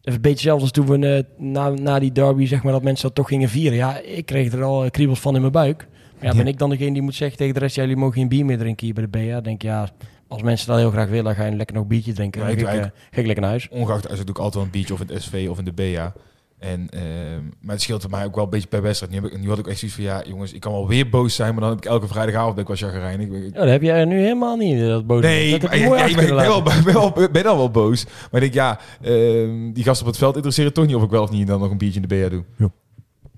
Dat 0.00 0.08
is 0.08 0.14
een 0.14 0.20
beetje 0.20 0.42
zelfs 0.48 0.62
als 0.62 0.70
toen 0.70 0.86
we 0.86 1.06
eh, 1.06 1.24
na, 1.46 1.68
na 1.68 1.98
die 1.98 2.12
derby, 2.12 2.46
zeg 2.46 2.62
maar, 2.62 2.72
dat 2.72 2.82
mensen 2.82 3.06
dat 3.06 3.14
toch 3.14 3.28
gingen 3.28 3.48
vieren. 3.48 3.78
Ja, 3.78 3.98
ik 3.98 4.26
kreeg 4.26 4.52
er 4.52 4.62
al 4.62 4.84
eh, 4.84 4.90
kriebels 4.90 5.20
van 5.20 5.34
in 5.34 5.40
mijn 5.40 5.52
buik. 5.52 5.86
Maar 6.20 6.30
ja, 6.30 6.36
ben 6.36 6.46
ik 6.46 6.58
dan 6.58 6.70
degene 6.70 6.92
die 6.92 7.02
moet 7.02 7.14
zeggen 7.14 7.36
tegen 7.38 7.54
de 7.54 7.60
rest, 7.60 7.74
ja, 7.74 7.82
jullie 7.82 7.96
mogen 7.96 8.14
geen 8.14 8.28
bier 8.28 8.44
meer 8.44 8.58
drinken 8.58 8.84
hier 8.86 8.94
bij 8.94 9.02
de 9.04 9.08
BA? 9.32 9.40
Denk 9.40 9.62
ik, 9.62 9.62
ja, 9.62 9.88
als 10.28 10.42
mensen 10.42 10.66
dat 10.68 10.76
heel 10.78 10.90
graag 10.90 11.08
willen, 11.08 11.34
ga 11.34 11.44
je 11.44 11.56
lekker 11.56 11.74
nog 11.74 11.82
een 11.84 11.88
biertje 11.90 12.12
drinken. 12.12 12.40
Ja, 12.40 12.48
ik- 12.48 12.60
ga 12.60 12.70
ik, 12.70 12.80
eh, 12.80 12.86
ga 13.10 13.18
ik 13.20 13.24
lekker 13.24 13.40
naar 13.40 13.50
huis. 13.50 13.68
Ongeacht, 13.68 14.08
als 14.08 14.18
het 14.18 14.26
doe 14.26 14.36
ik 14.36 14.42
altijd 14.42 14.54
wel 14.54 14.64
een 14.64 14.70
biertje 14.70 14.94
of 14.94 15.00
in 15.00 15.08
het 15.08 15.22
SV 15.22 15.46
of 15.50 15.58
in 15.58 15.64
de 15.64 15.72
BA. 15.72 16.12
En, 16.60 16.88
ehm, 16.90 17.42
maar 17.60 17.74
het 17.74 17.82
scheelt 17.82 18.00
voor 18.02 18.10
mij 18.10 18.24
ook 18.24 18.34
wel 18.34 18.44
een 18.44 18.50
beetje 18.50 18.68
per 18.68 18.82
wedstrijd. 18.82 19.12
Nu, 19.12 19.18
heb 19.20 19.30
ik, 19.32 19.40
nu 19.40 19.48
had 19.48 19.58
ik 19.58 19.66
echt 19.66 19.78
zoiets 19.78 19.96
van, 19.96 20.06
ja 20.06 20.22
jongens, 20.26 20.52
ik 20.52 20.60
kan 20.60 20.72
wel 20.72 20.88
weer 20.88 21.08
boos 21.08 21.34
zijn, 21.34 21.52
maar 21.52 21.60
dan 21.60 21.70
heb 21.70 21.78
ik 21.78 21.84
elke 21.84 22.06
vrijdagavond 22.08 22.54
ben 22.54 22.62
ik 22.62 22.68
wel 22.80 22.90
chagrijnig. 22.90 23.26
Ik- 23.26 23.32
ik- 23.44 23.52
Ja, 23.54 23.60
dat 23.60 23.68
heb 23.68 23.82
jij 23.82 24.04
nu 24.04 24.18
helemaal 24.20 24.56
niet, 24.56 24.80
dat 24.80 25.06
boos. 25.06 25.22
Nee, 25.22 25.50
dat 25.58 25.62
maar, 25.70 25.78
ja, 25.78 25.96
ja, 25.96 26.04
ik 26.04 26.16
ben, 26.26 26.34
wel, 26.34 26.62
ben, 26.62 26.84
wel, 26.92 27.12
ben 27.32 27.46
al 27.46 27.56
wel 27.56 27.70
boos. 27.70 28.04
Maar 28.30 28.42
ik 28.42 28.52
denk, 28.52 28.54
ja, 28.54 28.80
ehm, 29.02 29.72
die 29.72 29.84
gasten 29.84 30.06
op 30.06 30.12
het 30.12 30.20
veld 30.20 30.34
interesseren 30.34 30.72
toch 30.72 30.86
niet 30.86 30.94
of 30.94 31.02
ik 31.02 31.10
wel 31.10 31.22
of 31.22 31.30
niet 31.30 31.46
dan 31.46 31.60
nog 31.60 31.70
een 31.70 31.78
biertje 31.78 32.00
in 32.00 32.08
de 32.08 32.14
BA 32.22 32.28
doe. 32.28 32.70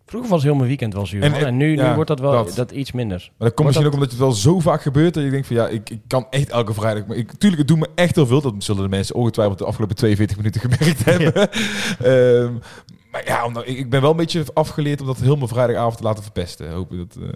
Vroeger 0.06 0.30
was 0.30 0.42
heel 0.42 0.54
mijn 0.54 0.68
weekend 0.68 0.94
wel 0.94 1.06
zuur. 1.06 1.22
En- 1.22 1.30
man. 1.30 1.40
En, 1.40 1.46
en- 1.46 1.56
nu, 1.56 1.76
nu 1.76 1.94
wordt 1.94 2.08
dat 2.08 2.20
wel 2.20 2.32
dat. 2.32 2.54
dat. 2.54 2.70
iets 2.70 2.92
minder. 2.92 3.30
Maar 3.38 3.48
dat 3.48 3.54
komt 3.56 3.66
misschien 3.66 3.86
ook 3.88 3.94
omdat 3.94 4.10
het 4.10 4.18
wel 4.18 4.32
zo 4.32 4.60
vaak 4.60 4.82
gebeurt 4.82 5.14
dat 5.14 5.24
je 5.24 5.30
denkt 5.30 5.46
van 5.46 5.56
ja, 5.56 5.68
ik, 5.68 5.90
ik 5.90 6.00
kan 6.06 6.26
echt 6.30 6.50
elke 6.50 6.74
vrijdag. 6.74 7.06
Maar 7.06 7.16
ik, 7.16 7.32
tuurlijk, 7.32 7.58
het 7.60 7.68
doet 7.68 7.78
me 7.78 7.88
echt 7.94 8.14
heel 8.14 8.26
veel. 8.26 8.40
Dat 8.40 8.54
zullen 8.58 8.82
de 8.82 8.88
mensen 8.88 9.14
ongetwijfeld 9.14 9.58
de 9.58 9.64
afgelopen 9.64 9.96
42 9.96 10.36
minuten 10.36 10.60
gemerkt 10.60 11.04
hebben. 11.04 11.32
Ehm, 12.12 12.54
maar 13.12 13.24
ja, 13.26 13.44
omdat, 13.46 13.66
ik, 13.66 13.78
ik 13.78 13.90
ben 13.90 14.00
wel 14.00 14.10
een 14.10 14.16
beetje 14.16 14.44
afgeleerd 14.54 15.00
om 15.00 15.06
dat 15.06 15.20
heel 15.20 15.36
mijn 15.36 15.48
vrijdagavond 15.48 15.96
te 15.96 16.02
laten 16.02 16.22
verpesten. 16.22 16.72
Hopen 16.72 16.96
dat. 16.98 17.16
eh 17.16 17.28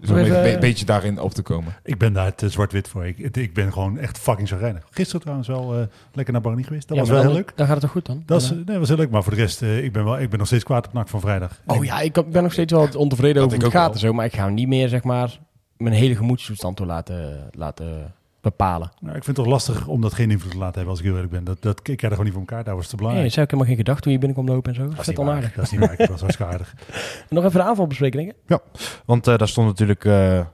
dus 0.00 0.10
om 0.10 0.16
Nog 0.16 0.24
een 0.26 0.32
beetje, 0.32 0.48
eh, 0.54 0.60
beetje 0.60 0.84
daarin 0.84 1.20
op 1.20 1.32
te 1.34 1.42
komen. 1.42 1.74
Ik 1.84 1.98
ben 1.98 2.12
daar 2.12 2.34
te 2.34 2.48
zwart-wit 2.48 2.88
voor. 2.88 3.06
Ik, 3.06 3.18
het- 3.18 3.36
ik 3.36 3.54
ben 3.54 3.72
gewoon 3.72 3.98
echt 3.98 4.18
fucking 4.18 4.48
zagrijnig. 4.48 4.86
Gisteren 4.90 5.20
trouwens 5.20 5.48
wel 5.48 5.74
eh, 5.78 5.82
lekker 6.12 6.32
naar 6.32 6.42
Barney 6.42 6.62
geweest. 6.64 6.88
Dat 6.88 6.96
Ja, 6.96 7.02
was 7.02 7.12
wel 7.12 7.20
heel 7.22 7.32
leuk. 7.32 7.52
Dan 7.56 7.66
gaat 7.66 7.74
het 7.74 7.84
toch 7.84 7.90
goed 7.92 8.06
dan? 8.06 8.22
Dat 8.26 8.42
is, 8.42 8.48
Ja. 8.48 8.54
nee, 8.66 8.78
was 8.78 8.88
heel 8.88 8.96
leuk. 8.96 9.10
Maar 9.10 9.22
voor 9.22 9.34
de 9.34 9.38
rest, 9.40 9.62
eh, 9.62 9.84
ik, 9.84 9.92
ben 9.92 10.04
wel, 10.04 10.18
ik 10.20 10.28
ben 10.30 10.38
nog 10.38 10.46
steeds 10.46 10.64
kwaad 10.64 10.86
op 10.86 10.92
nak 10.92 11.08
van 11.08 11.20
vrijdag. 11.20 11.60
Oh 11.66 11.84
ja, 11.84 12.00
ik 12.00 12.12
ben 12.30 12.42
nog 12.42 12.52
steeds 12.52 12.72
wel 12.72 12.88
ontevreden 12.96 13.34
Dat 13.34 13.44
over 13.44 13.56
ik 13.56 13.62
hoe 13.62 13.70
het 13.70 13.80
gaat 13.80 13.84
wel. 13.86 13.94
en 13.94 14.00
zo. 14.08 14.12
Maar 14.12 14.24
ik 14.24 14.34
ga 14.34 14.44
hem 14.44 14.54
niet 14.54 14.68
meer, 14.68 14.88
zeg 14.88 15.02
maar, 15.04 15.38
mijn 15.76 15.94
hele 15.94 16.16
gemoedstoestand 16.16 16.76
door 16.76 16.86
laten, 16.86 17.48
laten 17.52 18.14
bepalen. 18.40 18.90
Nou, 19.00 19.16
ik 19.16 19.24
vind 19.24 19.36
het 19.36 19.44
toch 19.46 19.54
lastig 19.54 19.86
om 19.86 20.00
dat 20.00 20.14
geen 20.14 20.30
invloed 20.30 20.50
te 20.50 20.56
laten 20.58 20.74
hebben 20.74 20.90
als 20.90 20.98
ik 20.98 21.04
heel 21.04 21.14
eerlijk 21.14 21.32
ben. 21.32 21.44
Dat, 21.44 21.62
dat, 21.62 21.78
ik 21.78 21.82
krijg 21.84 22.00
er 22.02 22.08
gewoon 22.08 22.24
niet 22.24 22.32
voor 22.32 22.42
elkaar. 22.42 22.64
Daar 22.64 22.74
was 22.74 22.82
het 22.82 22.90
te 22.90 22.96
Nee, 22.96 23.04
belangrijk. 23.04 23.32
zou 23.34 23.44
ik 23.46 23.50
helemaal 23.52 23.74
geen 23.74 23.84
gedacht 23.84 24.02
toen 24.02 24.12
je 24.12 24.18
binnenkwam 24.18 24.54
lopen 24.54 24.70
en 24.70 24.76
zo. 24.76 24.82
dat, 24.86 24.90
Dat 24.96 25.00
is 25.00 25.06
niet 25.08 25.16
waar. 25.16 25.26
onaardig. 25.26 25.52
dat 25.54 25.64
is 25.64 25.70
niet 25.70 25.80
waar. 25.80 26.00
Ik 26.00 26.08
was 26.08 26.20
hartstikke 26.20 26.52
aardig. 26.52 26.74
Nog 27.28 27.44
even 27.44 27.60
de 27.60 27.66
aanval 27.66 27.86
bespreken, 27.86 28.18
denk 28.18 28.30
ik. 28.48 28.58
Want 29.04 29.26
eh, 29.26 29.36
daar 29.38 29.48
stond 29.48 29.66
natuurlijk 29.66 30.04
eh, 30.04 30.44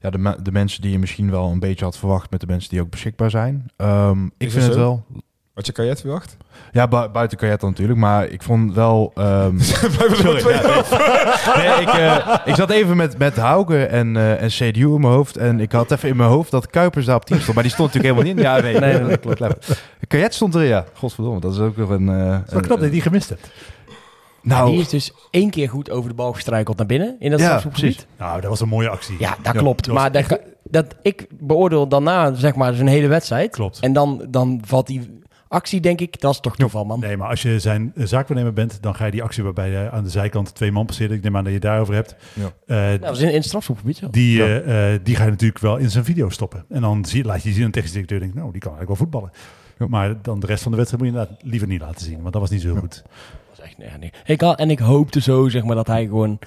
ja, 0.00 0.10
de, 0.10 0.36
de 0.42 0.52
mensen 0.52 0.82
die 0.82 0.90
je 0.90 0.98
misschien 0.98 1.30
wel 1.30 1.50
een 1.50 1.58
beetje 1.58 1.84
had 1.84 1.98
verwacht 1.98 2.30
met 2.30 2.40
de 2.40 2.46
mensen 2.46 2.70
die 2.70 2.80
ook 2.80 2.90
beschikbaar 2.90 3.30
zijn. 3.30 3.66
Ehm, 3.76 4.24
ik 4.38 4.50
vind 4.50 4.64
het 4.64 4.74
wel... 4.74 5.04
Wat 5.56 5.66
je 5.66 5.72
kajet 5.72 6.00
verwacht? 6.00 6.36
Ja, 6.72 6.88
bu- 6.88 7.08
buiten 7.08 7.38
Kajet 7.38 7.62
natuurlijk. 7.62 7.98
Maar 7.98 8.26
ik 8.28 8.42
vond 8.42 8.74
wel... 8.74 9.12
ehm, 9.14 9.58
Sorry, 9.60 10.52
ja, 10.52 10.60
nee. 11.56 11.68
Nee, 11.68 11.80
ik, 11.80 11.88
eh, 11.88 12.36
ik 12.44 12.54
zat 12.54 12.70
even 12.70 12.96
met, 12.96 13.18
met 13.18 13.36
Hauge 13.36 13.84
en, 13.86 14.16
eh 14.16 14.42
en 14.42 14.48
CDU 14.48 14.80
in 14.94 15.00
mijn 15.00 15.12
hoofd. 15.12 15.36
En 15.36 15.60
ik 15.60 15.72
had 15.72 15.90
even 15.90 16.08
in 16.08 16.16
mijn 16.16 16.28
hoofd 16.30 16.50
dat 16.50 16.66
Kuipers 16.66 17.06
daar 17.06 17.16
op 17.16 17.24
10 17.24 17.40
stond. 17.40 17.54
Maar 17.54 17.62
die 17.62 17.72
stond 17.72 17.94
natuurlijk 17.94 18.14
helemaal 18.24 18.34
niet 18.34 18.44
in. 18.44 18.50
Ja, 18.72 18.80
nee, 18.80 18.98
Nee, 19.00 19.18
dat 19.18 19.34
klopt. 19.36 19.82
Kajet 20.08 20.34
stond 20.34 20.54
er, 20.54 20.62
ja. 20.62 20.84
Godverdomme, 20.94 21.40
dat 21.40 21.52
is 21.52 21.58
ook 21.58 21.76
nog 21.76 21.90
een... 21.90 22.08
eh, 22.08 22.38
is 22.46 22.52
wel 22.52 22.60
knap 22.60 22.76
dat 22.76 22.86
je 22.86 22.90
die 22.90 23.00
gemist 23.02 23.28
hebt. 23.28 23.50
nou, 24.42 24.70
die 24.70 24.80
is 24.80 24.88
dus 24.88 25.12
één 25.30 25.50
keer 25.50 25.68
goed 25.68 25.90
over 25.90 26.08
de 26.08 26.14
bal 26.16 26.32
gestruikeld 26.32 26.76
naar 26.76 26.86
binnen 26.86 27.16
in 27.18 27.30
dat 27.30 27.40
Ja. 27.40 27.62
Nou, 28.18 28.40
dat 28.40 28.50
was 28.50 28.60
een 28.60 28.68
mooie 28.68 28.88
actie. 28.88 29.16
Ja, 29.18 29.36
dat 29.42 29.54
Ja, 29.54 29.60
klopt. 29.60 29.84
dat 29.84 29.94
maar 29.94 30.12
dat, 30.12 30.40
dat, 30.62 30.94
ik 31.02 31.26
beoordeel 31.38 31.88
daarna, 31.88 32.34
zeg 32.34 32.54
maar, 32.54 32.74
zijn 32.74 32.86
hele 32.88 33.08
wedstrijd. 33.08 33.50
Klopt. 33.50 33.78
En 33.80 33.92
dan, 33.92 34.26
dan 34.28 34.60
valt 34.66 34.86
die 34.86 35.24
actie, 35.56 35.80
denk 35.80 36.00
ik, 36.00 36.20
dat 36.20 36.32
is 36.32 36.40
toch 36.40 36.56
toeval, 36.56 36.84
man. 36.84 37.00
Nee, 37.00 37.16
maar 37.16 37.28
als 37.28 37.42
je 37.42 37.58
zijn 37.60 37.92
eh, 37.96 38.06
zaakwaarnemer 38.06 38.52
bent, 38.52 38.78
dan 38.82 38.94
ga 38.94 39.04
je 39.04 39.10
die 39.10 39.22
actie 39.22 39.42
waarbij 39.42 39.70
je 39.70 39.90
aan 39.90 40.04
de 40.04 40.10
zijkant 40.10 40.54
twee 40.54 40.72
man 40.72 40.86
passeert. 40.86 41.10
Ik 41.10 41.22
neem 41.22 41.36
aan 41.36 41.42
dat 41.44 41.52
je 41.52 41.58
het 41.58 41.68
daarover 41.68 41.94
hebt. 41.94 42.16
Ja. 42.34 42.52
Eh, 42.92 43.00
Dat 43.00 43.08
was 43.10 43.20
in, 43.20 43.28
in 43.28 43.34
het 43.34 43.44
strafschopgebied, 43.44 44.02
die, 44.10 44.36
Ja. 44.36 44.44
eh, 44.46 44.94
eh, 44.94 45.00
die 45.02 45.16
ga 45.16 45.24
je 45.24 45.30
natuurlijk 45.30 45.60
wel 45.60 45.76
in 45.76 45.90
zijn 45.90 46.04
video 46.04 46.28
stoppen. 46.28 46.64
En 46.68 46.80
dan 46.80 47.04
zie, 47.04 47.24
laat 47.24 47.42
je 47.42 47.52
zien 47.52 47.64
een 47.64 47.70
technische 47.70 47.92
directeur 47.94 48.20
denkt, 48.20 48.34
nou, 48.34 48.52
die 48.52 48.60
kan 48.60 48.72
eigenlijk 48.76 48.98
wel 49.00 49.08
voetballen. 49.08 49.30
Maar 49.90 50.22
dan 50.22 50.40
de 50.40 50.46
rest 50.46 50.62
van 50.62 50.70
de 50.72 50.76
wedstrijd 50.78 51.04
moet 51.04 51.12
je 51.12 51.18
inderdaad 51.18 51.42
liever 51.50 51.68
niet 51.68 51.80
laten 51.80 52.04
zien, 52.06 52.20
want 52.20 52.32
dat 52.32 52.40
was 52.40 52.50
niet 52.50 52.60
zo 52.60 52.74
goed. 52.74 53.02
Dat 53.02 53.56
was 53.56 53.60
echt, 53.66 53.78
nee, 53.78 53.88
nee. 54.00 54.12
Ik 54.24 54.40
had, 54.40 54.58
en 54.58 54.70
ik 54.70 54.78
hoopte 54.78 55.20
zo, 55.20 55.48
zeg 55.48 55.64
maar, 55.64 55.74
dat 55.76 55.86
hij 55.86 56.04
gewoon 56.06 56.38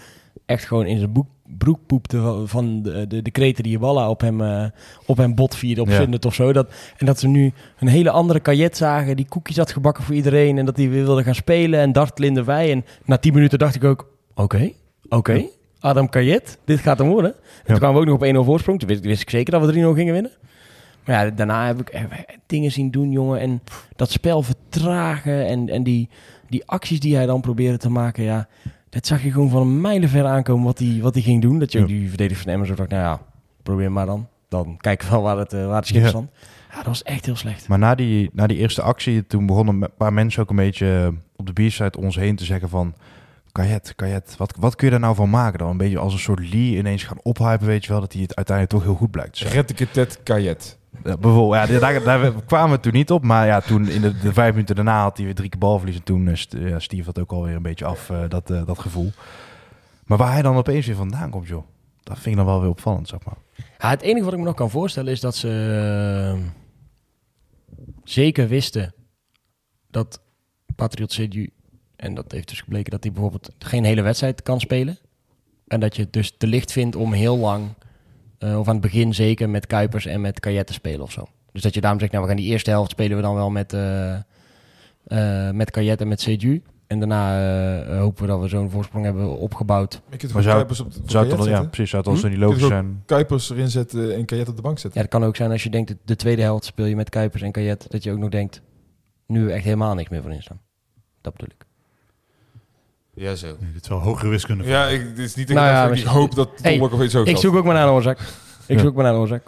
echt 0.50 0.66
gewoon 0.66 0.86
in 0.86 0.98
zijn 0.98 1.12
boek, 1.12 1.28
broek 1.58 1.80
poepte 1.88 2.22
van- 2.22 2.48
van 2.48 2.82
de, 2.82 3.08
de, 3.08 3.22
de 3.22 3.32
kreten 3.32 3.64
die 3.64 3.80
Walla 3.80 4.10
op 4.10 4.22
hem, 4.22 4.42
eh, 4.42 4.66
op 5.06 5.18
hem 5.18 5.36
bot 5.36 5.56
vierde 5.56 5.82
op 5.82 5.88
Ja. 5.88 5.96
Zundert 5.96 6.26
of 6.26 6.34
zo. 6.34 6.54
Dat, 6.54 6.72
en 6.98 7.06
dat 7.06 7.20
ze 7.20 7.28
nu 7.28 7.52
een 7.80 7.88
hele 7.88 8.12
andere 8.12 8.40
kajet 8.40 8.78
zagen, 8.78 9.16
die 9.16 9.26
koekjes 9.30 9.58
had 9.58 9.72
gebakken 9.72 10.04
voor 10.04 10.16
iedereen 10.16 10.58
en 10.58 10.66
dat 10.66 10.78
hij 10.78 10.90
weer 10.90 11.04
wilde 11.06 11.24
gaan 11.24 11.36
spelen 11.36 11.80
en 11.80 11.92
Dart 11.92 12.20
Linderwij. 12.20 12.72
En 12.72 12.86
na 13.06 13.18
tien 13.18 13.34
minuten 13.34 13.60
dacht 13.60 13.76
ik 13.76 13.84
ook, 13.84 14.12
oké, 14.36 14.72
oké, 15.10 15.46
Adam 15.80 16.10
Kajet, 16.10 16.58
dit 16.66 16.80
gaat 16.80 16.98
hem 16.98 17.08
worden. 17.10 17.34
En 17.34 17.66
toen 17.66 17.78
kwamen 17.78 17.96
we 17.96 18.02
ook 18.12 18.20
nog 18.20 18.30
op 18.30 18.44
1-0 18.44 18.46
voorsprong. 18.46 18.80
Toen 18.80 18.88
wist, 18.88 19.04
wist 19.06 19.22
ik 19.22 19.30
zeker 19.30 19.52
dat 19.60 19.66
we 19.66 19.74
3-0 19.74 19.96
gingen 19.96 20.14
winnen. 20.14 20.32
Maar 21.06 21.26
ja, 21.26 21.32
daarna 21.32 21.66
heb 21.68 21.80
ik 21.80 21.90
heb 21.92 22.12
ik 22.14 22.38
dingen 22.46 22.72
zien 22.72 22.92
doen, 22.92 23.12
jongen. 23.12 23.40
En 23.40 23.62
dat 23.96 24.12
spel 24.12 24.42
vertragen 24.42 25.46
en, 25.48 25.70
en 25.70 25.84
die, 25.84 26.10
die 26.50 26.64
acties 26.66 27.00
die 27.00 27.16
hij 27.16 27.26
dan 27.26 27.42
probeerde 27.42 27.78
te 27.78 27.90
maken, 27.90 28.24
ja, 28.24 28.48
dat 28.90 29.06
zag 29.08 29.24
je 29.24 29.32
gewoon 29.32 29.50
van 29.50 29.62
een 29.62 29.82
mijlenver 29.82 30.26
aankomen 30.26 30.66
wat 30.66 30.80
hij, 30.80 31.00
wat 31.02 31.14
hij 31.14 31.24
ging 31.24 31.42
doen. 31.42 31.60
Dat 31.60 31.72
je 31.72 31.80
Ja. 31.80 31.86
die 31.86 32.08
verdediger 32.08 32.44
van 32.44 32.52
Emmen 32.52 32.68
zo 32.68 32.76
dacht, 32.76 32.90
nou 32.90 33.02
ja, 33.02 33.22
probeer 33.64 33.92
maar 33.92 34.06
dan. 34.06 34.28
dan 34.50 34.78
kijken 34.78 35.08
we 35.08 35.14
wel 35.14 35.22
waar 35.24 35.38
het, 35.38 35.52
waar 35.52 35.76
het 35.76 35.88
schip 35.88 36.02
Ja. 36.02 36.08
stond. 36.08 36.30
Ja, 36.70 36.76
dat 36.76 36.86
was 36.86 37.04
echt 37.04 37.26
heel 37.26 37.36
slecht. 37.36 37.68
Maar 37.68 37.80
na 37.80 37.96
die, 37.96 38.30
na 38.34 38.48
die 38.48 38.58
eerste 38.58 38.82
actie, 38.82 39.28
toen 39.28 39.46
begonnen 39.46 39.82
een 39.82 39.90
paar 39.98 40.14
mensen 40.14 40.42
ook 40.42 40.50
een 40.50 40.56
beetje 40.56 41.04
eh, 41.12 41.18
op 41.36 41.46
de 41.46 41.54
biersite 41.54 41.98
om 41.98 42.04
ons 42.04 42.16
heen 42.16 42.36
te 42.36 42.46
zeggen 42.46 42.70
van... 42.70 42.94
Kajet, 43.52 43.94
Kajet, 43.96 44.36
wat, 44.38 44.56
wat 44.60 44.76
kun 44.76 44.86
je 44.86 44.92
daar 44.92 45.02
nou 45.02 45.16
van 45.16 45.30
maken 45.30 45.60
dan? 45.60 45.70
Een 45.70 45.78
beetje 45.78 45.98
als 45.98 46.14
een 46.14 46.20
soort 46.20 46.40
Lee 46.54 46.78
ineens 46.78 47.04
gaan 47.04 47.18
ophypen, 47.24 47.68
weet 47.68 47.86
je 47.86 47.92
wel, 47.92 48.00
dat 48.00 48.14
hij 48.14 48.22
het 48.22 48.36
uiteindelijk 48.36 48.78
toch 48.78 48.86
heel 48.88 48.98
goed 49.00 49.12
blijkt 49.12 49.32
te 49.34 49.38
zijn. 49.40 49.54
Retteketet 49.54 50.20
Kajet. 50.24 50.78
Ja, 51.04 51.18
bijvoorbeeld, 51.18 51.80
daar, 51.80 52.34
kwamen 52.46 52.76
we 52.76 52.82
toen 52.82 52.94
niet 52.94 53.12
op. 53.12 53.24
Maar 53.24 53.46
ja, 53.46 53.62
toen 53.62 53.88
in 53.88 54.02
de, 54.02 54.18
de 54.18 54.34
vijf 54.34 54.52
minuten 54.52 54.76
daarna 54.76 55.02
had 55.02 55.18
hij 55.18 55.26
weer 55.26 55.36
drie 55.36 55.50
keer 55.50 55.60
balverlies. 55.60 55.96
En 55.96 56.04
toen 56.04 56.28
eh, 56.28 56.70
ja, 56.70 56.80
stief 56.80 57.06
dat 57.06 57.20
ook 57.20 57.32
alweer 57.32 57.56
een 57.56 57.62
beetje 57.62 57.86
af, 57.86 58.10
eh, 58.10 58.24
dat, 58.30 58.50
eh, 58.50 58.66
dat 58.66 58.80
gevoel. 58.80 59.12
Maar 60.06 60.18
waar 60.18 60.34
hij 60.34 60.42
dan 60.42 60.56
opeens 60.56 60.86
weer 60.86 60.96
vandaan 60.96 61.30
komt, 61.30 61.48
joh. 61.48 61.64
Dat 62.04 62.20
vind 62.20 62.28
ik 62.28 62.36
dan 62.36 62.46
wel 62.46 62.62
weer 62.62 62.70
opvallend, 62.70 63.08
zeg 63.08 63.20
maar. 63.26 63.38
Ja, 63.78 63.90
het 63.90 64.02
enige 64.02 64.24
wat 64.24 64.34
ik 64.34 64.40
me 64.40 64.46
nog 64.46 64.56
kan 64.56 64.70
voorstellen 64.70 65.12
is 65.12 65.20
dat 65.20 65.36
ze 65.36 66.38
zeker 68.04 68.48
wisten 68.48 68.94
dat 69.88 70.22
Patriot 70.76 71.14
CDU, 71.14 71.50
en 71.96 72.14
dat 72.14 72.32
heeft 72.32 72.48
dus 72.48 72.62
gebleken 72.62 72.92
dat 72.92 73.04
hij 73.04 73.12
bijvoorbeeld 73.12 73.50
geen 73.58 73.84
hele 73.84 74.02
wedstrijd 74.02 74.44
kan 74.44 74.60
spelen. 74.60 74.98
En 75.68 75.80
dat 75.80 75.96
je 75.96 76.02
het 76.02 76.14
dus 76.14 76.38
te 76.38 76.48
licht 76.48 76.72
vindt 76.72 76.96
om 76.96 77.14
heel 77.14 77.38
lang, 77.38 77.70
eh, 78.40 78.60
of 78.60 78.68
aan 78.68 78.74
het 78.74 78.82
begin 78.84 79.14
zeker, 79.14 79.50
met 79.50 79.68
Kuipers 79.68 80.06
en 80.06 80.22
met 80.22 80.40
Kajet 80.40 80.68
te 80.68 80.74
spelen 80.74 81.02
of 81.02 81.12
zo. 81.12 81.28
Dus 81.52 81.62
dat 81.62 81.74
je 81.74 81.82
daarom 81.82 82.00
zegt, 82.00 82.12
nou 82.12 82.24
we 82.24 82.30
gaan 82.30 82.40
die 82.40 82.50
eerste 82.52 82.70
helft 82.70 82.92
spelen 82.92 83.18
we 83.18 83.24
dan 83.24 83.36
wel 83.36 83.50
met, 83.50 83.74
eh 83.74 84.14
eh 84.16 85.52
met 85.52 85.78
en 85.78 86.08
met 86.08 86.22
CDU. 86.22 86.62
En 86.88 87.00
daarna 87.00 87.98
hopen 87.98 88.22
we 88.22 88.28
dat 88.30 88.40
we 88.40 88.48
zo'n 88.48 88.70
voorsprong 88.70 89.06
hebben 89.06 89.38
opgebouwd. 89.38 90.02
Je 90.10 90.18
kunt 90.18 90.34
Maar 90.34 90.44
zou- 90.44 90.56
Kuipers 90.56 90.80
op 90.80 90.94
de 90.94 91.00
Zou 91.06 91.28
het 91.28 91.38
dan, 91.38 91.50
ja, 91.50 91.64
precies, 91.64 91.90
zou 91.90 92.10
het 92.12 92.22
Hm? 92.22 92.30
niet 92.30 92.38
logisch 92.38 92.68
zijn? 92.68 93.02
Kuipers 93.06 93.50
erin 93.50 93.70
zetten 93.70 94.16
en 94.16 94.26
Kajet 94.26 94.48
op 94.50 94.56
de 94.56 94.62
bank 94.62 94.76
Ja, 94.76 94.82
zetten. 94.82 95.02
dat 95.02 95.10
kan 95.10 95.24
ook 95.24 95.36
zijn 95.36 95.52
als 95.52 95.64
je 95.64 95.70
denkt, 95.70 95.96
de 96.06 96.16
tweede 96.16 96.42
helft 96.42 96.66
speel 96.66 96.86
je 96.86 96.96
met 96.96 97.10
Kuipers 97.10 97.42
en 97.42 97.52
Kajet, 97.52 97.86
dat 97.92 98.04
je 98.04 98.12
ook 98.12 98.18
nog 98.18 98.30
denkt, 98.30 98.62
nu 99.28 99.52
echt 99.52 99.64
helemaal 99.64 99.94
niks 99.96 100.10
meer 100.10 100.22
voor 100.22 100.32
in 100.32 100.42
staan. 100.42 100.60
Dat 101.22 101.34
bedoel 101.34 101.50
ik. 101.60 101.66
Ja, 103.14 103.36
zo. 103.36 103.48
Nee, 103.60 103.72
dit 103.74 103.82
is 103.84 103.88
wel 103.90 104.00
hogere 104.00 104.30
wiskunde. 104.30 104.64
Ja, 104.64 104.86
ik, 104.88 105.16
dit 105.16 105.26
is 105.26 105.36
niet 105.36 105.48
Nou 105.50 105.68
ik 105.68 105.74
ja, 105.74 105.84
ik 105.84 105.90
misschien- 105.90 106.12
hoop 106.12 106.36
dat 106.36 106.50
Hey, 106.62 106.80
of 106.80 107.02
iets 107.02 107.14
zo 107.14 107.24
Ik 107.24 107.38
zoek 107.38 107.56
ook 107.56 107.64
maar 107.64 107.74
naar 107.74 107.88
een 107.88 107.94
oorzaak. 107.94 108.20
Ik 108.68 108.76
Ja. 108.78 108.82
zoek 108.84 108.96
maar 108.96 109.04
naar 109.04 109.14
een 109.14 109.20
oorzaak. 109.20 109.44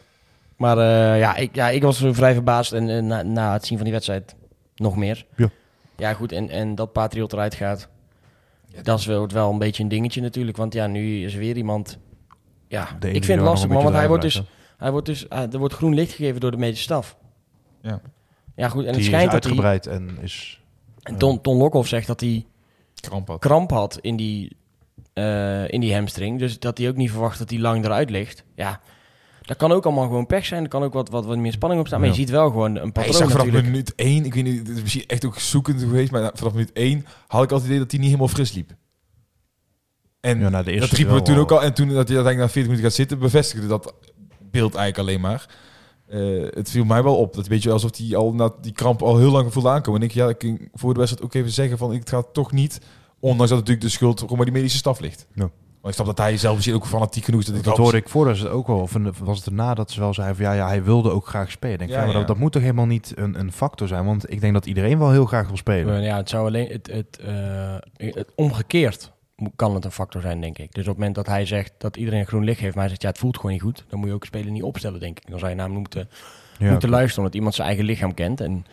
Maar 0.55 0.77
eh, 0.77 1.19
ja, 1.19 1.35
ik, 1.35 1.55
ja, 1.55 1.69
ik 1.69 1.81
was 1.81 2.05
vrij 2.11 2.33
verbaasd 2.33 2.71
en 2.71 2.89
eh, 2.89 3.01
na, 3.03 3.21
na 3.21 3.53
het 3.53 3.65
zien 3.65 3.75
van 3.77 3.83
die 3.85 3.93
wedstrijd 3.93 4.35
nog 4.75 4.95
meer. 4.95 5.25
Ja. 5.35 5.49
Ja, 5.97 6.13
goed, 6.13 6.31
en, 6.31 6.49
en 6.49 6.75
dat 6.75 6.91
Patriot 6.91 7.33
eruit 7.33 7.55
gaat, 7.55 7.87
dat 8.83 8.99
is 8.99 9.05
wel, 9.05 9.27
wel 9.27 9.51
een 9.51 9.57
beetje 9.57 9.83
een 9.83 9.89
dingetje 9.89 10.21
natuurlijk. 10.21 10.57
Want 10.57 10.73
ja, 10.73 10.87
nu 10.87 11.23
is 11.25 11.33
er 11.33 11.39
weer 11.39 11.57
iemand... 11.57 11.97
Ja, 12.67 12.87
ik 12.99 13.23
vind 13.23 13.39
het 13.39 13.47
lastig, 13.47 13.69
man, 13.69 13.83
want 13.83 13.95
hij 13.95 14.07
wordt 14.07 14.23
dus... 14.23 14.41
Hij 14.77 14.91
wordt 14.91 15.05
dus 15.05 15.29
ah, 15.29 15.53
er 15.53 15.59
wordt 15.59 15.73
groen 15.73 15.93
licht 15.93 16.11
gegeven 16.13 16.39
door 16.39 16.51
de 16.51 16.57
medische 16.57 16.83
staf. 16.83 17.17
Ja. 17.81 18.01
Ja, 18.55 18.69
goed, 18.69 18.81
en 18.81 18.85
het 18.87 18.95
Die 18.95 19.03
is 19.03 19.09
schijnt 19.09 19.31
dat 19.31 19.43
hij... 19.43 19.51
uitgebreid 19.51 19.87
en 19.87 20.17
is... 20.21 20.61
En 21.01 21.17
Ton, 21.17 21.41
Ton 21.41 21.57
Lokhoff 21.57 21.87
zegt 21.87 22.07
dat 22.07 22.19
hij 22.19 22.45
Kramp 23.01 23.27
had. 23.27 23.39
kramp 23.39 23.71
had 23.71 23.97
in 24.01 24.15
die, 24.15 24.57
eh, 25.13 25.69
in 25.71 25.79
die 25.81 25.93
hamstring. 25.93 26.39
Dus 26.39 26.59
dat 26.59 26.77
hij 26.77 26.87
ook 26.89 26.95
niet 26.95 27.11
verwacht 27.11 27.39
dat 27.39 27.49
hij 27.49 27.59
lang 27.59 27.85
eruit 27.85 28.09
ligt. 28.09 28.43
Ja, 28.55 28.79
dat 29.41 29.57
kan 29.57 29.71
ook 29.71 29.85
allemaal 29.85 30.05
gewoon 30.05 30.25
pech 30.25 30.45
zijn. 30.45 30.63
Er 30.63 30.69
kan 30.69 30.83
ook 30.83 30.93
wat, 30.93 31.09
wat, 31.09 31.25
wat 31.25 31.37
meer 31.37 31.51
spanning 31.51 31.81
op 31.81 31.87
staan. 31.87 31.99
Maar 31.99 32.09
Ja. 32.09 32.15
je 32.15 32.21
ziet 32.21 32.29
wel 32.29 32.49
gewoon 32.49 32.75
een 32.75 32.81
Hij 32.81 32.91
patroon 32.91 33.13
zag 33.13 33.29
vanaf 33.31 33.37
natuurlijk. 33.45 33.65
minuut 33.65 33.93
1, 33.95 34.25
ik 34.25 34.33
weet 34.33 34.43
niet, 34.43 34.67
het 34.67 34.77
is 34.77 34.81
misschien 34.81 35.05
echt 35.07 35.25
ook 35.25 35.39
zoekend 35.39 35.79
geweest, 35.79 36.11
maar 36.11 36.31
vanaf 36.33 36.53
minuut 36.53 36.71
1 36.73 37.05
had 37.27 37.43
ik 37.43 37.51
altijd 37.51 37.59
het 37.61 37.63
idee 37.65 37.79
dat 37.79 37.91
hij 37.91 37.99
niet 37.99 38.09
helemaal 38.09 38.27
fris 38.33 38.51
liep. 38.53 38.71
En 40.19 40.39
Ja, 40.39 40.49
na 40.49 40.63
de 40.63 40.71
eerste 40.71 40.89
dat 40.89 40.97
riepen 40.97 41.15
we 41.15 41.21
toen 41.21 41.37
ook 41.37 41.51
al. 41.51 41.63
En 41.63 41.73
toen 41.73 41.87
dat 41.87 42.07
hij 42.07 42.17
uiteindelijk 42.17 42.37
na 42.37 42.49
40 42.49 42.63
minuten 42.63 42.83
gaat 42.83 42.93
zitten, 42.93 43.19
bevestigde 43.19 43.67
dat 43.67 43.93
beeld 44.51 44.75
eigenlijk 44.75 45.09
alleen 45.09 45.21
maar. 45.21 45.45
Eh, 46.11 46.47
het 46.49 46.69
viel 46.69 46.83
mij 46.85 47.03
wel 47.03 47.17
op. 47.17 47.33
Dat 47.33 47.47
weet 47.47 47.63
je 47.63 47.71
alsof 47.71 47.97
hij 47.97 48.15
al 48.15 48.33
na 48.33 48.51
die 48.61 48.71
kramp 48.71 49.01
al 49.01 49.17
heel 49.17 49.31
lang 49.31 49.53
voelde 49.53 49.69
aankomen. 49.69 50.01
En 50.01 50.07
ik, 50.07 50.13
ja, 50.13 50.29
ik 50.29 50.35
ging 50.41 50.69
voor 50.73 50.93
de 50.93 50.99
wedstrijd 50.99 51.25
ook 51.25 51.33
even 51.33 51.51
zeggen 51.51 51.77
van, 51.77 51.93
ik 51.93 52.09
ga 52.09 52.23
toch 52.33 52.51
niet, 52.51 52.81
ondanks 53.19 53.49
dat 53.49 53.59
natuurlijk 53.59 53.85
de 53.85 53.91
schuld 53.91 54.19
gewoon 54.19 54.35
bij 54.35 54.45
die 54.45 54.53
medische 54.53 54.77
staf 54.77 54.99
ligt. 54.99 55.27
Ja. 55.33 55.49
Maar 55.81 55.89
ik 55.89 55.95
snap 55.97 56.07
dat 56.07 56.17
hij 56.17 56.37
zelf 56.37 56.55
misschien 56.55 56.75
ook 56.75 56.85
fanatiek 56.85 57.23
genoeg 57.25 57.39
is. 57.41 57.45
Dat, 57.45 57.55
ik 57.55 57.63
Dat 57.63 57.75
wel- 57.75 57.83
hoorde 57.83 57.97
ik 57.99 58.09
voordat 58.09 58.37
ze 58.37 58.43
het 58.43 58.51
ook 58.51 58.67
al, 58.67 58.79
of 58.79 58.93
was 59.23 59.37
het 59.37 59.45
erna 59.47 59.73
dat 59.73 59.91
ze 59.91 59.99
wel 59.99 60.13
zei 60.13 60.35
van 60.35 60.45
ja, 60.45 60.53
ja 60.53 60.67
hij 60.67 60.83
wilde 60.83 61.09
ook 61.11 61.27
graag 61.27 61.51
spelen. 61.51 61.77
Denk, 61.77 61.89
Ja, 61.89 61.95
ja, 61.95 62.01
maar 62.03 62.11
ja. 62.13 62.17
Dat, 62.19 62.27
dat 62.27 62.37
moet 62.37 62.51
toch 62.51 62.61
helemaal 62.61 62.85
niet 62.85 63.11
een, 63.15 63.39
een 63.39 63.51
factor 63.51 63.87
zijn, 63.87 64.05
want 64.05 64.31
ik 64.31 64.41
denk 64.41 64.53
dat 64.53 64.65
iedereen 64.65 64.99
wel 64.99 65.11
heel 65.11 65.25
graag 65.25 65.47
wil 65.47 65.57
spelen. 65.57 66.01
Ja, 66.01 66.17
het 66.17 66.29
zou 66.29 66.47
alleen 66.47 66.67
het, 66.71 66.87
het, 66.91 67.19
eh, 67.25 67.75
het 68.15 68.31
omgekeerd 68.35 69.11
kan 69.55 69.75
het 69.75 69.85
een 69.85 69.91
factor 69.91 70.21
zijn, 70.21 70.41
denk 70.41 70.57
ik. 70.57 70.71
Dus 70.73 70.83
op 70.83 70.89
het 70.89 70.97
moment 70.97 71.15
dat 71.15 71.27
hij 71.27 71.45
zegt 71.45 71.73
dat 71.77 71.97
iedereen 71.97 72.25
groen 72.27 72.43
licht 72.43 72.59
heeft, 72.59 72.71
maar 72.73 72.81
hij 72.83 72.89
zegt 72.89 73.01
ja, 73.01 73.09
het 73.09 73.17
voelt 73.17 73.35
gewoon 73.35 73.51
niet 73.51 73.61
goed, 73.61 73.85
dan 73.87 73.99
moet 73.99 74.07
je 74.07 74.13
ook 74.13 74.25
spelen 74.25 74.53
niet 74.53 74.63
opstellen, 74.63 74.99
denk 74.99 75.19
ik. 75.19 75.29
Dan 75.29 75.39
zou 75.39 75.51
je 75.51 75.57
namelijk 75.57 75.79
moeten, 75.81 76.09
Ja, 76.59 76.71
moeten 76.71 76.89
luisteren, 76.89 77.17
omdat 77.19 77.35
iemand 77.35 77.55
zijn 77.55 77.67
eigen 77.67 77.85
lichaam 77.85 78.13
kent 78.13 78.41
en 78.41 78.65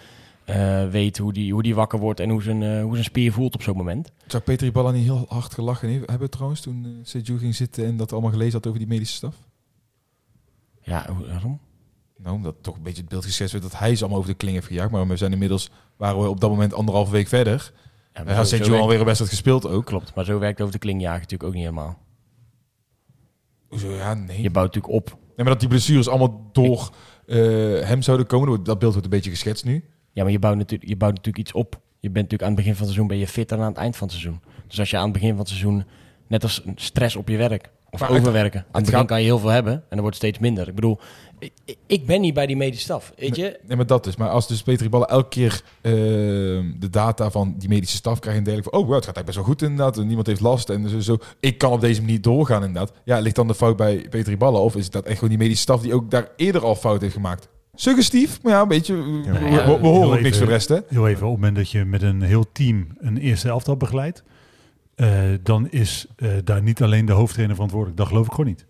eh, 0.44 0.88
weet 0.88 1.18
hoe 1.18 1.32
die, 1.32 1.52
hoe 1.52 1.62
die 1.62 1.74
wakker 1.74 1.98
wordt 1.98 2.20
en 2.20 2.30
hoe 2.30 2.42
zijn, 2.42 2.62
eh, 2.62 2.82
hoe 2.82 2.92
zijn 2.92 3.04
spier 3.04 3.32
voelt 3.32 3.54
op 3.54 3.62
zo'n 3.62 3.76
moment. 3.76 4.12
Zou 4.26 4.42
Peter 4.42 4.72
Balla 4.72 4.90
niet 4.90 5.04
heel 5.04 5.26
hard 5.28 5.54
gelachen 5.54 5.88
he- 5.92 6.02
hebben 6.06 6.30
trouwens 6.30 6.60
toen 6.60 6.84
uh, 6.86 6.92
Seju 7.02 7.38
ging 7.38 7.54
zitten 7.54 7.84
en 7.86 7.96
dat 7.96 8.12
allemaal 8.12 8.30
gelezen 8.30 8.52
had 8.52 8.66
over 8.66 8.78
die 8.78 8.88
medische 8.88 9.14
staf? 9.16 9.34
Ja, 10.82 11.06
waarom? 11.28 11.58
Nou, 12.16 12.34
omdat 12.34 12.54
toch 12.60 12.76
een 12.76 12.82
beetje 12.82 13.00
het 13.00 13.10
beeld 13.10 13.24
geschetst 13.24 13.52
werd 13.52 13.64
dat 13.70 13.78
hij 13.78 13.94
ze 13.94 14.00
allemaal 14.00 14.18
over 14.18 14.30
de 14.30 14.36
kling 14.36 14.54
heeft 14.54 14.66
gejaagd. 14.66 14.90
Maar 14.90 15.08
we 15.08 15.16
zijn 15.16 15.32
inmiddels, 15.32 15.70
waren 15.96 16.20
we 16.22 16.28
op 16.28 16.40
dat 16.40 16.50
moment 16.50 16.74
anderhalve 16.74 17.12
week 17.12 17.28
verder. 17.28 17.72
Ja, 18.26 18.34
zo- 18.34 18.42
zo 18.42 18.56
Seju 18.56 18.64
werkt- 18.68 18.80
alweer 18.82 18.98
een 18.98 19.04
wedstrijd 19.04 19.32
gespeeld 19.32 19.66
ook. 19.66 19.86
Klopt, 19.86 20.14
maar 20.14 20.24
zo 20.24 20.38
werkt 20.38 20.60
over 20.60 20.72
de 20.72 20.78
klingjagen 20.78 21.20
natuurlijk 21.20 21.48
ook 21.48 21.54
niet 21.54 21.62
helemaal. 21.64 21.98
Hoezo? 23.68 23.90
Ja, 23.94 24.14
nee. 24.14 24.42
Je 24.42 24.50
bouwt 24.50 24.74
natuurlijk 24.74 24.94
op. 24.94 25.08
Nee, 25.10 25.18
maar 25.36 25.46
dat 25.46 25.60
die 25.60 25.68
blessures 25.68 26.08
allemaal 26.08 26.48
door 26.52 26.90
eh, 27.26 27.36
hem 27.88 28.02
zouden 28.02 28.26
komen, 28.26 28.64
dat- 28.64 28.78
beeld 28.78 28.92
wordt 28.92 29.04
een 29.04 29.10
beetje 29.10 29.30
geschetst 29.30 29.64
nu. 29.64 29.84
Ja, 30.12 30.22
maar 30.22 30.32
je 30.32 30.38
bouwt, 30.38 30.56
natuurlijk, 30.56 30.90
je 30.90 30.96
bouwt 30.96 31.14
natuurlijk 31.14 31.44
iets 31.44 31.52
op. 31.56 31.80
Je 32.00 32.10
bent 32.10 32.14
natuurlijk 32.14 32.42
aan 32.42 32.48
het 32.48 32.56
begin 32.56 32.72
van 32.74 32.80
het 32.86 32.94
seizoen 32.94 33.06
ben 33.06 33.18
je 33.18 33.28
fitter 33.32 33.56
dan 33.56 33.66
aan 33.66 33.72
het 33.72 33.80
eind 33.82 33.96
van 33.96 34.06
het 34.08 34.16
seizoen. 34.16 34.40
Dus 34.66 34.78
als 34.78 34.90
je 34.90 34.96
aan 34.96 35.02
het 35.02 35.12
begin 35.12 35.28
van 35.30 35.38
het 35.38 35.48
seizoen, 35.48 35.84
net 36.26 36.42
als 36.42 36.62
stress 36.74 37.16
op 37.16 37.28
je 37.28 37.36
werk 37.36 37.70
of 37.90 38.00
Maar 38.00 38.10
overwerken, 38.10 38.60
aan 38.70 38.82
het, 38.82 38.90
begin 38.90 39.06
kan 39.06 39.18
je 39.18 39.24
heel 39.24 39.38
veel 39.38 39.48
hebben 39.48 39.72
en 39.72 39.82
dan 39.88 40.00
wordt 40.00 40.14
het 40.16 40.24
steeds 40.24 40.38
minder. 40.38 40.68
Ik 40.68 40.74
bedoel, 40.74 40.98
ik, 41.38 41.76
ik 41.86 42.06
ben 42.06 42.20
niet 42.20 42.34
bij 42.34 42.46
die 42.46 42.56
medische 42.56 42.82
staf, 42.84 43.12
weet 43.16 43.36
je? 43.36 43.58
Nee, 43.66 43.76
maar 43.76 43.86
dat 43.86 44.06
is. 44.06 44.16
Maar 44.16 44.28
als 44.28 44.48
dus 44.48 44.62
Peter 44.62 44.88
Balla 44.88 45.06
elke 45.06 45.28
keer 45.28 45.62
eh, 45.80 45.92
de 46.78 46.88
data 46.90 47.30
van 47.30 47.54
die 47.58 47.68
medische 47.68 47.96
staf 47.96 48.18
krijgt 48.18 48.38
en 48.38 48.44
dergelijke 48.44 48.76
van, 48.76 48.80
oh, 48.82 48.86
wow, 48.86 48.96
het 48.96 49.04
gaat 49.06 49.16
eigenlijk 49.16 49.36
best 49.36 49.36
wel 49.36 49.46
goed 49.56 49.62
inderdaad. 49.70 49.98
En 49.98 50.06
niemand 50.06 50.26
heeft 50.26 50.40
last 50.40 50.68
en 50.70 50.88
zo, 50.88 51.00
zo. 51.00 51.16
Ik 51.40 51.58
kan 51.58 51.72
op 51.72 51.80
deze 51.80 52.00
manier 52.00 52.20
doorgaan 52.20 52.64
inderdaad. 52.64 52.92
Ja, 53.04 53.18
ligt 53.18 53.36
dan 53.36 53.46
de 53.46 53.54
fout 53.54 53.76
bij 53.76 54.06
Peter 54.10 54.36
Balla 54.36 54.58
of 54.58 54.76
is 54.76 54.90
dat 54.90 55.04
echt 55.04 55.14
gewoon 55.14 55.28
die 55.28 55.38
medische 55.38 55.62
staf 55.62 55.80
die 55.80 55.94
ook 55.94 56.10
daar 56.10 56.28
eerder 56.36 56.64
al 56.64 56.74
fout 56.74 57.00
heeft 57.00 57.14
gemaakt? 57.14 57.48
Suggestief, 57.74 58.42
maar 58.42 58.52
ja, 58.52 58.60
een 58.62 58.68
beetje. 58.68 58.94
we, 58.94 59.22
Ja, 59.24 59.32
we- 59.32 59.38
ja, 59.50 59.66
we- 59.66 59.80
we 59.80 59.86
horen 59.86 60.16
ook 60.16 60.20
niks 60.20 60.36
voor 60.36 60.46
de 60.46 60.52
rest, 60.52 60.68
hè? 60.68 60.78
Heel 60.88 61.08
even, 61.08 61.26
op 61.26 61.32
het 61.32 61.40
moment 61.40 61.56
dat 61.56 61.70
je 61.70 61.84
met 61.84 62.02
een 62.02 62.22
heel 62.22 62.44
team 62.52 62.86
een 62.98 63.16
eerste 63.16 63.48
elftal 63.48 63.76
begeleidt, 63.76 64.22
eh, 64.94 65.20
dan 65.42 65.70
is 65.70 66.06
eh, 66.16 66.28
daar 66.44 66.62
niet 66.62 66.82
alleen 66.82 67.04
de 67.06 67.12
hoofdtrainer 67.12 67.54
verantwoordelijk. 67.54 67.98
Dat 67.98 68.08
geloof 68.08 68.26
ik 68.26 68.30
gewoon 68.32 68.46
niet. 68.46 68.66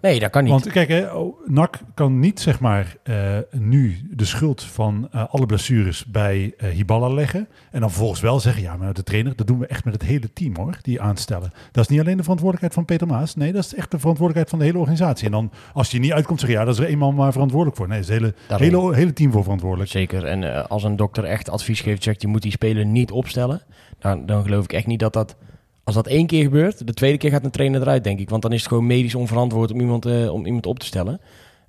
Nee, 0.00 0.20
dat 0.20 0.30
kan 0.30 0.42
niet. 0.42 0.52
Want 0.52 0.70
kijk, 0.70 0.88
hè, 0.88 1.12
oh, 1.12 1.46
NAC 1.46 1.80
kan 1.94 2.18
niet 2.18 2.40
zeg 2.40 2.60
maar 2.60 2.96
eh, 3.02 3.38
nu 3.50 4.08
de 4.10 4.24
schuld 4.24 4.62
van 4.62 5.08
eh, 5.10 5.24
alle 5.28 5.46
blessures 5.46 6.04
bij 6.04 6.54
eh, 6.56 6.68
Hiballa 6.68 7.08
leggen. 7.08 7.48
En 7.70 7.80
dan 7.80 7.88
vervolgens 7.88 8.20
wel 8.20 8.40
zeggen, 8.40 8.62
ja, 8.62 8.76
maar 8.76 8.92
de 8.92 9.02
trainer, 9.02 9.36
dat 9.36 9.46
doen 9.46 9.58
we 9.58 9.66
echt 9.66 9.84
met 9.84 9.94
het 9.94 10.02
hele 10.02 10.32
team 10.32 10.56
hoor, 10.56 10.78
die 10.82 11.00
aanstellen. 11.00 11.52
Dat 11.72 11.84
is 11.84 11.90
niet 11.90 12.00
alleen 12.00 12.16
de 12.16 12.22
verantwoordelijkheid 12.22 12.74
van 12.74 12.84
Peter 12.84 13.06
Maas. 13.06 13.34
Nee, 13.34 13.52
dat 13.52 13.64
is 13.64 13.74
echt 13.74 13.90
de 13.90 13.98
verantwoordelijkheid 13.98 14.48
van 14.48 14.58
de 14.58 14.64
hele 14.64 14.78
organisatie. 14.78 15.26
En 15.26 15.32
dan, 15.32 15.50
als 15.72 15.90
je 15.90 15.98
niet 15.98 16.12
uitkomt, 16.12 16.40
zeg 16.40 16.48
je, 16.48 16.54
ja, 16.54 16.64
dat 16.64 16.74
is 16.74 16.80
er 16.80 16.90
eenmaal 16.90 17.12
maar 17.12 17.32
verantwoordelijk 17.32 17.76
voor. 17.76 17.88
Nee, 17.88 18.00
dat 18.00 18.08
is 18.08 18.14
het 18.14 18.22
hele, 18.22 18.34
Daarom. 18.48 18.66
hele, 18.66 18.94
hele 18.94 19.12
team 19.12 19.32
voor 19.32 19.42
verantwoordelijk. 19.42 19.90
Zeker. 19.90 20.24
En 20.24 20.54
eh, 20.54 20.64
als 20.64 20.84
een 20.84 20.96
dokter 20.96 21.24
echt 21.24 21.50
advies 21.50 21.80
geeft, 21.80 22.02
zegt 22.02 22.22
je 22.22 22.28
moet 22.28 22.42
die 22.42 22.52
speler 22.52 22.86
niet 22.86 23.10
opstellen, 23.10 23.62
dan, 23.98 24.26
dan 24.26 24.42
geloof 24.42 24.64
ik 24.64 24.72
echt 24.72 24.86
niet 24.86 25.00
dat 25.00 25.12
dat, 25.12 25.36
als 25.84 25.94
dat 25.94 26.06
één 26.06 26.26
keer 26.26 26.42
gebeurt, 26.42 26.86
de 26.86 26.94
tweede 26.94 27.18
keer 27.18 27.30
gaat 27.30 27.44
een 27.44 27.50
trainer 27.50 27.80
eruit, 27.80 28.04
denk 28.04 28.18
ik. 28.20 28.30
Want 28.30 28.42
dan 28.42 28.52
is 28.52 28.58
het 28.58 28.68
gewoon 28.68 28.86
medisch 28.86 29.14
onverantwoord 29.14 29.72
om 29.72 29.80
iemand, 29.80 30.06
eh, 30.06 30.32
om 30.32 30.46
iemand 30.46 30.66
op 30.66 30.78
te 30.78 30.86
stellen. 30.86 31.20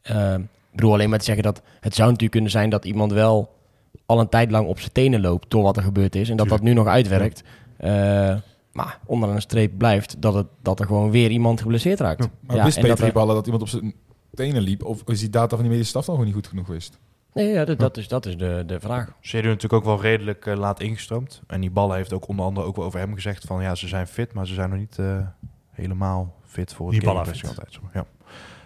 Eh, 0.02 0.34
ik 0.34 0.80
bedoel 0.80 0.94
alleen 0.94 1.10
maar 1.10 1.20
te 1.20 1.26
zeggen 1.26 1.44
dat 1.44 1.62
het 1.80 1.94
zou 1.96 2.06
natuurlijk 2.06 2.32
kunnen 2.32 2.52
zijn 2.52 2.70
dat 2.70 2.86
iemand 2.86 3.12
wel 3.12 3.52
al 4.06 4.20
een 4.20 4.30
tijd 4.30 4.52
lang 4.52 4.68
op 4.68 4.80
zijn 4.80 4.92
tenen 4.92 5.22
loopt 5.22 5.52
door 5.52 5.64
wat 5.64 5.78
er 5.78 5.84
gebeurd 5.84 6.16
is 6.16 6.30
en 6.30 6.38
dat 6.38 6.50
dat 6.50 6.62
nu 6.62 6.74
nog 6.74 6.88
uitwerkt. 6.88 7.44
Eh, 7.78 8.36
maar 8.72 9.00
onder 9.06 9.30
een 9.30 9.42
streep 9.42 9.78
blijft 9.78 10.22
dat, 10.22 10.34
het, 10.34 10.48
dat 10.62 10.80
er 10.80 10.86
gewoon 10.86 11.12
weer 11.12 11.30
iemand 11.32 11.62
geblesseerd 11.62 12.00
raakt. 12.00 12.28
Maar 12.42 12.56
Ja, 12.56 12.64
wist 12.64 12.82
dat 12.82 12.86
Peter 12.90 13.06
er- 13.06 13.14
Balla 13.14 13.34
dat 13.34 13.46
iemand 13.46 13.64
op 13.64 13.70
zijn 13.70 13.94
tenen 14.34 14.62
liep? 14.62 14.84
Of 14.84 15.02
is 15.06 15.20
die 15.20 15.30
data 15.30 15.50
van 15.50 15.60
die 15.60 15.68
medische 15.70 15.90
staf 15.90 16.06
dan 16.06 16.16
gewoon 16.16 16.30
niet 16.30 16.40
goed 16.40 16.48
genoeg 16.50 16.66
geweest? 16.66 17.00
Nee, 17.34 17.48
ja, 17.54 17.66
dat, 17.66 17.80
dat 17.80 17.98
is, 17.98 18.08
dat 18.08 18.26
is 18.26 18.38
de, 18.38 18.64
de 18.66 18.80
vraag. 18.80 19.14
Ze 19.20 19.36
hebben 19.36 19.54
natuurlijk 19.54 19.84
ook 19.84 19.90
wel 19.96 20.02
redelijk 20.02 20.46
eh, 20.46 20.56
laat 20.58 20.80
ingestroomd. 20.82 21.42
En 21.48 21.62
die 21.62 21.72
ballen 21.72 21.96
heeft 21.96 22.14
ook 22.14 22.28
onder 22.28 22.46
andere 22.46 22.68
ook 22.68 22.76
wel 22.76 22.86
over 22.86 23.00
hem 23.00 23.14
gezegd 23.14 23.44
van 23.46 23.62
ja, 23.62 23.76
ze 23.76 23.88
zijn 23.88 24.08
fit, 24.08 24.34
maar 24.34 24.48
ze 24.48 24.54
zijn 24.54 24.70
nog 24.70 24.80
niet 24.80 25.00
eh, 25.00 25.18
helemaal 25.72 26.36
fit 26.46 26.74
voor 26.74 26.86
het 26.86 26.96
Die 26.96 27.06
ballen 27.06 27.20
altijd. 27.26 27.80
Ja. 27.94 28.06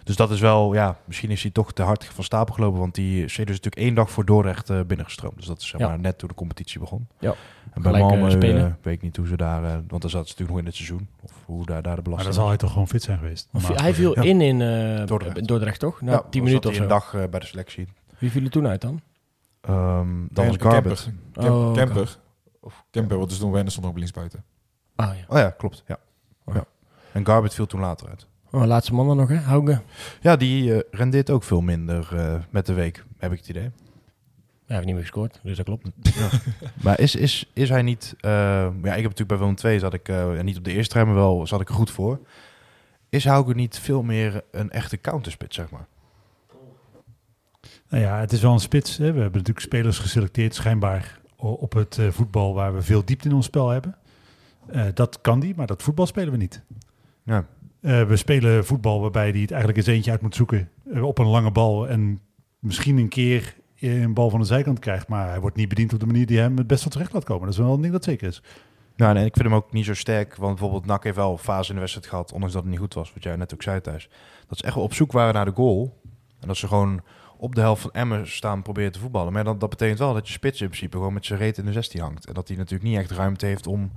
Dus 0.04 0.16
dat 0.16 0.32
is 0.32 0.40
wel, 0.40 0.74
ja, 0.74 0.98
misschien 1.06 1.30
is 1.32 1.42
hij 1.42 1.52
toch 1.52 1.74
te 1.74 1.82
hard 1.84 2.06
van 2.06 2.24
stapel 2.24 2.54
gelopen. 2.54 2.80
Want 2.80 2.96
die 2.96 3.24
is 3.24 3.38
natuurlijk 3.38 3.76
één 3.76 3.94
dag 3.96 4.12
voor 4.12 4.26
Dordrecht 4.26 4.70
eh, 4.70 4.80
binnengestroomd. 4.88 5.36
Dus 5.36 5.46
dat 5.46 5.62
is 5.62 5.68
zeg 5.68 5.80
Ja. 5.80 5.88
maar 5.88 6.00
net 6.00 6.18
toen 6.18 6.28
de 6.30 6.36
competitie 6.36 6.80
begon. 6.80 7.08
Ja. 7.20 7.34
En 7.74 7.82
bij 7.82 7.92
Malmö 8.02 8.32
spelen. 8.32 8.66
eh, 8.66 8.72
weet 8.82 8.94
ik 8.96 9.02
niet 9.02 9.16
hoe 9.18 9.28
ze 9.28 9.38
daar, 9.38 9.62
want 9.62 10.02
dan 10.02 10.10
zat 10.10 10.12
ze 10.12 10.18
natuurlijk 10.18 10.50
nog 10.50 10.60
in 10.60 10.66
het 10.66 10.76
seizoen. 10.76 11.08
Of 11.24 11.32
hoe 11.46 11.66
daar, 11.66 11.82
daar 11.82 11.82
de 11.84 11.90
Maar 11.90 12.04
belasting 12.04 12.34
dan 12.34 12.40
zal 12.42 12.48
hij 12.48 12.58
toch 12.58 12.72
gewoon 12.72 12.88
fit 12.88 13.04
zijn 13.04 13.18
geweest. 13.18 13.50
Of 13.54 13.68
hij 13.82 13.94
viel 13.94 14.14
in 14.14 14.42
in 14.42 14.62
eh, 14.62 15.06
Dordrecht. 15.06 15.48
Dordrecht. 15.48 15.80
toch? 15.80 16.02
Na 16.02 16.12
Ja, 16.12 16.18
10 16.22 16.30
dan 16.32 16.44
minuten 16.44 16.70
of 16.70 16.76
zo. 16.76 16.82
een 16.82 16.88
dag 16.88 17.12
bij 17.30 17.40
de 17.40 17.46
selectie. 17.46 17.88
Wie 18.20 18.32
viel 18.32 18.44
er 18.44 18.50
toen 18.50 18.68
uit 18.68 18.82
dan? 18.82 19.02
Ehm 19.62 20.08
dan 20.30 20.46
was 20.48 20.58
Camper. 20.58 20.72
Garbett. 20.72 21.12
Camper. 21.34 21.54
Oh, 21.54 21.70
oké. 21.70 21.80
Camper. 21.80 22.18
Of 22.60 22.84
Camper, 22.92 23.18
wat 23.18 23.30
dus 23.30 23.38
toen 23.38 23.52
Werner 23.52 23.72
stond 23.72 23.86
nog 23.86 23.94
op 23.94 24.00
linksbuiten. 24.00 24.44
Ah 24.96 25.16
ja. 25.18 25.26
Oh 25.28 25.38
ja, 25.38 25.50
klopt. 25.50 25.84
Ja. 25.88 25.98
ja. 26.54 26.66
En 27.12 27.26
Garbett 27.26 27.54
viel 27.54 27.66
toen 27.66 27.80
later 27.80 28.08
uit. 28.10 28.28
Oh, 28.52 28.66
laatste 28.66 28.94
man 28.94 29.08
dan 29.08 29.18
nog, 29.18 29.30
hè? 29.30 29.36
Hauge. 29.36 29.82
Ja, 30.22 30.36
die 30.36 30.74
eh, 30.74 30.80
rendeert 30.92 31.30
ook 31.30 31.44
veel 31.44 31.62
minder 31.62 32.08
eh, 32.16 32.36
met 32.50 32.66
de 32.66 32.74
week, 32.74 33.04
heb 33.18 33.32
ik 33.32 33.38
het 33.38 33.50
idee. 33.50 33.72
Hij 34.66 34.76
heeft 34.76 34.86
niet 34.86 34.96
meer 34.96 35.04
gescoord, 35.04 35.40
dus 35.44 35.58
dat 35.58 35.66
klopt. 35.66 35.90
Maar 36.84 37.00
is, 37.00 37.16
is, 37.16 37.50
is 37.54 37.70
hij 37.70 37.82
niet... 37.82 38.16
eh, 38.20 38.32
ja, 38.32 38.68
ik 38.72 38.84
heb 38.84 38.86
natuurlijk 39.04 39.28
bij 39.28 39.38
Willem 39.38 39.56
2 39.56 39.80
zat 39.80 39.94
ik, 39.94 40.10
eh, 40.10 40.40
niet 40.42 40.58
op 40.58 40.64
de 40.64 40.74
eerste 40.74 40.94
rij, 40.94 41.06
maar 41.06 41.16
wel 41.16 41.48
zat 41.48 41.62
ik 41.62 41.70
er 41.70 41.76
goed 41.76 41.92
voor. 41.92 42.20
Is 43.10 43.26
Hauke 43.26 43.54
niet 43.54 43.80
veel 43.80 44.04
meer 44.04 44.44
een 44.52 44.72
echte 44.72 45.02
counterspit, 45.02 45.54
zeg 45.54 45.70
maar? 45.70 45.88
Nou 47.90 48.04
ja, 48.04 48.20
het 48.20 48.32
is 48.32 48.42
wel 48.42 48.54
een 48.54 48.60
spits. 48.60 48.98
Hè. 48.98 49.04
We 49.04 49.20
hebben 49.20 49.32
natuurlijk 49.32 49.60
spelers 49.60 50.00
geselecteerd, 50.00 50.56
schijnbaar 50.56 51.20
op 51.36 51.74
het 51.74 51.98
eh, 51.98 52.08
voetbal 52.10 52.54
waar 52.54 52.74
we 52.74 52.82
veel 52.82 53.06
diepte 53.06 53.28
in 53.28 53.36
ons 53.36 53.46
spel 53.46 53.70
hebben. 53.70 53.96
Eh, 54.68 54.86
dat 54.94 55.22
kan 55.22 55.40
die, 55.40 55.54
maar 55.56 55.68
dat 55.68 55.84
voetbal 55.84 56.06
spelen 56.06 56.32
we 56.32 56.38
niet. 56.38 56.64
Ja. 57.24 57.46
Eh, 57.82 58.04
we 58.04 58.16
spelen 58.16 58.66
voetbal 58.66 59.02
waarbij 59.02 59.30
hij 59.30 59.42
het 59.42 59.52
eigenlijk 59.52 59.80
eens 59.80 59.96
eentje 59.96 60.12
uit 60.12 60.22
moet 60.22 60.36
zoeken 60.36 60.70
op 61.02 61.18
een 61.18 61.28
lange 61.28 61.52
bal 61.52 61.88
en 61.88 62.20
misschien 62.60 62.98
een 62.98 63.08
keer 63.08 63.56
een 63.80 64.14
bal 64.14 64.30
van 64.30 64.40
de 64.40 64.46
zijkant 64.46 64.80
krijgt, 64.80 65.08
maar 65.08 65.30
hij 65.30 65.40
wordt 65.40 65.56
niet 65.56 65.70
bediend 65.70 65.94
op 65.94 66.00
de 66.00 66.06
manier 66.06 66.26
die 66.26 66.40
hem 66.40 66.58
het 66.58 66.68
best 66.68 66.84
wel 66.84 66.92
terecht 66.92 67.14
laat 67.14 67.24
komen. 67.24 67.46
Dat 67.46 67.54
is 67.54 67.60
wel 67.60 67.74
een 67.74 67.82
ding 67.82 67.94
dat 67.94 68.04
zeker 68.04 68.28
is. 68.28 68.42
Nou, 68.96 69.14
nee, 69.14 69.26
ik 69.26 69.34
vind 69.34 69.46
hem 69.46 69.56
ook 69.56 69.72
niet 69.72 69.86
zo 69.86 69.94
sterk. 69.94 70.36
Want 70.36 70.52
bijvoorbeeld 70.52 70.86
NAC 70.86 71.04
heeft 71.04 71.16
wel 71.16 71.32
een 71.32 71.38
fase 71.38 71.70
in 71.70 71.74
de 71.76 71.80
wedstrijd 71.80 72.08
gehad, 72.08 72.32
ondanks 72.32 72.54
dat 72.54 72.64
het 72.64 72.72
niet 72.72 72.82
goed 72.82 72.94
was, 72.94 73.14
wat 73.14 73.24
jij 73.24 73.36
net 73.36 73.54
ook 73.54 73.62
zei 73.62 73.82
thuis. 73.82 74.10
Dat 74.48 74.58
ze 74.58 74.64
echt 74.64 74.76
wel 74.76 74.84
op 74.84 74.94
zoek 74.94 75.12
waren 75.12 75.34
naar 75.34 75.46
de 75.46 75.52
goal. 75.52 76.02
En 76.40 76.48
dat 76.48 76.58
ze 76.58 76.68
gewoon 76.68 77.02
op 77.38 77.56
de 77.56 77.62
helft 77.62 77.82
van 77.82 77.92
Emmen 77.92 78.28
staan 78.32 78.62
proberen 78.62 78.92
te 78.92 79.00
voetballen. 79.00 79.34
Maar 79.34 79.44
dat, 79.44 79.60
dat 79.60 79.70
betekent 79.70 80.00
wel 80.00 80.14
dat 80.14 80.28
je 80.28 80.34
spits 80.34 80.62
in 80.62 80.68
principe 80.68 80.98
gewoon 80.98 81.14
met 81.14 81.26
zijn 81.26 81.40
reet 81.40 81.58
in 81.58 81.66
de 81.66 81.72
16 81.72 82.02
hangt. 82.02 82.26
En 82.28 82.34
dat 82.34 82.48
hij 82.48 82.58
natuurlijk 82.58 82.90
niet 82.90 83.00
echt 83.00 83.12
ruimte 83.12 83.46
heeft 83.46 83.68
om 83.68 83.92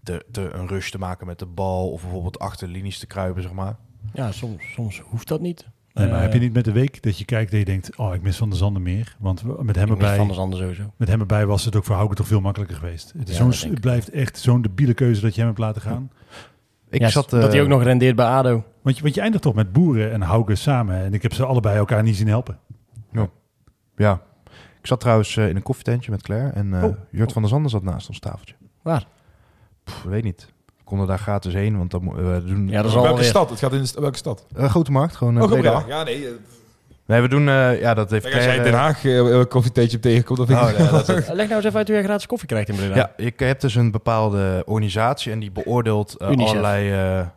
de, 0.00 0.24
de, 0.30 0.50
een 0.52 0.66
rush 0.68 0.90
te 0.90 0.98
maken 0.98 1.26
met 1.26 1.38
de 1.38 1.46
bal. 1.46 1.90
Of 1.90 2.02
bijvoorbeeld 2.02 2.38
achter 2.38 2.66
de 2.66 2.72
linies 2.72 2.98
te 2.98 3.06
kruipen, 3.06 3.42
zeg 3.42 3.52
maar. 3.52 3.76
Ja, 4.12 4.32
soms, 4.32 4.62
soms 4.72 5.00
hoeft 5.04 5.28
dat 5.28 5.40
niet. 5.40 5.66
Nee, 5.94 6.06
maar 6.06 6.16
Eh, 6.16 6.22
heb 6.22 6.32
je 6.32 6.38
niet 6.38 6.52
met 6.52 6.64
de 6.64 6.72
week 6.72 7.02
dat 7.02 7.18
je 7.18 7.24
kijkt 7.24 7.52
en 7.52 7.58
je 7.58 7.64
denkt, 7.64 7.96
oh, 7.96 8.14
ik 8.14 8.22
mis 8.22 8.36
Van 8.36 8.50
de 8.50 8.56
Zanden 8.56 8.82
meer. 8.82 9.16
Want 9.18 9.62
met 9.64 9.76
hem, 9.76 9.90
erbij, 9.90 10.16
Van 10.16 10.26
der 10.26 10.36
Zanden 10.36 10.58
sowieso. 10.58 10.92
met 10.96 11.08
hem 11.08 11.20
erbij 11.20 11.46
was 11.46 11.64
het 11.64 11.76
ook 11.76 11.84
voor 11.84 11.96
Hauke 11.96 12.14
toch 12.14 12.26
veel 12.26 12.40
makkelijker 12.40 12.76
geweest. 12.76 13.12
Het, 13.18 13.28
is 13.28 13.38
Ja, 13.38 13.50
zo'n, 13.52 13.70
het 13.70 13.80
blijft 13.80 14.10
echt 14.10 14.38
zo'n 14.38 14.62
debiele 14.62 14.94
keuze 14.94 15.20
dat 15.20 15.32
je 15.34 15.38
hem 15.38 15.48
hebt 15.48 15.60
laten 15.60 15.82
gaan. 15.82 16.10
Ik 16.90 17.00
Ja, 17.00 17.08
zat... 17.08 17.30
dat 17.30 17.42
hij 17.42 17.56
eh, 17.56 17.62
ook 17.62 17.68
nog 17.68 17.82
rendeert 17.82 18.16
bij 18.16 18.26
ADO. 18.26 18.64
Want 18.82 18.96
je, 18.96 19.02
want 19.02 19.14
je 19.14 19.20
eindigt 19.20 19.42
toch 19.42 19.54
met 19.54 19.72
Boeren 19.72 20.12
en 20.12 20.20
Hauke 20.20 20.54
samen. 20.54 20.96
En 20.96 21.14
ik 21.14 21.22
heb 21.22 21.32
ze 21.32 21.44
allebei 21.46 21.76
elkaar 21.76 22.02
niet 22.02 22.16
zien 22.16 22.28
helpen. 22.28 22.58
Ja. 23.96 24.20
Ik 24.80 24.86
zat 24.86 25.00
trouwens 25.00 25.36
eh, 25.36 25.48
in 25.48 25.56
een 25.56 25.62
koffietentje 25.62 26.10
met 26.10 26.22
Claire. 26.22 26.48
En 26.50 26.74
eh 26.74 26.84
Oh. 26.84 26.96
Jurt 27.10 27.32
van 27.32 27.42
der 27.42 27.50
Zanden 27.50 27.70
zat 27.70 27.82
naast 27.82 28.08
ons 28.08 28.18
tafeltje. 28.18 28.54
Waar? 28.82 29.06
Pff, 29.84 30.02
weet 30.02 30.24
niet. 30.24 30.52
We 30.76 30.84
konden 30.84 31.06
daar 31.06 31.18
gratis 31.18 31.52
heen, 31.54 31.76
want 31.78 31.90
dan 31.90 32.04
mo- 32.04 32.14
we 32.14 32.42
doen... 32.44 32.68
Ja, 32.68 32.82
dat 32.82 32.90
is 32.90 32.96
welke 32.96 33.22
stad? 33.22 33.50
Het 33.50 33.58
gaat 33.58 33.72
in 33.72 33.86
welke 33.94 34.16
stad? 34.16 34.46
Eh, 34.56 34.70
Grote 34.70 34.90
Markt, 34.92 35.16
gewoon 35.16 35.36
eh, 35.36 35.42
Oh, 35.42 35.48
Breda. 35.48 35.84
Ja, 35.88 36.02
nee. 36.02 36.26
Nee, 37.06 37.20
we 37.20 37.28
doen... 37.28 37.48
eh, 37.48 37.80
ja, 37.80 37.94
dat 37.94 38.10
heeft 38.10 38.22
Kijk, 38.22 38.34
als 38.34 38.44
jij 38.44 38.56
in 38.56 38.62
Den 38.62 38.72
Haag 38.74 39.04
een 39.04 39.48
koffietheetje 39.48 39.96
op 39.96 40.02
tegenkomt, 40.02 40.38
dan 40.38 40.46
vind 40.46 40.58
ik... 40.78 40.78
Oh, 40.80 40.92
dat 40.92 41.06
Leg 41.08 41.26
nou 41.48 41.54
eens 41.54 41.64
even 41.64 41.76
uit 41.78 41.86
hoe 41.86 41.96
jij 41.96 42.04
gratis 42.04 42.26
koffie 42.26 42.48
krijgt 42.48 42.68
in 42.68 42.74
Breda. 42.76 42.94
Ja, 42.94 43.12
je 43.16 43.32
hebt 43.36 43.60
dus 43.60 43.74
een 43.74 43.90
bepaalde 43.90 44.62
organisatie 44.66 45.32
en 45.32 45.38
die 45.38 45.50
beoordeelt 45.50 46.16
eh, 46.16 46.28
allerlei... 46.28 47.28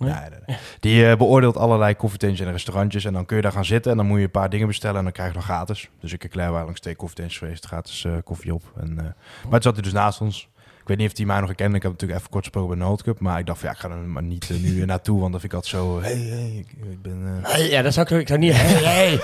Nee? 0.00 0.10
nee, 0.12 0.20
nee, 0.30 0.38
nee. 0.46 0.56
Die 0.80 1.06
eh, 1.10 1.16
beoordeelt 1.16 1.56
allerlei 1.56 1.94
koffietentjes 1.94 2.46
en 2.46 2.52
restaurantjes. 2.52 3.04
En 3.04 3.12
dan 3.12 3.26
kun 3.26 3.36
je 3.36 3.42
daar 3.42 3.52
gaan 3.52 3.64
zitten 3.64 3.90
en 3.90 3.96
dan 3.96 4.06
moet 4.06 4.18
je 4.18 4.24
een 4.24 4.30
paar 4.30 4.50
dingen 4.50 4.66
bestellen 4.66 4.96
en 4.96 5.02
dan 5.04 5.12
krijg 5.12 5.28
je 5.28 5.34
nog 5.34 5.44
gratis. 5.44 5.88
Dus 6.00 6.12
ik 6.12 6.22
en 6.24 6.30
Claire 6.30 6.52
waren 6.52 6.66
langs 6.66 6.80
twee 6.80 6.96
koffietentjes 6.96 7.38
geweest, 7.38 7.66
gratis 7.66 8.04
eh, 8.04 8.12
koffie 8.24 8.54
op. 8.54 8.62
En, 8.80 8.98
eh, 8.98 9.04
maar 9.44 9.52
het 9.52 9.62
zat 9.62 9.74
hij 9.74 9.82
dus 9.82 9.92
naast 9.92 10.20
ons. 10.20 10.48
Ik 10.80 10.88
weet 10.88 10.96
niet 10.98 11.10
of 11.10 11.16
hij 11.16 11.26
mij 11.26 11.38
nog 11.38 11.46
herkende. 11.46 11.76
Ik 11.76 11.82
heb 11.82 11.90
natuurlijk 11.92 12.18
even 12.20 12.30
kort 12.32 12.44
gesproken 12.44 12.78
bij 12.78 12.88
de 12.96 13.02
Cup. 13.02 13.20
Maar 13.20 13.38
ik 13.38 13.46
dacht 13.46 13.58
van 13.58 13.68
ja, 13.68 13.74
ik 13.74 13.80
ga 13.80 13.88
er 13.88 13.96
maar 13.96 14.22
niet 14.22 14.50
nu 14.62 14.84
naartoe. 14.84 15.20
Want 15.20 15.32
dan 15.32 15.40
vind 15.40 15.52
ik 15.52 15.58
altijd 15.58 15.74
zo... 15.82 16.00
Hey, 16.00 16.12
hey, 16.16 16.50
ik, 16.56 16.90
ik 16.90 17.02
ben... 17.02 17.42
eh, 17.44 17.70
Ja, 17.70 17.82
dat 17.82 17.92
zou 17.94 18.06
ik, 18.14 18.20
ik 18.20 18.26
zou 18.28 18.38
niet... 18.38 18.52
Hey, 18.56 18.82
hey. 18.90 19.20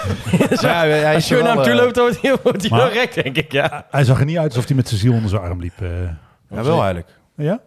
Ja, 0.61 0.81
hij 0.87 1.14
Als 1.14 1.29
je 1.29 1.37
er 1.37 1.43
naar 1.43 1.49
hem 1.49 1.57
wel, 1.57 1.64
toe 1.64 1.74
loopt, 2.05 2.22
dan 2.22 2.39
wordt 2.43 2.68
hij, 2.70 2.91
gek, 2.91 3.14
denk 3.24 3.37
ik. 3.37 3.53
Ja. 3.53 3.87
Hij 3.91 4.05
zag 4.05 4.18
er 4.18 4.24
niet 4.24 4.39
uit 4.39 4.49
alsof 4.51 4.66
hij 4.66 4.77
met 4.77 4.89
zijn 4.89 5.01
ziel 5.01 5.12
onder 5.12 5.31
zijn 5.31 5.43
arm 5.43 5.61
liep. 5.61 5.81
eh. 5.81 5.89
Ja, 6.51 6.62
wel 6.62 6.77
eigenlijk. 6.79 7.09
ja? 7.37 7.61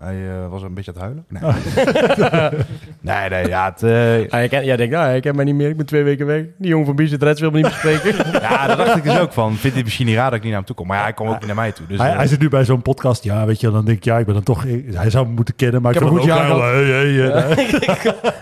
Hij 0.00 0.28
eh, 0.28 0.48
was 0.48 0.62
een 0.62 0.74
beetje 0.74 0.92
aan 0.94 1.02
het 1.02 1.04
huilen. 1.04 1.24
Nee, 1.28 2.52
nee, 3.20 3.28
nee, 3.28 3.48
ja, 3.48 3.64
het, 3.64 3.82
eh, 3.82 4.32
Ah, 4.32 4.40
jij, 4.40 4.48
ken- 4.48 4.64
jij 4.64 4.76
denkt, 4.76 4.94
nou, 4.94 5.14
ik 5.14 5.22
ken 5.22 5.36
mij 5.36 5.44
niet 5.44 5.54
meer, 5.54 5.68
ik 5.68 5.76
ben 5.76 5.86
twee 5.86 6.02
weken 6.02 6.26
weg. 6.26 6.42
Die 6.58 6.68
jongen 6.68 6.86
van 6.86 6.96
Bizet 6.96 7.22
Reds 7.22 7.40
wil 7.40 7.50
me 7.50 7.56
niet 7.56 7.66
bespreken. 7.66 8.14
ja, 8.50 8.66
daar 8.66 8.76
dacht 8.76 8.96
ik 8.96 9.02
dus 9.02 9.18
ook 9.18 9.32
van. 9.32 9.56
Vindt 9.56 9.74
hij 9.74 9.84
misschien 9.84 10.06
niet 10.06 10.14
raar 10.16 10.24
dat 10.24 10.34
ik 10.34 10.40
niet 10.40 10.48
naar 10.50 10.58
hem 10.58 10.66
toe 10.66 10.76
kom? 10.76 10.86
Maar 10.86 10.96
ja, 10.96 11.02
hij 11.02 11.12
kwam 11.12 11.28
ook 11.28 11.38
niet 11.38 11.46
naar 11.46 11.54
mij 11.54 11.72
toe. 11.72 11.86
Dus, 11.86 11.98
hij, 11.98 12.10
eh, 12.10 12.16
hij 12.16 12.26
zit 12.26 12.40
nu 12.40 12.48
bij 12.48 12.64
zo'n 12.64 12.82
podcast. 12.82 13.24
Ja, 13.24 13.46
weet 13.46 13.60
je, 13.60 13.70
dan 13.70 13.84
denk 13.84 13.98
ik, 13.98 14.04
ja, 14.04 14.18
ik 14.18 14.24
ben 14.24 14.34
dan 14.34 14.42
toch... 14.42 14.64
Hij 14.92 15.10
zou 15.10 15.26
me 15.26 15.32
moeten 15.32 15.56
kennen, 15.56 15.82
maar 15.82 15.94
ik, 15.94 16.00
Ik 16.00 16.06
heb 16.06 16.18
ook 16.18 16.24
jaar 16.24 16.48
wel, 16.48 16.62
hey, 16.62 16.84
hey, 16.84 17.66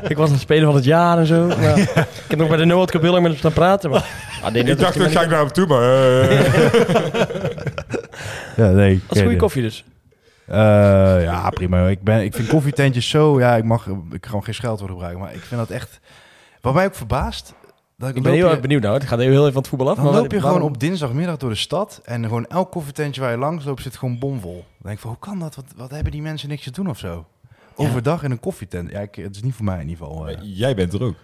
ik 0.13 0.17
was 0.17 0.31
een 0.31 0.39
speler 0.39 0.67
van 0.67 0.75
het 0.75 0.85
jaar 0.85 1.19
en 1.19 1.27
zo. 1.27 1.47
Maar 1.47 1.79
ik 1.79 2.29
heb 2.29 2.39
nog 2.39 2.49
bij 2.49 2.57
de 2.57 2.65
Noord 2.65 3.03
lang 3.03 3.15
met 3.15 3.23
hem 3.23 3.37
staan 3.37 3.53
praten. 3.53 3.91
Maar, 3.91 4.05
ah, 4.43 4.53
nee, 4.53 4.65
Ik 4.65 4.79
dacht, 4.79 5.01
ik 5.01 5.11
ga 5.11 5.23
ik 5.23 5.29
naar 5.31 5.39
hem 5.39 5.53
toe, 5.53 5.67
maar... 5.67 5.83
ja, 8.57 8.71
nee. 8.71 9.01
Dat 9.07 9.17
is 9.17 9.23
goede 9.23 9.37
koffie 9.37 9.63
dus. 9.63 9.85
Eh, 10.47 10.57
ja, 11.23 11.51
prima. 11.51 11.89
Ik, 11.89 12.03
ben, 12.03 12.23
ik 12.25 12.35
vind 12.35 12.49
koffietentjes 12.49 13.09
zo... 13.09 13.39
Ja, 13.41 13.57
ik 13.57 13.65
mag 13.65 13.87
ik 14.11 14.27
gewoon 14.27 14.45
geen 14.45 14.55
scheldwoord 14.55 14.91
gebruiken. 14.91 15.21
Maar 15.23 15.35
ik 15.35 15.41
vind 15.41 15.61
dat 15.61 15.71
echt... 15.71 16.01
Wat 16.61 16.75
mij 16.75 16.85
ook 16.87 16.95
verbaast... 16.95 17.55
Dat 17.99 18.11
ik, 18.11 18.17
Ik 18.17 18.23
ben 18.23 18.33
heel 18.33 18.51
erg 18.51 18.61
benieuwd 18.61 18.83
nou. 18.83 18.95
Het 18.95 19.05
gaat 19.07 19.19
heel 19.19 19.31
even 19.41 19.53
van 19.53 19.61
het 19.61 19.69
voetbal 19.69 19.89
af. 19.89 19.95
Dan 19.97 20.05
maar 20.05 20.15
loop 20.15 20.33
je 20.33 20.41
waarom- 20.41 20.53
gewoon 20.61 20.75
op 20.75 20.81
dinsdagmiddag 20.81 21.37
door 21.37 21.51
de 21.51 21.57
stad 21.57 22.01
en 22.05 22.23
gewoon 22.25 22.47
elk 22.47 22.71
koffietentje 22.71 23.21
waar 23.21 23.31
je 23.31 23.37
langs 23.37 23.65
loopt 23.65 23.83
zit 23.83 23.97
gewoon 23.97 24.19
bomvol. 24.19 24.53
Dan 24.55 24.65
denk 24.83 24.95
ik 24.95 25.01
van, 25.01 25.11
hoe 25.11 25.19
kan 25.19 25.39
dat? 25.39 25.55
Wat, 25.55 25.65
wat 25.77 25.91
hebben 25.91 26.13
die 26.13 26.23
mensen 26.23 26.49
niks 26.49 26.63
te 26.65 26.71
doen 26.71 26.89
of 26.89 26.99
zo? 26.99 27.27
Overdag 27.75 28.23
in 28.23 28.31
een 28.31 28.41
koffietent. 28.41 28.91
Ja, 28.91 29.01
ik, 29.01 29.15
het 29.15 29.37
is 29.37 29.43
niet 29.43 29.55
voor 29.55 29.65
mij 29.65 29.81
in 29.81 29.89
ieder 29.89 30.07
geval. 30.07 30.29
eh. 30.29 30.37
Jij 30.43 30.75
bent 30.75 30.93
er 30.93 31.03
ook. 31.03 31.15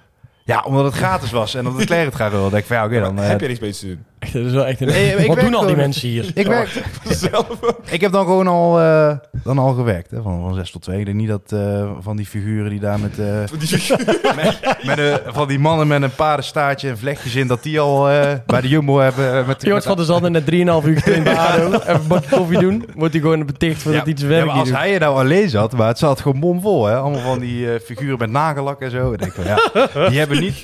Ja, 0.45 0.61
omdat 0.63 0.85
het 0.85 0.95
gratis 0.95 1.31
was 1.31 1.55
en 1.55 1.67
omdat 1.67 1.85
Claire 1.87 2.07
het 2.07 2.15
graag 2.15 2.31
wilde. 2.31 2.51
denk 2.51 2.63
ik 2.63 2.69
van, 2.69 2.77
ja, 2.77 2.85
oké, 2.85 3.01
dan... 3.01 3.19
eh, 3.21 3.29
Heb 3.29 3.41
je 3.41 3.47
niks 3.47 3.59
beter 3.59 3.81
te 3.81 3.87
doen? 3.87 4.05
Echt, 4.19 4.33
dat 4.33 4.45
is 4.45 4.53
wel 4.53 4.67
echt 4.67 4.81
een... 4.81 5.19
Ik 5.21 5.27
Wat 5.27 5.41
doen 5.41 5.55
al 5.55 5.67
die 5.67 5.77
mensen 5.77 6.09
hier? 6.09 6.31
Ik, 6.35 6.47
werk, 6.47 6.69
ik 7.91 8.01
heb 8.01 8.13
dan 8.13 8.25
gewoon 8.25 8.47
al, 8.47 8.81
eh, 8.81 9.17
dan 9.45 9.59
al 9.59 9.73
gewerkt, 9.75 10.11
hè, 10.11 10.23
van, 10.23 10.41
van 10.41 10.55
6 10.55 10.71
tot 10.71 10.83
2. 10.83 10.99
Ik 10.99 11.05
denk 11.05 11.17
niet 11.17 11.29
dat 11.29 11.53
eh, 11.53 11.91
van 12.01 12.17
die 12.17 12.27
figuren 12.27 12.71
die 12.71 12.81
daar 12.81 12.99
met, 13.01 13.19
eh, 13.19 13.27
met, 14.37 14.61
met 14.83 14.99
een- 14.99 15.19
van 15.27 15.49
die 15.49 15.59
mannen 15.59 15.87
met 15.87 16.03
een 16.03 16.15
paardenstaartje 16.15 16.89
en 16.89 16.99
vlechtjes 16.99 17.35
in, 17.35 17.47
dat 17.47 17.63
die 17.63 17.81
al 17.81 18.09
eh, 18.11 18.33
bij 18.47 18.61
de 18.61 18.69
Jumbo 18.69 18.99
hebben. 18.99 19.35
eh, 19.39 19.47
met, 19.47 19.63
Jort 19.63 19.85
van 19.85 19.97
der 19.97 20.05
Zanden 20.05 20.33
net 20.33 20.45
3,5 20.45 20.49
uur 20.89 20.97
getraind 20.97 21.25
bij 21.25 21.37
ADO. 21.37 21.73
Even 21.73 21.95
een 21.95 22.07
bakje 22.07 22.37
koffie 22.37 22.59
doen. 22.59 22.85
Wordt 22.95 23.13
hij 23.13 23.23
gewoon 23.23 23.47
beticht 23.47 23.83
voor 23.83 23.91
Ja, 23.93 23.97
dat 23.97 24.07
hij 24.07 24.15
iets 24.15 24.23
ja, 24.23 24.29
werk 24.29 24.45
maar 24.45 24.55
niet 24.55 24.61
als 24.61 24.69
doet. 24.71 24.79
hij 24.79 24.93
je 24.93 24.99
nou 24.99 25.17
alleen 25.19 25.49
zat, 25.49 25.73
maar 25.77 25.89
het 25.89 25.99
zat 25.99 26.21
gewoon 26.21 26.41
bomvol, 26.41 26.87
hè? 26.87 26.97
Allemaal 26.97 27.21
van 27.21 27.39
die 27.39 27.73
eh, 27.73 27.81
figuren 27.81 28.19
met 28.19 28.31
nagellak 28.31 28.81
en 28.81 28.91
zo. 28.91 29.13
Ik 29.13 29.19
denk 29.19 29.33
van, 29.33 29.45
ja, 29.45 29.59
die 30.09 30.19
hebben 30.19 30.41
niet... 30.41 30.63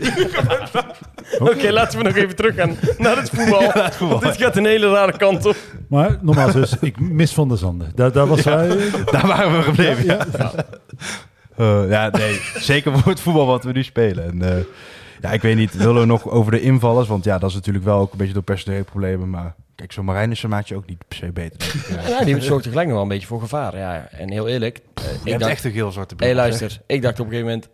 Oké, 1.39 1.71
laten 1.71 1.99
we 1.99 2.05
nog 2.05 2.17
even 2.17 2.37
teruggaan 2.37 2.77
naar 2.99 3.17
het 3.17 3.31
voetbal. 3.31 3.73
Want 4.09 4.23
dit 4.23 4.37
gaat 4.37 4.57
een 4.57 4.65
hele 4.67 4.91
rare 4.91 5.17
kant 5.17 5.47
op. 5.47 5.57
Maar 5.89 6.19
nogmaals 6.23 6.53
dus, 6.53 6.77
ik 6.81 7.01
mis 7.01 7.33
Van 7.35 7.49
der 7.49 7.59
Zanden. 7.59 7.93
Daar, 7.95 8.13
daar 8.13 8.27
was 8.27 8.45
hij... 8.45 8.69
Daar 9.11 9.27
waren 9.27 9.57
we 9.57 9.63
gebleven. 9.63 10.05
Ja, 10.05 10.27
Eh, 11.57 11.89
ja 11.89 12.09
nee, 12.11 12.41
zeker 12.59 12.99
voor 12.99 13.11
het 13.13 13.21
voetbal 13.21 13.47
wat 13.47 13.65
we 13.65 13.73
nu 13.73 13.83
spelen. 13.83 14.25
En, 14.25 14.43
eh, 14.57 14.65
ja, 15.21 15.31
ik 15.33 15.43
weet 15.43 15.57
niet, 15.57 15.77
willen 15.77 16.01
we 16.01 16.07
nog 16.07 16.31
over 16.31 16.53
de 16.53 16.61
invallers? 16.61 17.09
Want 17.09 17.25
ja, 17.25 17.39
dat 17.39 17.49
is 17.49 17.55
natuurlijk 17.55 17.85
wel 17.85 17.99
ook 17.99 18.13
een 18.13 18.19
beetje 18.19 18.33
door 18.35 18.43
personele 18.43 18.83
problemen. 18.85 19.31
Maar 19.31 19.55
kijk, 19.75 19.93
zo'n 19.93 20.05
Marijnissen 20.05 20.49
maakt 20.49 20.69
je 20.69 20.77
ook 20.77 20.87
niet 20.87 21.05
per 21.09 21.17
se 21.17 21.33
beter. 21.33 21.75
Eh, 21.99 22.09
Ja, 22.09 22.25
die 22.25 22.41
zorgt 22.41 22.67
gelijk 22.67 22.85
nog 22.87 22.95
wel 22.95 23.03
een 23.03 23.09
beetje 23.09 23.27
voor 23.27 23.41
gevaar. 23.41 23.77
Ja, 23.77 24.09
en 24.11 24.31
heel 24.31 24.49
eerlijk. 24.49 24.81
Je 24.95 25.03
ik 25.25 25.29
hebt 25.31 25.41
dacht, 25.41 25.53
echt 25.53 25.65
een 25.65 25.73
geel 25.73 25.93
zwarte 25.93 26.15
bril. 26.15 26.29
hey, 26.29 26.37
luister. 26.37 26.81
Ik 26.87 27.03
dacht 27.03 27.21
op 27.21 27.27
een 27.27 27.33
gegeven 27.33 27.51
moment... 27.53 27.69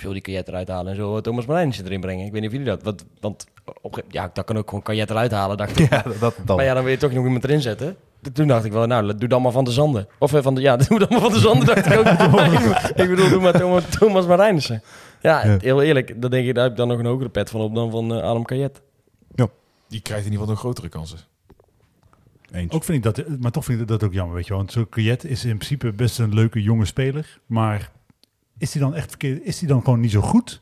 Veel 0.00 0.12
die 0.12 0.20
kajet 0.22 0.48
eruit 0.48 0.68
halen 0.68 0.90
en 0.90 0.96
zo. 0.96 1.20
Thomas 1.20 1.46
Marijnissen 1.46 1.84
erin 1.84 2.00
brengen. 2.00 2.26
Ik 2.26 2.32
weet 2.32 2.40
niet 2.40 2.50
of 2.50 2.56
jullie 2.56 2.70
dat... 2.70 2.82
Want, 2.82 3.04
want 3.20 3.46
op, 3.80 4.02
ja, 4.08 4.30
dat 4.32 4.44
kan 4.44 4.56
ook 4.56 4.68
gewoon 4.68 4.82
kajet 4.82 5.10
eruit 5.10 5.30
halen, 5.32 5.56
dacht 5.56 5.78
ik. 5.78 5.90
Ja, 5.90 6.02
dat, 6.20 6.36
dat. 6.44 6.56
Maar 6.56 6.64
ja, 6.64 6.74
dan 6.74 6.82
wil 6.82 6.92
je 6.92 6.98
toch 6.98 7.12
nog 7.12 7.24
iemand 7.24 7.44
erin 7.44 7.60
zetten. 7.60 7.96
Toen 8.32 8.46
dacht 8.46 8.64
ik 8.64 8.72
wel, 8.72 8.86
nou, 8.86 9.14
doe 9.14 9.28
dan 9.28 9.42
maar 9.42 9.52
Van 9.52 9.64
de 9.64 9.70
Zanden. 9.72 10.08
Of 10.18 10.34
eh, 10.34 10.42
van 10.42 10.54
de, 10.54 10.60
ja, 10.60 10.76
doe 10.76 10.98
dan 10.98 11.08
maar 11.10 11.20
Van 11.20 11.32
de 11.32 11.38
Zanden, 11.38 11.66
dacht 11.66 11.86
ik 11.86 11.98
ook. 11.98 12.06
ik 13.02 13.08
bedoel, 13.08 13.28
doe 13.28 13.40
maar 13.40 13.58
Thomas, 13.58 13.84
Thomas 13.98 14.26
Marijnissen. 14.26 14.82
Ja, 15.20 15.46
Ja. 15.46 15.56
heel 15.60 15.82
eerlijk, 15.82 16.22
dan 16.22 16.30
denk 16.30 16.46
ik, 16.46 16.54
daar 16.54 16.62
heb 16.62 16.72
ik 16.72 16.78
dan 16.78 16.88
nog 16.88 16.98
een 16.98 17.06
hogere 17.06 17.28
pet 17.28 17.50
van 17.50 17.60
op 17.60 17.74
dan 17.74 17.90
van 17.90 18.14
eh, 18.14 18.22
Adam 18.22 18.44
Kajet. 18.44 18.80
Die 19.88 20.00
krijgt 20.00 20.24
in 20.26 20.30
ieder 20.32 20.46
geval 20.46 20.46
nog 20.54 20.58
grotere 20.58 20.88
kansen. 20.88 21.18
Eens. 22.52 22.72
Ook 22.72 22.84
vind 22.84 23.06
ik 23.06 23.14
dat, 23.14 23.38
maar 23.40 23.50
toch 23.50 23.64
vind 23.64 23.80
ik 23.80 23.88
dat 23.88 24.04
ook 24.04 24.12
jammer, 24.12 24.34
weet 24.34 24.44
je 24.44 24.48
wel. 24.50 24.58
Want 24.58 24.72
zo'n 24.72 24.88
Kuyet 24.88 25.24
is 25.24 25.44
in 25.44 25.56
principe 25.56 25.92
best 25.92 26.18
een 26.18 26.34
leuke 26.34 26.62
jonge 26.62 26.84
speler, 26.84 27.38
maar 27.46 27.90
is 28.58 28.72
hij 28.72 28.82
dan 28.82 28.94
echt 28.94 29.08
verkeerd? 29.08 29.42
Is 29.44 29.58
hij 29.60 29.68
dan 29.68 29.82
gewoon 29.84 30.00
niet 30.00 30.10
zo 30.10 30.20
goed? 30.20 30.60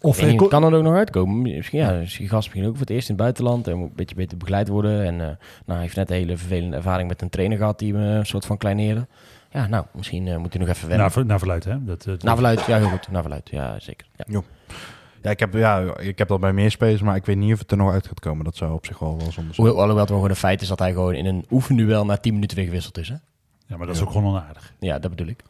Of 0.00 0.22
niet, 0.22 0.40
eh, 0.42 0.48
kan 0.48 0.64
er 0.64 0.74
ook 0.74 0.82
nog 0.82 0.94
uitkomen. 0.94 1.42
Misschien, 1.42 1.78
ja, 1.78 1.90
is 1.92 2.16
die 2.16 2.28
gast 2.28 2.48
misschien 2.48 2.64
ook 2.66 2.76
voor 2.76 2.86
het 2.86 2.90
eerst 2.90 3.08
in 3.08 3.14
het 3.14 3.22
buitenland. 3.22 3.68
En 3.68 3.76
moet 3.76 3.88
een 3.88 3.96
beetje 3.96 4.14
beter 4.14 4.36
begeleid 4.38 4.68
worden. 4.68 5.04
En 5.04 5.14
eh, 5.14 5.26
nou, 5.26 5.36
hij 5.66 5.80
heeft 5.80 5.96
net 5.96 6.10
een 6.10 6.16
hele 6.16 6.36
vervelende 6.36 6.76
ervaring 6.76 7.08
met 7.08 7.22
een 7.22 7.28
trainer 7.28 7.58
gehad 7.58 7.78
die 7.78 7.94
hem 7.94 8.02
eh, 8.10 8.14
een 8.16 8.26
soort 8.26 8.46
van 8.46 8.56
kleineren. 8.56 9.08
Ja, 9.50 9.66
nou, 9.66 9.84
misschien 9.94 10.28
eh, 10.28 10.36
moet 10.36 10.52
hij 10.52 10.60
nog 10.62 10.70
even 10.70 10.80
wennen. 10.88 10.98
naar, 10.98 11.12
ver- 11.12 11.26
naar 11.26 11.38
verluid, 11.38 11.64
hè? 11.64 11.84
Dat, 11.84 12.06
eh, 12.06 12.14
Naar 12.18 12.34
verluid, 12.34 12.66
ja, 12.66 12.76
heel 12.78 12.88
goed. 12.88 13.10
Naar 13.10 13.22
verluid, 13.22 13.48
ja, 13.50 13.78
zeker. 13.78 14.06
Ja. 14.26 14.42
Ja, 15.22 15.30
ik 15.30 15.38
heb, 15.40 15.54
ja, 15.54 15.96
ik 15.98 16.18
heb 16.18 16.28
dat 16.28 16.40
bij 16.40 16.52
meer 16.52 16.70
spelers, 16.70 17.00
maar 17.02 17.16
ik 17.16 17.26
weet 17.26 17.36
niet 17.36 17.52
of 17.52 17.58
het 17.58 17.70
er 17.70 17.76
nog 17.76 17.92
uit 17.92 18.06
gaat 18.06 18.20
komen. 18.20 18.44
Dat 18.44 18.56
zou 18.56 18.72
op 18.72 18.86
zich 18.86 18.98
wel 18.98 19.08
wel 19.10 19.32
zonde 19.32 19.34
zijn. 19.34 19.54
Hoewel 19.56 19.74
alhoewel 19.74 19.98
het 19.98 20.08
wel 20.08 20.16
gewoon 20.18 20.30
een 20.30 20.36
feit 20.40 20.62
is 20.62 20.68
dat 20.68 20.78
hij 20.78 20.92
gewoon 20.92 21.14
in 21.14 21.26
een 21.26 21.44
oefenduel 21.50 22.04
na 22.04 22.16
10 22.16 22.34
minuten 22.34 22.56
weer 22.56 22.66
gewisseld 22.66 22.98
is. 22.98 23.08
Hè? 23.08 23.14
ja, 23.66 23.76
maar 23.76 23.86
dat 23.86 23.96
is 23.96 24.02
ook 24.02 24.10
gewoon 24.10 24.26
onaardig. 24.34 24.74
Ja, 24.78 24.98
dat 24.98 25.10
bedoel 25.10 25.26
ik. 25.26 25.42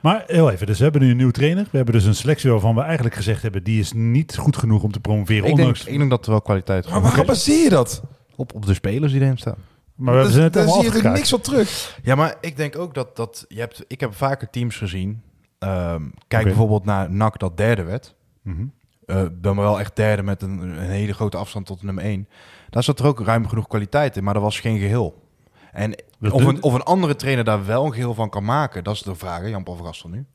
Maar 0.00 0.24
heel 0.26 0.50
even, 0.50 0.66
dus 0.66 0.76
we 0.78 0.82
hebben 0.82 1.02
nu 1.02 1.10
een 1.10 1.16
nieuwe 1.16 1.32
trainer. 1.32 1.66
We 1.70 1.76
hebben 1.76 1.94
dus 1.94 2.04
een 2.04 2.14
selectie 2.14 2.50
waarvan 2.50 2.74
we 2.74 2.80
eigenlijk 2.80 3.14
gezegd 3.14 3.42
hebben... 3.42 3.62
die 3.62 3.80
is 3.80 3.92
niet 3.92 4.36
goed 4.36 4.56
genoeg 4.56 4.82
om 4.82 4.92
te 4.92 5.00
promoveren. 5.00 5.36
Ik 5.36 5.44
denk, 5.44 5.58
ondanks, 5.58 5.84
ik 5.84 5.98
denk 5.98 6.10
dat 6.10 6.24
er 6.24 6.30
wel 6.30 6.42
kwaliteit 6.42 6.90
Maar 6.90 7.00
waar 7.00 7.24
baseer 7.24 7.62
je 7.62 7.68
dat? 7.68 8.02
op, 8.38 8.54
op 8.54 8.66
de 8.66 8.74
spelers 8.74 9.12
die 9.12 9.20
erin 9.20 9.38
staan. 9.38 9.56
maar 9.94 10.14
we 10.14 10.20
hebben 10.20 10.36
ze 10.36 10.40
net 10.40 10.52
Daar 10.52 10.68
zie 10.68 10.82
je 10.82 11.02
er 11.02 11.12
niks 11.12 11.28
van 11.28 11.40
terug. 11.40 11.98
Ja, 12.02 12.14
maar 12.14 12.36
ik 12.40 12.56
denk 12.56 12.78
ook 12.78 12.94
dat, 12.94 13.16
dat 13.16 13.44
je 13.48 13.60
hebt, 13.60 13.84
ik 13.86 14.00
heb 14.00 14.14
vaker 14.14 14.50
teams 14.50 14.76
gezien. 14.76 15.22
Ehm, 15.58 16.02
kijk 16.28 16.44
bijvoorbeeld 16.44 16.84
naar 16.84 17.10
NAC 17.10 17.38
dat 17.38 17.56
derde 17.56 17.82
werd. 17.82 18.14
Mhm. 18.42 18.66
Eh, 19.06 19.22
dan 19.32 19.54
maar 19.54 19.64
wel 19.64 19.80
echt 19.80 19.96
derde 19.96 20.22
met 20.22 20.42
een, 20.42 20.58
een 20.58 20.78
hele 20.78 21.14
grote 21.14 21.36
afstand 21.36 21.66
tot 21.66 21.82
nummer 21.82 22.04
1. 22.04 22.28
Daar 22.70 22.82
zat 22.82 22.98
er 22.98 23.06
ook 23.06 23.20
ruim 23.20 23.48
genoeg 23.48 23.66
kwaliteit 23.66 24.16
in, 24.16 24.24
maar 24.24 24.34
dat 24.34 24.42
was 24.42 24.60
geen 24.60 24.78
geheel. 24.78 25.27
En 25.78 25.94
of 26.32 26.44
een, 26.44 26.62
of 26.62 26.74
een 26.74 26.82
andere 26.82 27.16
trainer 27.16 27.44
daar 27.44 27.66
wel 27.66 27.84
een 27.84 27.92
geheel 27.92 28.14
van 28.14 28.30
kan 28.30 28.44
maken, 28.44 28.84
dat 28.84 28.94
is 28.94 29.02
de 29.02 29.14
vraag, 29.14 29.48
Jan-Paul 29.48 29.76
Vergastel 29.76 30.08
nu. 30.08 30.26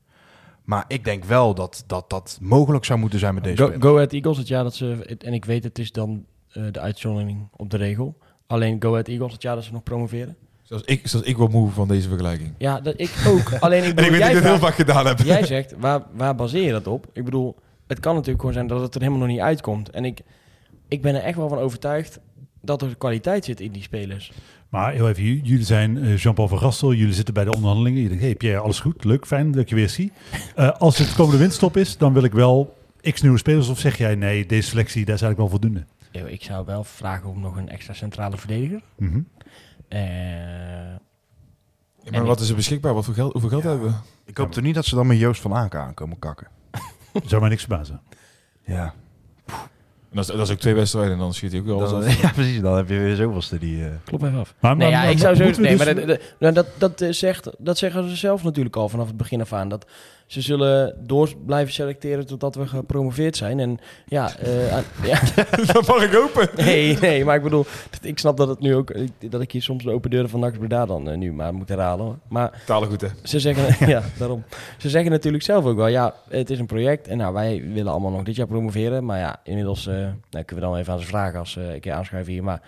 Maar 0.64 0.84
ik 0.88 1.04
denk 1.04 1.24
wel 1.24 1.54
dat, 1.54 1.84
dat 1.86 2.10
dat 2.10 2.38
mogelijk 2.40 2.84
zou 2.84 2.98
moeten 2.98 3.18
zijn 3.18 3.34
met 3.34 3.44
deze 3.44 3.56
Go, 3.56 3.64
spelers. 3.64 3.84
Go 3.84 3.94
Ahead 3.94 4.12
Eagles, 4.12 4.36
het 4.36 4.48
jaar 4.48 4.62
dat 4.62 4.74
ze... 4.74 5.16
En 5.18 5.32
ik 5.32 5.44
weet, 5.44 5.64
het 5.64 5.78
is 5.78 5.92
dan 5.92 6.24
eh, 6.48 6.62
de 6.70 6.80
uitzondering 6.80 7.48
op 7.56 7.70
de 7.70 7.76
regel. 7.76 8.18
Alleen 8.46 8.82
Go 8.82 8.90
Ahead 8.90 9.08
Eagles, 9.08 9.32
het 9.32 9.42
jaar 9.42 9.54
dat 9.54 9.64
ze 9.64 9.72
nog 9.72 9.82
promoveren. 9.82 10.36
Zoals 10.62 10.82
ik, 10.82 11.08
zoals 11.08 11.26
ik 11.26 11.36
wel 11.36 11.48
moe 11.48 11.70
van 11.70 11.88
deze 11.88 12.08
vergelijking. 12.08 12.54
Ja, 12.58 12.80
dat, 12.80 12.94
ik 12.96 13.24
ook. 13.26 13.52
Alleen 13.60 13.84
ik 13.84 13.98
En 13.98 14.04
ik 14.04 14.10
weet 14.10 14.20
dat 14.20 14.28
ik 14.28 14.34
dit 14.34 14.44
heel 14.44 14.58
vaak 14.58 14.74
gedaan 14.74 15.06
heb. 15.06 15.18
jij 15.18 15.46
zegt, 15.46 15.74
waar, 15.78 16.02
waar 16.12 16.34
baseer 16.34 16.62
je 16.62 16.72
dat 16.72 16.86
op? 16.86 17.06
Ik 17.12 17.24
bedoel, 17.24 17.56
het 17.86 18.00
kan 18.00 18.14
natuurlijk 18.14 18.40
gewoon 18.40 18.54
zijn 18.54 18.66
dat 18.66 18.80
het 18.80 18.94
er 18.94 19.00
helemaal 19.00 19.22
nog 19.22 19.30
niet 19.30 19.40
uitkomt. 19.40 19.90
En 19.90 20.04
ik, 20.04 20.20
ik 20.88 21.02
ben 21.02 21.14
er 21.14 21.22
echt 21.22 21.36
wel 21.36 21.48
van 21.48 21.58
overtuigd 21.58 22.20
dat 22.60 22.82
er 22.82 22.96
kwaliteit 22.96 23.44
zit 23.44 23.60
in 23.60 23.72
die 23.72 23.82
spelers. 23.82 24.32
Maar 24.74 24.92
heel 24.92 25.08
even, 25.08 25.24
jullie 25.24 25.64
zijn 25.64 25.98
eh, 25.98 26.16
Jean-Paul 26.16 26.48
van 26.48 26.58
Gastel. 26.58 26.92
Jullie 26.92 27.14
zitten 27.14 27.34
bij 27.34 27.44
de 27.44 27.52
onderhandelingen. 27.52 28.02
Je 28.02 28.08
denkt, 28.08 28.22
hey 28.22 28.34
Pierre, 28.34 28.60
alles 28.60 28.80
goed? 28.80 29.04
Leuk, 29.04 29.26
fijn 29.26 29.50
dat 29.50 29.60
ik 29.60 29.68
je 29.68 29.74
weer 29.74 29.88
zie. 29.88 30.12
Eh, 30.54 30.70
als 30.70 30.98
het 30.98 31.14
komende 31.14 31.38
winststop 31.38 31.76
is, 31.76 31.96
dan 31.96 32.12
wil 32.12 32.22
ik 32.22 32.32
wel 32.32 32.76
x 33.00 33.22
nieuwe 33.22 33.38
spelers. 33.38 33.68
Of 33.68 33.78
zeg 33.78 33.98
jij, 33.98 34.14
nee, 34.14 34.46
deze 34.46 34.68
selectie, 34.68 35.04
daar 35.04 35.14
is 35.14 35.22
eigenlijk 35.22 35.38
wel 35.50 35.60
voldoende. 35.60 35.84
Yo, 36.10 36.26
Ik 36.26 36.42
zou 36.42 36.66
wel 36.66 36.84
vragen 36.84 37.30
om 37.30 37.40
nog 37.40 37.56
een 37.56 37.68
extra 37.68 37.92
centrale 37.94 38.36
verdediger. 38.36 38.82
Mhm. 38.96 39.20
Eh, 39.88 40.00
Ja, 42.02 42.10
maar 42.10 42.24
wat 42.24 42.40
is 42.40 42.48
er 42.48 42.54
beschikbaar? 42.56 42.94
Wat 42.94 43.04
voor 43.04 43.14
geld, 43.14 43.32
hoeveel 43.32 43.50
geld 43.50 43.62
hebben 43.62 43.86
we? 43.88 43.94
Ik 44.24 44.36
hoop 44.36 44.52
toch 44.52 44.64
niet 44.64 44.74
dat 44.74 44.84
ze 44.84 44.94
dan 44.94 45.06
met 45.06 45.18
Joost 45.18 45.40
van 45.40 45.54
Aken 45.54 45.80
aankomen 45.80 46.18
kakken. 46.18 46.46
Zou 47.26 47.40
mij 47.40 47.50
niks 47.50 47.64
verbazen. 47.64 48.00
Ja, 48.64 48.94
dat, 50.14 50.24
is, 50.28 50.36
dat 50.36 50.46
is 50.46 50.52
ook 50.52 50.58
twee 50.60 50.74
wedstrijden 50.74 51.12
en 51.12 51.18
dan 51.18 51.34
schiet 51.34 51.50
hij 51.50 51.60
ook 51.60 51.66
wel 51.66 51.78
dan, 51.78 51.94
alles 51.94 52.06
af. 52.06 52.22
ja 52.22 52.30
precies. 52.32 52.60
Dan 52.60 52.76
heb 52.76 52.88
je 52.88 52.98
weer 52.98 53.16
zoveelste 53.16 53.58
die... 53.58 53.84
eh, 53.84 53.90
Klop 54.04 54.22
even 54.22 54.38
af. 54.38 54.54
Maar, 54.60 54.76
Nee, 54.76 54.86
maar- 54.90 54.96
ja, 54.96 55.02
maar- 55.02 55.12
ik 55.12 55.18
zou 55.18 55.34
zo. 55.34 55.42
Nee, 55.42 55.52
dus- 55.76 55.84
maar 55.84 55.94
dat, 55.94 56.06
dat, 56.06 56.20
nou, 56.38 56.52
dat, 56.54 56.66
dat, 56.78 57.00
eh, 57.00 57.12
zegt, 57.12 57.50
dat 57.58 57.78
zeggen 57.78 58.08
ze 58.08 58.16
zelf 58.16 58.42
natuurlijk 58.42 58.76
al 58.76 58.88
vanaf 58.88 59.06
het 59.06 59.16
begin 59.16 59.40
af 59.40 59.52
aan. 59.52 59.68
Dat 59.68 59.86
ze 60.34 60.40
zullen 60.40 60.94
door 61.06 61.30
blijven 61.46 61.72
selecteren 61.72 62.26
totdat 62.26 62.54
we 62.54 62.66
gepromoveerd 62.66 63.36
zijn. 63.36 63.60
En 63.60 63.78
ja, 64.06 64.22
aan- 64.72 64.84
ja 65.10 65.20
dat 65.72 65.86
mag 65.86 66.02
ik 66.04 66.12
hopen. 66.12 66.48
nee, 66.56 66.98
nee, 66.98 67.24
maar 67.24 67.36
ik 67.36 67.42
bedoel, 67.42 67.66
ik 68.02 68.18
snap 68.18 68.36
dat 68.36 68.48
het 68.48 68.60
nu 68.60 68.74
ook 68.74 68.92
dat 69.30 69.40
ik 69.40 69.52
hier 69.52 69.62
soms 69.62 69.84
de 69.84 69.90
open 69.90 70.10
deuren 70.10 70.30
van 70.30 70.40
Nax 70.40 70.58
Breda 70.58 70.86
dan 70.86 71.10
eh, 71.10 71.16
nu 71.16 71.32
maar 71.32 71.54
moet 71.54 71.68
herhalen. 71.68 72.04
hoor. 72.04 72.18
Maar 72.28 72.62
Talen 72.66 72.88
goed, 72.88 73.00
hè? 73.00 73.08
ze 73.22 73.40
zeggen, 73.40 73.88
ja, 73.94 74.02
daarom. 74.18 74.44
Ze 74.78 74.88
zeggen 74.90 75.10
natuurlijk 75.10 75.44
zelf 75.44 75.64
ook 75.64 75.76
wel, 75.76 75.86
ja, 75.86 76.14
het 76.28 76.50
is 76.50 76.58
een 76.58 76.66
project 76.66 77.08
en 77.08 77.16
nou, 77.16 77.32
wij 77.34 77.62
willen 77.72 77.92
allemaal 77.92 78.10
nog 78.10 78.22
dit 78.22 78.36
jaar 78.36 78.46
promoveren. 78.46 79.04
Maar 79.04 79.18
ja, 79.18 79.40
inmiddels 79.44 79.86
nou, 79.86 80.14
kunnen 80.30 80.54
we 80.64 80.70
dan 80.70 80.76
even 80.76 80.92
aan 80.92 81.00
ze 81.00 81.06
vragen 81.06 81.38
als 81.38 81.50
ze 81.52 81.60
een 81.74 81.80
keer 81.80 81.92
aanschuiven 81.92 82.32
hier. 82.32 82.44
Maar 82.44 82.60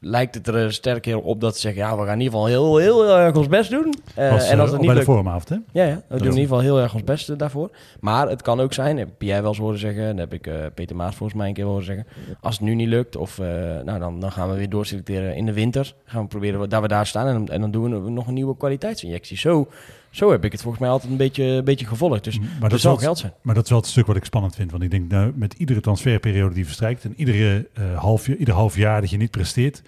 lijkt 0.00 0.34
het 0.34 0.46
er 0.46 0.64
eh, 0.64 0.70
sterk 0.70 1.04
heel 1.04 1.20
op 1.20 1.40
dat 1.40 1.54
ze 1.54 1.60
zeggen, 1.60 1.82
ja, 1.82 1.96
we 1.96 2.04
gaan 2.04 2.12
in 2.12 2.20
ieder 2.20 2.32
geval 2.32 2.46
heel, 2.46 2.76
heel 2.76 3.16
erg 3.18 3.36
ons 3.36 3.48
best 3.48 3.70
doen. 3.70 3.94
Eh, 4.14 4.30
was, 4.30 4.48
en 4.48 4.60
als 4.60 4.70
eh, 4.70 4.76
het 4.76 4.76
bij 4.76 4.78
niet 4.78 4.88
de 4.88 4.94
lukt, 4.94 5.04
vormavond, 5.04 5.48
hè? 5.48 5.56
ja, 5.72 5.84
ja, 5.84 6.02
we 6.08 6.16
doen 6.16 6.18
in 6.18 6.24
ieder 6.24 6.40
geval 6.40 6.60
heel 6.60 6.78
erg 6.80 6.94
ons 6.94 7.04
best 7.04 7.28
eh, 7.28 7.38
daarvoor. 7.38 7.70
Maar 8.00 8.28
het 8.28 8.42
kan 8.42 8.60
ook 8.60 8.72
zijn, 8.72 8.98
heb 8.98 9.08
jij 9.18 9.40
wel 9.40 9.50
eens 9.50 9.58
horen 9.58 9.78
zeggen, 9.78 10.02
en 10.02 10.16
dat 10.16 10.30
heb 10.30 10.32
ik 10.32 10.46
eh, 10.46 10.54
Peter 10.74 10.96
Maas 10.96 11.14
volgens 11.14 11.38
mij 11.38 11.48
een 11.48 11.54
keer 11.54 11.64
horen 11.64 11.84
zeggen. 11.84 12.06
Als 12.40 12.54
het 12.54 12.64
nu 12.64 12.74
niet 12.74 12.88
lukt, 12.88 13.16
of, 13.16 13.38
eh, 13.38 13.46
nou, 13.84 13.98
dan, 13.98 14.20
dan 14.20 14.32
gaan 14.32 14.50
we 14.50 14.56
weer 14.56 14.68
doorselecteren 14.70 15.36
in 15.36 15.46
de 15.46 15.52
winter. 15.52 15.94
Gaan 16.04 16.22
we 16.22 16.28
proberen 16.28 16.68
dat 16.68 16.82
we 16.82 16.88
daar 16.88 17.06
staan 17.06 17.48
en 17.48 17.60
dan 17.60 17.70
doen 17.70 18.04
we 18.04 18.10
nog 18.10 18.26
een 18.26 18.34
nieuwe 18.34 18.56
kwaliteitsinjectie. 18.56 19.36
Zo, 19.36 19.68
zo 20.10 20.30
heb 20.30 20.44
ik 20.44 20.52
het 20.52 20.60
volgens 20.60 20.82
mij 20.82 20.90
altijd 20.92 21.10
een 21.12 21.18
beetje, 21.18 21.44
een 21.44 21.64
beetje 21.64 21.86
gevolgd. 21.86 22.24
Dus 22.24 22.38
Maar 22.60 22.68
dat, 22.70 22.80
zal 22.80 22.92
is 22.94 22.98
wel, 22.98 23.06
geld 23.06 23.18
zijn. 23.18 23.32
maar 23.42 23.54
dat 23.54 23.64
is 23.64 23.70
wel 23.70 23.78
het 23.78 23.88
stuk 23.88 24.06
wat 24.06 24.16
ik 24.16 24.24
spannend 24.24 24.54
vind. 24.54 24.70
Want 24.70 24.82
ik 24.82 24.90
denk, 24.90 25.10
nou, 25.10 25.32
met 25.34 25.54
iedere 25.54 25.80
transferperiode 25.80 26.54
die 26.54 26.64
verstrijkt... 26.64 27.04
en 27.04 27.14
iedere, 27.16 27.68
eh, 27.74 27.98
half, 27.98 28.26
jaar- 28.26 28.36
ieder 28.36 28.54
half 28.54 28.76
jaar 28.76 29.00
dat 29.00 29.10
je 29.10 29.16
niet 29.16 29.30
presteert... 29.30 29.82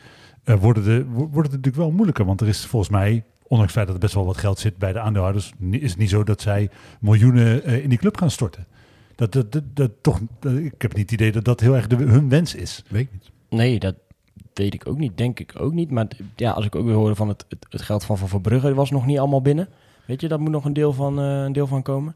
eh, 0.45 0.55
worden 0.61 0.85
de, 0.85 1.05
wo- 1.05 1.19
wordt 1.19 1.35
het 1.53 1.57
natuurlijk 1.57 1.77
wel 1.77 1.91
moeilijker. 1.91 2.25
Want 2.25 2.41
er 2.41 2.49
is 2.49 2.65
volgens 2.67 2.91
mij, 2.91 3.25
ondanks 3.43 3.63
het 3.63 3.71
feit 3.73 3.87
dat 3.87 3.95
er 3.95 4.01
best 4.03 4.15
wel 4.15 4.25
wat 4.27 4.37
geld 4.37 4.59
zit 4.59 4.77
bij 4.77 4.93
de 4.93 5.01
aandeelhouders... 5.01 5.53
is 5.71 5.91
het 5.91 5.99
niet 5.99 6.11
zo 6.11 6.25
dat 6.25 6.41
zij 6.41 6.71
miljoenen 7.01 7.65
eh, 7.65 7.83
in 7.83 7.89
die 7.89 7.99
club 7.99 8.17
gaan 8.17 8.31
storten. 8.31 8.67
Dat, 9.15 9.33
dat, 9.33 9.53
dat, 9.53 9.63
dat 9.75 9.91
toch, 10.01 10.21
dat- 10.41 10.53
ik 10.57 10.83
heb 10.83 10.93
niet 10.95 11.03
het 11.11 11.13
idee 11.21 11.33
dat 11.33 11.45
dat 11.45 11.61
heel 11.61 11.75
erg 11.77 11.87
de, 11.87 11.97
hun 11.97 12.29
wens 12.29 12.55
is. 12.55 12.85
weet 12.89 13.03
ik 13.03 13.13
niet. 13.13 13.31
Nee, 13.49 13.79
dat 13.79 13.95
weet 14.55 14.75
ik 14.75 14.87
ook 14.89 14.99
niet. 14.99 15.17
Denk 15.17 15.41
ik 15.41 15.53
ook 15.59 15.73
niet. 15.73 15.91
Maar 15.91 16.07
ja, 16.37 16.51
als 16.51 16.65
ik 16.67 16.75
ook 16.75 16.85
weer 16.85 16.95
hoorde 16.95 17.15
van 17.15 17.29
het, 17.29 17.45
het, 17.49 17.67
het 17.71 17.83
geld 17.83 18.05
van 18.05 18.19
Van 18.19 18.29
Verbrugge 18.29 18.75
was 18.75 18.91
nog 18.91 19.07
niet 19.07 19.19
allemaal 19.19 19.43
binnen. 19.43 19.69
Weet 20.13 20.21
je, 20.21 20.29
dat 20.29 20.41
moet 20.41 20.51
nog 20.51 20.65
een 20.65 20.73
deel 20.73 20.93
van, 20.93 21.19
eh, 21.19 21.43
een 21.43 21.53
deel 21.53 21.67
van 21.67 21.83
komen. 21.83 22.15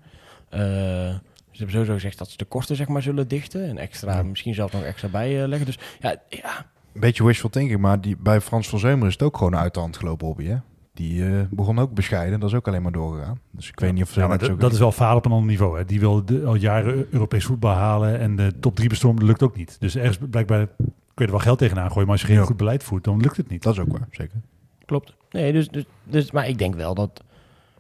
Eh, 0.49 0.59
ze 0.61 1.19
hebben 1.63 1.71
sowieso 1.71 1.93
gezegd 1.93 2.19
dat 2.19 2.31
ze 2.31 2.37
de 2.37 2.45
kosten 2.45 2.77
zeg 2.77 2.89
maar 2.89 3.03
zullen 3.03 3.29
dichten. 3.29 3.69
En 3.69 3.79
extra, 3.79 4.23
misschien 4.23 4.55
zelfs 4.55 4.73
nog 4.73 4.83
extra 4.83 5.09
bijleggen. 5.09 5.67
Dus 5.67 5.79
ja, 6.01 6.17
ja, 6.29 6.67
Een 6.93 7.01
beetje 7.01 7.25
wishful 7.25 7.51
thinking, 7.51 7.81
maar 7.81 8.01
die, 8.01 8.17
bij 8.17 8.41
Frans 8.41 8.69
van 8.69 8.79
Zeumer 8.79 9.07
is 9.07 9.13
het 9.13 9.23
ook 9.23 9.37
gewoon 9.37 9.57
uit 9.57 9.75
de 9.75 9.81
hand 9.81 9.97
gelopen 9.97 10.27
hobby, 10.27 10.45
hè? 10.47 10.57
Die 10.95 11.25
eh, 11.27 11.41
begon 11.51 11.79
ook 11.79 11.95
bescheiden, 11.95 12.41
dat 12.41 12.49
is 12.49 12.55
ook 12.55 12.69
alleen 12.69 12.83
maar 12.83 12.93
doorgegaan. 12.93 13.41
Dus 13.51 13.69
ik 13.69 13.81
weet 13.81 13.93
niet 13.93 14.03
of 14.03 14.11
ze 14.11 14.21
Ja, 14.21 14.27
maar 14.27 14.37
net 14.39 14.47
dat, 14.47 14.57
zo- 14.57 14.63
dat 14.63 14.73
is 14.73 14.79
wel 14.79 14.93
falen 14.93 15.17
op 15.17 15.25
een 15.27 15.33
ander 15.33 15.49
niveau. 15.49 15.79
Hè. 15.79 15.85
Die 15.85 16.01
wil 16.01 16.25
de- 16.25 16.45
al 16.45 16.55
jaren 16.55 17.07
Europees 17.11 17.45
voetbal 17.45 17.73
halen 17.75 18.19
en 18.19 18.37
de 18.37 18.53
top 18.61 18.77
3 18.77 18.89
bestormen, 18.89 19.19
dat 19.21 19.29
lukt 19.29 19.43
ook 19.43 19.57
niet. 19.57 19.77
Dus 19.81 19.97
ergens 19.97 20.19
blijkbaar 20.31 20.67
kun 20.77 20.87
je 21.15 21.25
er 21.25 21.31
wel 21.31 21.39
geld 21.39 21.59
tegenaan 21.59 21.89
gooien, 21.91 22.03
maar 22.03 22.13
als 22.13 22.21
je 22.21 22.27
geen 22.27 22.37
Ja. 22.37 22.45
goed 22.45 22.57
beleid 22.57 22.83
voert, 22.83 23.05
dan 23.05 23.21
lukt 23.21 23.37
het 23.37 23.49
niet. 23.49 23.63
Dat 23.63 23.73
is 23.73 23.81
ook 23.81 23.93
waar, 23.99 24.09
zeker. 24.11 24.37
klopt. 24.85 25.15
Nee, 25.31 25.53
dus, 25.53 25.69
dus, 25.69 25.85
dus, 26.05 26.31
maar 26.31 26.49
ik 26.49 26.59
denk 26.59 26.75
wel 26.75 26.95
dat, 26.95 27.23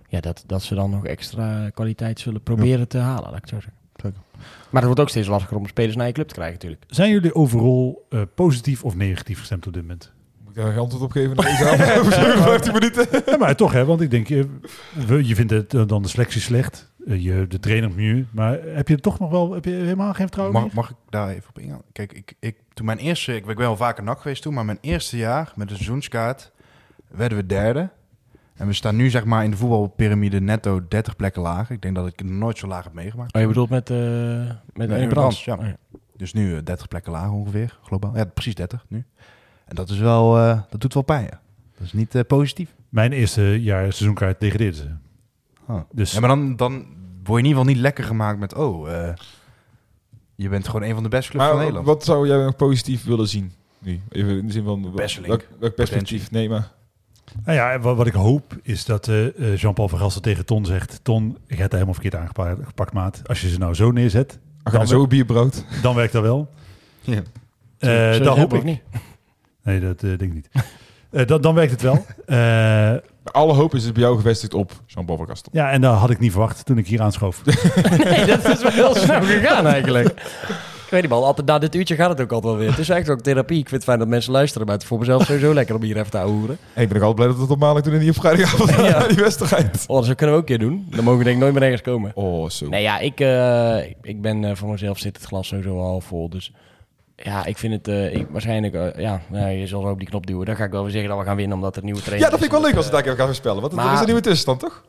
ja, 0.09 0.20
dat, 0.20 0.44
dat 0.46 0.62
ze 0.62 0.74
dan 0.74 0.90
nog 0.90 1.04
extra 1.07 1.70
kwaliteit 1.70 2.20
zullen 2.20 2.42
proberen 2.42 2.88
te 2.88 2.98
halen, 2.98 3.30
laat 3.30 3.38
ik 3.42 3.48
zo 3.48 3.54
zeggen. 3.54 3.72
Zeker. 3.96 4.18
Maar 4.70 4.82
het 4.82 4.84
wordt 4.84 5.00
ook 5.00 5.09
steeds 5.09 5.28
lastiger 5.28 5.57
om 5.57 5.66
spelers 5.66 5.96
naar 5.96 6.07
je 6.07 6.12
club 6.12 6.28
te 6.28 6.34
krijgen 6.34 6.54
natuurlijk. 6.54 6.84
Zijn 6.86 7.11
jullie 7.11 7.34
overal 7.34 8.07
eh, 8.11 8.20
positief 8.34 8.84
of 8.84 8.94
negatief 8.94 9.38
gestemd 9.38 9.66
op 9.66 9.72
dit 9.72 9.82
moment? 9.82 10.12
Moet 10.44 10.57
ik 10.57 10.62
daar 10.62 10.78
antwoord 10.78 11.02
op 11.04 11.11
geven? 11.11 11.36
naar 11.36 11.44
deze 11.44 11.64
avond? 11.68 11.98
Over 12.00 12.12
57 12.12 12.72
minuten. 12.72 13.07
Ja, 13.26 13.36
maar 13.36 13.57
toch, 13.57 13.72
hè? 13.72 13.84
Want 13.84 14.00
ik 14.00 14.11
denk, 14.11 14.26
je, 14.28 14.48
we- 15.07 15.26
je 15.26 15.34
vindt 15.34 15.52
het, 15.52 15.74
eh, 15.74 15.82
dan 15.86 16.02
de 16.02 16.09
selectie 16.09 16.40
slecht, 16.40 16.92
eh, 17.07 17.22
je, 17.24 17.46
de 17.48 17.59
trainer 17.61 17.90
nu, 17.90 18.26
maar 18.30 18.59
heb 18.62 18.88
je 18.88 19.00
toch 19.00 19.18
nog 19.18 19.30
wel, 19.30 19.52
heb 19.52 19.64
je 19.64 19.70
helemaal 19.70 20.12
geen 20.12 20.26
vertrouwen 20.26 20.54
Mag, 20.54 20.64
meer? 20.64 20.74
mag 20.74 20.90
ik 20.90 20.96
daar 21.09 21.28
even 21.28 21.48
op 21.48 21.59
ingaan? 21.59 21.82
Kijk, 21.92 22.12
ik, 22.12 22.34
ik, 22.40 22.57
toen 22.74 22.86
mijn 22.86 22.98
eerste, 22.98 23.34
ik 23.36 23.46
ben 23.46 23.57
wel 23.57 23.76
vaker 23.76 24.04
nak 24.04 24.20
geweest 24.20 24.42
toen, 24.42 24.54
maar 24.54 24.64
mijn 24.64 24.78
eerste 24.80 25.16
jaar 25.16 25.52
met 25.57 25.68
de 25.68 25.74
seizoenskaart 25.74 26.52
werden 27.09 27.38
we 27.38 27.46
derde. 27.46 27.88
En 28.57 28.66
we 28.66 28.72
staan 28.72 28.96
nu 28.96 29.11
zeg 29.11 29.24
maar 29.24 29.44
in 29.44 29.50
de 29.50 29.57
voetbalpyramide 29.57 30.40
netto 30.40 30.80
30 30.88 31.16
plekken 31.16 31.42
lager. 31.42 31.74
Ik 31.74 31.82
denk 31.82 31.94
dat 31.94 32.07
ik 32.07 32.18
het 32.18 32.28
nooit 32.28 32.59
zo 32.59 32.66
laag 32.66 32.84
heb 32.84 32.92
meegemaakt. 32.92 33.34
Oh, 33.34 33.40
je 33.40 33.46
bedoelt 33.46 33.70
met, 33.70 33.90
eh 33.90 33.96
met 34.72 34.88
Brans, 34.88 35.09
brand? 35.09 35.38
ja. 35.38 35.54
Oh, 35.54 35.64
ja. 35.66 35.76
Dus 36.16 36.32
nu 36.32 36.57
eh, 36.57 36.62
30 36.64 36.88
plekken 36.88 37.12
lager 37.12 37.32
ongeveer, 37.32 37.78
globaal. 37.82 38.16
Ja, 38.16 38.24
precies 38.24 38.54
30 38.54 38.84
nu. 38.88 39.04
En 39.66 39.74
dat 39.74 39.90
is 39.90 39.98
wel, 39.98 40.38
eh, 40.38 40.61
dat 40.70 40.80
doet 40.80 40.94
wel 40.94 41.02
pijn, 41.02 41.24
ja. 41.24 41.40
Dat 41.78 41.86
is 41.86 41.92
niet 41.92 42.14
eh, 42.14 42.22
positief. 42.26 42.74
Mijn 42.88 43.12
eerste 43.12 43.62
jaar 43.62 43.92
seizoenkaart 43.92 44.40
degradeerden 44.40 44.80
ze. 44.80 44.88
Oh. 45.66 45.80
Dus 45.92 46.12
Ja, 46.12 46.20
maar 46.20 46.28
dan, 46.28 46.57
dan 46.57 46.72
word 46.72 46.86
je 47.26 47.32
in 47.32 47.36
ieder 47.36 47.48
geval 47.48 47.64
niet 47.64 47.76
lekker 47.76 48.04
gemaakt 48.04 48.38
met, 48.38 48.54
oh, 48.54 48.92
eh, 48.92 49.14
je 50.34 50.48
bent 50.48 50.66
gewoon 50.66 50.82
een 50.82 50.94
van 50.94 51.02
de 51.02 51.09
beste 51.09 51.30
clubs 51.30 51.46
van 51.46 51.59
Nederland. 51.59 51.86
wat 51.86 52.04
zou 52.04 52.26
jij 52.26 52.44
nog 52.44 52.57
positief 52.57 53.04
willen 53.04 53.28
zien? 53.28 53.52
Nu, 53.78 54.00
even 54.09 54.38
in 54.38 54.46
de 54.46 54.52
zin 54.52 54.64
van... 54.64 54.92
Besseling. 54.94 55.28
Welk, 55.28 55.48
welk 55.59 55.74
perspectief? 55.74 56.30
Nee, 56.30 56.48
maar... 56.48 56.72
Nou 57.45 57.57
ja, 57.59 57.78
wat, 57.78 57.97
wat 57.97 58.07
ik 58.07 58.12
hoop 58.12 58.57
is 58.62 58.84
dat 58.84 59.09
eh, 59.09 59.26
eh, 59.26 59.57
Jean-Paul 59.57 59.89
van 59.89 59.99
Gassel 59.99 60.20
tegen 60.20 60.45
Ton 60.47 60.64
zegt... 60.64 61.01
Ton, 61.03 61.39
je 61.47 61.55
hebt 61.55 61.66
er 61.66 61.72
helemaal 61.72 61.95
verkeerd 61.95 62.14
aangepakt, 62.14 62.59
gepakt, 62.66 62.93
maat. 62.93 63.20
Als 63.26 63.41
je 63.41 63.49
ze 63.49 63.59
nou 63.59 63.74
zo 63.74 63.91
neerzet, 63.91 64.39
Ach, 64.62 64.72
dan 64.72 64.80
Dan 64.80 64.89
zo 64.91 65.07
bierbrood. 65.07 65.64
dan 65.82 65.95
werkt 65.95 66.12
dat 66.12 66.22
wel. 66.22 66.49
Ja. 67.01 67.20
Eh 67.78 68.22
dat 68.24 68.37
hoop 68.37 68.55
ik. 68.55 68.64
niet? 68.64 68.80
Nee, 69.62 69.80
dat 69.80 69.95
eh, 70.03 70.09
denk 70.09 70.20
ik 70.20 70.32
niet. 70.34 70.49
Eh, 71.11 71.26
dan, 71.26 71.41
dan 71.41 71.55
werkt 71.55 71.70
het 71.72 71.82
wel. 71.82 72.05
Eh, 72.26 72.93
Alle 73.24 73.53
hoop 73.53 73.74
is 73.74 73.82
dus 73.82 73.93
bij 73.93 74.03
jou 74.03 74.16
gevestigd 74.16 74.55
op 74.55 74.72
Jean-Paul 74.87 75.18
van 75.18 75.26
Gastel. 75.26 75.53
Ja, 75.55 75.70
en 75.70 75.80
dat 75.80 75.99
had 75.99 76.11
ik 76.11 76.18
niet 76.18 76.30
verwacht 76.30 76.64
toen 76.64 76.78
ik 76.78 76.87
hier 76.87 77.03
aanschoof. 77.03 77.43
Nee, 78.05 78.24
dat 78.26 78.45
is 78.49 78.62
wel 78.62 78.70
heel 78.70 78.95
snel 78.95 79.22
gegaan 79.22 79.66
eigenlijk. 79.66 80.14
Ik 80.87 80.93
weet 80.93 81.01
niet 81.01 81.11
man, 81.11 81.22
altijd 81.22 81.47
na 81.47 81.59
dit 81.59 81.74
uurtje 81.74 81.95
gaat 81.95 82.09
het 82.09 82.20
ook 82.20 82.32
altijd 82.32 82.53
wel 82.53 82.61
weer. 82.62 82.70
Het 82.70 82.78
is 82.78 82.89
eigenlijk 82.89 83.20
ook 83.20 83.26
therapie. 83.26 83.59
Ik 83.59 83.68
vind 83.68 83.74
het 83.74 83.84
fijn 83.84 83.99
dat 83.99 84.09
mensen 84.09 84.32
luisteren, 84.32 84.66
maar 84.66 84.74
het 84.74 84.82
is 84.84 84.89
voor 84.89 84.99
mezelf 84.99 85.24
sowieso 85.24 85.55
lekker 85.55 85.74
om 85.74 85.82
hier 85.82 85.97
even 85.97 86.11
te. 86.11 86.18
Hey, 86.72 86.82
ik 86.82 86.89
ben 86.89 86.97
ook 86.97 87.03
altijd 87.03 87.14
blij 87.14 87.26
dat 87.28 87.39
het 87.39 87.51
op 87.51 87.59
maandag 87.59 87.82
doen 87.82 87.93
en 87.93 87.99
niet 88.01 88.09
op 88.09 88.14
vrijdagavond 88.16 88.70
Ja. 88.91 89.07
die 89.07 89.16
wedstrijd. 89.16 89.84
Oh, 89.87 90.07
dat 90.07 90.14
kunnen 90.14 90.34
we 90.37 90.41
ook 90.43 90.49
een 90.51 90.57
keer 90.59 90.68
doen. 90.68 90.87
Dan 90.91 91.05
mogen 91.05 91.18
we 91.18 91.24
denk 91.24 91.37
ik 91.37 91.43
nooit 91.43 91.55
meer 91.55 91.62
ergens 91.62 91.82
komen. 91.82 92.11
Oh, 92.14 92.49
zo. 92.49 92.68
Nee, 92.68 92.82
ja, 92.82 92.99
ik, 92.99 93.20
eh, 93.20 93.89
ik- 94.03 94.20
ben 94.22 94.45
eh, 94.45 94.55
voor 94.55 94.68
mezelf 94.68 94.99
zit 94.99 95.16
het 95.16 95.26
glas 95.26 95.49
sowieso 95.49 95.80
al 95.80 96.01
vol. 96.01 96.28
Dus 96.28 96.53
ja, 97.16 97.45
ik 97.45 97.59
vind 97.59 97.72
het 97.72 97.89
eh, 97.89 98.14
ik, 98.14 98.26
waarschijnlijk, 98.30 98.99
ja, 98.99 99.20
nou, 99.28 99.51
je 99.51 99.66
zal 99.66 99.82
zo 99.82 99.89
op 99.89 99.99
die 99.99 100.09
knop 100.09 100.26
duwen. 100.26 100.47
Dan 100.47 100.57
ga 100.57 100.64
ik 100.64 100.70
wel 100.70 100.82
weer 100.82 100.91
zeggen 100.93 101.11
dat 101.11 101.18
we 101.18 101.24
gaan 101.24 101.37
winnen, 101.37 101.57
omdat 101.57 101.76
er 101.76 101.84
nieuwe 101.84 102.01
trainer 102.01 102.24
Ja, 102.24 102.30
dat 102.30 102.41
vind 102.41 102.53
ik 102.53 102.59
wel 102.59 102.66
leuk 102.68 102.76
als 102.76 102.89
we 102.91 102.97
het 102.97 103.05
daar 103.05 103.16
gaan 103.16 103.26
voorspellen. 103.26 103.61
Want 103.61 103.72
Maar- 103.72 103.87
er 103.87 103.93
is 103.93 103.99
een 104.01 104.05
nieuwe 104.07 104.20
tussenstand, 104.20 104.61
toch? 104.61 104.84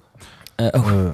Uh, 0.62 0.68
oh. 0.74 1.10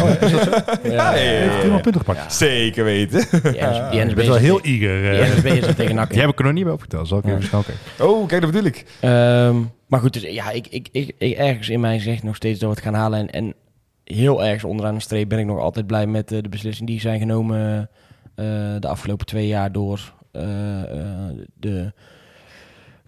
Ja, 0.00 0.90
ja, 0.92 1.12
Heeft 1.12 1.52
ja. 1.52 1.58
helemaal 1.58 1.80
punten 1.80 2.00
gepakt. 2.00 2.32
Zeker 2.34 2.84
weten. 2.84 3.18
Je 3.30 4.04
NSB 4.04 4.14
bent 4.14 4.28
wel 4.28 4.36
heel 4.36 4.60
eager. 4.60 5.00
Die 5.00 5.10
eh. 5.20 5.34
NSB 5.36 5.44
is 5.46 5.66
er 5.66 5.74
tegen 5.74 5.94
nakken. 5.94 6.12
Die 6.12 6.20
heb 6.22 6.30
ik 6.32 6.38
er 6.38 6.44
nog 6.44 6.52
niet 6.54 6.64
bij 6.64 6.72
opgeteld. 6.72 7.08
Zal 7.08 7.18
ik 7.18 7.24
Ja. 7.24 7.30
even 7.30 7.42
snel 7.44 7.62
kijken. 7.62 8.06
Oh, 8.06 8.26
kijk, 8.28 8.42
dat 8.42 8.50
bedoel 8.50 8.66
ik. 8.66 8.84
Ehm, 9.00 9.56
maar 9.86 10.00
goed, 10.00 10.12
dus 10.12 10.22
ja, 10.22 10.50
ik, 10.50 10.66
ik, 10.66 10.88
ik, 10.92 11.12
ik- 11.18 11.36
ergens 11.38 11.68
in 11.68 11.80
mij 11.80 11.98
zegt 11.98 12.22
nog 12.22 12.36
steeds 12.36 12.58
dat 12.58 12.68
we 12.68 12.74
het 12.74 12.84
gaan 12.84 12.94
halen. 12.94 13.18
En, 13.18 13.30
en 13.30 13.54
heel 14.04 14.44
ergens 14.44 14.64
onderaan 14.64 14.94
de 14.94 15.00
streep 15.00 15.28
ben 15.28 15.38
ik 15.38 15.46
nog 15.46 15.58
altijd 15.58 15.86
blij 15.86 16.06
met 16.06 16.32
eh, 16.32 16.42
de 16.42 16.48
beslissingen 16.48 16.92
die 16.92 17.00
zijn 17.00 17.18
genomen 17.18 17.90
eh, 18.34 18.44
de 18.80 18.88
afgelopen 18.88 19.26
twee 19.26 19.46
jaar 19.46 19.72
door 19.72 20.12
eh, 20.32 20.82
eh, 20.82 21.36
de... 21.54 21.92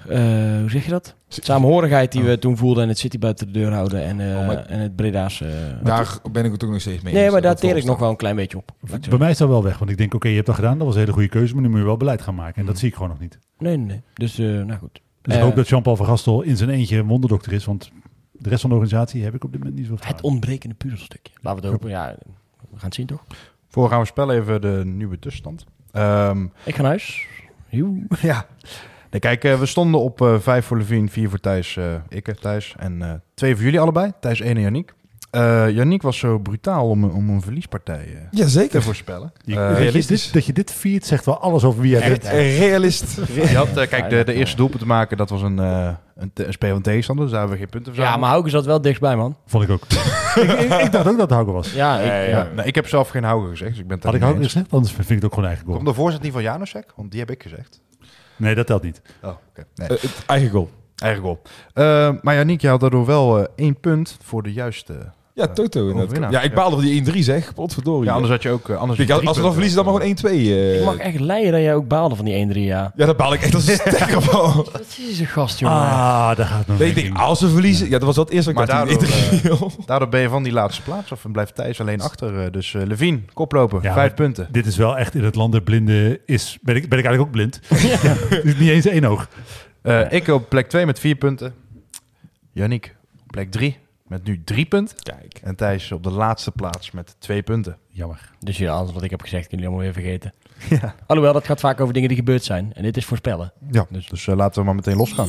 eh, 0.08 0.18
hoe 0.60 0.70
zeg 0.70 0.84
je 0.84 0.90
dat? 0.90 1.14
Samenhorigheid 1.32 2.12
die 2.12 2.22
we 2.22 2.38
toen 2.38 2.56
voelden 2.56 2.82
en 2.82 2.88
het 2.88 2.98
City 2.98 3.18
buiten 3.18 3.46
de 3.46 3.52
deur 3.52 3.72
houden 3.72 4.02
en, 4.04 4.20
eh, 4.32 4.38
Oh, 4.38 4.46
maar- 4.46 4.66
en 4.66 4.78
het 4.80 4.96
Breda's. 4.96 5.40
eh, 5.40 5.48
Daar 5.82 6.18
ben 6.32 6.44
ik 6.44 6.52
het 6.52 6.64
ook 6.64 6.70
nog 6.70 6.80
steeds 6.80 7.02
mee. 7.02 7.12
nee, 7.14 7.22
eens, 7.22 7.32
maar 7.32 7.42
daar 7.42 7.56
teer 7.56 7.76
ik 7.76 7.84
nog 7.84 7.98
wel 7.98 8.10
een 8.10 8.16
klein 8.16 8.36
beetje 8.36 8.56
op. 8.56 8.72
Zo 9.00 9.08
Bij 9.10 9.18
mij 9.18 9.30
is 9.30 9.38
dat 9.38 9.48
wel 9.48 9.62
weg, 9.62 9.78
want 9.78 9.90
ik 9.90 9.96
denk, 9.96 10.14
oké, 10.14 10.28
je 10.28 10.34
hebt 10.34 10.46
dat 10.46 10.54
gedaan, 10.54 10.76
dat 10.78 10.86
was 10.86 10.94
een 10.94 11.00
hele 11.00 11.12
goede 11.12 11.28
keuze, 11.28 11.52
maar 11.54 11.62
nu 11.62 11.68
moet 11.68 11.78
je 11.78 11.84
wel 11.84 11.96
beleid 11.96 12.22
gaan 12.22 12.34
maken. 12.34 12.60
En 12.60 12.66
dat 12.66 12.78
zie 12.78 12.88
ik 12.88 12.94
gewoon 12.94 13.08
nog 13.08 13.20
niet. 13.20 13.38
Nee, 13.58 13.76
nee, 13.76 13.86
nee. 13.86 14.02
Dus, 14.14 14.38
eh, 14.38 14.46
nou 14.46 14.78
goed. 14.78 15.00
Dus 15.22 15.34
ik 15.36 15.40
hoop 15.42 15.56
dat 15.56 15.68
Jean-Paul 15.68 15.96
van 15.96 16.06
Gastel 16.06 16.42
in 16.42 16.56
zijn 16.56 16.70
eentje 16.70 16.96
een 16.98 17.06
wonderdokter 17.06 17.52
is, 17.52 17.64
want 17.64 17.90
de 18.32 18.48
rest 18.48 18.60
van 18.60 18.70
de 18.70 18.76
organisatie 18.76 19.22
heb 19.24 19.34
ik 19.34 19.44
op 19.44 19.50
dit 19.52 19.60
moment 19.60 19.78
niet 19.78 19.88
zo 19.88 19.96
Het 20.00 20.20
ontbrekende 20.22 20.74
puzzelstukje. 20.74 21.32
Laten 21.40 21.60
we 21.62 21.66
het 21.68 21.76
hopen. 21.76 21.90
Ja, 21.90 22.14
we 22.60 22.76
gaan 22.76 22.84
het 22.84 22.94
zien 22.94 23.06
toch? 23.06 23.24
Voor 23.68 23.88
gaan 23.88 24.00
we 24.00 24.06
spellen 24.06 24.36
even 24.40 24.60
de 24.60 24.82
nieuwe 24.86 25.18
tussenstand. 25.18 25.64
Ehm, 25.92 26.44
Ik 26.64 26.74
ga 26.74 26.80
naar 26.82 26.90
huis. 26.90 27.26
Joe. 27.68 28.02
ja. 28.22 28.46
Nee, 29.10 29.20
kijk, 29.20 29.44
eh, 29.44 29.58
we 29.58 29.66
stonden 29.66 30.00
op 30.00 30.20
eh 30.20 30.34
vijf 30.38 30.64
voor 30.66 30.78
Levine, 30.78 31.08
vier 31.08 31.28
voor 31.28 31.40
Thijs, 31.40 31.76
eh 31.76 31.84
ik 32.08 32.28
eh, 32.28 32.34
Thijs. 32.34 32.74
En 32.78 33.02
eh, 33.02 33.10
twee 33.34 33.54
voor 33.54 33.64
jullie 33.64 33.80
allebei. 33.80 34.12
Thijs 34.20 34.40
1 34.40 34.56
en 34.56 34.62
Yannick. 34.62 34.94
Eh 35.30 35.70
Yannick 35.70 36.02
was 36.02 36.18
zo 36.18 36.38
brutaal 36.38 36.88
om, 36.88 37.04
een- 37.04 37.12
om 37.12 37.28
een 37.28 37.40
verliespartij 37.42 38.04
eh, 38.06 38.12
Ja, 38.30 38.44
te 38.44 38.48
zeker. 38.50 38.82
voorspellen. 38.82 39.32
Je- 39.44 39.54
Eh, 39.56 39.68
dat, 39.68 39.76
je 39.76 39.82
realistisch. 39.82 40.24
dit, 40.24 40.32
dat 40.32 40.46
je 40.46 40.52
dit 40.52 40.72
viert, 40.72 41.04
zegt 41.06 41.24
wel 41.26 41.38
alles 41.40 41.64
over 41.64 41.80
wie 41.80 41.90
jij 41.90 42.08
bent. 42.08 42.24
Realist. 42.24 43.16
Je 43.34 43.56
had, 43.56 43.76
eh, 43.76 43.88
kijk, 43.88 44.10
de, 44.10 44.24
de 44.24 44.32
eerste 44.32 44.56
doelpunt 44.56 44.80
te 44.80 44.86
maken, 44.86 45.16
dat 45.16 45.30
was 45.30 45.42
een, 45.42 45.58
eh 45.58 45.88
een, 46.16 46.30
te- 46.32 46.46
een 46.46 46.54
van 46.72 46.82
tegenstander. 46.82 47.24
Dus 47.24 47.32
daar 47.34 47.40
hebben 47.42 47.58
we 47.58 47.64
geen 47.64 47.72
punten 47.74 47.94
voor. 47.94 48.04
Ja, 48.04 48.16
maar 48.16 48.30
Hauke 48.30 48.50
zat 48.50 48.64
wel 48.64 48.80
dichtstbij, 48.80 49.16
man. 49.16 49.36
Vond 49.46 49.64
ik 49.64 49.70
ook. 49.70 49.82
ik, 50.42 50.50
ik, 50.50 50.72
ik 50.80 50.92
dacht 50.92 51.06
ook 51.08 51.12
dat 51.16 51.20
het 51.20 51.30
Hauke 51.30 51.52
was. 51.52 51.72
Ja, 51.72 51.98
ik, 51.98 52.06
Ja, 52.06 52.14
ja. 52.20 52.28
ja. 52.28 52.48
Nou, 52.54 52.68
ik 52.68 52.74
heb 52.74 52.88
zelf 52.88 53.08
geen 53.08 53.24
Hauger 53.24 53.48
gezegd, 53.50 53.70
dus 53.70 53.80
ik 53.80 53.86
ben 53.86 53.98
Had 54.02 54.14
ik 54.14 54.20
Hauke 54.20 54.42
gezegd? 54.42 54.66
Anders 54.72 54.92
vind 54.92 55.08
ik 55.10 55.14
het 55.14 55.24
ook 55.24 55.30
gewoon 55.32 55.48
eigen 55.48 55.64
goal. 55.64 55.76
Komt 55.76 55.88
de 55.88 55.94
voorzet 55.94 56.22
niet 56.22 56.32
van 56.32 56.42
Janusek? 56.42 56.92
Want 56.96 57.10
die 57.10 57.20
heb 57.20 57.30
ik 57.30 57.42
gezegd. 57.42 57.80
Nee, 58.40 58.54
dat 58.54 58.66
telt 58.66 58.82
niet. 58.82 59.02
Oh, 59.22 59.28
oké. 59.50 59.64
Nee, 59.74 59.88
Eh, 59.88 60.04
eigen 60.26 60.50
goal. 60.50 60.70
eigen 60.96 61.22
goal. 61.22 61.42
Eh, 61.72 62.12
maar 62.22 62.34
Yannick, 62.34 62.60
je 62.60 62.68
had 62.68 62.80
daardoor 62.80 63.06
wel 63.06 63.38
eh, 63.38 63.44
één 63.56 63.80
punt 63.80 64.18
voor 64.22 64.42
de 64.42 64.52
juiste... 64.52 64.94
Ja, 65.40 65.48
Toto 65.48 65.88
inderdaad. 65.88 66.32
Ja, 66.32 66.40
ik 66.40 66.54
baalde 66.54 66.76
van 66.76 66.84
die 66.84 67.12
1-3 67.12 67.18
zeg. 67.18 67.54
Potverdorie. 67.54 68.04
Ja, 68.08 68.12
anders 68.12 68.32
had 68.32 68.42
je 68.42 68.50
ook... 68.50 68.68
eh, 68.68 68.76
anders 68.76 68.98
Ik, 68.98 69.08
had 69.08 69.20
je 69.20 69.26
als 69.26 69.36
we 69.36 69.42
dan 69.42 69.52
verliezen, 69.52 69.84
dan 69.84 69.92
maar 69.92 70.02
gewoon 70.02 70.16
1-2. 70.16 70.22
eh. 70.30 70.78
Ik 70.78 70.84
mag 70.84 70.96
echt 70.96 71.20
leiden 71.20 71.52
dat 71.52 71.60
jij 71.60 71.74
ook 71.74 71.88
baalde 71.88 72.14
van 72.16 72.24
die 72.24 72.46
1-3, 72.46 72.50
ja. 72.58 72.92
Ja, 72.96 73.06
dat 73.06 73.16
baal 73.16 73.32
ik 73.32 73.42
echt 73.42 73.54
als 73.54 73.68
een 73.68 73.74
stekker 73.74 74.22
van. 74.22 74.54
Wat 74.72 74.96
is 75.10 75.20
een 75.20 75.26
gast, 75.26 75.58
jongen. 75.58 75.76
Ah, 75.76 76.36
daar 76.36 76.46
gaat 76.46 76.66
Nee, 76.78 76.92
ik 76.92 77.18
als 77.18 77.40
we 77.40 77.48
verliezen... 77.48 77.84
Ja, 77.86 77.90
dat 77.98 78.02
was 78.02 78.16
wel 78.16 78.24
het 78.24 78.34
eerste 78.34 78.52
wat 78.52 78.66
Maar 78.66 78.86
daardoor, 78.86 79.06
1-3. 79.82 79.86
Daardoor 79.86 80.08
ben 80.08 80.20
je 80.20 80.28
van 80.28 80.42
die 80.42 80.52
laatste 80.52 80.82
plaats 80.82 81.12
of 81.12 81.24
blijft 81.32 81.54
Thijs 81.54 81.80
alleen 81.80 82.00
achter. 82.00 82.52
dus 82.52 82.74
eh 82.74 82.82
Levine, 82.86 83.20
koploper, 83.32 83.82
Ja, 83.82 83.92
vijf 83.94 84.14
punten. 84.14 84.48
Dit 84.50 84.66
is 84.66 84.76
wel 84.76 84.98
echt 84.98 85.14
in 85.14 85.24
het 85.24 85.34
land 85.34 85.52
der 85.52 85.62
blinden 85.62 86.18
is... 86.26 86.58
Ben 86.62 86.76
ik, 86.76 86.88
ben 86.88 86.98
ik 86.98 87.04
eigenlijk 87.04 87.20
ook 87.20 87.30
blind? 87.30 87.60
Ja. 88.02 88.14
Het 88.28 88.58
niet 88.58 88.68
eens 88.70 88.86
één 88.86 89.04
oog. 89.04 89.28
Eh, 89.82 90.12
ik 90.12 90.28
op 90.28 90.48
plek 90.48 90.68
2 90.68 90.86
met 90.86 90.98
vier 90.98 91.14
punten. 91.14 91.54
Yannick 92.52 92.96
op 93.22 93.30
plek 93.30 93.50
3 93.50 93.78
met 94.10 94.24
nu 94.24 94.42
drie 94.44 94.66
punten. 94.66 94.96
Kijk. 95.02 95.40
En 95.42 95.56
Thijs 95.56 95.92
op 95.92 96.02
de 96.02 96.10
laatste 96.10 96.50
plaats 96.50 96.90
met 96.90 97.16
twee 97.18 97.42
punten. 97.42 97.76
Jammer. 97.88 98.30
Dus 98.40 98.58
ja, 98.58 98.72
alles 98.72 98.92
wat 98.92 99.02
ik 99.02 99.10
heb 99.10 99.22
gezegd, 99.22 99.46
kunnen 99.46 99.66
jullie 99.66 99.80
allemaal 99.82 100.02
weer 100.02 100.18
vergeten. 100.20 100.94
Alhoewel, 101.06 101.32
dat 101.32 101.44
gaat 101.44 101.60
vaak 101.60 101.80
over 101.80 101.94
dingen 101.94 102.08
die 102.08 102.18
gebeurd 102.18 102.44
zijn. 102.44 102.72
En 102.74 102.82
dit 102.82 102.96
is 102.96 103.04
voorspellen. 103.04 103.52
Ja, 103.70 103.86
dus, 103.90 104.26
eh, 104.28 104.36
laten 104.36 104.60
we 104.60 104.66
maar 104.66 104.74
meteen 104.74 104.96
losgaan. 104.96 105.28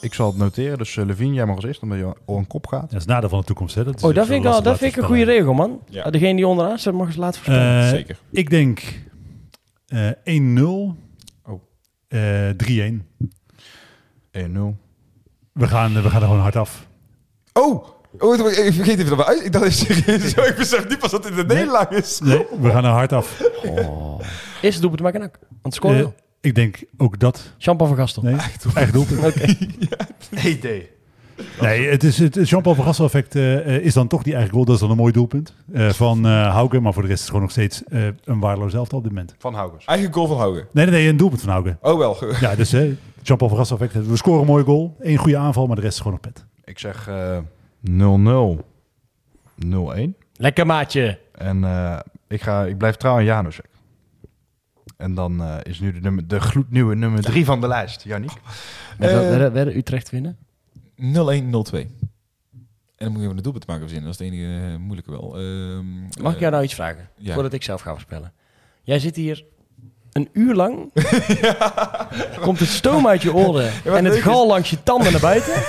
Ik 0.00 0.14
zal 0.14 0.26
het 0.26 0.36
noteren. 0.36 0.78
Dus 0.78 0.96
uh, 0.96 1.04
Levine, 1.06 1.34
jij 1.34 1.46
mag 1.46 1.56
als 1.56 1.64
eerst, 1.64 1.82
omdat 1.82 1.98
je 1.98 2.14
al 2.26 2.36
een 2.36 2.46
kop 2.46 2.66
gaat. 2.66 2.80
Dat 2.80 2.92
is 2.92 2.98
het 2.98 3.06
nadeel 3.06 3.28
van 3.28 3.40
de 3.40 3.46
toekomst. 3.46 3.74
Hè? 3.74 3.84
Dat 3.84 3.96
is 3.96 4.02
Oh, 4.02 4.14
dat 4.14 4.26
zo 4.26 4.32
vind 4.32 4.44
ik, 4.44 4.50
al, 4.50 4.62
dat 4.62 4.78
vind 4.78 4.90
ik 4.92 4.96
een 4.98 5.04
goede 5.04 5.24
voorspellen. 5.24 5.56
regel, 5.56 5.68
man. 5.68 5.80
Ja. 5.88 6.06
Uh, 6.06 6.12
Degene 6.12 6.36
die 6.36 6.46
onderaan 6.46 6.78
staat, 6.78 6.94
mag 6.94 7.06
eens 7.06 7.16
laten 7.16 7.40
voorspellen. 7.42 7.82
Eh, 7.82 7.88
Zeker. 7.88 8.18
Ik 8.30 8.50
denk 8.50 8.82
eh 9.86 10.10
1-0. 10.24 10.94
Oh. 11.44 11.62
Eh 12.08 12.50
3-1. 12.56 13.06
1-0. 14.32 14.76
We 15.52 15.66
gaan, 15.66 15.92
we 16.02 16.10
gaan 16.10 16.20
er 16.20 16.26
gewoon 16.26 16.40
hard 16.42 16.56
af. 16.56 16.86
Oh! 17.52 17.84
Oh, 18.18 18.38
ik 18.38 18.74
vergeet 18.74 18.98
even 18.98 19.06
dat 19.08 19.16
we 19.16 19.26
uit. 19.26 19.44
Ik 19.44 19.52
dacht 19.52 19.64
even 19.64 19.94
serieus. 19.94 20.30
Zo, 20.32 20.42
ik 20.42 20.56
besef 20.56 20.88
niet 20.88 20.98
pas 20.98 21.10
dat 21.10 21.22
dit 21.22 21.38
een 21.38 21.46
Nee. 21.46 21.56
nederlaag 21.56 21.90
is. 21.90 22.20
Nee, 22.20 22.46
we 22.60 22.70
gaan 22.70 22.84
er 22.84 22.90
hard 22.90 23.12
af. 23.12 23.42
Eerste 24.62 24.80
doelpunt 24.80 25.02
maken 25.02 25.20
nak. 25.20 25.38
Want 25.62 25.74
scoren 25.74 25.98
wel. 25.98 26.14
ik 26.40 26.54
denk 26.54 26.76
ook 26.96 27.18
dat. 27.18 27.52
Jean-Paul 27.58 27.88
van 27.88 27.98
Gastel. 27.98 28.22
Nee, 28.22 28.36
eigen 28.74 28.92
doelpunt. 28.92 29.34
Nee, 30.30 30.58
Nee, 31.60 31.88
het, 31.88 32.04
is, 32.04 32.18
het 32.18 32.48
Jean-Paul 32.48 32.74
van 32.74 32.84
Gastel 32.84 33.04
effect 33.04 33.34
eh, 33.34 33.76
is 33.78 33.94
dan 33.94 34.08
toch 34.08 34.22
die 34.22 34.34
eigen 34.34 34.52
goal. 34.52 34.64
Dat 34.64 34.74
is 34.74 34.80
dan 34.80 34.90
een 34.90 34.96
mooi 34.96 35.12
doelpunt 35.12 35.54
eh, 35.72 35.88
van 35.88 36.26
eh 36.26 36.52
Hauke. 36.52 36.80
Maar 36.80 36.92
voor 36.92 37.02
de 37.02 37.08
rest 37.08 37.20
is 37.20 37.26
het 37.26 37.36
gewoon 37.36 37.42
nog 37.42 37.50
steeds 37.50 37.82
eh, 37.88 38.02
een 38.24 38.40
waardeloos 38.40 38.74
elftal 38.74 38.98
op 38.98 39.04
dit 39.04 39.12
moment. 39.12 39.34
Van 39.38 39.54
Haugers. 39.54 39.84
Eigen 39.84 40.12
goal 40.12 40.26
van 40.26 40.38
Haugen. 40.38 40.66
Nee, 40.72 40.84
nee, 40.86 40.94
nee, 40.94 41.08
een 41.08 41.16
doelpunt 41.16 41.40
van 41.40 41.50
Hauke. 41.50 41.76
Oh 41.80 41.98
wel. 41.98 42.16
Ja, 42.40 42.54
dus 42.54 42.72
eh, 42.72 42.82
Jean-Paul 43.22 43.58
effect. 43.60 43.92
We 44.06 44.16
scoren 44.16 44.40
een 44.40 44.46
mooie 44.46 44.64
goal. 44.64 44.96
Eén 45.00 45.16
goede 45.16 45.36
aanval, 45.36 45.66
maar 45.66 45.76
de 45.76 45.82
rest 45.82 45.94
is 45.94 46.00
gewoon 46.02 46.18
nog 46.22 46.32
pet. 46.32 46.44
Ik 46.64 46.78
zeg 46.78 47.08
eh 47.08 47.38
0-0. 47.90 48.64
0-1. 49.66 49.68
Lekker 50.32 50.66
maatje. 50.66 51.18
En 51.32 51.64
eh, 51.64 51.98
ik, 52.28 52.42
ga, 52.42 52.64
ik 52.64 52.78
blijf 52.78 52.96
trouw 52.96 53.14
aan 53.16 53.24
Janusek. 53.24 53.68
En 54.96 55.14
dan 55.14 55.42
eh, 55.42 55.56
is 55.62 55.80
nu 55.80 55.92
de, 55.92 56.00
nummer, 56.00 56.28
de 56.28 56.40
gloednieuwe 56.40 56.94
nummer 56.94 57.22
3 57.22 57.44
van 57.44 57.60
de 57.60 57.68
lijst, 57.68 58.02
Yannick. 58.02 58.32
Werden, 58.98 59.22
Eh, 59.22 59.28
werden, 59.28 59.52
werden 59.52 59.76
Utrecht 59.76 60.10
winnen? 60.10 60.36
0-1, 60.96 61.50
0-2. 61.50 61.86
En 62.96 63.06
dan 63.06 63.12
moet 63.12 63.20
je 63.20 63.24
even 63.26 63.36
een 63.36 63.42
doelpunt 63.42 63.66
maken 63.66 63.82
verzinnen. 63.82 64.10
Dat 64.10 64.20
is 64.20 64.26
het 64.26 64.34
enige 64.34 64.72
eh, 64.72 64.76
moeilijke 64.78 65.10
wel. 65.10 65.38
Ehm, 65.38 66.00
Mag 66.00 66.30
ik 66.30 66.34
eh, 66.34 66.38
jou 66.40 66.50
nou 66.52 66.64
iets 66.64 66.74
vragen? 66.74 67.08
ja. 67.16 67.34
Voordat 67.34 67.52
ik 67.52 67.62
zelf 67.62 67.80
ga 67.80 67.90
voorspellen. 67.90 68.32
Jij 68.82 68.98
zit 68.98 69.16
hier 69.16 69.44
een 70.12 70.28
uur 70.32 70.54
lang. 70.54 70.90
Komt 72.40 72.58
het 72.58 72.68
stoom 72.68 73.06
uit 73.06 73.22
je 73.22 73.34
oren. 73.34 73.70
en 73.84 74.04
het 74.04 74.14
gal 74.16 74.46
langs 74.46 74.70
je 74.70 74.82
tanden 74.82 75.12
naar 75.12 75.20
buiten. 75.20 75.52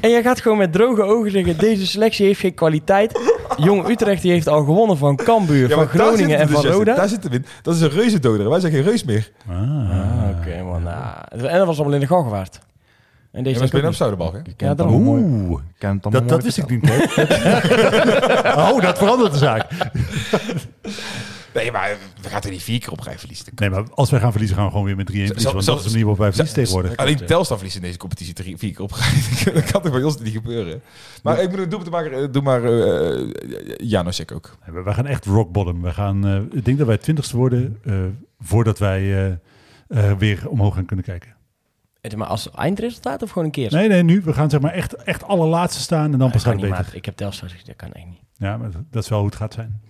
en 0.00 0.10
jij 0.10 0.22
gaat 0.22 0.40
gewoon 0.40 0.58
met 0.58 0.72
droge 0.72 1.02
ogen 1.02 1.30
zeggen... 1.30 1.58
Deze 1.58 1.86
selectie 1.86 2.26
heeft 2.26 2.40
geen 2.40 2.54
kwaliteit. 2.54 3.20
Jong 3.56 3.88
Utrecht 3.88 4.22
die 4.22 4.32
heeft 4.32 4.48
al 4.48 4.64
gewonnen 4.64 4.96
van 4.96 5.16
Cambuur, 5.16 5.68
Ja, 5.68 5.74
van 5.74 5.86
Groningen 5.86 6.38
en 6.38 6.48
van 6.48 6.62
dus. 6.62 6.70
Roda. 6.70 6.94
Daar 6.94 7.08
zit 7.08 7.22
hem 7.22 7.32
in. 7.32 7.46
Dat 7.62 7.74
is 7.74 7.80
een 7.80 7.90
reuzendoder. 7.90 8.48
Wij 8.50 8.60
zijn 8.60 8.72
geen 8.72 8.82
reus 8.82 9.04
meer. 9.04 9.30
Ah. 9.48 9.56
Ah, 9.56 10.38
Oké, 10.38 10.62
man. 10.62 10.82
Nou, 10.82 11.48
en 11.48 11.58
dat 11.58 11.66
was 11.66 11.76
allemaal 11.76 11.94
in 11.94 12.00
de 12.00 12.06
Galgenwaard. 12.06 12.60
En 13.32 13.44
Ja, 13.44 13.52
deze 13.52 13.66
spelen 13.66 13.84
op 13.84 13.90
ook 13.90 13.96
Zuiderbalk, 13.96 14.32
hè? 14.32 14.66
Ja, 14.66 14.74
allemaal 14.76 14.98
mooi. 14.98 15.22
Oeh, 15.22 15.60
dat, 16.00 16.28
dat 16.28 16.42
wist 16.42 16.58
ik 16.58 16.68
niet. 16.70 16.90
oh, 18.56 18.80
dat 18.80 18.98
verandert 18.98 19.32
de 19.32 19.38
zaak. 19.38 19.66
Nee, 21.54 21.72
maar 21.72 21.96
we 22.22 22.28
gaan 22.28 22.40
er 22.42 22.50
niet 22.50 22.62
vier 22.62 22.78
keer 22.80 22.90
op 22.90 23.00
rij 23.00 23.18
verliezen. 23.18 23.46
Nee, 23.54 23.70
maar 23.70 23.84
als 23.90 24.10
wij 24.10 24.20
gaan 24.20 24.30
verliezen, 24.30 24.56
gaan 24.56 24.66
we 24.66 24.70
gewoon 24.70 24.86
weer 24.86 24.96
met 24.96 25.10
3-1 25.10 25.12
verliezen. 25.12 25.52
Want 25.52 25.66
dat 25.66 25.76
is 25.76 25.82
de 25.82 25.88
manier 25.88 26.04
waarop 26.04 26.18
wij 26.18 26.28
verliezen 26.32 26.56
tegenwoordig. 26.56 26.96
Alleen 26.96 27.26
Telstar 27.26 27.56
verliest 27.56 27.76
in 27.76 27.82
deze 27.82 27.98
competitie 27.98 28.34
drie, 28.34 28.56
vier 28.56 28.72
keer 28.72 28.82
op 28.82 28.92
rij. 28.92 29.52
dat 29.54 29.70
kan 29.70 29.82
toch 29.82 29.92
bij 29.92 30.02
ons 30.02 30.18
niet 30.18 30.32
gebeuren. 30.32 30.82
Maar 31.22 31.42
ik 31.42 31.50
bedoel, 31.50 31.68
doe 31.68 31.80
het 31.80 31.90
maar, 31.90 32.06
eh, 32.06 32.28
doe 32.30 32.42
maar 32.42 32.62
uh, 32.64 33.30
Janosek 33.76 34.32
ook. 34.32 34.56
Nee, 34.72 34.82
Wij 34.82 34.94
gaan 34.94 35.06
echt 35.06 35.24
rock 35.24 35.52
bottom. 35.52 35.82
We 35.82 35.92
gaan, 35.92 36.26
eh, 36.26 36.36
ik 36.58 36.64
denk 36.64 36.78
dat 36.78 36.86
wij 36.86 36.98
twintigste 36.98 37.36
worden 37.36 37.78
eh, 37.84 37.94
voordat 38.38 38.78
wij 38.78 39.00
eh, 39.00 39.32
eh, 39.88 40.18
weer 40.18 40.48
omhoog 40.48 40.74
gaan 40.74 40.86
kunnen 40.86 41.04
kijken. 41.04 41.34
het. 42.00 42.16
Maar 42.16 42.26
als 42.28 42.50
eindresultaat 42.50 43.22
of 43.22 43.30
gewoon 43.30 43.44
een 43.44 43.50
keer? 43.50 43.72
Nee, 43.72 43.88
nee, 43.88 44.02
nu. 44.02 44.20
We 44.24 44.32
gaan 44.32 44.50
zeg 44.50 44.60
maar 44.60 44.72
echt, 44.72 44.94
echt 44.94 45.24
allerlaatste 45.24 45.80
staan 45.80 46.12
en 46.12 46.18
dan 46.18 46.30
pas 46.30 46.44
het 46.44 46.56
niet, 46.56 46.70
beter. 46.70 46.94
Ik 46.94 47.04
heb 47.04 47.16
Telstar 47.16 47.48
gezegd, 47.48 47.66
dat 47.66 47.76
kan 47.76 47.92
echt 47.92 48.06
niet. 48.06 48.20
Ja, 48.40 48.56
maar 48.56 48.70
dat 48.90 49.02
is 49.02 49.08
wel 49.08 49.18
hoe 49.18 49.28
het 49.28 49.36
gaat 49.36 49.54
zijn. 49.54 49.80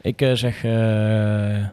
Ik 0.00 0.20
eh, 0.20 0.32
zeg... 0.32 0.64
eh 0.64 1.68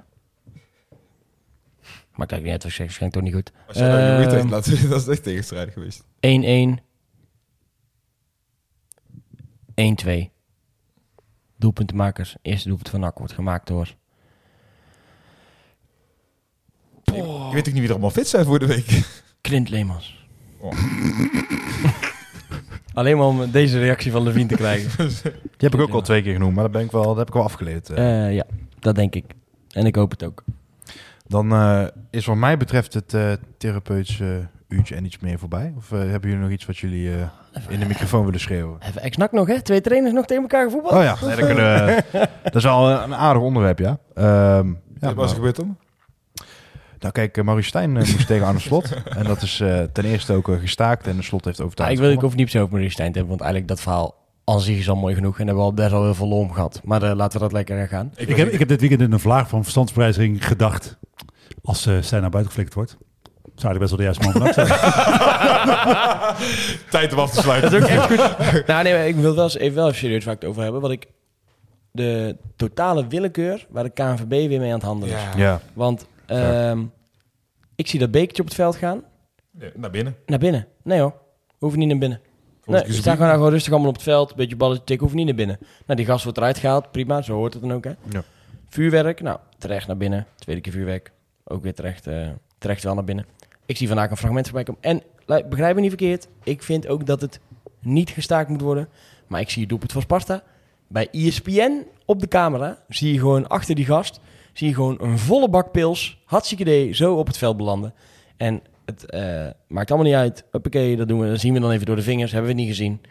Maakt 2.15 2.31
eigenlijk 2.31 2.43
niet 2.43 2.51
uit 2.51 2.63
wat 2.63 2.71
ik 2.71 2.77
zeg, 2.77 2.91
schenkt 2.91 3.13
toch 3.13 3.23
niet 3.23 3.33
goed. 3.33 3.51
Als 3.67 3.77
je 3.77 3.83
nou 3.83 4.63
zien, 4.63 4.89
dat 4.89 5.01
is 5.01 5.07
echt 5.07 5.23
tegenstrijdig 5.23 5.73
geweest. 5.73 6.03
1-1. 6.03 6.07
1-2. 10.05 10.31
Doelpuntenmakers. 11.57 12.35
Eerste 12.41 12.67
doelpunt 12.67 12.89
van 12.89 12.99
NAC 12.99 13.17
wordt 13.17 13.33
gemaakt 13.33 13.67
door... 13.67 13.95
Je 17.03 17.49
weet 17.51 17.67
ook 17.67 17.73
niet 17.73 17.73
wie 17.73 17.83
er 17.83 17.91
allemaal 17.91 18.09
fit 18.09 18.27
zijn 18.27 18.45
voor 18.45 18.59
de 18.59 18.65
week. 18.65 19.03
Clint 19.41 19.69
Leemans. 19.69 20.25
Oh. 20.57 20.71
Alleen 22.93 23.17
maar 23.17 23.25
om 23.27 23.51
deze 23.51 23.79
reactie 23.79 24.11
van 24.11 24.23
Levine 24.23 24.47
te 24.47 24.55
krijgen. 24.55 25.07
Die 25.57 25.69
heb 25.69 25.73
ik 25.73 25.81
ook 25.81 25.93
al 25.93 26.01
twee 26.01 26.21
keer 26.21 26.33
genoemd, 26.33 26.53
maar 26.53 26.63
dat, 26.63 26.71
ben 26.71 26.81
ik 26.81 26.91
wel, 26.91 27.03
dat 27.03 27.17
heb 27.17 27.27
ik 27.27 27.33
wel 27.33 27.43
afgeleerd. 27.43 27.89
eh. 27.89 28.25
Eh, 28.27 28.33
ja, 28.33 28.43
dat 28.79 28.95
denk 28.95 29.15
ik. 29.15 29.25
En 29.71 29.85
ik 29.85 29.95
hoop 29.95 30.11
het 30.11 30.23
ook. 30.23 30.43
Dan 31.27 31.51
eh, 31.51 31.83
is 32.09 32.25
wat 32.25 32.35
mij 32.35 32.57
betreft 32.57 32.93
het 32.93 33.13
eh 33.13 33.31
therapeutische 33.57 34.47
uurtje 34.67 34.95
en 34.95 35.05
iets 35.05 35.19
meer 35.19 35.39
voorbij. 35.39 35.73
Of 35.77 35.89
hebben 35.89 36.21
jullie 36.29 36.37
nog 36.43 36.49
iets 36.51 36.65
wat 36.65 36.77
jullie 36.77 37.11
eh, 37.15 37.21
in 37.69 37.79
de 37.79 37.85
microfoon 37.85 38.25
willen 38.25 38.39
schreeuwen? 38.39 38.75
Hebben 38.79 39.01
ex-NAC 39.01 39.31
nog, 39.31 39.47
hè? 39.47 39.61
Twee 39.61 39.81
trainers 39.81 40.13
nog 40.13 40.25
tegen 40.25 40.41
elkaar 40.43 40.63
gevoetbald? 40.63 40.93
Oh 40.95 41.03
ja, 41.03 41.15
nee, 41.25 41.35
dan 41.35 41.45
kunnen 41.45 41.85
we- 41.85 42.03
dat 42.43 42.55
is 42.55 42.63
wel 42.63 42.89
een 42.91 43.15
aardig 43.15 43.41
onderwerp, 43.41 43.79
ja. 43.79 43.97
Ehm, 44.13 44.67
ja 44.67 44.73
wat 44.99 45.01
was 45.01 45.11
er 45.11 45.15
maar- 45.15 45.27
gebeurd 45.27 45.55
dan? 45.55 45.77
Nou 47.03 47.13
kijk, 47.13 47.37
uh, 47.37 47.43
Maurice 47.43 47.67
Stijn 47.67 47.97
eh, 47.97 48.11
moest 48.11 48.27
tegen 48.27 48.45
Arne 48.45 48.59
Slot. 48.69 48.93
En 49.17 49.23
dat 49.23 49.41
is 49.41 49.59
eh, 49.59 49.81
ten 49.93 50.05
eerste 50.05 50.33
ook 50.33 50.49
eh, 50.49 50.59
gestaakt 50.59 51.07
en 51.07 51.15
de 51.15 51.23
Slot 51.23 51.45
heeft 51.45 51.61
overtuigd. 51.61 51.93
ik 51.93 51.99
wil 51.99 52.11
ik 52.11 52.19
hoef 52.19 52.35
niet 52.35 52.49
se 52.49 52.59
over 52.59 52.71
Maurice 52.71 52.93
Stijn 52.93 53.11
te 53.11 53.17
hebben, 53.17 53.37
want 53.37 53.41
eigenlijk 53.41 53.71
dat 53.71 53.81
verhaal 53.81 54.21
aan 54.45 54.59
zich 54.59 54.77
is 54.77 54.89
al 54.89 54.95
mooi 54.95 55.15
genoeg. 55.15 55.39
En 55.39 55.45
hebben 55.45 55.63
we 55.63 55.69
al 55.69 55.73
best 55.73 55.91
wel 55.91 56.03
heel 56.03 56.15
veel 56.15 56.27
lol 56.27 56.39
om 56.39 56.53
gehad. 56.53 56.81
Maar 56.83 57.03
eh, 57.03 57.15
laten 57.15 57.37
we 57.37 57.43
dat 57.43 57.53
lekker 57.53 57.81
eh, 57.81 57.89
gaan. 57.89 58.11
Ik 58.15 58.35
heb, 58.35 58.47
ik 58.47 58.59
heb 58.59 58.67
dit 58.67 58.79
weekend 58.79 59.01
in 59.01 59.11
een 59.11 59.19
vlaag 59.19 59.49
van 59.49 59.61
verstandsbevrijzing 59.61 60.47
gedacht. 60.47 60.97
Als 61.63 61.87
uh, 61.87 61.97
zij 61.97 62.19
naar 62.19 62.29
buiten 62.29 62.53
geflikt 62.53 62.73
wordt, 62.73 62.97
zou 63.55 63.71
hij 63.71 63.79
best 63.79 63.89
wel 63.89 63.99
de 63.99 64.03
juiste 64.03 64.39
man 64.39 64.53
zijn. 64.53 64.67
Tijd 66.89 67.13
om 67.13 67.19
af 67.19 67.31
te 67.31 67.41
sluiten. 67.41 67.71
Dat 67.71 67.79
is 67.79 67.85
ook 67.85 67.91
echt 67.91 68.05
goed. 68.05 68.17
nou, 68.67 68.83
nee, 68.83 68.93
maar 68.93 69.07
ik 69.07 69.15
wil 69.15 69.35
wel 69.35 69.43
eens 69.43 69.57
even, 69.57 69.75
wel 69.75 69.87
even 69.87 69.99
serieus 69.99 70.23
waar 70.23 70.33
ik 70.33 70.41
het 70.41 70.49
over 70.49 70.63
hebben. 70.63 70.81
Want 70.81 70.93
ik 70.93 71.07
de 71.91 72.37
totale 72.55 73.07
willekeur 73.07 73.65
waar 73.69 73.83
de 73.83 73.89
KNVB 73.89 74.29
weer 74.29 74.59
mee 74.59 74.69
aan 74.69 74.77
het 74.77 74.83
handelen 74.83 75.15
is. 75.15 75.21
Ja. 75.21 75.31
Ja, 75.37 75.61
Want 75.73 76.07
ehm, 76.39 76.85
ik 77.75 77.87
zie 77.87 77.99
dat 77.99 78.11
bekertje 78.11 78.41
op 78.41 78.47
het 78.47 78.57
veld 78.57 78.75
gaan. 78.75 79.03
Ja, 79.59 79.67
Naar 79.75 79.91
binnen. 79.91 80.15
Naar 80.25 80.39
binnen. 80.39 80.67
Nee 80.83 80.99
hoor, 80.99 81.13
hoeven 81.57 81.79
niet 81.79 81.87
naar 81.87 81.97
binnen. 81.97 82.21
Nee, 82.65 82.83
ze 82.85 82.93
staan 82.93 83.15
gewoon, 83.17 83.31
gewoon 83.31 83.49
rustig 83.49 83.71
allemaal 83.71 83.89
op 83.89 83.95
het 83.95 84.03
veld. 84.03 84.29
Een 84.29 84.35
beetje 84.35 84.55
balletje 84.55 84.83
tikken, 84.83 84.99
hoeven 85.07 85.17
niet 85.17 85.27
naar 85.27 85.45
binnen. 85.45 85.57
Nou, 85.85 85.97
die 85.97 86.05
gast 86.05 86.23
wordt 86.23 86.37
eruit 86.37 86.57
gehaald. 86.57 86.91
Prima, 86.91 87.21
zo 87.21 87.33
hoort 87.33 87.53
het 87.53 87.61
dan 87.61 87.73
ook, 87.73 87.83
hè. 87.83 87.91
Ja. 88.09 88.23
Vuurwerk, 88.67 89.21
nou, 89.21 89.39
terecht 89.57 89.87
naar 89.87 89.97
binnen. 89.97 90.27
Tweede 90.35 90.61
keer 90.61 90.73
vuurwerk. 90.73 91.11
Ook 91.43 91.63
weer 91.63 91.73
terecht, 91.73 92.07
eh, 92.07 92.29
terecht 92.57 92.83
wel 92.83 92.93
naar 92.93 93.03
binnen. 93.03 93.25
Ik 93.65 93.77
zie 93.77 93.87
vandaag 93.87 94.09
een 94.09 94.17
fragment 94.17 94.45
voorbij 94.45 94.63
komen. 94.63 94.81
En, 94.81 95.01
begrijp 95.49 95.75
me 95.75 95.81
niet 95.81 95.89
verkeerd. 95.89 96.27
Ik 96.43 96.63
vind 96.63 96.87
ook 96.87 97.05
dat 97.05 97.21
het 97.21 97.39
niet 97.79 98.09
gestaakt 98.09 98.49
moet 98.49 98.61
worden. 98.61 98.89
Maar 99.27 99.41
ik 99.41 99.49
zie 99.49 99.59
het 99.59 99.69
doelpunt 99.69 99.91
van 99.91 100.01
Sparta. 100.01 100.43
Bij 100.87 101.07
ESPN 101.11 101.85
op 102.05 102.19
de 102.19 102.27
camera 102.27 102.77
zie 102.87 103.13
je 103.13 103.19
gewoon 103.19 103.47
achter 103.47 103.75
die 103.75 103.85
gast... 103.85 104.19
zie 104.53 104.67
je 104.67 104.73
gewoon 104.73 104.97
een 105.01 105.19
volle 105.19 105.49
bak 105.49 105.71
pils, 105.71 106.21
hartstikke 106.25 106.63
idee, 106.63 106.93
zo 106.93 107.15
op 107.15 107.27
het 107.27 107.37
veld 107.37 107.57
belanden. 107.57 107.93
En 108.37 108.61
het 108.85 109.05
eh, 109.05 109.47
maakt 109.67 109.91
allemaal 109.91 110.09
niet 110.09 110.19
uit. 110.19 110.45
Hoppakee, 110.51 110.95
dat 110.95 111.07
doen 111.07 111.19
we. 111.19 111.27
Dat 111.27 111.39
zien 111.39 111.53
we 111.53 111.59
dan 111.59 111.71
even 111.71 111.85
door 111.85 111.95
de 111.95 112.01
vingers. 112.01 112.31
Hebben 112.31 112.51
we 112.51 112.57
niet 112.57 112.67
gezien. 112.67 113.01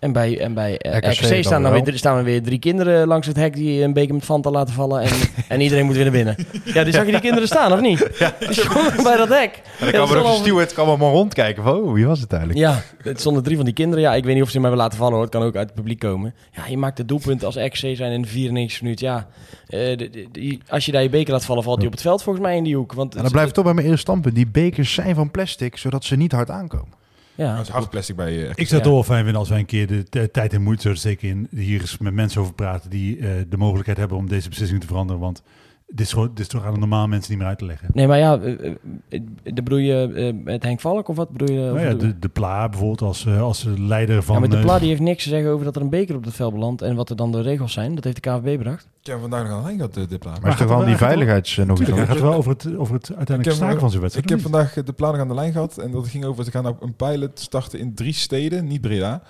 En 0.00 0.12
bij, 0.12 0.40
en 0.40 0.54
bij 0.54 0.78
eh, 0.78 0.96
RKC 0.96 1.44
staan, 1.44 1.62
dan 1.62 1.72
weer, 1.84 1.98
staan 1.98 2.18
er 2.18 2.24
weer 2.24 2.42
drie 2.42 2.58
kinderen 2.58 3.06
langs 3.06 3.26
het 3.26 3.36
hek 3.36 3.54
die 3.54 3.82
een 3.82 3.92
beker 3.92 4.14
met 4.14 4.24
Fanta 4.24 4.50
laten 4.50 4.74
vallen. 4.74 5.00
En, 5.02 5.10
en 5.48 5.60
iedereen 5.60 5.84
moet 5.86 5.94
weer 5.94 6.02
naar 6.04 6.12
binnen. 6.12 6.36
Ja, 6.64 6.84
die 6.84 6.92
zag 6.92 7.04
je 7.04 7.10
die 7.10 7.20
kinderen 7.20 7.46
staan, 7.48 7.72
of 7.72 7.80
niet? 7.80 7.98
Die 8.38 8.52
stonden 8.52 9.02
bij 9.02 9.16
dat 9.16 9.28
hek. 9.28 9.62
En 9.80 9.86
Ja, 9.86 9.92
dan 9.92 10.06
kan 10.08 10.22
wel- 10.22 10.32
een 10.32 10.36
steward 10.40 10.78
allemaal 10.78 11.12
rondkijken 11.12 11.62
van, 11.62 11.74
oh, 11.76 11.92
wie 11.92 12.06
was 12.06 12.20
het 12.20 12.30
eigenlijk? 12.32 12.60
Ja, 12.62 12.82
het 13.02 13.20
stonden 13.20 13.42
drie 13.42 13.56
van 13.56 13.64
die 13.64 13.74
kinderen. 13.74 14.04
Ja, 14.04 14.14
ik 14.14 14.24
weet 14.24 14.34
niet 14.34 14.42
of 14.42 14.48
ze 14.48 14.54
hem 14.54 14.62
hebben 14.64 14.82
laten 14.82 14.98
vallen 14.98 15.12
hoor. 15.14 15.22
Het 15.22 15.32
kan 15.32 15.42
ook 15.42 15.56
uit 15.56 15.66
het 15.66 15.74
publiek 15.74 15.98
komen. 15.98 16.34
Ja, 16.52 16.62
je 16.68 16.76
maakt 16.76 16.98
het 16.98 17.08
doelpunt 17.08 17.44
als 17.44 17.56
RKC 17.56 17.96
zijn 17.96 18.12
in 18.12 18.22
de 18.22 18.28
94 18.28 18.82
minuut. 18.82 19.00
Ja, 19.00 19.26
eh, 19.66 19.78
de- 19.96 20.10
de- 20.10 20.28
die- 20.32 20.60
als 20.68 20.86
je 20.86 20.92
daar 20.92 21.02
je 21.02 21.08
beker 21.08 21.32
laat 21.32 21.44
vallen, 21.44 21.62
valt 21.62 21.76
hij 21.78 21.86
op 21.86 21.92
het 21.92 22.02
veld 22.02 22.22
volgens 22.22 22.44
mij 22.44 22.56
in 22.56 22.64
die 22.64 22.76
hoek. 22.76 22.92
Want 22.92 23.14
En 23.14 23.22
dan 23.22 23.30
blijf 23.32 23.48
ik 23.48 23.54
toch 23.54 23.64
bij 23.64 23.74
mijn 23.74 23.86
eerste 23.86 24.00
standpunt. 24.00 24.34
Die 24.34 24.46
bekers 24.46 24.94
zijn 24.94 25.14
van 25.14 25.30
plastic, 25.30 25.76
zodat 25.76 26.04
ze 26.04 26.16
niet 26.16 26.32
hard 26.32 26.50
aankomen. 26.50 26.98
Ja, 27.34 27.56
Dat 27.56 27.66
is 27.66 27.72
hard 27.72 27.90
plastic 27.90 28.16
bij 28.16 28.32
je. 28.32 28.50
Ik 28.54 28.68
zou 28.68 28.80
het 28.80 28.90
wel 28.90 29.02
fijn 29.02 29.22
vinden 29.22 29.40
als 29.40 29.48
wij 29.48 29.58
een 29.58 29.66
keer 29.66 30.04
de 30.10 30.30
tijd 30.30 30.52
en 30.52 30.62
moeite 30.62 30.82
zouden 30.82 31.02
steken 31.02 31.28
in 31.28 31.48
hier 31.50 31.80
eens 31.80 31.98
met 31.98 32.14
mensen 32.14 32.40
over 32.40 32.54
praten 32.54 32.90
die 32.90 33.18
eh, 33.18 33.30
de 33.48 33.56
mogelijkheid 33.56 33.98
hebben 33.98 34.16
om 34.16 34.28
deze 34.28 34.48
beslissing 34.48 34.80
te 34.80 34.86
veranderen. 34.86 35.20
Want 35.20 35.42
dit 35.90 36.06
is, 36.06 36.12
gewoon, 36.12 36.28
dit 36.28 36.38
is 36.38 36.46
toch 36.46 36.64
aan 36.64 36.72
de 36.72 36.78
normale 36.78 37.08
mensen 37.08 37.30
niet 37.30 37.38
meer 37.40 37.48
uit 37.48 37.58
te 37.58 37.64
leggen. 37.64 37.88
Nee, 37.92 38.06
maar 38.06 38.18
ja, 38.18 38.38
eh, 38.38 38.66
eh, 38.66 38.74
eh, 39.08 39.54
bedoel 39.54 39.78
je 39.78 40.12
eh, 40.14 40.44
met 40.44 40.62
Henk 40.62 40.80
Valk 40.80 41.08
of 41.08 41.16
wat 41.16 41.30
bedoel 41.30 41.56
je? 41.56 41.60
Nou 41.60 41.80
ja, 41.80 41.94
de, 41.94 42.18
de 42.18 42.28
Pla 42.28 42.68
bijvoorbeeld 42.68 43.02
als, 43.02 43.26
eh, 43.26 43.40
als 43.40 43.66
leider 43.76 44.22
van... 44.22 44.34
ja, 44.34 44.40
maar 44.40 44.48
de 44.48 44.60
Pla 44.60 44.78
die 44.78 44.88
heeft 44.88 45.00
niks 45.00 45.22
te 45.22 45.28
zeggen 45.28 45.50
over 45.50 45.64
dat 45.64 45.76
er 45.76 45.82
een 45.82 45.90
beker 45.90 46.16
op 46.16 46.24
het 46.24 46.34
veld 46.34 46.52
belandt 46.52 46.82
en 46.82 46.96
wat 46.96 47.10
er 47.10 47.16
dan 47.16 47.32
de 47.32 47.40
regels 47.40 47.72
zijn. 47.72 47.94
Dat 47.94 48.04
heeft 48.04 48.22
de 48.24 48.30
KVB 48.30 48.58
bedacht. 48.58 48.88
Ik 49.00 49.06
heb 49.06 49.20
vandaag 49.20 49.42
nog 49.42 49.52
aan 49.52 49.58
de 49.58 49.64
lijn 49.64 49.76
gehad, 49.76 49.94
de, 49.94 50.06
de 50.06 50.18
plaat. 50.18 50.40
Maar, 50.40 50.50
is 50.50 50.56
gaat 50.56 50.68
toch 50.68 50.76
wel 50.76 50.86
die 50.86 50.96
veiligheids 50.96 51.56
nog 51.56 51.80
iets 51.80 51.90
hij 51.90 51.90
anders? 51.90 52.08
gaat 52.08 52.20
wel 52.20 52.34
over 52.34 52.50
het, 52.50 52.76
over 52.76 52.94
het 52.94 53.12
uiteindelijk 53.16 53.56
staken 53.56 53.80
van 53.80 53.90
zijn 53.90 54.02
wedstrijd. 54.02 54.30
Ik 54.30 54.36
heb 54.36 54.50
vandaag 54.50 54.72
de 54.72 54.92
planning 54.92 55.22
aan 55.22 55.28
de 55.28 55.34
lijn 55.34 55.52
gehad 55.52 55.78
en 55.78 55.90
dat 55.90 56.08
ging 56.08 56.24
over, 56.24 56.44
ze 56.44 56.50
gaan 56.50 56.66
op 56.66 56.82
een 56.82 56.94
pilot 56.94 57.40
starten 57.40 57.78
in 57.78 57.94
drie 57.94 58.12
steden, 58.12 58.66
niet 58.66 58.80
Breda. 58.80 59.22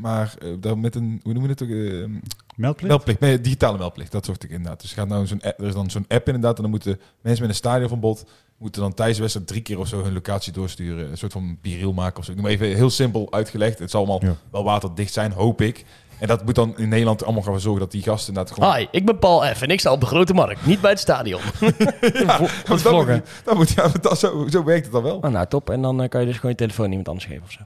Maar 0.00 0.34
dan 0.60 0.80
met 0.80 0.94
een, 0.94 1.20
hoe 1.22 1.32
noem 1.32 1.42
je 1.42 1.48
het 1.48 1.62
ook? 1.62 1.68
Meldplicht? 2.60 2.88
meldplicht, 2.88 3.20
nee, 3.20 3.40
digitale 3.40 3.78
meldplicht, 3.78 4.12
dat 4.12 4.24
zocht 4.24 4.44
ik 4.44 4.50
inderdaad. 4.50 4.80
Dus 4.80 4.90
er, 4.90 4.96
gaat 4.96 5.08
nou 5.08 5.26
zo'n 5.26 5.42
app, 5.42 5.60
er 5.60 5.66
is 5.66 5.74
dan 5.74 5.90
zo'n 5.90 6.04
app 6.08 6.26
inderdaad 6.26 6.56
en 6.56 6.62
dan 6.62 6.70
moeten 6.70 7.00
mensen 7.20 7.40
met 7.42 7.50
een 7.50 7.56
stadionverbod 7.56 8.24
moeten 8.58 8.82
dan 8.82 8.94
tijdens 8.94 9.16
de 9.16 9.22
wedstrijd 9.22 9.48
drie 9.48 9.62
keer 9.62 9.78
of 9.78 9.88
zo 9.88 10.02
hun 10.02 10.12
locatie 10.12 10.52
doorsturen. 10.52 11.10
Een 11.10 11.18
soort 11.18 11.32
van 11.32 11.58
biriel 11.62 11.92
maken 11.92 12.18
of 12.18 12.24
zo. 12.24 12.30
Ik 12.30 12.36
noem 12.36 12.46
even 12.46 12.66
heel 12.66 12.90
simpel 12.90 13.32
uitgelegd. 13.32 13.78
Het 13.78 13.90
zal 13.90 14.00
allemaal 14.00 14.24
Ja. 14.30 14.36
wel 14.50 14.64
waterdicht 14.64 15.12
zijn, 15.12 15.32
hoop 15.32 15.60
ik. 15.60 15.84
En 16.18 16.26
dat 16.26 16.44
moet 16.44 16.54
dan 16.54 16.76
in 16.78 16.88
Nederland 16.88 17.24
allemaal 17.24 17.42
gaan 17.42 17.60
zorgen 17.60 17.80
dat 17.80 17.90
die 17.90 18.02
gasten 18.02 18.28
inderdaad 18.28 18.54
gewoon... 18.54 18.74
Hi, 18.76 18.86
ik 18.90 19.06
ben 19.06 19.18
Paul 19.18 19.54
F. 19.54 19.62
en 19.62 19.68
ik 19.68 19.80
sta 19.80 19.92
op 19.92 20.00
de 20.00 20.06
Grote 20.06 20.34
Markt, 20.34 20.66
niet 20.66 20.80
bij 20.80 20.90
het 20.90 21.00
stadion. 21.00 21.40
Ja, 22.00 22.38
dat 22.66 23.04
moet, 23.06 23.22
dat 23.44 23.54
moet, 23.56 23.70
ja, 23.70 23.88
dat, 24.00 24.18
zo, 24.18 24.46
zo 24.50 24.64
werkt 24.64 24.84
het 24.84 24.92
dan 24.92 25.02
wel. 25.02 25.16
Oh, 25.16 25.30
nou, 25.30 25.46
top. 25.46 25.70
En 25.70 25.82
dan 25.82 26.02
eh, 26.02 26.08
kan 26.08 26.20
je 26.20 26.26
dus 26.26 26.34
gewoon 26.36 26.50
je 26.50 26.56
telefoon 26.56 26.88
iemand 26.88 27.08
anders 27.08 27.26
geven 27.26 27.42
of 27.42 27.50
zo. 27.52 27.60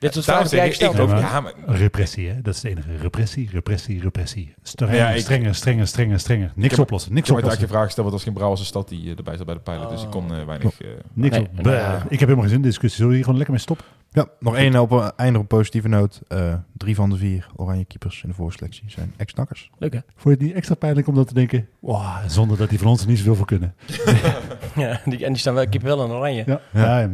Dit 0.00 0.14
soort 0.14 0.26
Daarom 0.26 0.46
vragen 0.48 0.66
heb 0.68 0.78
jij 0.78 0.88
zeg 0.88 0.88
ik, 0.88 0.92
ik 0.92 0.96
Ja, 0.96 1.02
ook, 1.02 1.08
maar- 1.42 1.54
ja, 1.56 1.64
maar 1.66 1.76
Repressie, 1.76 2.28
hè? 2.28 2.40
Dat 2.42 2.54
is 2.54 2.62
het 2.62 2.70
enige. 2.72 2.96
Repressie, 2.96 3.48
repressie, 3.52 4.00
repressie. 4.00 4.54
Strenger, 4.62 4.96
Ja, 4.96 5.10
ik- 5.10 5.20
strenger, 5.20 5.54
strenger, 5.54 5.86
strenger, 5.86 6.20
strenger. 6.20 6.52
Niks 6.54 6.70
heb- 6.70 6.80
oplossen, 6.80 7.10
ik 7.10 7.16
niks 7.16 7.28
heb 7.28 7.36
me 7.36 7.42
eigenlijk 7.42 7.42
oplossen. 7.42 7.62
een 7.62 7.68
vraag 7.68 7.84
gesteld, 7.84 8.06
want 8.06 8.12
was 8.12 8.22
geen 8.24 8.32
Brouwers 8.34 8.66
stad 8.66 8.88
die 8.88 9.10
eh, 9.12 9.16
erbij 9.18 9.36
zat 9.36 9.46
bij 9.46 9.54
de 9.54 9.60
pilot. 9.60 9.90
Dus 9.90 10.02
ik 10.02 10.10
kon 10.10 10.34
eh, 10.34 10.44
weinig... 10.44 10.80
eh, 10.80 10.88
Niks 11.12 11.36
Nee, 11.36 11.46
op. 11.46 11.52
nee, 11.52 11.62
Bleh. 11.62 11.76
ja. 11.78 11.94
Ik 11.96 12.18
heb 12.18 12.20
helemaal 12.20 12.40
geen 12.40 12.48
zin 12.48 12.56
in 12.56 12.62
discussie. 12.62 12.90
Zullen 12.96 13.08
we 13.08 13.14
hier 13.14 13.24
gewoon 13.24 13.38
lekker 13.38 13.54
mee 13.54 13.64
stoppen? 13.64 13.86
Ja, 14.12 14.26
nog 14.38 14.56
één 14.56 14.80
op 14.80 14.90
een 14.90 15.12
einde 15.16 15.38
op 15.38 15.42
een 15.50 15.56
positieve 15.58 15.88
noot. 15.88 16.20
Eh, 16.28 16.54
drie 16.76 16.94
van 16.94 17.10
de 17.10 17.16
vier 17.16 17.46
oranje 17.56 17.84
keepers 17.84 18.22
in 18.22 18.28
de 18.28 18.34
voorselectie 18.34 18.84
zijn 18.86 19.14
ex-nakkers. 19.16 19.70
Leuk 19.78 19.92
hè? 19.92 19.98
Vond 20.08 20.22
je 20.24 20.30
het 20.30 20.40
niet 20.40 20.52
extra 20.54 20.74
pijnlijk 20.74 21.06
om 21.06 21.14
dat 21.14 21.28
te 21.28 21.34
denken? 21.34 21.68
Wow, 21.78 22.16
zonder 22.26 22.56
dat 22.56 22.68
die 22.68 22.78
van 22.78 22.88
ons 22.88 23.02
er 23.02 23.08
niet 23.08 23.18
zoveel 23.18 23.34
voor 23.34 23.46
kunnen. 23.46 23.74
Ja, 24.74 25.00
die, 25.04 25.24
en 25.24 25.32
die 25.32 25.40
staan 25.40 25.54
wel, 25.54 25.68
keeper 25.68 25.88
wel 25.96 26.04
in 26.04 26.10
oranje. 26.10 26.42
Ja, 26.46 26.60
ja. 26.72 27.08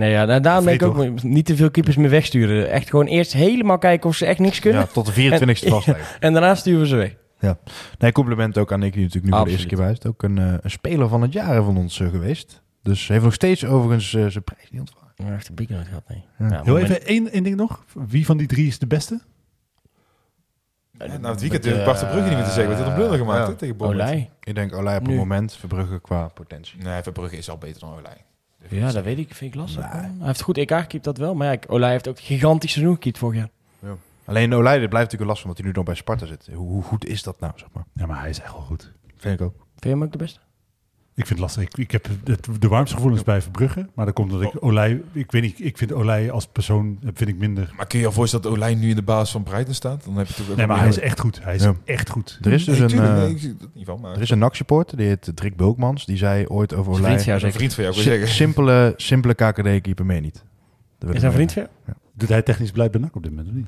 Nee, 0.00 0.10
ja, 0.10 0.26
daar- 0.26 0.42
daarom 0.42 0.64
denk 0.64 0.80
ik 0.82 0.86
ook 0.88 1.22
niet 1.22 1.46
te 1.46 1.56
veel 1.56 1.70
keepers 1.70 1.96
meer 1.96 2.10
wegsturen. 2.10 2.70
Echt 2.70 2.90
gewoon 2.90 3.06
eerst 3.06 3.32
helemaal 3.32 3.78
kijken 3.78 4.08
of 4.08 4.16
ze 4.16 4.26
echt 4.26 4.38
niks 4.38 4.58
kunnen. 4.60 4.80
Ja, 4.80 4.86
tot 4.86 5.06
de 5.06 5.12
24e 5.12 5.64
En- 5.64 5.70
vastleggen. 5.70 6.06
En 6.26 6.32
daarna 6.32 6.54
sturen 6.54 6.80
we 6.80 6.86
ze 6.86 6.96
weg. 6.96 7.16
Nee, 7.98 8.12
compliment 8.12 8.58
ook 8.58 8.72
aan 8.72 8.78
Nick, 8.80 8.92
die 8.92 9.02
natuurlijk 9.02 9.32
nu 9.32 9.36
voor 9.38 9.46
de 9.46 9.52
eerste 9.52 9.66
keer 9.66 9.78
bij 9.78 9.90
is. 9.90 10.04
Ook 10.04 10.22
een, 10.22 10.38
eh, 10.38 10.54
een 10.60 10.70
speler 10.70 11.08
van 11.08 11.22
het 11.22 11.32
jaar 11.32 11.62
van 11.62 11.76
ons 11.76 12.00
eh, 12.00 12.08
geweest. 12.08 12.62
Dus 12.82 13.00
hij 13.00 13.08
heeft 13.10 13.24
nog 13.24 13.34
steeds 13.34 13.64
overigens 13.64 14.14
eh, 14.14 14.26
zijn 14.26 14.44
prijs 14.44 14.70
niet 14.70 14.80
ontvangen. 14.80 15.12
Maar 15.22 15.32
echt 15.34 15.48
een 15.48 15.54
beker 15.54 15.74
nooit 15.74 15.86
gehad, 15.86 16.08
nee. 16.08 16.24
Ja. 16.38 16.46
Ja, 16.46 16.62
Heel 16.62 16.72
moment- 16.74 16.90
even 16.90 17.06
één, 17.06 17.30
één 17.32 17.42
ding 17.42 17.56
nog. 17.56 17.84
Wie 18.08 18.26
van 18.26 18.36
die 18.36 18.46
drie 18.46 18.66
is 18.66 18.78
de 18.78 18.86
beste? 18.86 19.20
Ja, 20.98 21.06
nou, 21.06 21.26
het 21.26 21.40
weekend 21.40 21.66
ik 21.66 21.84
Bart 21.84 21.98
Verbrugge 21.98 22.28
niet 22.28 22.36
meer 22.38 22.44
te 22.46 22.50
zeggen. 22.50 22.66
hij 22.66 22.76
heeft 22.76 22.88
een 22.88 22.94
blunder 22.94 23.18
gemaakt 23.18 23.48
ja. 23.48 23.54
tegen 23.54 23.76
Bournemouth. 23.76 24.10
Olij. 24.12 24.30
Ik 24.42 24.54
denk 24.54 24.74
Olij 24.74 24.96
op 24.96 25.02
Nu. 25.02 25.08
het 25.08 25.18
moment, 25.18 25.52
Verbrugge 25.56 26.00
qua 26.00 26.28
potentie. 26.28 26.82
Nee, 26.82 27.02
Verbrugge 27.02 27.36
is 27.36 27.50
al 27.50 27.58
beter 27.58 27.80
dan 27.80 27.92
Olij. 27.98 28.24
Ja, 28.68 28.92
dat 28.92 29.04
weet 29.04 29.18
ik. 29.18 29.34
Vind 29.34 29.54
ik 29.54 29.60
lastig. 29.60 29.92
Hij 29.92 30.10
heeft 30.20 30.42
goed 30.42 30.58
EK 30.58 30.70
gekiept, 30.70 31.04
dat 31.04 31.18
wel. 31.18 31.34
Maar 31.34 31.52
ja, 31.52 31.58
Olij 31.66 31.90
heeft 31.90 32.08
ook 32.08 32.16
een 32.16 32.22
gigantisch 32.22 32.72
seizoen 32.72 32.94
gekiept 32.94 33.18
vorig 33.18 33.36
jaar. 33.36 33.48
Alleen 34.24 34.54
Olij, 34.54 34.78
dit 34.78 34.88
blijft 34.88 35.10
natuurlijk 35.12 35.20
een 35.20 35.26
last 35.26 35.42
van, 35.42 35.50
hij 35.54 35.64
nu 35.64 35.70
nog 35.72 35.84
bij 35.84 35.94
Sparta 35.94 36.26
zit. 36.26 36.48
Hoe, 36.54 36.68
hoe 36.68 36.82
goed 36.82 37.06
is 37.06 37.22
dat 37.22 37.40
nou, 37.40 37.52
zeg 37.56 37.68
maar? 37.72 37.84
Ja, 37.94 38.06
maar 38.06 38.20
hij 38.20 38.30
is 38.30 38.40
echt 38.40 38.52
wel 38.52 38.62
goed. 38.62 38.92
Vind 39.16 39.40
ik 39.40 39.46
ook. 39.46 39.54
Vind 39.56 39.84
je 39.84 39.88
hem 39.88 40.02
ook 40.02 40.12
de 40.12 40.18
beste? 40.18 40.40
Ik 41.20 41.26
vind 41.26 41.38
het 41.38 41.38
lastig. 41.38 41.62
Ik, 41.62 41.76
ik 41.76 41.90
heb 41.90 42.08
het, 42.24 42.48
de 42.60 42.68
warmste 42.68 42.94
gevoelens 42.94 43.22
bij 43.22 43.42
Verbrugge. 43.42 43.86
Maar 43.94 44.04
dat 44.04 44.14
komt 44.14 44.32
omdat 44.32 44.54
ik 44.54 44.64
Olij... 44.64 45.02
Ik 45.12 45.32
weet 45.32 45.42
niet, 45.42 45.64
ik 45.64 45.78
vind 45.78 45.92
Olij 45.92 46.30
als 46.30 46.46
persoon 46.46 46.98
eh, 47.02 47.08
vind 47.14 47.30
ik 47.30 47.36
minder... 47.38 47.72
Maar 47.76 47.86
kun 47.86 47.98
je 47.98 48.04
je 48.04 48.12
voorstellen 48.12 48.44
dat 48.44 48.54
Olij 48.54 48.74
nu 48.74 48.88
in 48.88 48.96
de 48.96 49.02
baas 49.02 49.30
van 49.30 49.42
Brighton 49.42 49.74
staat? 49.74 50.04
Dan 50.04 50.16
heb 50.16 50.26
je 50.26 50.34
toch 50.34 50.50
ook 50.50 50.56
Nee, 50.56 50.66
maar 50.66 50.78
hij 50.78 50.88
is 50.88 50.98
echt 50.98 51.20
goed. 51.20 51.42
Hij 51.42 51.54
is 51.54 51.62
Ja. 51.62 51.74
echt 51.84 52.10
goed. 52.10 52.38
Er 52.42 52.52
is 52.52 52.64
dus 52.64 52.74
Nee, 52.74 52.82
een, 52.82 52.88
tuurlijk, 52.88 53.12
eh, 53.12 53.18
nee, 53.18 53.30
ik 53.30 53.38
zie 53.38 53.56
dat 53.56 53.68
niet 53.74 53.86
van, 53.86 54.00
maar... 54.00 54.14
er 54.14 54.20
is 54.20 54.30
een 54.30 54.38
NAC-supporter, 54.38 54.96
die 54.96 55.06
heet 55.06 55.30
Drik 55.34 55.56
Bulkmans. 55.56 56.06
Die 56.06 56.16
zei 56.16 56.46
ooit 56.46 56.74
over 56.74 56.92
Olij... 56.92 57.04
vriend 57.04 57.22
van 57.22 57.32
jou 57.32 57.44
een 57.44 57.52
vriend 57.52 57.74
van 57.74 57.84
jou, 57.84 57.96
zeggen. 57.96 58.28
simpele, 58.28 58.92
simpele 58.96 59.34
KKD-keeper 59.34 60.06
mee 60.06 60.20
niet. 60.20 60.44
Dat 60.98 61.10
Is 61.14 61.16
hij 61.16 61.26
een 61.26 61.34
vriend 61.34 61.52
van 61.52 61.62
jou? 61.62 61.96
Doet 62.14 62.28
hij 62.28 62.42
technisch 62.42 62.72
beleid 62.72 62.90
bij 62.90 63.00
NAC 63.00 63.16
op 63.16 63.22
dit 63.22 63.30
moment 63.30 63.48
of 63.48 63.54
niet? 63.54 63.66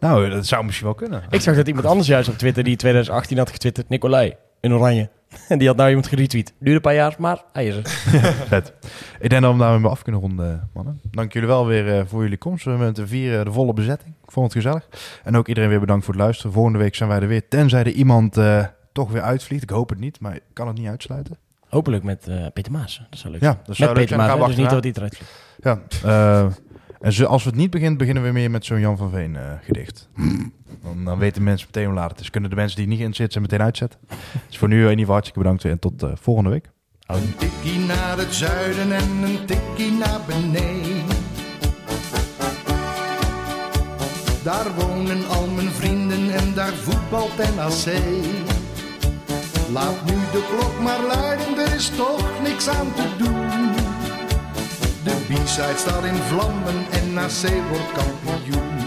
Nou, 0.00 0.30
dat 0.30 0.46
zou 0.46 0.64
misschien 0.64 0.86
wel 0.86 0.94
kunnen. 0.94 1.22
Ik 1.30 1.40
zag 1.40 1.56
dat 1.56 1.68
iemand 1.68 1.86
anders 1.86 2.08
juist 2.08 2.28
op 2.28 2.38
Twitter 2.38 2.62
die 2.62 2.72
in 2.72 2.78
2018 2.78 3.38
had 3.38 3.50
getwitterd. 3.50 3.88
Nicolai, 3.88 4.34
in 4.60 4.72
oranje. 4.72 5.08
En 5.48 5.58
die 5.58 5.66
had 5.68 5.76
nou 5.76 5.88
iemand 5.88 6.06
geretweet. 6.06 6.52
Duurde 6.58 6.74
een 6.74 6.80
paar 6.80 6.94
jaar, 6.94 7.14
maar 7.18 7.42
hij 7.52 7.66
is 7.66 7.76
er. 7.76 7.88
Vet. 8.52 8.72
Ik 9.20 9.30
denk 9.30 9.42
dat 9.42 9.52
we 9.52 9.58
daarmee 9.58 9.90
af 9.90 10.02
kunnen 10.02 10.20
ronden, 10.20 10.70
mannen. 10.74 11.00
Dank 11.10 11.32
jullie 11.32 11.48
wel 11.48 11.66
weer 11.66 11.98
eh, 11.98 12.06
voor 12.06 12.22
jullie 12.22 12.38
komst. 12.38 12.64
We 12.64 12.70
hebben 12.70 12.88
met 12.88 12.96
de 12.96 13.06
vier 13.06 13.38
eh, 13.38 13.44
de 13.44 13.52
volle 13.52 13.72
bezetting. 13.72 14.14
Ik 14.24 14.30
vond 14.30 14.54
het 14.54 14.62
gezellig. 14.64 14.88
En 15.24 15.36
ook 15.36 15.48
iedereen 15.48 15.68
weer 15.70 15.80
bedankt 15.80 16.04
voor 16.04 16.14
het 16.14 16.22
luisteren. 16.22 16.52
Volgende 16.52 16.78
week 16.78 16.94
zijn 16.94 17.08
wij 17.08 17.20
er 17.20 17.28
weer. 17.28 17.48
Tenzij 17.48 17.80
er 17.80 17.90
iemand 17.92 18.36
eh, 18.36 18.64
toch 18.92 19.10
weer 19.10 19.22
uitvliegt. 19.22 19.62
Ik 19.62 19.70
hoop 19.70 19.88
het 19.88 19.98
niet, 19.98 20.20
maar 20.20 20.34
ik 20.34 20.42
kan 20.52 20.66
het 20.66 20.78
niet 20.78 20.88
uitsluiten. 20.88 21.36
Hopelijk 21.68 22.02
met 22.02 22.30
Peter 22.52 22.72
Maas. 22.72 23.06
Dat 23.10 23.18
zou 23.18 23.32
leuk 23.32 23.42
Ja, 23.42 23.50
zijn. 23.52 23.62
dat 23.64 23.76
zou 23.76 23.88
met 23.88 23.98
leuk 23.98 24.06
Peter 24.08 24.24
zijn. 24.24 24.38
Maas, 24.38 24.48
dus 24.48 24.56
niet 24.56 24.70
dat 24.70 24.82
hij 24.84 24.92
eruit 24.96 25.16
vliegt. 25.16 25.32
Ja, 25.62 25.80
en 27.00 27.26
als 27.26 27.44
het 27.44 27.54
niet 27.54 27.70
begint, 27.70 27.98
beginnen 27.98 28.22
we 28.22 28.30
meer 28.30 28.50
met 28.50 28.64
zo'n 28.64 28.80
Jan 28.80 28.96
van 28.96 29.10
Veen 29.10 29.36
gedicht. 29.62 30.08
Dan, 30.82 31.04
dan 31.04 31.18
weten 31.18 31.42
mensen 31.42 31.66
meteen 31.66 31.86
hoe 31.86 31.94
laat 31.94 32.10
het 32.10 32.20
is. 32.20 32.30
Kunnen 32.30 32.50
de 32.50 32.56
mensen 32.56 32.76
die 32.76 32.86
niet 32.86 33.00
in 33.00 33.14
zitten 33.14 33.42
meteen 33.42 33.62
uitzetten. 33.62 34.00
Dus 34.48 34.58
voor 34.58 34.68
nu 34.68 34.74
in 34.74 34.82
ieder 34.82 34.98
geval 34.98 35.14
hartstikke 35.14 35.42
bedankt 35.42 35.64
en 35.64 35.78
tot 35.78 36.02
eh, 36.02 36.10
volgende 36.14 36.50
week. 36.50 36.70
Een 37.06 37.34
tikkie 37.36 37.78
naar 37.78 38.18
het 38.18 38.34
zuiden 38.34 38.92
en 38.92 39.22
een 39.22 39.46
tikkie 39.46 39.92
naar 39.92 40.20
beneden. 40.26 41.20
Daar 44.42 44.74
wonen 44.74 45.28
al 45.28 45.46
mijn 45.46 45.70
vrienden 45.70 46.30
en 46.30 46.54
daar 46.54 46.72
voetbalt 46.72 47.36
NAC. 47.36 48.02
Laat 49.72 50.04
nu 50.04 50.14
de 50.32 50.46
klok 50.48 50.80
maar 50.80 51.02
luiden, 51.02 51.58
er 51.58 51.74
is 51.74 51.88
toch 51.88 52.42
niks 52.42 52.68
aan 52.68 52.94
te 52.94 53.08
doen. 53.18 53.72
De 55.04 55.14
B-side 55.28 55.76
staat 55.76 56.04
in 56.04 56.14
vlammen 56.14 56.86
en 56.90 57.12
NAC 57.12 57.68
wordt 57.70 57.92
kampioen. 57.92 58.81